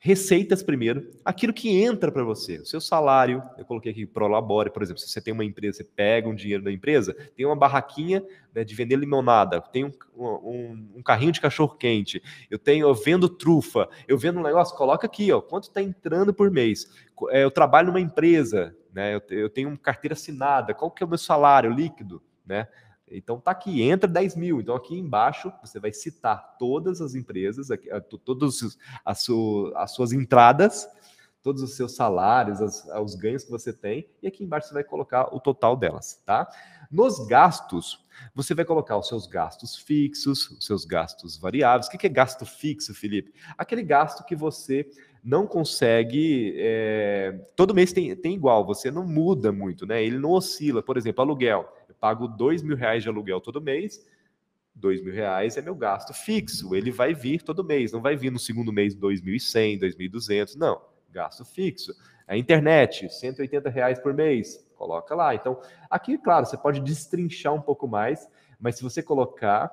receitas 0.05 0.61
primeiro, 0.61 1.09
aquilo 1.23 1.53
que 1.53 1.81
entra 1.81 2.11
para 2.11 2.25
você, 2.25 2.57
o 2.57 2.65
seu 2.65 2.81
salário, 2.81 3.41
eu 3.57 3.63
coloquei 3.63 3.93
aqui 3.93 4.05
prolabore, 4.05 4.69
por 4.69 4.83
exemplo, 4.83 5.01
se 5.01 5.07
você 5.07 5.21
tem 5.21 5.33
uma 5.33 5.45
empresa, 5.45 5.77
você 5.77 5.85
pega 5.85 6.27
um 6.27 6.35
dinheiro 6.35 6.61
da 6.61 6.69
empresa, 6.69 7.15
tem 7.37 7.45
uma 7.45 7.55
barraquinha 7.55 8.21
né, 8.53 8.65
de 8.65 8.75
vender 8.75 8.97
limonada, 8.97 9.61
tem 9.61 9.85
um, 9.85 9.91
um, 10.17 10.89
um 10.97 11.01
carrinho 11.01 11.31
de 11.31 11.39
cachorro 11.39 11.77
quente, 11.77 12.21
eu 12.51 12.59
tenho, 12.59 12.85
eu 12.85 12.93
vendo 12.93 13.29
trufa, 13.29 13.87
eu 14.05 14.17
vendo 14.17 14.41
um 14.41 14.43
negócio, 14.43 14.75
coloca 14.75 15.07
aqui, 15.07 15.31
ó, 15.31 15.39
quanto 15.39 15.69
está 15.69 15.81
entrando 15.81 16.33
por 16.33 16.51
mês, 16.51 16.85
é, 17.29 17.45
eu 17.45 17.49
trabalho 17.49 17.87
numa 17.87 18.01
empresa, 18.01 18.75
né, 18.93 19.15
eu, 19.15 19.21
eu 19.29 19.49
tenho 19.49 19.69
uma 19.69 19.77
carteira 19.77 20.15
assinada, 20.15 20.73
qual 20.73 20.91
que 20.91 21.01
é 21.01 21.05
o 21.05 21.09
meu 21.09 21.17
salário 21.17 21.71
líquido, 21.71 22.21
né? 22.45 22.67
Então 23.09 23.39
tá 23.39 23.51
aqui, 23.51 23.81
entra 23.81 24.07
10 24.07 24.35
mil. 24.35 24.61
Então 24.61 24.75
aqui 24.75 24.97
embaixo 24.97 25.51
você 25.63 25.79
vai 25.79 25.91
citar 25.91 26.57
todas 26.57 27.01
as 27.01 27.15
empresas, 27.15 27.67
todas 28.25 28.77
as, 29.05 29.91
suas 29.91 30.11
entradas, 30.11 30.87
todos 31.43 31.61
os 31.61 31.75
seus 31.75 31.95
salários, 31.95 32.59
os 33.03 33.15
ganhos 33.15 33.43
que 33.43 33.51
você 33.51 33.73
tem, 33.73 34.07
e 34.21 34.27
aqui 34.27 34.43
embaixo 34.43 34.69
você 34.69 34.73
vai 34.73 34.83
colocar 34.83 35.33
o 35.35 35.39
total 35.39 35.75
delas, 35.75 36.21
tá? 36.25 36.47
Nos 36.89 37.25
gastos, 37.27 38.05
você 38.33 38.53
vai 38.53 38.63
colocar 38.63 38.97
os 38.97 39.07
seus 39.07 39.27
gastos 39.27 39.75
fixos, 39.75 40.49
os 40.51 40.65
seus 40.65 40.85
gastos 40.85 41.37
variáveis. 41.37 41.87
O 41.87 41.91
que 41.91 42.05
é 42.05 42.09
gasto 42.09 42.45
fixo, 42.45 42.93
Felipe? 42.93 43.33
Aquele 43.57 43.83
gasto 43.83 44.23
que 44.23 44.35
você 44.35 44.87
não 45.23 45.47
consegue. 45.47 46.53
É... 46.57 47.31
todo 47.55 47.73
mês 47.73 47.91
tem, 47.91 48.15
tem 48.15 48.35
igual, 48.35 48.65
você 48.65 48.91
não 48.91 49.05
muda 49.05 49.51
muito, 49.51 49.85
né? 49.85 50.03
Ele 50.03 50.19
não 50.19 50.31
oscila. 50.31 50.83
Por 50.83 50.97
exemplo, 50.97 51.23
aluguel 51.23 51.67
pago 52.03 52.27
dois 52.27 52.61
mil 52.61 52.75
reais 52.75 53.01
de 53.01 53.07
aluguel 53.07 53.39
todo 53.39 53.61
mês, 53.61 54.05
dois 54.75 55.01
mil 55.01 55.13
reais 55.13 55.55
é 55.55 55.61
meu 55.61 55.73
gasto 55.73 56.13
fixo, 56.13 56.75
ele 56.75 56.91
vai 56.91 57.13
vir 57.13 57.41
todo 57.41 57.63
mês, 57.63 57.93
não 57.93 58.01
vai 58.01 58.13
vir 58.13 58.29
no 58.29 58.37
segundo 58.37 58.73
mês 58.73 58.93
dois 58.93 59.21
mil 59.21 59.33
e 59.33 59.39
cem, 59.39 59.79
dois 59.79 59.95
mil 59.95 60.07
e 60.07 60.09
duzentos, 60.09 60.57
não, 60.57 60.81
gasto 61.09 61.45
fixo. 61.45 61.93
A 62.27 62.35
internet, 62.35 63.07
180 63.07 63.69
reais 63.69 63.99
por 63.99 64.13
mês, 64.13 64.67
coloca 64.75 65.15
lá. 65.15 65.33
Então, 65.33 65.61
aqui, 65.89 66.17
claro, 66.17 66.45
você 66.45 66.57
pode 66.57 66.81
destrinchar 66.81 67.53
um 67.53 67.61
pouco 67.61 67.87
mais, 67.87 68.27
mas 68.59 68.75
se 68.75 68.83
você 68.83 69.01
colocar 69.01 69.71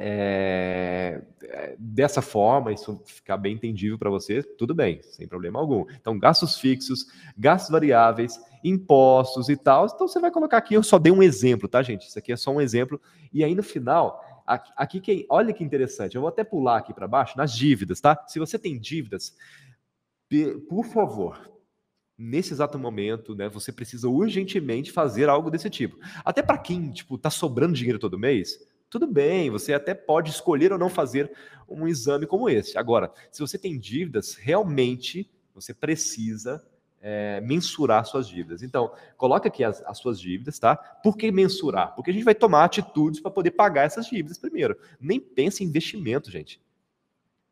é, 0.00 1.20
é, 1.42 1.74
dessa 1.76 2.22
forma, 2.22 2.72
isso 2.72 3.02
ficar 3.04 3.36
bem 3.36 3.54
entendível 3.54 3.98
para 3.98 4.08
você, 4.08 4.44
tudo 4.44 4.72
bem, 4.72 5.02
sem 5.02 5.26
problema 5.26 5.58
algum. 5.58 5.84
Então, 6.00 6.16
gastos 6.16 6.56
fixos, 6.56 7.06
gastos 7.36 7.70
variáveis, 7.70 8.38
impostos 8.62 9.48
e 9.48 9.56
tal. 9.56 9.86
Então, 9.86 10.06
você 10.06 10.20
vai 10.20 10.30
colocar 10.30 10.58
aqui, 10.58 10.74
eu 10.74 10.84
só 10.84 11.00
dei 11.00 11.12
um 11.12 11.22
exemplo, 11.22 11.68
tá, 11.68 11.82
gente? 11.82 12.06
Isso 12.06 12.18
aqui 12.18 12.32
é 12.32 12.36
só 12.36 12.52
um 12.52 12.60
exemplo. 12.60 13.00
E 13.32 13.42
aí, 13.42 13.56
no 13.56 13.62
final, 13.62 14.22
aqui, 14.46 14.72
aqui 14.76 15.00
que, 15.00 15.26
olha 15.28 15.52
que 15.52 15.64
interessante, 15.64 16.14
eu 16.14 16.20
vou 16.20 16.28
até 16.28 16.44
pular 16.44 16.78
aqui 16.78 16.94
para 16.94 17.08
baixo, 17.08 17.36
nas 17.36 17.52
dívidas, 17.52 18.00
tá? 18.00 18.24
Se 18.28 18.38
você 18.38 18.56
tem 18.56 18.78
dívidas, 18.78 19.34
por 20.68 20.84
favor, 20.84 21.50
nesse 22.16 22.52
exato 22.52 22.78
momento, 22.78 23.34
né, 23.34 23.48
você 23.48 23.72
precisa 23.72 24.08
urgentemente 24.08 24.92
fazer 24.92 25.28
algo 25.28 25.50
desse 25.50 25.68
tipo. 25.68 25.98
Até 26.24 26.40
para 26.40 26.58
quem, 26.58 26.92
tipo, 26.92 27.18
tá 27.18 27.30
sobrando 27.30 27.74
dinheiro 27.74 27.98
todo 27.98 28.18
mês, 28.18 28.58
tudo 28.90 29.06
bem, 29.06 29.50
você 29.50 29.72
até 29.72 29.94
pode 29.94 30.30
escolher 30.30 30.72
ou 30.72 30.78
não 30.78 30.88
fazer 30.88 31.30
um 31.68 31.86
exame 31.86 32.26
como 32.26 32.48
esse. 32.48 32.78
Agora, 32.78 33.12
se 33.30 33.40
você 33.40 33.58
tem 33.58 33.78
dívidas, 33.78 34.34
realmente 34.34 35.30
você 35.54 35.74
precisa 35.74 36.64
é, 37.00 37.40
mensurar 37.40 38.04
suas 38.04 38.28
dívidas. 38.28 38.62
Então, 38.62 38.92
coloque 39.16 39.48
aqui 39.48 39.62
as, 39.62 39.82
as, 39.82 39.98
suas 39.98 40.20
dívidas, 40.20 40.58
tá? 40.58 40.76
Por 40.76 41.16
que 41.16 41.30
mensurar? 41.30 41.94
Porque 41.94 42.10
a 42.10 42.14
gente 42.14 42.24
vai 42.24 42.34
tomar 42.34 42.64
atitudes 42.64 43.20
para 43.20 43.30
poder 43.30 43.52
pagar 43.52 43.84
essas 43.84 44.06
dívidas 44.06 44.38
primeiro. 44.38 44.76
Nem 45.00 45.20
pense 45.20 45.62
em 45.62 45.66
investimento, 45.66 46.30
gente. 46.30 46.60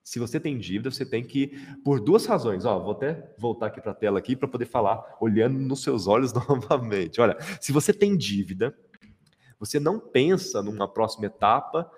Se 0.02 0.20
você 0.20 0.38
tem 0.38 0.56
dívida, 0.56 0.88
você 0.88 1.04
tem 1.04 1.24
que, 1.24 1.48
por 1.84 1.98
duas 1.98 2.26
razões, 2.26 2.64
ó, 2.64 2.78
vou 2.78 2.92
até 2.92 3.28
voltar 3.36 3.66
aqui 3.66 3.80
para 3.80 3.90
a 3.90 3.94
tela 3.94 4.20
aqui 4.20 4.36
para 4.36 4.46
poder 4.46 4.66
falar, 4.66 5.16
olhando 5.20 5.58
nos 5.58 5.82
seus 5.82 6.06
olhos 6.06 6.32
novamente. 6.32 7.20
Olha, 7.20 7.36
se 7.60 7.72
você 7.72 7.92
tem 7.92 8.16
dívida, 8.16 8.72
você 9.58 9.80
não 9.80 9.98
pensa 9.98 10.62
numa 10.62 10.88
próxima 10.88 11.26
etapa. 11.26 11.90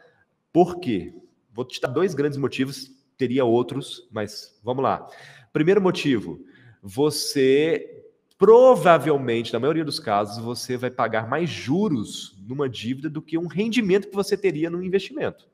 Por 0.52 0.78
quê? 0.78 1.14
Vou 1.52 1.64
te 1.64 1.80
dar 1.80 1.88
dois 1.88 2.14
grandes 2.14 2.38
motivos, 2.38 2.90
teria 3.16 3.44
outros, 3.44 4.08
mas 4.10 4.58
vamos 4.62 4.82
lá. 4.82 5.06
Primeiro 5.52 5.80
motivo, 5.80 6.40
você 6.82 8.04
provavelmente, 8.38 9.52
na 9.52 9.58
maioria 9.58 9.84
dos 9.84 9.98
casos, 9.98 10.38
você 10.42 10.76
vai 10.76 10.90
pagar 10.90 11.28
mais 11.28 11.50
juros 11.50 12.38
numa 12.46 12.68
dívida 12.68 13.10
do 13.10 13.20
que 13.20 13.36
um 13.36 13.48
rendimento 13.48 14.08
que 14.08 14.14
você 14.14 14.36
teria 14.36 14.70
num 14.70 14.82
investimento. 14.82 15.48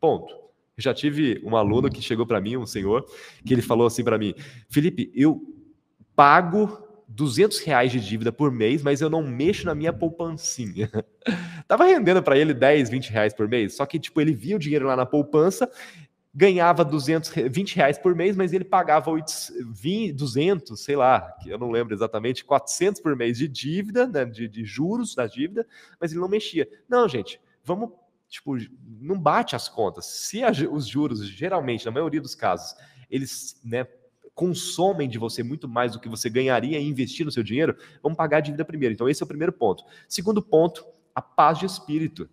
Ponto. 0.00 0.34
Eu 0.76 0.82
já 0.82 0.92
tive 0.92 1.40
um 1.44 1.56
aluno 1.56 1.88
que 1.88 2.02
chegou 2.02 2.26
para 2.26 2.40
mim, 2.40 2.56
um 2.56 2.66
senhor, 2.66 3.06
que 3.44 3.54
ele 3.54 3.62
falou 3.62 3.86
assim 3.86 4.02
para 4.02 4.18
mim: 4.18 4.34
Felipe, 4.68 5.12
eu 5.14 5.40
pago 6.16 6.89
200 7.10 7.58
reais 7.60 7.90
de 7.90 8.00
dívida 8.00 8.30
por 8.30 8.52
mês, 8.52 8.82
mas 8.82 9.00
eu 9.00 9.10
não 9.10 9.22
mexo 9.22 9.66
na 9.66 9.74
minha 9.74 9.92
poupancinha. 9.92 10.90
Tava 11.66 11.84
rendendo 11.84 12.22
para 12.22 12.38
ele 12.38 12.54
10, 12.54 12.88
20 12.88 13.10
reais 13.10 13.34
por 13.34 13.48
mês, 13.48 13.74
só 13.74 13.84
que 13.84 13.98
tipo 13.98 14.20
ele 14.20 14.32
via 14.32 14.56
o 14.56 14.58
dinheiro 14.58 14.86
lá 14.86 14.96
na 14.96 15.04
poupança, 15.04 15.70
ganhava 16.32 16.84
220 16.84 17.74
reais 17.74 17.98
por 17.98 18.14
mês, 18.14 18.36
mas 18.36 18.52
ele 18.52 18.64
pagava 18.64 19.10
20, 19.12 20.12
200, 20.12 20.80
sei 20.80 20.94
lá, 20.94 21.20
que 21.42 21.50
eu 21.50 21.58
não 21.58 21.70
lembro 21.70 21.92
exatamente, 21.92 22.44
400 22.44 23.00
por 23.00 23.16
mês 23.16 23.36
de 23.36 23.48
dívida, 23.48 24.06
né, 24.06 24.24
de, 24.24 24.46
de 24.46 24.64
juros 24.64 25.14
da 25.14 25.26
dívida, 25.26 25.66
mas 26.00 26.12
ele 26.12 26.20
não 26.20 26.28
mexia. 26.28 26.68
Não, 26.88 27.08
gente, 27.08 27.40
vamos 27.64 27.90
tipo, 28.28 28.56
não 29.00 29.18
bate 29.18 29.56
as 29.56 29.68
contas. 29.68 30.06
Se 30.06 30.44
a, 30.44 30.50
os 30.70 30.86
juros, 30.86 31.26
geralmente, 31.26 31.84
na 31.84 31.90
maioria 31.90 32.20
dos 32.20 32.36
casos, 32.36 32.76
eles 33.10 33.60
né, 33.64 33.84
consomem 34.40 35.06
de 35.06 35.18
você 35.18 35.42
muito 35.42 35.68
mais 35.68 35.92
do 35.92 36.00
que 36.00 36.08
você 36.08 36.30
ganharia 36.30 36.78
em 36.78 36.88
investir 36.88 37.26
no 37.26 37.30
seu 37.30 37.42
dinheiro, 37.42 37.76
vamos 38.02 38.16
pagar 38.16 38.38
a 38.38 38.40
dívida 38.40 38.64
primeiro. 38.64 38.94
Então, 38.94 39.06
esse 39.06 39.22
é 39.22 39.24
o 39.24 39.28
primeiro 39.28 39.52
ponto. 39.52 39.84
Segundo 40.08 40.40
ponto, 40.40 40.82
a 41.14 41.20
paz 41.20 41.58
de 41.58 41.66
espírito. 41.66 42.26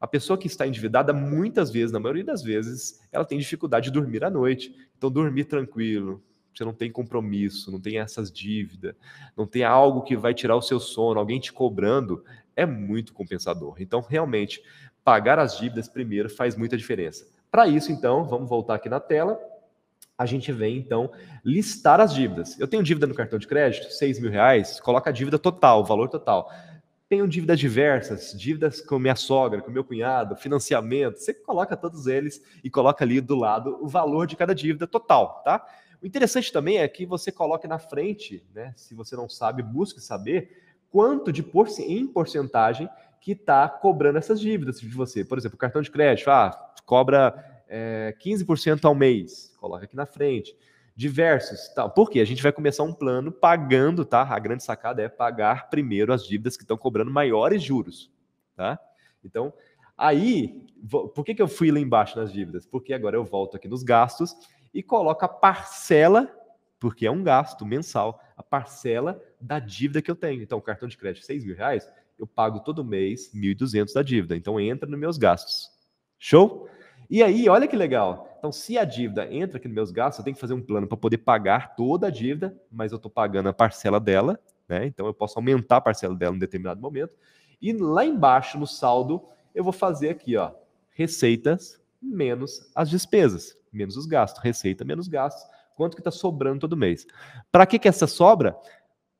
A 0.00 0.06
pessoa 0.06 0.38
que 0.38 0.46
está 0.46 0.64
endividada, 0.64 1.12
muitas 1.12 1.68
vezes, 1.68 1.90
na 1.90 1.98
maioria 1.98 2.22
das 2.22 2.40
vezes, 2.40 3.00
ela 3.10 3.24
tem 3.24 3.36
dificuldade 3.36 3.86
de 3.86 3.90
dormir 3.90 4.22
à 4.22 4.30
noite. 4.30 4.72
Então, 4.96 5.10
dormir 5.10 5.46
tranquilo, 5.46 6.22
você 6.54 6.64
não 6.64 6.72
tem 6.72 6.88
compromisso, 6.88 7.72
não 7.72 7.80
tem 7.80 7.98
essas 7.98 8.30
dívidas, 8.30 8.94
não 9.36 9.44
tem 9.44 9.64
algo 9.64 10.02
que 10.02 10.16
vai 10.16 10.32
tirar 10.32 10.54
o 10.54 10.62
seu 10.62 10.78
sono, 10.78 11.18
alguém 11.18 11.40
te 11.40 11.52
cobrando, 11.52 12.24
é 12.54 12.64
muito 12.64 13.12
compensador. 13.12 13.74
Então, 13.80 14.00
realmente, 14.08 14.62
pagar 15.02 15.40
as 15.40 15.58
dívidas 15.58 15.88
primeiro 15.88 16.30
faz 16.30 16.54
muita 16.54 16.76
diferença. 16.76 17.26
Para 17.50 17.66
isso, 17.66 17.90
então, 17.90 18.22
vamos 18.24 18.48
voltar 18.48 18.76
aqui 18.76 18.88
na 18.88 19.00
tela 19.00 19.36
a 20.20 20.26
gente 20.26 20.52
vem 20.52 20.76
então 20.76 21.10
listar 21.42 21.98
as 21.98 22.12
dívidas. 22.12 22.60
Eu 22.60 22.68
tenho 22.68 22.82
dívida 22.82 23.06
no 23.06 23.14
cartão 23.14 23.38
de 23.38 23.46
crédito, 23.46 23.90
6 23.90 24.20
mil 24.20 24.30
reais, 24.30 24.78
coloca 24.78 25.08
a 25.08 25.12
dívida 25.14 25.38
total, 25.38 25.80
o 25.80 25.84
valor 25.84 26.10
total. 26.10 26.52
Tenho 27.08 27.26
dívidas 27.26 27.58
diversas, 27.58 28.38
dívidas 28.38 28.82
com 28.82 28.98
minha 28.98 29.16
sogra, 29.16 29.62
com 29.62 29.70
meu 29.70 29.82
cunhado, 29.82 30.36
financiamento, 30.36 31.16
você 31.16 31.32
coloca 31.32 31.74
todos 31.74 32.06
eles 32.06 32.42
e 32.62 32.68
coloca 32.68 33.02
ali 33.02 33.18
do 33.18 33.34
lado 33.34 33.78
o 33.80 33.88
valor 33.88 34.26
de 34.26 34.36
cada 34.36 34.54
dívida 34.54 34.86
total, 34.86 35.40
tá? 35.42 35.66
O 36.02 36.06
interessante 36.06 36.52
também 36.52 36.76
é 36.76 36.86
que 36.86 37.06
você 37.06 37.32
coloque 37.32 37.66
na 37.66 37.78
frente, 37.78 38.44
né? 38.54 38.74
Se 38.76 38.94
você 38.94 39.16
não 39.16 39.26
sabe, 39.26 39.62
busque 39.62 40.02
saber 40.02 40.50
quanto 40.90 41.32
de 41.32 41.42
por, 41.42 41.66
em 41.78 42.06
porcentagem 42.06 42.90
que 43.22 43.32
está 43.32 43.66
cobrando 43.66 44.18
essas 44.18 44.38
dívidas 44.38 44.80
de 44.80 44.88
você. 44.90 45.24
Por 45.24 45.38
exemplo, 45.38 45.56
cartão 45.56 45.80
de 45.80 45.90
crédito, 45.90 46.30
ah, 46.30 46.74
cobra 46.84 47.62
é, 47.66 48.14
15% 48.22 48.84
ao 48.84 48.94
mês, 48.94 49.49
coloca 49.60 49.84
aqui 49.84 49.94
na 49.94 50.06
frente. 50.06 50.56
Diversos, 50.96 51.68
tal. 51.74 51.90
Por 51.90 52.10
quê? 52.10 52.20
A 52.20 52.24
gente 52.24 52.42
vai 52.42 52.52
começar 52.52 52.82
um 52.82 52.92
plano 52.92 53.30
pagando, 53.30 54.04
tá? 54.04 54.22
A 54.22 54.38
grande 54.38 54.64
sacada 54.64 55.02
é 55.02 55.08
pagar 55.08 55.70
primeiro 55.70 56.12
as 56.12 56.26
dívidas 56.26 56.56
que 56.56 56.64
estão 56.64 56.76
cobrando 56.76 57.10
maiores 57.10 57.62
juros, 57.62 58.10
tá? 58.56 58.78
Então, 59.24 59.52
aí, 59.96 60.66
por 61.14 61.24
que, 61.24 61.34
que 61.34 61.42
eu 61.42 61.48
fui 61.48 61.70
lá 61.70 61.78
embaixo 61.78 62.18
nas 62.18 62.32
dívidas? 62.32 62.66
Porque 62.66 62.92
agora 62.92 63.16
eu 63.16 63.24
volto 63.24 63.56
aqui 63.56 63.68
nos 63.68 63.82
gastos 63.82 64.34
e 64.74 64.82
coloco 64.82 65.24
a 65.24 65.28
parcela, 65.28 66.28
porque 66.78 67.06
é 67.06 67.10
um 67.10 67.22
gasto 67.22 67.64
mensal, 67.64 68.20
a 68.36 68.42
parcela 68.42 69.22
da 69.40 69.58
dívida 69.58 70.02
que 70.02 70.10
eu 70.10 70.16
tenho. 70.16 70.42
Então, 70.42 70.60
cartão 70.60 70.88
de 70.88 70.96
crédito, 70.96 71.24
6 71.24 71.44
mil 71.44 71.56
reais, 71.56 71.88
eu 72.18 72.26
pago 72.26 72.60
todo 72.60 72.84
mês 72.84 73.30
1.200 73.34 73.92
da 73.94 74.02
dívida. 74.02 74.36
Então, 74.36 74.58
entra 74.60 74.88
nos 74.88 74.98
meus 74.98 75.18
gastos. 75.18 75.70
Show? 76.18 76.68
E 77.08 77.22
aí, 77.22 77.48
olha 77.48 77.66
que 77.66 77.76
legal. 77.76 78.29
Então, 78.40 78.50
se 78.50 78.78
a 78.78 78.86
dívida 78.86 79.30
entra 79.30 79.58
aqui 79.58 79.68
nos 79.68 79.74
meus 79.74 79.90
gastos, 79.90 80.20
eu 80.20 80.24
tenho 80.24 80.34
que 80.34 80.40
fazer 80.40 80.54
um 80.54 80.62
plano 80.62 80.86
para 80.86 80.96
poder 80.96 81.18
pagar 81.18 81.76
toda 81.76 82.06
a 82.06 82.10
dívida, 82.10 82.58
mas 82.72 82.90
eu 82.90 82.96
estou 82.96 83.10
pagando 83.10 83.50
a 83.50 83.52
parcela 83.52 84.00
dela, 84.00 84.40
né? 84.66 84.86
Então 84.86 85.04
eu 85.04 85.12
posso 85.12 85.38
aumentar 85.38 85.76
a 85.76 85.80
parcela 85.82 86.14
dela 86.14 86.34
em 86.34 86.38
determinado 86.38 86.80
momento. 86.80 87.14
E 87.60 87.70
lá 87.74 88.02
embaixo, 88.02 88.58
no 88.58 88.66
saldo, 88.66 89.22
eu 89.54 89.62
vou 89.62 89.74
fazer 89.74 90.08
aqui, 90.08 90.38
ó, 90.38 90.52
receitas 90.88 91.78
menos 92.00 92.72
as 92.74 92.88
despesas, 92.88 93.54
menos 93.70 93.94
os 93.98 94.06
gastos. 94.06 94.42
Receita 94.42 94.86
menos 94.86 95.06
gastos. 95.06 95.46
Quanto 95.76 95.94
que 95.94 96.00
está 96.00 96.10
sobrando 96.10 96.60
todo 96.60 96.78
mês? 96.78 97.06
Para 97.52 97.66
que, 97.66 97.78
que 97.78 97.88
essa 97.88 98.06
sobra? 98.06 98.56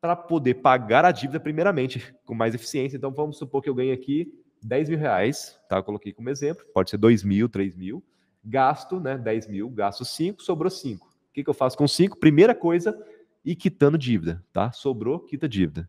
Para 0.01 0.17
poder 0.17 0.55
pagar 0.55 1.05
a 1.05 1.13
dívida 1.13 1.39
primeiramente, 1.39 2.15
com 2.25 2.35
mais 2.35 2.55
eficiência. 2.55 2.97
Então, 2.97 3.11
vamos 3.11 3.37
supor 3.37 3.61
que 3.61 3.69
eu 3.69 3.75
ganhe 3.75 3.93
aqui 3.93 4.33
10 4.63 4.89
mil 4.89 4.99
reais, 4.99 5.61
tá? 5.69 5.77
Eu 5.77 5.85
coloquei 5.85 6.11
como 6.11 6.31
exemplo, 6.31 6.65
pode 6.73 6.89
ser 6.89 6.97
2 6.97 7.23
mil, 7.23 7.47
3 7.47 7.77
mil. 7.77 8.03
Gasto, 8.43 8.99
né? 8.99 9.19
10 9.19 9.49
mil, 9.49 9.69
gasto 9.71 10.05
5, 10.05 10.43
sobrou 10.43 10.71
5. 10.71 11.07
O 11.07 11.33
que, 11.33 11.45
que 11.45 11.51
eu 11.51 11.55
faço 11.55 11.77
com 11.77 11.87
5? 11.87 12.19
Primeira 12.19 12.55
coisa, 12.55 12.99
ir 13.45 13.55
quitando 13.57 13.97
dívida, 13.97 14.45
tá? 14.53 14.73
Sobrou, 14.73 15.21
quita 15.21 15.49
dívida. 15.49 15.89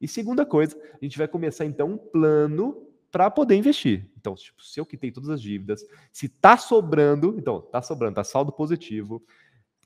E 0.00 0.06
segunda 0.06 0.44
coisa, 0.44 0.76
a 0.94 1.04
gente 1.04 1.16
vai 1.18 1.26
começar 1.26 1.64
então 1.64 1.92
um 1.92 1.98
plano 1.98 2.86
para 3.10 3.30
poder 3.30 3.56
investir. 3.56 4.08
Então, 4.18 4.34
tipo, 4.34 4.62
se 4.62 4.78
eu 4.78 4.84
quitei 4.84 5.10
todas 5.10 5.30
as 5.30 5.40
dívidas, 5.40 5.82
se 6.12 6.28
tá 6.28 6.56
sobrando, 6.56 7.34
então, 7.38 7.60
tá 7.60 7.80
sobrando, 7.80 8.16
tá 8.16 8.24
saldo 8.24 8.52
positivo, 8.52 9.24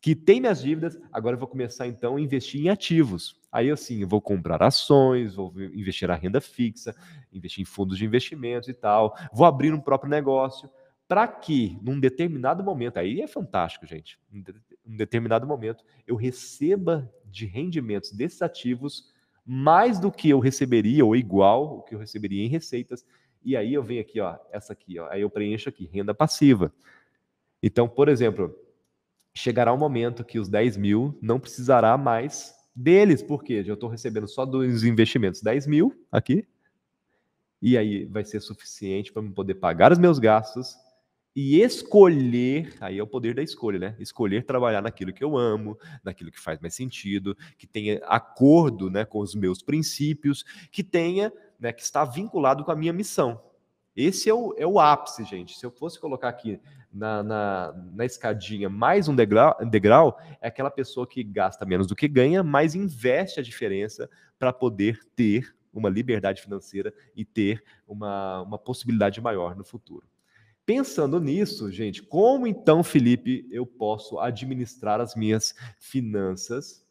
quitei 0.01 0.40
minhas 0.40 0.62
dívidas, 0.62 0.98
agora 1.12 1.36
eu 1.36 1.39
vou 1.39 1.47
começar 1.47 1.86
então 1.86 2.16
a 2.16 2.20
investir 2.20 2.61
em 2.61 2.69
ativos. 2.70 3.39
Aí 3.52 3.70
assim, 3.70 4.02
eu 4.02 4.09
vou 4.09 4.20
comprar 4.20 4.62
ações, 4.62 5.35
vou 5.35 5.52
investir 5.61 6.09
na 6.09 6.15
renda 6.15 6.40
fixa, 6.40 6.94
investir 7.32 7.62
em 7.62 7.65
fundos 7.65 7.98
de 7.98 8.05
investimentos 8.05 8.69
e 8.69 8.74
tal, 8.74 9.16
vou 9.32 9.47
abrir 9.47 9.73
um 9.73 9.81
próprio 9.81 10.11
negócio, 10.11 10.70
para 11.11 11.27
que 11.27 11.77
num 11.82 11.99
determinado 11.99 12.62
momento, 12.62 12.99
aí 12.99 13.20
é 13.20 13.27
fantástico, 13.27 13.85
gente, 13.85 14.16
num 14.31 14.97
determinado 14.97 15.45
momento 15.45 15.85
eu 16.07 16.15
receba 16.15 17.12
de 17.24 17.47
rendimentos 17.47 18.12
desses 18.12 18.41
ativos 18.41 19.12
mais 19.45 19.99
do 19.99 20.12
que 20.12 20.31
eu 20.31 20.39
receberia 20.39 21.05
ou 21.05 21.16
igual 21.16 21.78
o 21.78 21.82
que 21.82 21.97
eu 21.97 21.99
receberia 21.99 22.45
em 22.45 22.49
receitas. 22.49 23.05
E 23.45 23.57
aí 23.57 23.74
eu 23.74 23.82
venho 23.82 24.01
aqui, 24.01 24.20
ó, 24.20 24.39
essa 24.53 24.73
aqui, 24.73 25.01
ó, 25.01 25.09
aí 25.11 25.23
eu 25.23 25.28
preencho 25.28 25.69
aqui 25.69 25.91
renda 25.93 26.15
passiva. 26.15 26.73
Então, 27.61 27.89
por 27.89 28.09
exemplo, 28.09 28.57
chegará 29.35 29.74
um 29.74 29.78
momento 29.78 30.24
que 30.24 30.39
os 30.39 30.49
10 30.49 30.77
mil 30.77 31.19
não 31.20 31.41
precisará 31.41 31.99
mais 31.99 32.55
deles, 32.73 33.20
porque 33.20 33.65
eu 33.66 33.74
estou 33.74 33.89
recebendo 33.89 34.28
só 34.28 34.47
dos 34.47 34.85
investimentos 34.85 35.43
10 35.43 35.66
mil 35.66 36.07
aqui, 36.12 36.47
e 37.61 37.77
aí 37.77 38.05
vai 38.05 38.24
ser 38.24 38.39
suficiente 38.39 39.12
para 39.12 39.20
eu 39.24 39.32
poder 39.32 39.55
pagar 39.55 39.91
os 39.91 39.99
meus 39.99 40.20
gastos 40.20 40.78
e 41.35 41.61
escolher, 41.61 42.74
aí 42.81 42.98
é 42.98 43.02
o 43.02 43.07
poder 43.07 43.35
da 43.35 43.43
escolha, 43.43 43.78
né? 43.78 43.97
Escolher 43.98 44.44
trabalhar 44.44 44.82
naquilo 44.82 45.12
que 45.12 45.23
eu 45.23 45.36
amo, 45.36 45.78
naquilo 46.02 46.31
que 46.31 46.40
faz 46.40 46.59
mais 46.59 46.74
sentido, 46.74 47.36
que 47.57 47.66
tenha 47.66 48.01
acordo, 48.05 48.90
né, 48.90 49.05
com 49.05 49.20
os 49.20 49.35
meus 49.35 49.62
princípios, 49.62 50.44
que 50.73 50.82
tenha, 50.82 51.32
né, 51.59 51.73
que 51.73 51.82
está 51.82 52.05
vinculado 52.05 52.65
com 52.65 52.73
a 52.73 52.77
minha 52.77 52.93
missão. 52.93 53.40
Esse 53.94 54.28
é 54.28 54.35
o, 54.35 54.55
é 54.57 54.66
o 54.66 54.81
ápice, 54.81 55.24
gente. 55.24 55.59
Se 55.59 55.65
eu 55.65 55.70
fosse 55.70 56.01
colocar 56.01 56.28
aqui 56.28 56.61
na, 56.93 57.23
na, 57.23 57.73
na 57.93 58.05
escadinha 58.05 58.69
mais 58.69 59.09
um 59.09 59.15
degrau, 59.15 59.57
degrau, 59.65 60.19
é 60.40 60.48
aquela 60.48 60.70
pessoa 60.70 61.07
que 61.07 61.23
gasta 61.23 61.65
menos 61.65 61.86
do 61.86 61.94
que 61.94 62.09
ganha, 62.09 62.43
mas 62.43 62.74
investe 62.74 63.39
a 63.39 63.43
diferença 63.43 64.11
para 64.39 64.52
poder 64.52 65.01
ter 65.15 65.55
uma 65.73 65.89
liberdade 65.89 66.43
financeira 66.43 66.93
e 67.15 67.24
ter 67.24 67.62
uma, 67.86 68.43
uma 68.43 68.59
possibilidade 68.59 69.20
maior 69.20 69.55
no 69.55 69.65
futuro. 69.65 70.10
Pensando 70.73 71.19
nisso, 71.19 71.69
gente, 71.73 72.01
como 72.01 72.47
então, 72.47 72.85
Felipe, 72.85 73.45
eu 73.51 73.67
posso 73.67 74.21
administrar 74.21 75.01
as 75.01 75.17
minhas 75.17 75.53
finanças 75.81 76.87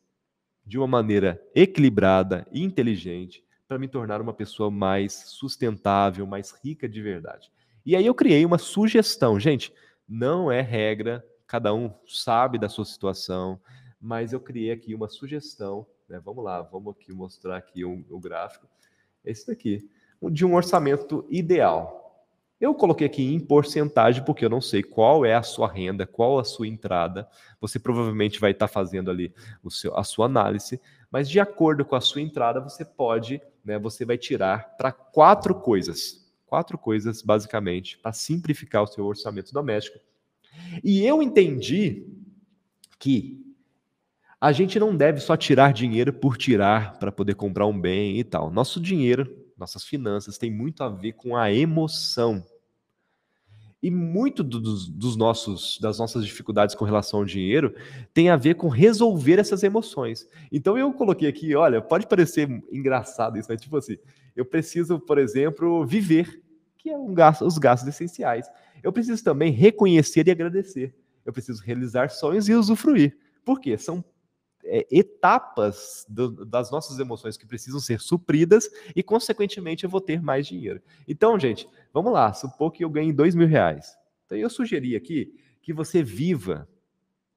de 0.65 0.77
uma 0.77 0.85
maneira 0.85 1.41
equilibrada 1.55 2.45
e 2.51 2.61
inteligente 2.61 3.41
para 3.69 3.79
me 3.79 3.87
tornar 3.87 4.19
uma 4.19 4.33
pessoa 4.33 4.69
mais 4.69 5.13
sustentável, 5.27 6.27
mais 6.27 6.51
rica 6.61 6.89
de 6.89 7.01
verdade? 7.01 7.49
E 7.85 7.95
aí 7.95 8.05
eu 8.05 8.13
criei 8.13 8.43
uma 8.43 8.57
sugestão, 8.57 9.39
gente 9.39 9.73
não 10.05 10.51
é 10.51 10.59
regra, 10.59 11.25
cada 11.47 11.73
um 11.73 11.89
sabe 12.05 12.59
da 12.59 12.67
sua 12.67 12.83
situação, 12.83 13.61
mas 13.97 14.33
eu 14.33 14.41
criei 14.41 14.71
aqui 14.71 14.93
uma 14.93 15.07
sugestão, 15.07 15.87
né? 16.09 16.19
Vamos 16.19 16.43
lá, 16.43 16.61
vamos 16.63 16.93
aqui 16.93 17.13
mostrar 17.13 17.55
aqui 17.55 17.85
o, 17.85 18.03
o 18.09 18.19
gráfico. 18.19 18.67
Esse 19.23 19.47
daqui, 19.47 19.89
de 20.29 20.45
um 20.45 20.53
orçamento 20.53 21.25
ideal. 21.29 21.98
Eu 22.59 22.73
coloquei 22.73 23.07
aqui 23.07 23.23
em 23.23 23.39
porcentagem 23.39 24.23
porque 24.23 24.43
eu 24.43 24.49
não 24.49 24.59
sei 24.61 24.83
qual 24.83 25.25
é 25.25 25.33
a 25.33 25.43
sua 25.43 25.71
renda, 25.71 26.05
qual 26.05 26.39
a 26.39 26.43
sua 26.43 26.67
entrada. 26.67 27.27
Você 27.61 27.79
provavelmente 27.79 28.39
vai 28.39 28.51
estar 28.51 28.67
fazendo 28.67 29.09
ali 29.09 29.33
o 29.63 29.71
seu, 29.71 29.97
a 29.97 30.03
sua 30.03 30.25
análise, 30.25 30.79
mas 31.09 31.29
de 31.29 31.39
acordo 31.39 31.85
com 31.85 31.95
a 31.95 32.01
sua 32.01 32.21
entrada, 32.21 32.59
você 32.59 32.83
pode, 32.83 33.41
né, 33.63 33.79
você 33.79 34.03
vai 34.03 34.17
tirar 34.17 34.75
para 34.77 34.91
quatro 34.91 35.55
coisas 35.55 36.29
quatro 36.49 36.79
coisas, 36.79 37.21
basicamente, 37.21 37.99
para 37.99 38.11
simplificar 38.11 38.81
o 38.81 38.87
seu 38.87 39.05
orçamento 39.05 39.53
doméstico. 39.53 39.99
E 40.83 41.05
eu 41.05 41.21
entendi 41.21 42.07
que 42.97 43.45
a 44.41 44.51
gente 44.51 44.79
não 44.79 44.95
deve 44.95 45.19
só 45.19 45.37
tirar 45.37 45.71
dinheiro 45.71 46.11
por 46.11 46.37
tirar 46.37 46.97
para 46.97 47.11
poder 47.11 47.35
comprar 47.35 47.67
um 47.67 47.79
bem 47.79 48.17
e 48.17 48.23
tal. 48.23 48.49
Nosso 48.49 48.81
dinheiro, 48.81 49.31
nossas 49.59 49.83
finanças, 49.83 50.37
tem 50.37 50.51
muito 50.51 50.83
a 50.83 50.89
ver 50.89 51.13
com 51.13 51.35
a 51.35 51.51
emoção. 51.51 52.43
E 53.81 53.89
muito 53.89 54.43
dos, 54.43 54.89
dos, 54.89 55.15
nossos, 55.15 55.79
das 55.79 55.99
nossas 55.99 56.25
dificuldades 56.25 56.75
com 56.75 56.83
relação 56.83 57.19
ao 57.19 57.25
dinheiro 57.25 57.73
tem 58.13 58.29
a 58.29 58.35
ver 58.35 58.55
com 58.55 58.67
resolver 58.67 59.39
essas 59.39 59.63
emoções. 59.63 60.27
Então 60.51 60.77
eu 60.77 60.91
coloquei 60.91 61.29
aqui, 61.29 61.55
olha, 61.55 61.81
pode 61.81 62.05
parecer 62.05 62.49
engraçado 62.71 63.37
isso, 63.37 63.47
mas 63.49 63.61
tipo 63.61 63.77
assim, 63.77 63.97
eu 64.35 64.43
preciso, 64.43 64.99
por 64.99 65.17
exemplo, 65.17 65.85
viver, 65.85 66.43
que 66.77 66.89
é 66.89 66.97
um 66.97 67.13
gasto, 67.13 67.45
os 67.45 67.57
gastos 67.57 67.87
essenciais. 67.87 68.49
Eu 68.83 68.91
preciso 68.91 69.23
também 69.23 69.51
reconhecer 69.51 70.27
e 70.27 70.31
agradecer. 70.31 70.93
Eu 71.25 71.31
preciso 71.31 71.63
realizar 71.63 72.09
sonhos 72.09 72.49
e 72.49 72.53
usufruir. 72.53 73.17
Por 73.45 73.59
quê? 73.59 73.77
São 73.77 74.03
é, 74.63 74.87
etapas 74.91 76.05
do, 76.09 76.45
das 76.45 76.71
nossas 76.71 76.99
emoções 76.99 77.37
que 77.37 77.45
precisam 77.45 77.79
ser 77.79 77.99
supridas 77.99 78.69
e, 78.95 79.01
consequentemente, 79.01 79.83
eu 79.83 79.89
vou 79.89 80.01
ter 80.01 80.21
mais 80.21 80.47
dinheiro. 80.47 80.81
Então, 81.07 81.39
gente, 81.39 81.67
vamos 81.93 82.11
lá. 82.11 82.33
Supor 82.33 82.71
que 82.71 82.83
eu 82.83 82.89
ganhe 82.89 83.13
dois 83.13 83.35
mil 83.35 83.47
reais. 83.47 83.97
Então, 84.25 84.37
eu 84.37 84.49
sugeri 84.49 84.95
aqui 84.95 85.33
que 85.61 85.73
você 85.73 86.03
viva, 86.03 86.67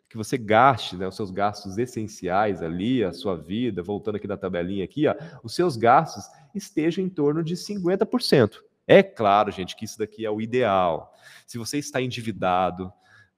que 0.08 0.16
você 0.16 0.36
gaste 0.36 0.96
né, 0.96 1.08
os 1.08 1.16
seus 1.16 1.30
gastos 1.30 1.78
essenciais 1.78 2.62
ali, 2.62 3.02
a 3.02 3.12
sua 3.12 3.36
vida, 3.36 3.82
voltando 3.82 4.16
aqui 4.16 4.26
na 4.26 4.36
tabelinha 4.36 4.84
aqui, 4.84 5.06
ó, 5.06 5.14
os 5.42 5.54
seus 5.54 5.76
gastos 5.76 6.24
estejam 6.54 7.04
em 7.04 7.08
torno 7.08 7.42
de 7.42 7.54
50%. 7.54 8.58
É 8.86 9.02
claro, 9.02 9.50
gente, 9.50 9.76
que 9.76 9.84
isso 9.84 9.98
daqui 9.98 10.26
é 10.26 10.30
o 10.30 10.40
ideal. 10.40 11.14
Se 11.46 11.56
você 11.56 11.78
está 11.78 12.00
endividado, 12.00 12.92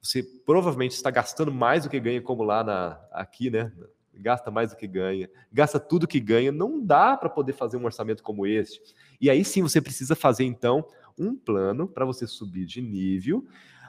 você 0.05 0.23
provavelmente 0.23 0.93
está 0.93 1.11
gastando 1.11 1.51
mais 1.51 1.85
do 1.85 1.91
que 1.91 1.99
ganha, 1.99 2.21
como 2.21 2.43
lá 2.43 2.63
na, 2.63 3.01
aqui, 3.11 3.51
né? 3.51 3.73
Gasta 4.13 4.51
mais 4.51 4.71
do 4.71 4.77
que 4.77 4.87
ganha, 4.87 5.31
gasta 5.51 5.81
tudo 5.81 6.07
que 6.07 6.21
ganha. 6.21 6.53
Não 6.53 6.79
dá 6.79 7.17
para 7.17 7.31
poder 7.31 7.55
fazer 7.55 7.79
um 7.79 7.85
orçamento 7.85 8.23
como 8.23 8.47
este. 8.47 8.81
E 9.19 9.31
aí 9.31 9.43
sim 9.45 9.63
você 9.63 9.81
precisa 9.81 10.15
fazer, 10.15 10.45
então, 10.45 10.87
um 11.19 11.35
plano 11.35 11.89
para 11.89 12.05
você 12.05 12.27
subir 12.27 12.67
de 12.67 12.83
nível, 12.83 13.47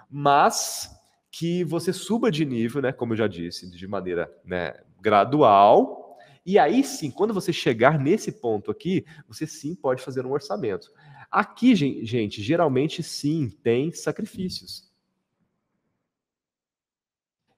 mas 0.10 0.90
que 1.30 1.66
você 1.66 1.92
suba 1.92 2.32
de 2.32 2.46
nível, 2.46 2.82
né? 2.82 2.94
Como 2.94 3.12
eu 3.12 3.18
já 3.18 3.28
disse, 3.28 3.70
de 3.70 3.86
maneira 3.86 4.34
né, 4.46 4.74
gradual. 5.02 6.18
E 6.46 6.58
aí 6.58 6.82
sim, 6.82 7.12
quando 7.12 7.34
você 7.34 7.52
chegar 7.52 8.00
nesse 8.00 8.32
ponto 8.32 8.72
aqui, 8.72 9.06
você 9.28 9.46
sim 9.46 9.76
pode 9.76 10.02
fazer 10.02 10.26
um 10.26 10.32
orçamento. 10.32 10.90
Aqui, 11.30 11.76
gente, 11.76 12.42
geralmente 12.42 13.04
sim 13.04 13.50
tem 13.62 13.92
sacrifícios. 13.92 14.95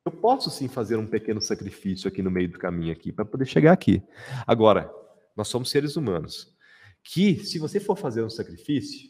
Eu 0.07 0.11
posso 0.11 0.49
sim 0.49 0.69
fazer 0.69 0.95
um 0.95 1.05
pequeno 1.05 1.41
sacrifício 1.41 2.07
aqui 2.07 2.21
no 2.21 2.31
meio 2.31 2.49
do 2.49 2.57
caminho 2.57 2.93
aqui 2.93 3.11
para 3.11 3.25
poder 3.25 3.45
chegar 3.45 3.73
aqui. 3.73 4.01
Agora, 4.47 4.89
nós 5.35 5.49
somos 5.49 5.69
seres 5.69 5.97
humanos 5.97 6.55
que, 7.03 7.43
se 7.43 7.59
você 7.59 7.77
for 7.77 7.97
fazer 7.97 8.23
um 8.23 8.29
sacrifício, 8.29 9.09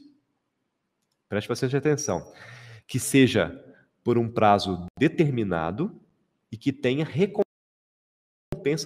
preste 1.29 1.47
bastante 1.47 1.77
atenção, 1.77 2.33
que 2.87 2.99
seja 2.99 3.63
por 4.03 4.17
um 4.17 4.27
prazo 4.27 4.87
determinado 4.97 6.01
e 6.51 6.57
que 6.57 6.73
tenha 6.73 7.05
recompensa 7.05 7.45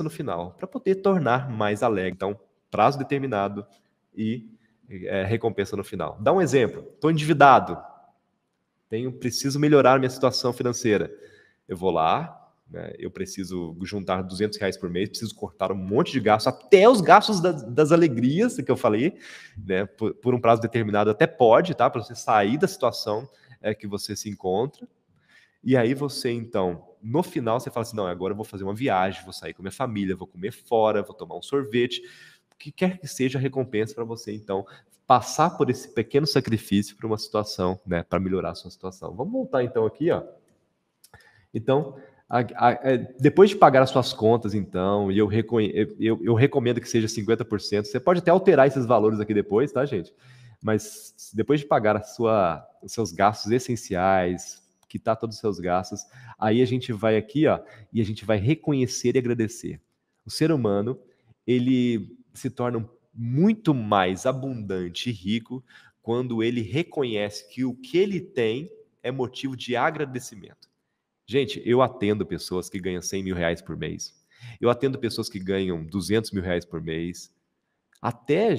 no 0.04 0.10
final, 0.10 0.52
para 0.56 0.68
poder 0.68 0.96
tornar 0.96 1.50
mais 1.50 1.82
alegre. 1.82 2.12
Então, 2.12 2.38
prazo 2.70 2.98
determinado 2.98 3.66
e 4.14 4.54
é, 4.90 5.24
recompensa 5.24 5.78
no 5.78 5.84
final. 5.86 6.18
Dá 6.20 6.34
um 6.34 6.42
exemplo. 6.42 6.86
Estou 6.94 7.10
endividado. 7.10 7.82
Tenho, 8.90 9.14
preciso 9.14 9.58
melhorar 9.58 9.98
minha 9.98 10.10
situação 10.10 10.52
financeira 10.52 11.10
eu 11.72 11.78
vou 11.78 11.90
lá, 11.90 12.38
né, 12.70 12.94
eu 13.00 13.10
preciso 13.10 13.78
juntar 13.84 14.22
200 14.22 14.58
reais 14.60 14.76
por 14.76 14.90
mês, 14.90 15.08
preciso 15.08 15.34
cortar 15.34 15.72
um 15.72 15.76
monte 15.76 16.12
de 16.12 16.20
gastos, 16.20 16.48
até 16.54 16.88
os 16.88 17.00
gastos 17.00 17.40
das, 17.40 17.64
das 17.64 17.94
alegrias 17.94 18.58
que 18.58 18.70
eu 18.70 18.76
falei, 18.76 19.18
né, 19.58 19.86
por, 19.86 20.14
por, 20.16 20.36
um 20.36 20.42
prazo 20.42 20.62
determinado 20.62 21.10
até 21.10 21.26
pode, 21.26 21.74
tá, 21.74 21.90
para 21.90 22.04
você 22.04 22.14
sair 22.14 22.58
da 22.58 22.68
situação 22.68 23.26
é, 23.62 23.74
que 23.74 23.88
você 23.88 24.18
se 24.18 24.30
encontra. 24.30 24.86
E 25.64 25.78
aí 25.78 25.94
você, 25.94 26.30
então, 26.32 26.90
no 27.02 27.24
final, 27.24 27.58
você 27.58 27.72
fala 27.72 27.84
assim, 27.84 27.96
não, 27.96 28.06
agora 28.06 28.34
eu 28.34 28.38
vou 28.38 28.46
fazer 28.46 28.66
uma 28.66 28.74
viagem, 28.76 29.24
vou 29.24 29.32
sair 29.32 29.54
com 29.54 29.62
minha 29.62 29.72
família, 29.72 30.14
vou 30.14 30.28
comer 30.28 30.52
fora, 30.52 31.04
vou 31.04 31.16
tomar 31.16 31.38
um 31.38 31.42
sorvete, 31.42 32.02
o 32.54 32.58
que 32.58 32.70
quer 32.70 32.98
que 32.98 33.08
seja 33.08 33.40
a 33.40 33.42
recompensa 33.42 33.96
para 33.96 34.04
você, 34.04 34.34
então, 34.34 34.66
passar 35.08 35.52
por 35.52 35.70
esse 35.70 35.88
pequeno 35.88 36.28
sacrifício 36.28 36.98
para 36.98 37.08
uma 37.08 37.18
situação, 37.18 37.80
né, 37.86 38.04
para 38.04 38.20
melhorar 38.20 38.52
a 38.52 38.56
sua 38.56 38.72
situação. 38.72 39.16
Vamos 39.16 39.32
voltar, 39.32 39.64
então, 39.64 39.86
aqui, 39.86 40.12
ó, 40.12 40.24
então, 41.54 41.96
a, 42.30 42.40
a, 42.56 42.72
é, 42.84 42.98
depois 43.20 43.50
de 43.50 43.58
pagar 43.58 43.82
as 43.82 43.90
suas 43.90 44.14
contas, 44.14 44.54
então, 44.54 45.12
e 45.12 45.18
eu, 45.18 45.30
eu, 46.00 46.20
eu, 46.24 46.34
recomendo 46.34 46.80
que 46.80 46.88
seja 46.88 47.08
50%, 47.08 47.84
você 47.84 48.00
pode 48.00 48.20
até 48.20 48.32
alterar 48.32 48.68
esses 48.68 48.86
valores 48.86 49.20
aqui 49.20 49.34
depois, 49.34 49.72
tá, 49.72 49.86
gente? 49.86 50.14
Mas 50.62 51.32
depois 51.34 51.60
de 51.60 51.66
pagar 51.66 51.98
a 51.98 52.02
sua, 52.02 52.66
os 52.82 52.94
seus 52.94 53.12
gastos 53.12 53.52
essenciais, 53.52 54.62
quitar 54.88 55.18
todos 55.18 55.36
os 55.36 55.42
seus 55.42 55.60
gastos, 55.60 56.06
aí 56.40 56.62
a 56.62 56.66
gente 56.66 56.94
vai 56.94 57.18
aqui, 57.18 57.48
ó, 57.48 57.60
e 57.92 58.00
a 58.00 58.06
gente 58.06 58.24
vai 58.24 58.38
reconhecer 58.38 59.16
e 59.16 59.20
agradecer. 59.20 59.82
O 60.26 60.30
ser 60.30 60.54
humano, 60.54 60.98
ele 61.46 62.16
se 62.34 62.50
torna 62.50 62.88
muito 63.14 63.74
mais 63.74 64.26
abundante 64.26 65.10
e 65.10 65.14
rico 65.14 65.62
quando 66.02 66.42
ele 66.42 66.62
reconhece 66.62 67.50
que 67.50 67.66
o 67.66 67.74
que 67.74 67.98
ele 67.98 68.22
tem 68.22 68.72
é 69.04 69.12
motivo 69.12 69.58
de 69.58 69.76
agradecimento. 69.76 70.71
Gente, 71.32 71.62
eu 71.66 71.82
atendo 71.82 72.26
pessoas 72.26 72.70
que 72.70 72.78
ganham 72.78 73.02
100 73.02 73.24
mil 73.24 73.34
reais 73.34 73.62
por 73.62 73.78
mês. 73.78 74.14
Eu 74.60 74.70
atendo 74.70 75.00
pessoas 75.00 75.30
que 75.30 75.40
ganham 75.40 75.82
200 75.82 76.30
mil 76.32 76.44
reais 76.44 76.66
por 76.66 76.82
mês. 76.82 77.34
Até 78.02 78.58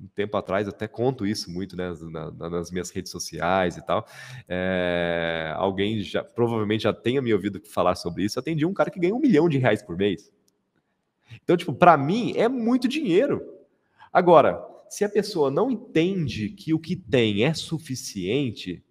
um 0.00 0.06
tempo 0.06 0.34
atrás, 0.34 0.66
até 0.66 0.88
conto 0.88 1.26
isso 1.26 1.50
muito 1.50 1.76
né, 1.76 1.92
nas 2.34 2.70
minhas 2.70 2.88
redes 2.88 3.12
sociais 3.12 3.76
e 3.76 3.84
tal. 3.84 4.06
É, 4.48 5.52
alguém 5.54 6.00
já 6.00 6.24
provavelmente 6.24 6.84
já 6.84 6.94
tenha 6.94 7.20
me 7.20 7.30
ouvido 7.30 7.60
falar 7.62 7.94
sobre 7.94 8.24
isso. 8.24 8.38
Eu 8.38 8.40
atendi 8.40 8.64
um 8.64 8.72
cara 8.72 8.90
que 8.90 8.98
ganha 8.98 9.14
um 9.14 9.20
milhão 9.20 9.46
de 9.46 9.58
reais 9.58 9.82
por 9.82 9.94
mês. 9.94 10.32
Então, 11.42 11.58
tipo, 11.58 11.74
para 11.74 11.94
mim 11.94 12.32
é 12.36 12.48
muito 12.48 12.88
dinheiro. 12.88 13.42
Agora, 14.10 14.66
se 14.88 15.04
a 15.04 15.10
pessoa 15.10 15.50
não 15.50 15.70
entende 15.70 16.48
que 16.48 16.72
o 16.72 16.78
que 16.78 16.96
tem 16.96 17.44
é 17.44 17.52
suficiente, 17.52 18.82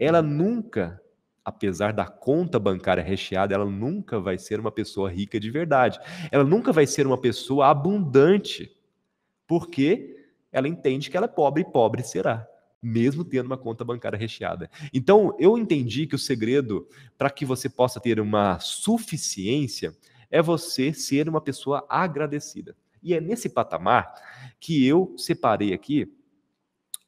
ela 0.00 0.20
nunca 0.20 1.00
apesar 1.44 1.92
da 1.92 2.06
conta 2.06 2.58
bancária 2.58 3.02
recheada, 3.02 3.54
ela 3.54 3.64
nunca 3.64 4.20
vai 4.20 4.38
ser 4.38 4.60
uma 4.60 4.70
pessoa 4.70 5.10
rica 5.10 5.40
de 5.40 5.50
verdade. 5.50 5.98
Ela 6.30 6.44
nunca 6.44 6.72
vai 6.72 6.86
ser 6.86 7.06
uma 7.06 7.18
pessoa 7.18 7.68
abundante, 7.68 8.70
porque 9.46 10.16
ela 10.52 10.68
entende 10.68 11.10
que 11.10 11.16
ela 11.16 11.26
é 11.26 11.28
pobre 11.28 11.62
e 11.62 11.64
pobre 11.64 12.02
será, 12.02 12.46
mesmo 12.82 13.24
tendo 13.24 13.46
uma 13.46 13.58
conta 13.58 13.84
bancária 13.84 14.18
recheada. 14.18 14.70
Então, 14.92 15.36
eu 15.38 15.56
entendi 15.56 16.06
que 16.06 16.14
o 16.14 16.18
segredo 16.18 16.86
para 17.16 17.30
que 17.30 17.44
você 17.44 17.68
possa 17.68 18.00
ter 18.00 18.20
uma 18.20 18.58
suficiência 18.60 19.96
é 20.30 20.40
você 20.40 20.92
ser 20.92 21.28
uma 21.28 21.40
pessoa 21.40 21.84
agradecida. 21.88 22.76
E 23.02 23.14
é 23.14 23.20
nesse 23.20 23.48
patamar 23.48 24.12
que 24.60 24.86
eu 24.86 25.14
separei 25.16 25.72
aqui 25.72 26.12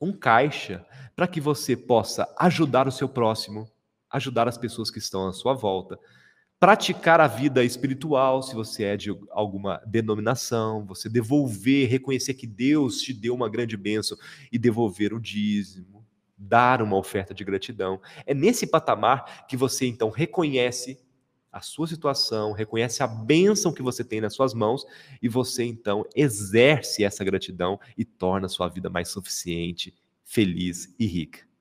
um 0.01 0.13
caixa 0.13 0.85
para 1.15 1.29
que 1.29 1.41
você 1.41 1.77
possa 1.77 2.27
ajudar 2.39 2.89
o 2.89 2.93
seu 2.93 3.09
próximo, 3.09 3.69
ajudar 4.13 4.47
as 4.47 4.59
pessoas 4.59 4.91
que 4.91 4.99
estão 4.99 5.27
à 5.27 5.33
sua 5.33 5.55
volta, 5.55 5.99
praticar 6.61 7.21
a 7.21 7.27
vida 7.27 7.65
espiritual, 7.65 8.41
se 8.41 8.55
você 8.55 8.85
é 8.85 8.97
de 8.97 9.11
alguma 9.31 9.83
denominação, 9.85 10.87
você 10.87 11.09
devolver, 11.09 11.89
reconhecer 11.89 12.35
que 12.35 12.47
Deus 12.47 13.01
te 13.01 13.13
deu 13.13 13.35
uma 13.35 13.49
grande 13.49 13.77
bênção 13.77 14.17
e 14.53 14.59
devolver 14.59 15.13
o 15.13 15.21
dízimo, 15.21 16.07
dar 16.39 16.81
uma 16.81 16.97
oferta 16.97 17.35
de 17.35 17.43
gratidão. 17.43 18.01
É 18.25 18.33
nesse 18.33 18.67
patamar 18.67 19.47
que 19.49 19.57
você 19.57 19.87
então 19.87 20.09
reconhece 20.09 21.01
a 21.51 21.61
sua 21.61 21.87
situação, 21.87 22.53
reconhece 22.53 23.03
a 23.03 23.07
bênção 23.07 23.75
que 23.75 23.83
você 23.83 24.05
tem 24.05 24.21
nas 24.21 24.33
suas 24.33 24.55
mãos 24.55 24.87
e 25.21 25.29
você 25.29 25.65
então 25.65 26.05
exerce 26.15 27.05
essa 27.05 27.25
gratidão 27.25 27.79
e 27.99 28.05
torna 28.05 28.47
a 28.47 28.49
sua 28.49 28.69
vida 28.69 28.89
mais 28.89 29.09
suficiente, 29.09 29.93
feliz 30.25 30.95
e 30.99 31.07
rica. 31.07 31.52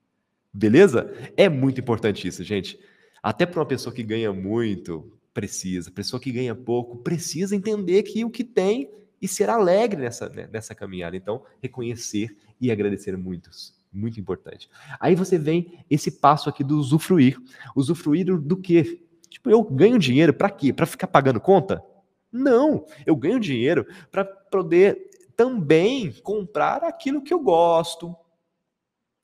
Beleza? 0.53 1.13
É 1.37 1.47
muito 1.47 1.79
importante 1.79 2.27
isso, 2.27 2.43
gente. 2.43 2.79
Até 3.23 3.45
para 3.45 3.59
uma 3.59 3.65
pessoa 3.65 3.93
que 3.93 4.03
ganha 4.03 4.33
muito, 4.33 5.11
precisa. 5.33 5.91
Pessoa 5.91 6.19
que 6.19 6.31
ganha 6.31 6.55
pouco, 6.55 6.97
precisa 6.97 7.55
entender 7.55 8.03
que 8.03 8.25
o 8.25 8.29
que 8.29 8.43
tem 8.43 8.89
e 9.21 9.27
ser 9.27 9.49
alegre 9.49 10.01
nessa, 10.01 10.27
né, 10.29 10.49
nessa 10.51 10.73
caminhada. 10.73 11.15
Então, 11.15 11.43
reconhecer 11.61 12.35
e 12.59 12.71
agradecer 12.71 13.15
muitos. 13.15 13.79
Muito 13.93 14.19
importante. 14.19 14.69
Aí 14.99 15.15
você 15.15 15.37
vem 15.37 15.79
esse 15.89 16.11
passo 16.11 16.49
aqui 16.49 16.63
do 16.63 16.77
usufruir. 16.79 17.37
Usufruir 17.75 18.25
do, 18.25 18.39
do 18.39 18.57
quê? 18.57 19.03
Tipo, 19.29 19.49
eu 19.49 19.63
ganho 19.63 19.99
dinheiro 19.99 20.33
para 20.33 20.49
quê? 20.49 20.73
Para 20.73 20.85
ficar 20.85 21.07
pagando 21.07 21.39
conta? 21.39 21.83
Não, 22.31 22.85
eu 23.05 23.15
ganho 23.15 23.39
dinheiro 23.39 23.85
para 24.09 24.23
poder 24.23 25.09
também 25.35 26.11
comprar 26.23 26.83
aquilo 26.83 27.21
que 27.21 27.33
eu 27.33 27.39
gosto, 27.39 28.15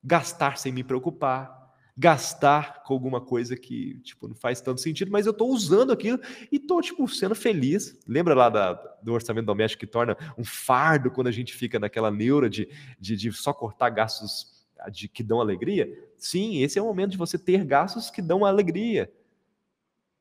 gastar 0.02 0.58
sem 0.58 0.72
me 0.72 0.84
preocupar, 0.84 1.58
gastar 1.96 2.84
com 2.84 2.94
alguma 2.94 3.20
coisa 3.20 3.56
que, 3.56 3.98
tipo, 4.00 4.28
não 4.28 4.34
faz 4.34 4.60
tanto 4.60 4.80
sentido, 4.80 5.10
mas 5.10 5.26
eu 5.26 5.32
estou 5.32 5.50
usando 5.50 5.90
aquilo 5.92 6.20
e 6.52 6.56
estou, 6.56 6.80
tipo, 6.80 7.08
sendo 7.08 7.34
feliz. 7.34 7.98
Lembra 8.06 8.34
lá 8.34 8.48
da, 8.48 8.74
do 9.02 9.12
orçamento 9.12 9.46
doméstico 9.46 9.80
que 9.80 9.86
torna 9.86 10.16
um 10.38 10.44
fardo 10.44 11.10
quando 11.10 11.26
a 11.26 11.32
gente 11.32 11.54
fica 11.54 11.78
naquela 11.78 12.10
neura 12.10 12.48
de, 12.48 12.68
de, 13.00 13.16
de 13.16 13.32
só 13.32 13.52
cortar 13.52 13.90
gastos 13.90 14.58
de, 14.92 15.08
que 15.08 15.24
dão 15.24 15.40
alegria? 15.40 15.92
Sim, 16.16 16.62
esse 16.62 16.78
é 16.78 16.82
o 16.82 16.86
momento 16.86 17.10
de 17.10 17.16
você 17.16 17.36
ter 17.36 17.64
gastos 17.64 18.10
que 18.10 18.22
dão 18.22 18.44
alegria. 18.44 19.12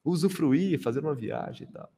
Usufruir, 0.04 0.82
fazer 0.82 1.02
uma 1.02 1.14
viagem 1.14 1.68
e 1.70 1.72
tal. 1.72 1.92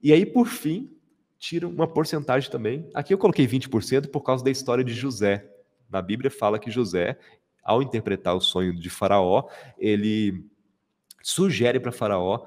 E 0.00 0.12
aí, 0.12 0.24
por 0.24 0.46
fim, 0.46 0.96
tira 1.36 1.66
uma 1.66 1.88
porcentagem 1.88 2.48
também. 2.48 2.88
Aqui 2.94 3.12
eu 3.12 3.18
coloquei 3.18 3.46
20% 3.46 4.08
por 4.08 4.20
causa 4.20 4.44
da 4.44 4.50
história 4.50 4.84
de 4.84 4.94
José. 4.94 5.52
Na 5.90 6.02
Bíblia 6.02 6.30
fala 6.30 6.58
que 6.58 6.70
José, 6.70 7.18
ao 7.62 7.82
interpretar 7.82 8.34
o 8.34 8.40
sonho 8.40 8.74
de 8.74 8.90
Faraó, 8.90 9.48
ele 9.78 10.44
sugere 11.22 11.80
para 11.80 11.90
Faraó 11.90 12.44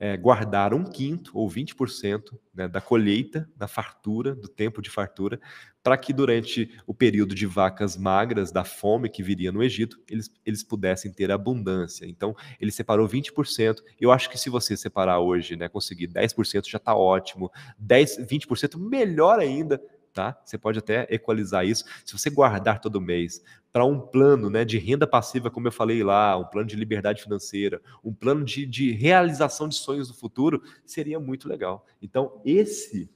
é, 0.00 0.16
guardar 0.16 0.72
um 0.72 0.84
quinto 0.84 1.30
ou 1.36 1.48
20% 1.48 2.22
né, 2.54 2.68
da 2.68 2.80
colheita, 2.80 3.48
da 3.56 3.66
fartura, 3.66 4.34
do 4.34 4.48
tempo 4.48 4.80
de 4.80 4.88
fartura, 4.88 5.40
para 5.82 5.96
que 5.98 6.12
durante 6.12 6.70
o 6.86 6.94
período 6.94 7.34
de 7.34 7.44
vacas 7.44 7.96
magras, 7.96 8.52
da 8.52 8.64
fome 8.64 9.10
que 9.10 9.22
viria 9.22 9.50
no 9.52 9.62
Egito, 9.62 9.98
eles, 10.08 10.30
eles 10.44 10.62
pudessem 10.62 11.12
ter 11.12 11.30
abundância. 11.30 12.06
Então, 12.06 12.34
ele 12.60 12.70
separou 12.70 13.06
20%. 13.06 13.82
Eu 14.00 14.10
acho 14.12 14.30
que 14.30 14.38
se 14.38 14.48
você 14.48 14.76
separar 14.76 15.20
hoje, 15.20 15.56
né, 15.56 15.68
conseguir 15.68 16.08
10% 16.08 16.68
já 16.68 16.78
está 16.78 16.94
ótimo. 16.94 17.50
10, 17.78 18.26
20% 18.26 18.78
melhor 18.78 19.38
ainda, 19.38 19.82
tá? 20.12 20.40
Você 20.44 20.58
pode 20.58 20.78
até 20.78 21.06
equalizar 21.10 21.66
isso. 21.66 21.84
Se 22.04 22.16
você 22.16 22.30
guardar 22.30 22.80
todo 22.80 23.00
mês 23.00 23.42
para 23.72 23.84
um 23.84 24.00
plano 24.00 24.50
né, 24.50 24.64
de 24.64 24.78
renda 24.78 25.06
passiva, 25.06 25.50
como 25.50 25.68
eu 25.68 25.72
falei 25.72 26.02
lá, 26.02 26.36
um 26.36 26.44
plano 26.44 26.66
de 26.66 26.76
liberdade 26.76 27.22
financeira, 27.22 27.80
um 28.02 28.12
plano 28.12 28.44
de, 28.44 28.66
de 28.66 28.92
realização 28.92 29.68
de 29.68 29.76
sonhos 29.76 30.08
do 30.08 30.14
futuro, 30.14 30.62
seria 30.84 31.20
muito 31.20 31.48
legal. 31.48 31.86
Então, 32.02 32.40
esse 32.44 33.08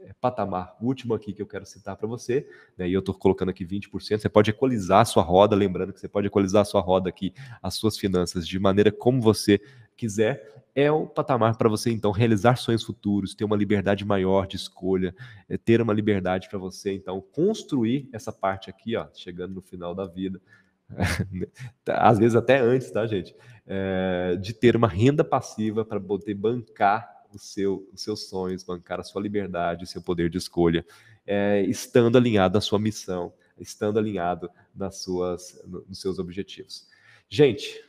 é, 0.00 0.12
patamar 0.20 0.76
último 0.80 1.14
aqui 1.14 1.32
que 1.32 1.42
eu 1.42 1.46
quero 1.46 1.64
citar 1.64 1.96
para 1.96 2.08
você, 2.08 2.48
né, 2.76 2.88
e 2.88 2.92
eu 2.92 3.00
estou 3.00 3.14
colocando 3.14 3.50
aqui 3.50 3.64
20%, 3.64 4.18
você 4.18 4.28
pode 4.28 4.50
equalizar 4.50 5.00
a 5.00 5.04
sua 5.04 5.22
roda, 5.22 5.54
lembrando 5.54 5.92
que 5.92 6.00
você 6.00 6.08
pode 6.08 6.26
equalizar 6.26 6.62
a 6.62 6.64
sua 6.64 6.80
roda 6.80 7.08
aqui, 7.08 7.32
as 7.62 7.74
suas 7.74 7.96
finanças, 7.96 8.48
de 8.48 8.58
maneira 8.58 8.90
como 8.90 9.20
você 9.20 9.60
quiser, 9.96 10.59
é 10.74 10.90
o 10.90 11.06
patamar 11.06 11.56
para 11.56 11.68
você 11.68 11.90
então 11.90 12.10
realizar 12.10 12.56
sonhos 12.56 12.84
futuros, 12.84 13.34
ter 13.34 13.44
uma 13.44 13.56
liberdade 13.56 14.04
maior 14.04 14.46
de 14.46 14.56
escolha, 14.56 15.14
é, 15.48 15.56
ter 15.56 15.80
uma 15.80 15.92
liberdade 15.92 16.48
para 16.48 16.58
você 16.58 16.92
então 16.92 17.20
construir 17.20 18.08
essa 18.12 18.32
parte 18.32 18.70
aqui, 18.70 18.96
ó, 18.96 19.06
chegando 19.14 19.54
no 19.54 19.62
final 19.62 19.94
da 19.94 20.06
vida, 20.06 20.40
às 21.86 22.18
vezes 22.18 22.34
até 22.34 22.58
antes, 22.58 22.90
tá, 22.90 23.06
gente? 23.06 23.34
É, 23.66 24.36
de 24.40 24.52
ter 24.52 24.76
uma 24.76 24.88
renda 24.88 25.22
passiva 25.22 25.84
para 25.84 26.00
poder 26.00 26.34
bancar 26.34 27.08
o 27.32 27.38
seu, 27.38 27.88
os 27.92 28.02
seus 28.02 28.28
sonhos, 28.28 28.64
bancar 28.64 29.00
a 29.00 29.04
sua 29.04 29.22
liberdade, 29.22 29.84
o 29.84 29.86
seu 29.86 30.02
poder 30.02 30.28
de 30.28 30.38
escolha, 30.38 30.84
é, 31.26 31.62
estando 31.62 32.18
alinhado 32.18 32.58
à 32.58 32.60
sua 32.60 32.78
missão, 32.78 33.32
estando 33.58 33.98
alinhado 33.98 34.50
nas 34.74 34.96
suas, 35.02 35.62
nos 35.64 36.00
seus 36.00 36.18
objetivos. 36.18 36.88
Gente, 37.28 37.80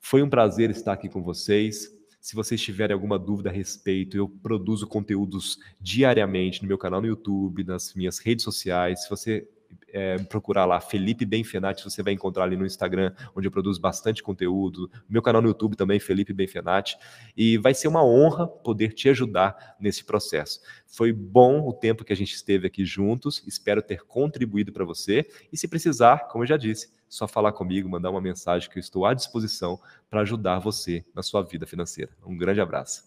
foi 0.00 0.22
um 0.22 0.30
prazer 0.30 0.70
estar 0.70 0.92
aqui 0.92 1.08
com 1.08 1.22
vocês. 1.22 1.97
Se 2.20 2.34
vocês 2.34 2.60
tiverem 2.60 2.94
alguma 2.94 3.18
dúvida 3.18 3.50
a 3.50 3.52
respeito, 3.52 4.16
eu 4.16 4.28
produzo 4.28 4.86
conteúdos 4.86 5.58
diariamente 5.80 6.62
no 6.62 6.68
meu 6.68 6.78
canal 6.78 7.00
no 7.00 7.06
YouTube, 7.06 7.64
nas 7.64 7.94
minhas 7.94 8.18
redes 8.18 8.44
sociais. 8.44 9.04
Se 9.04 9.10
você 9.10 9.48
é, 9.92 10.18
procurar 10.18 10.64
lá 10.64 10.80
Felipe 10.80 11.24
Benfenati, 11.24 11.84
você 11.84 12.02
vai 12.02 12.12
encontrar 12.12 12.44
ali 12.44 12.56
no 12.56 12.66
Instagram, 12.66 13.12
onde 13.34 13.46
eu 13.46 13.50
produzo 13.50 13.80
bastante 13.80 14.22
conteúdo. 14.22 14.90
Meu 15.08 15.22
canal 15.22 15.42
no 15.42 15.48
YouTube 15.48 15.76
também, 15.76 15.98
Felipe 15.98 16.32
Benfenati. 16.32 16.96
E 17.36 17.58
vai 17.58 17.74
ser 17.74 17.88
uma 17.88 18.04
honra 18.04 18.46
poder 18.46 18.92
te 18.92 19.08
ajudar 19.08 19.76
nesse 19.80 20.04
processo. 20.04 20.60
Foi 20.86 21.12
bom 21.12 21.66
o 21.66 21.72
tempo 21.72 22.04
que 22.04 22.12
a 22.12 22.16
gente 22.16 22.34
esteve 22.34 22.66
aqui 22.66 22.84
juntos, 22.84 23.42
espero 23.46 23.82
ter 23.82 24.04
contribuído 24.04 24.72
para 24.72 24.84
você. 24.84 25.26
E 25.52 25.56
se 25.56 25.68
precisar, 25.68 26.28
como 26.28 26.44
eu 26.44 26.48
já 26.48 26.56
disse, 26.56 26.92
só 27.08 27.26
falar 27.26 27.52
comigo, 27.52 27.88
mandar 27.88 28.10
uma 28.10 28.20
mensagem 28.20 28.68
que 28.68 28.78
eu 28.78 28.80
estou 28.80 29.06
à 29.06 29.14
disposição 29.14 29.80
para 30.10 30.20
ajudar 30.20 30.58
você 30.58 31.04
na 31.14 31.22
sua 31.22 31.42
vida 31.42 31.66
financeira. 31.66 32.12
Um 32.24 32.36
grande 32.36 32.60
abraço. 32.60 33.04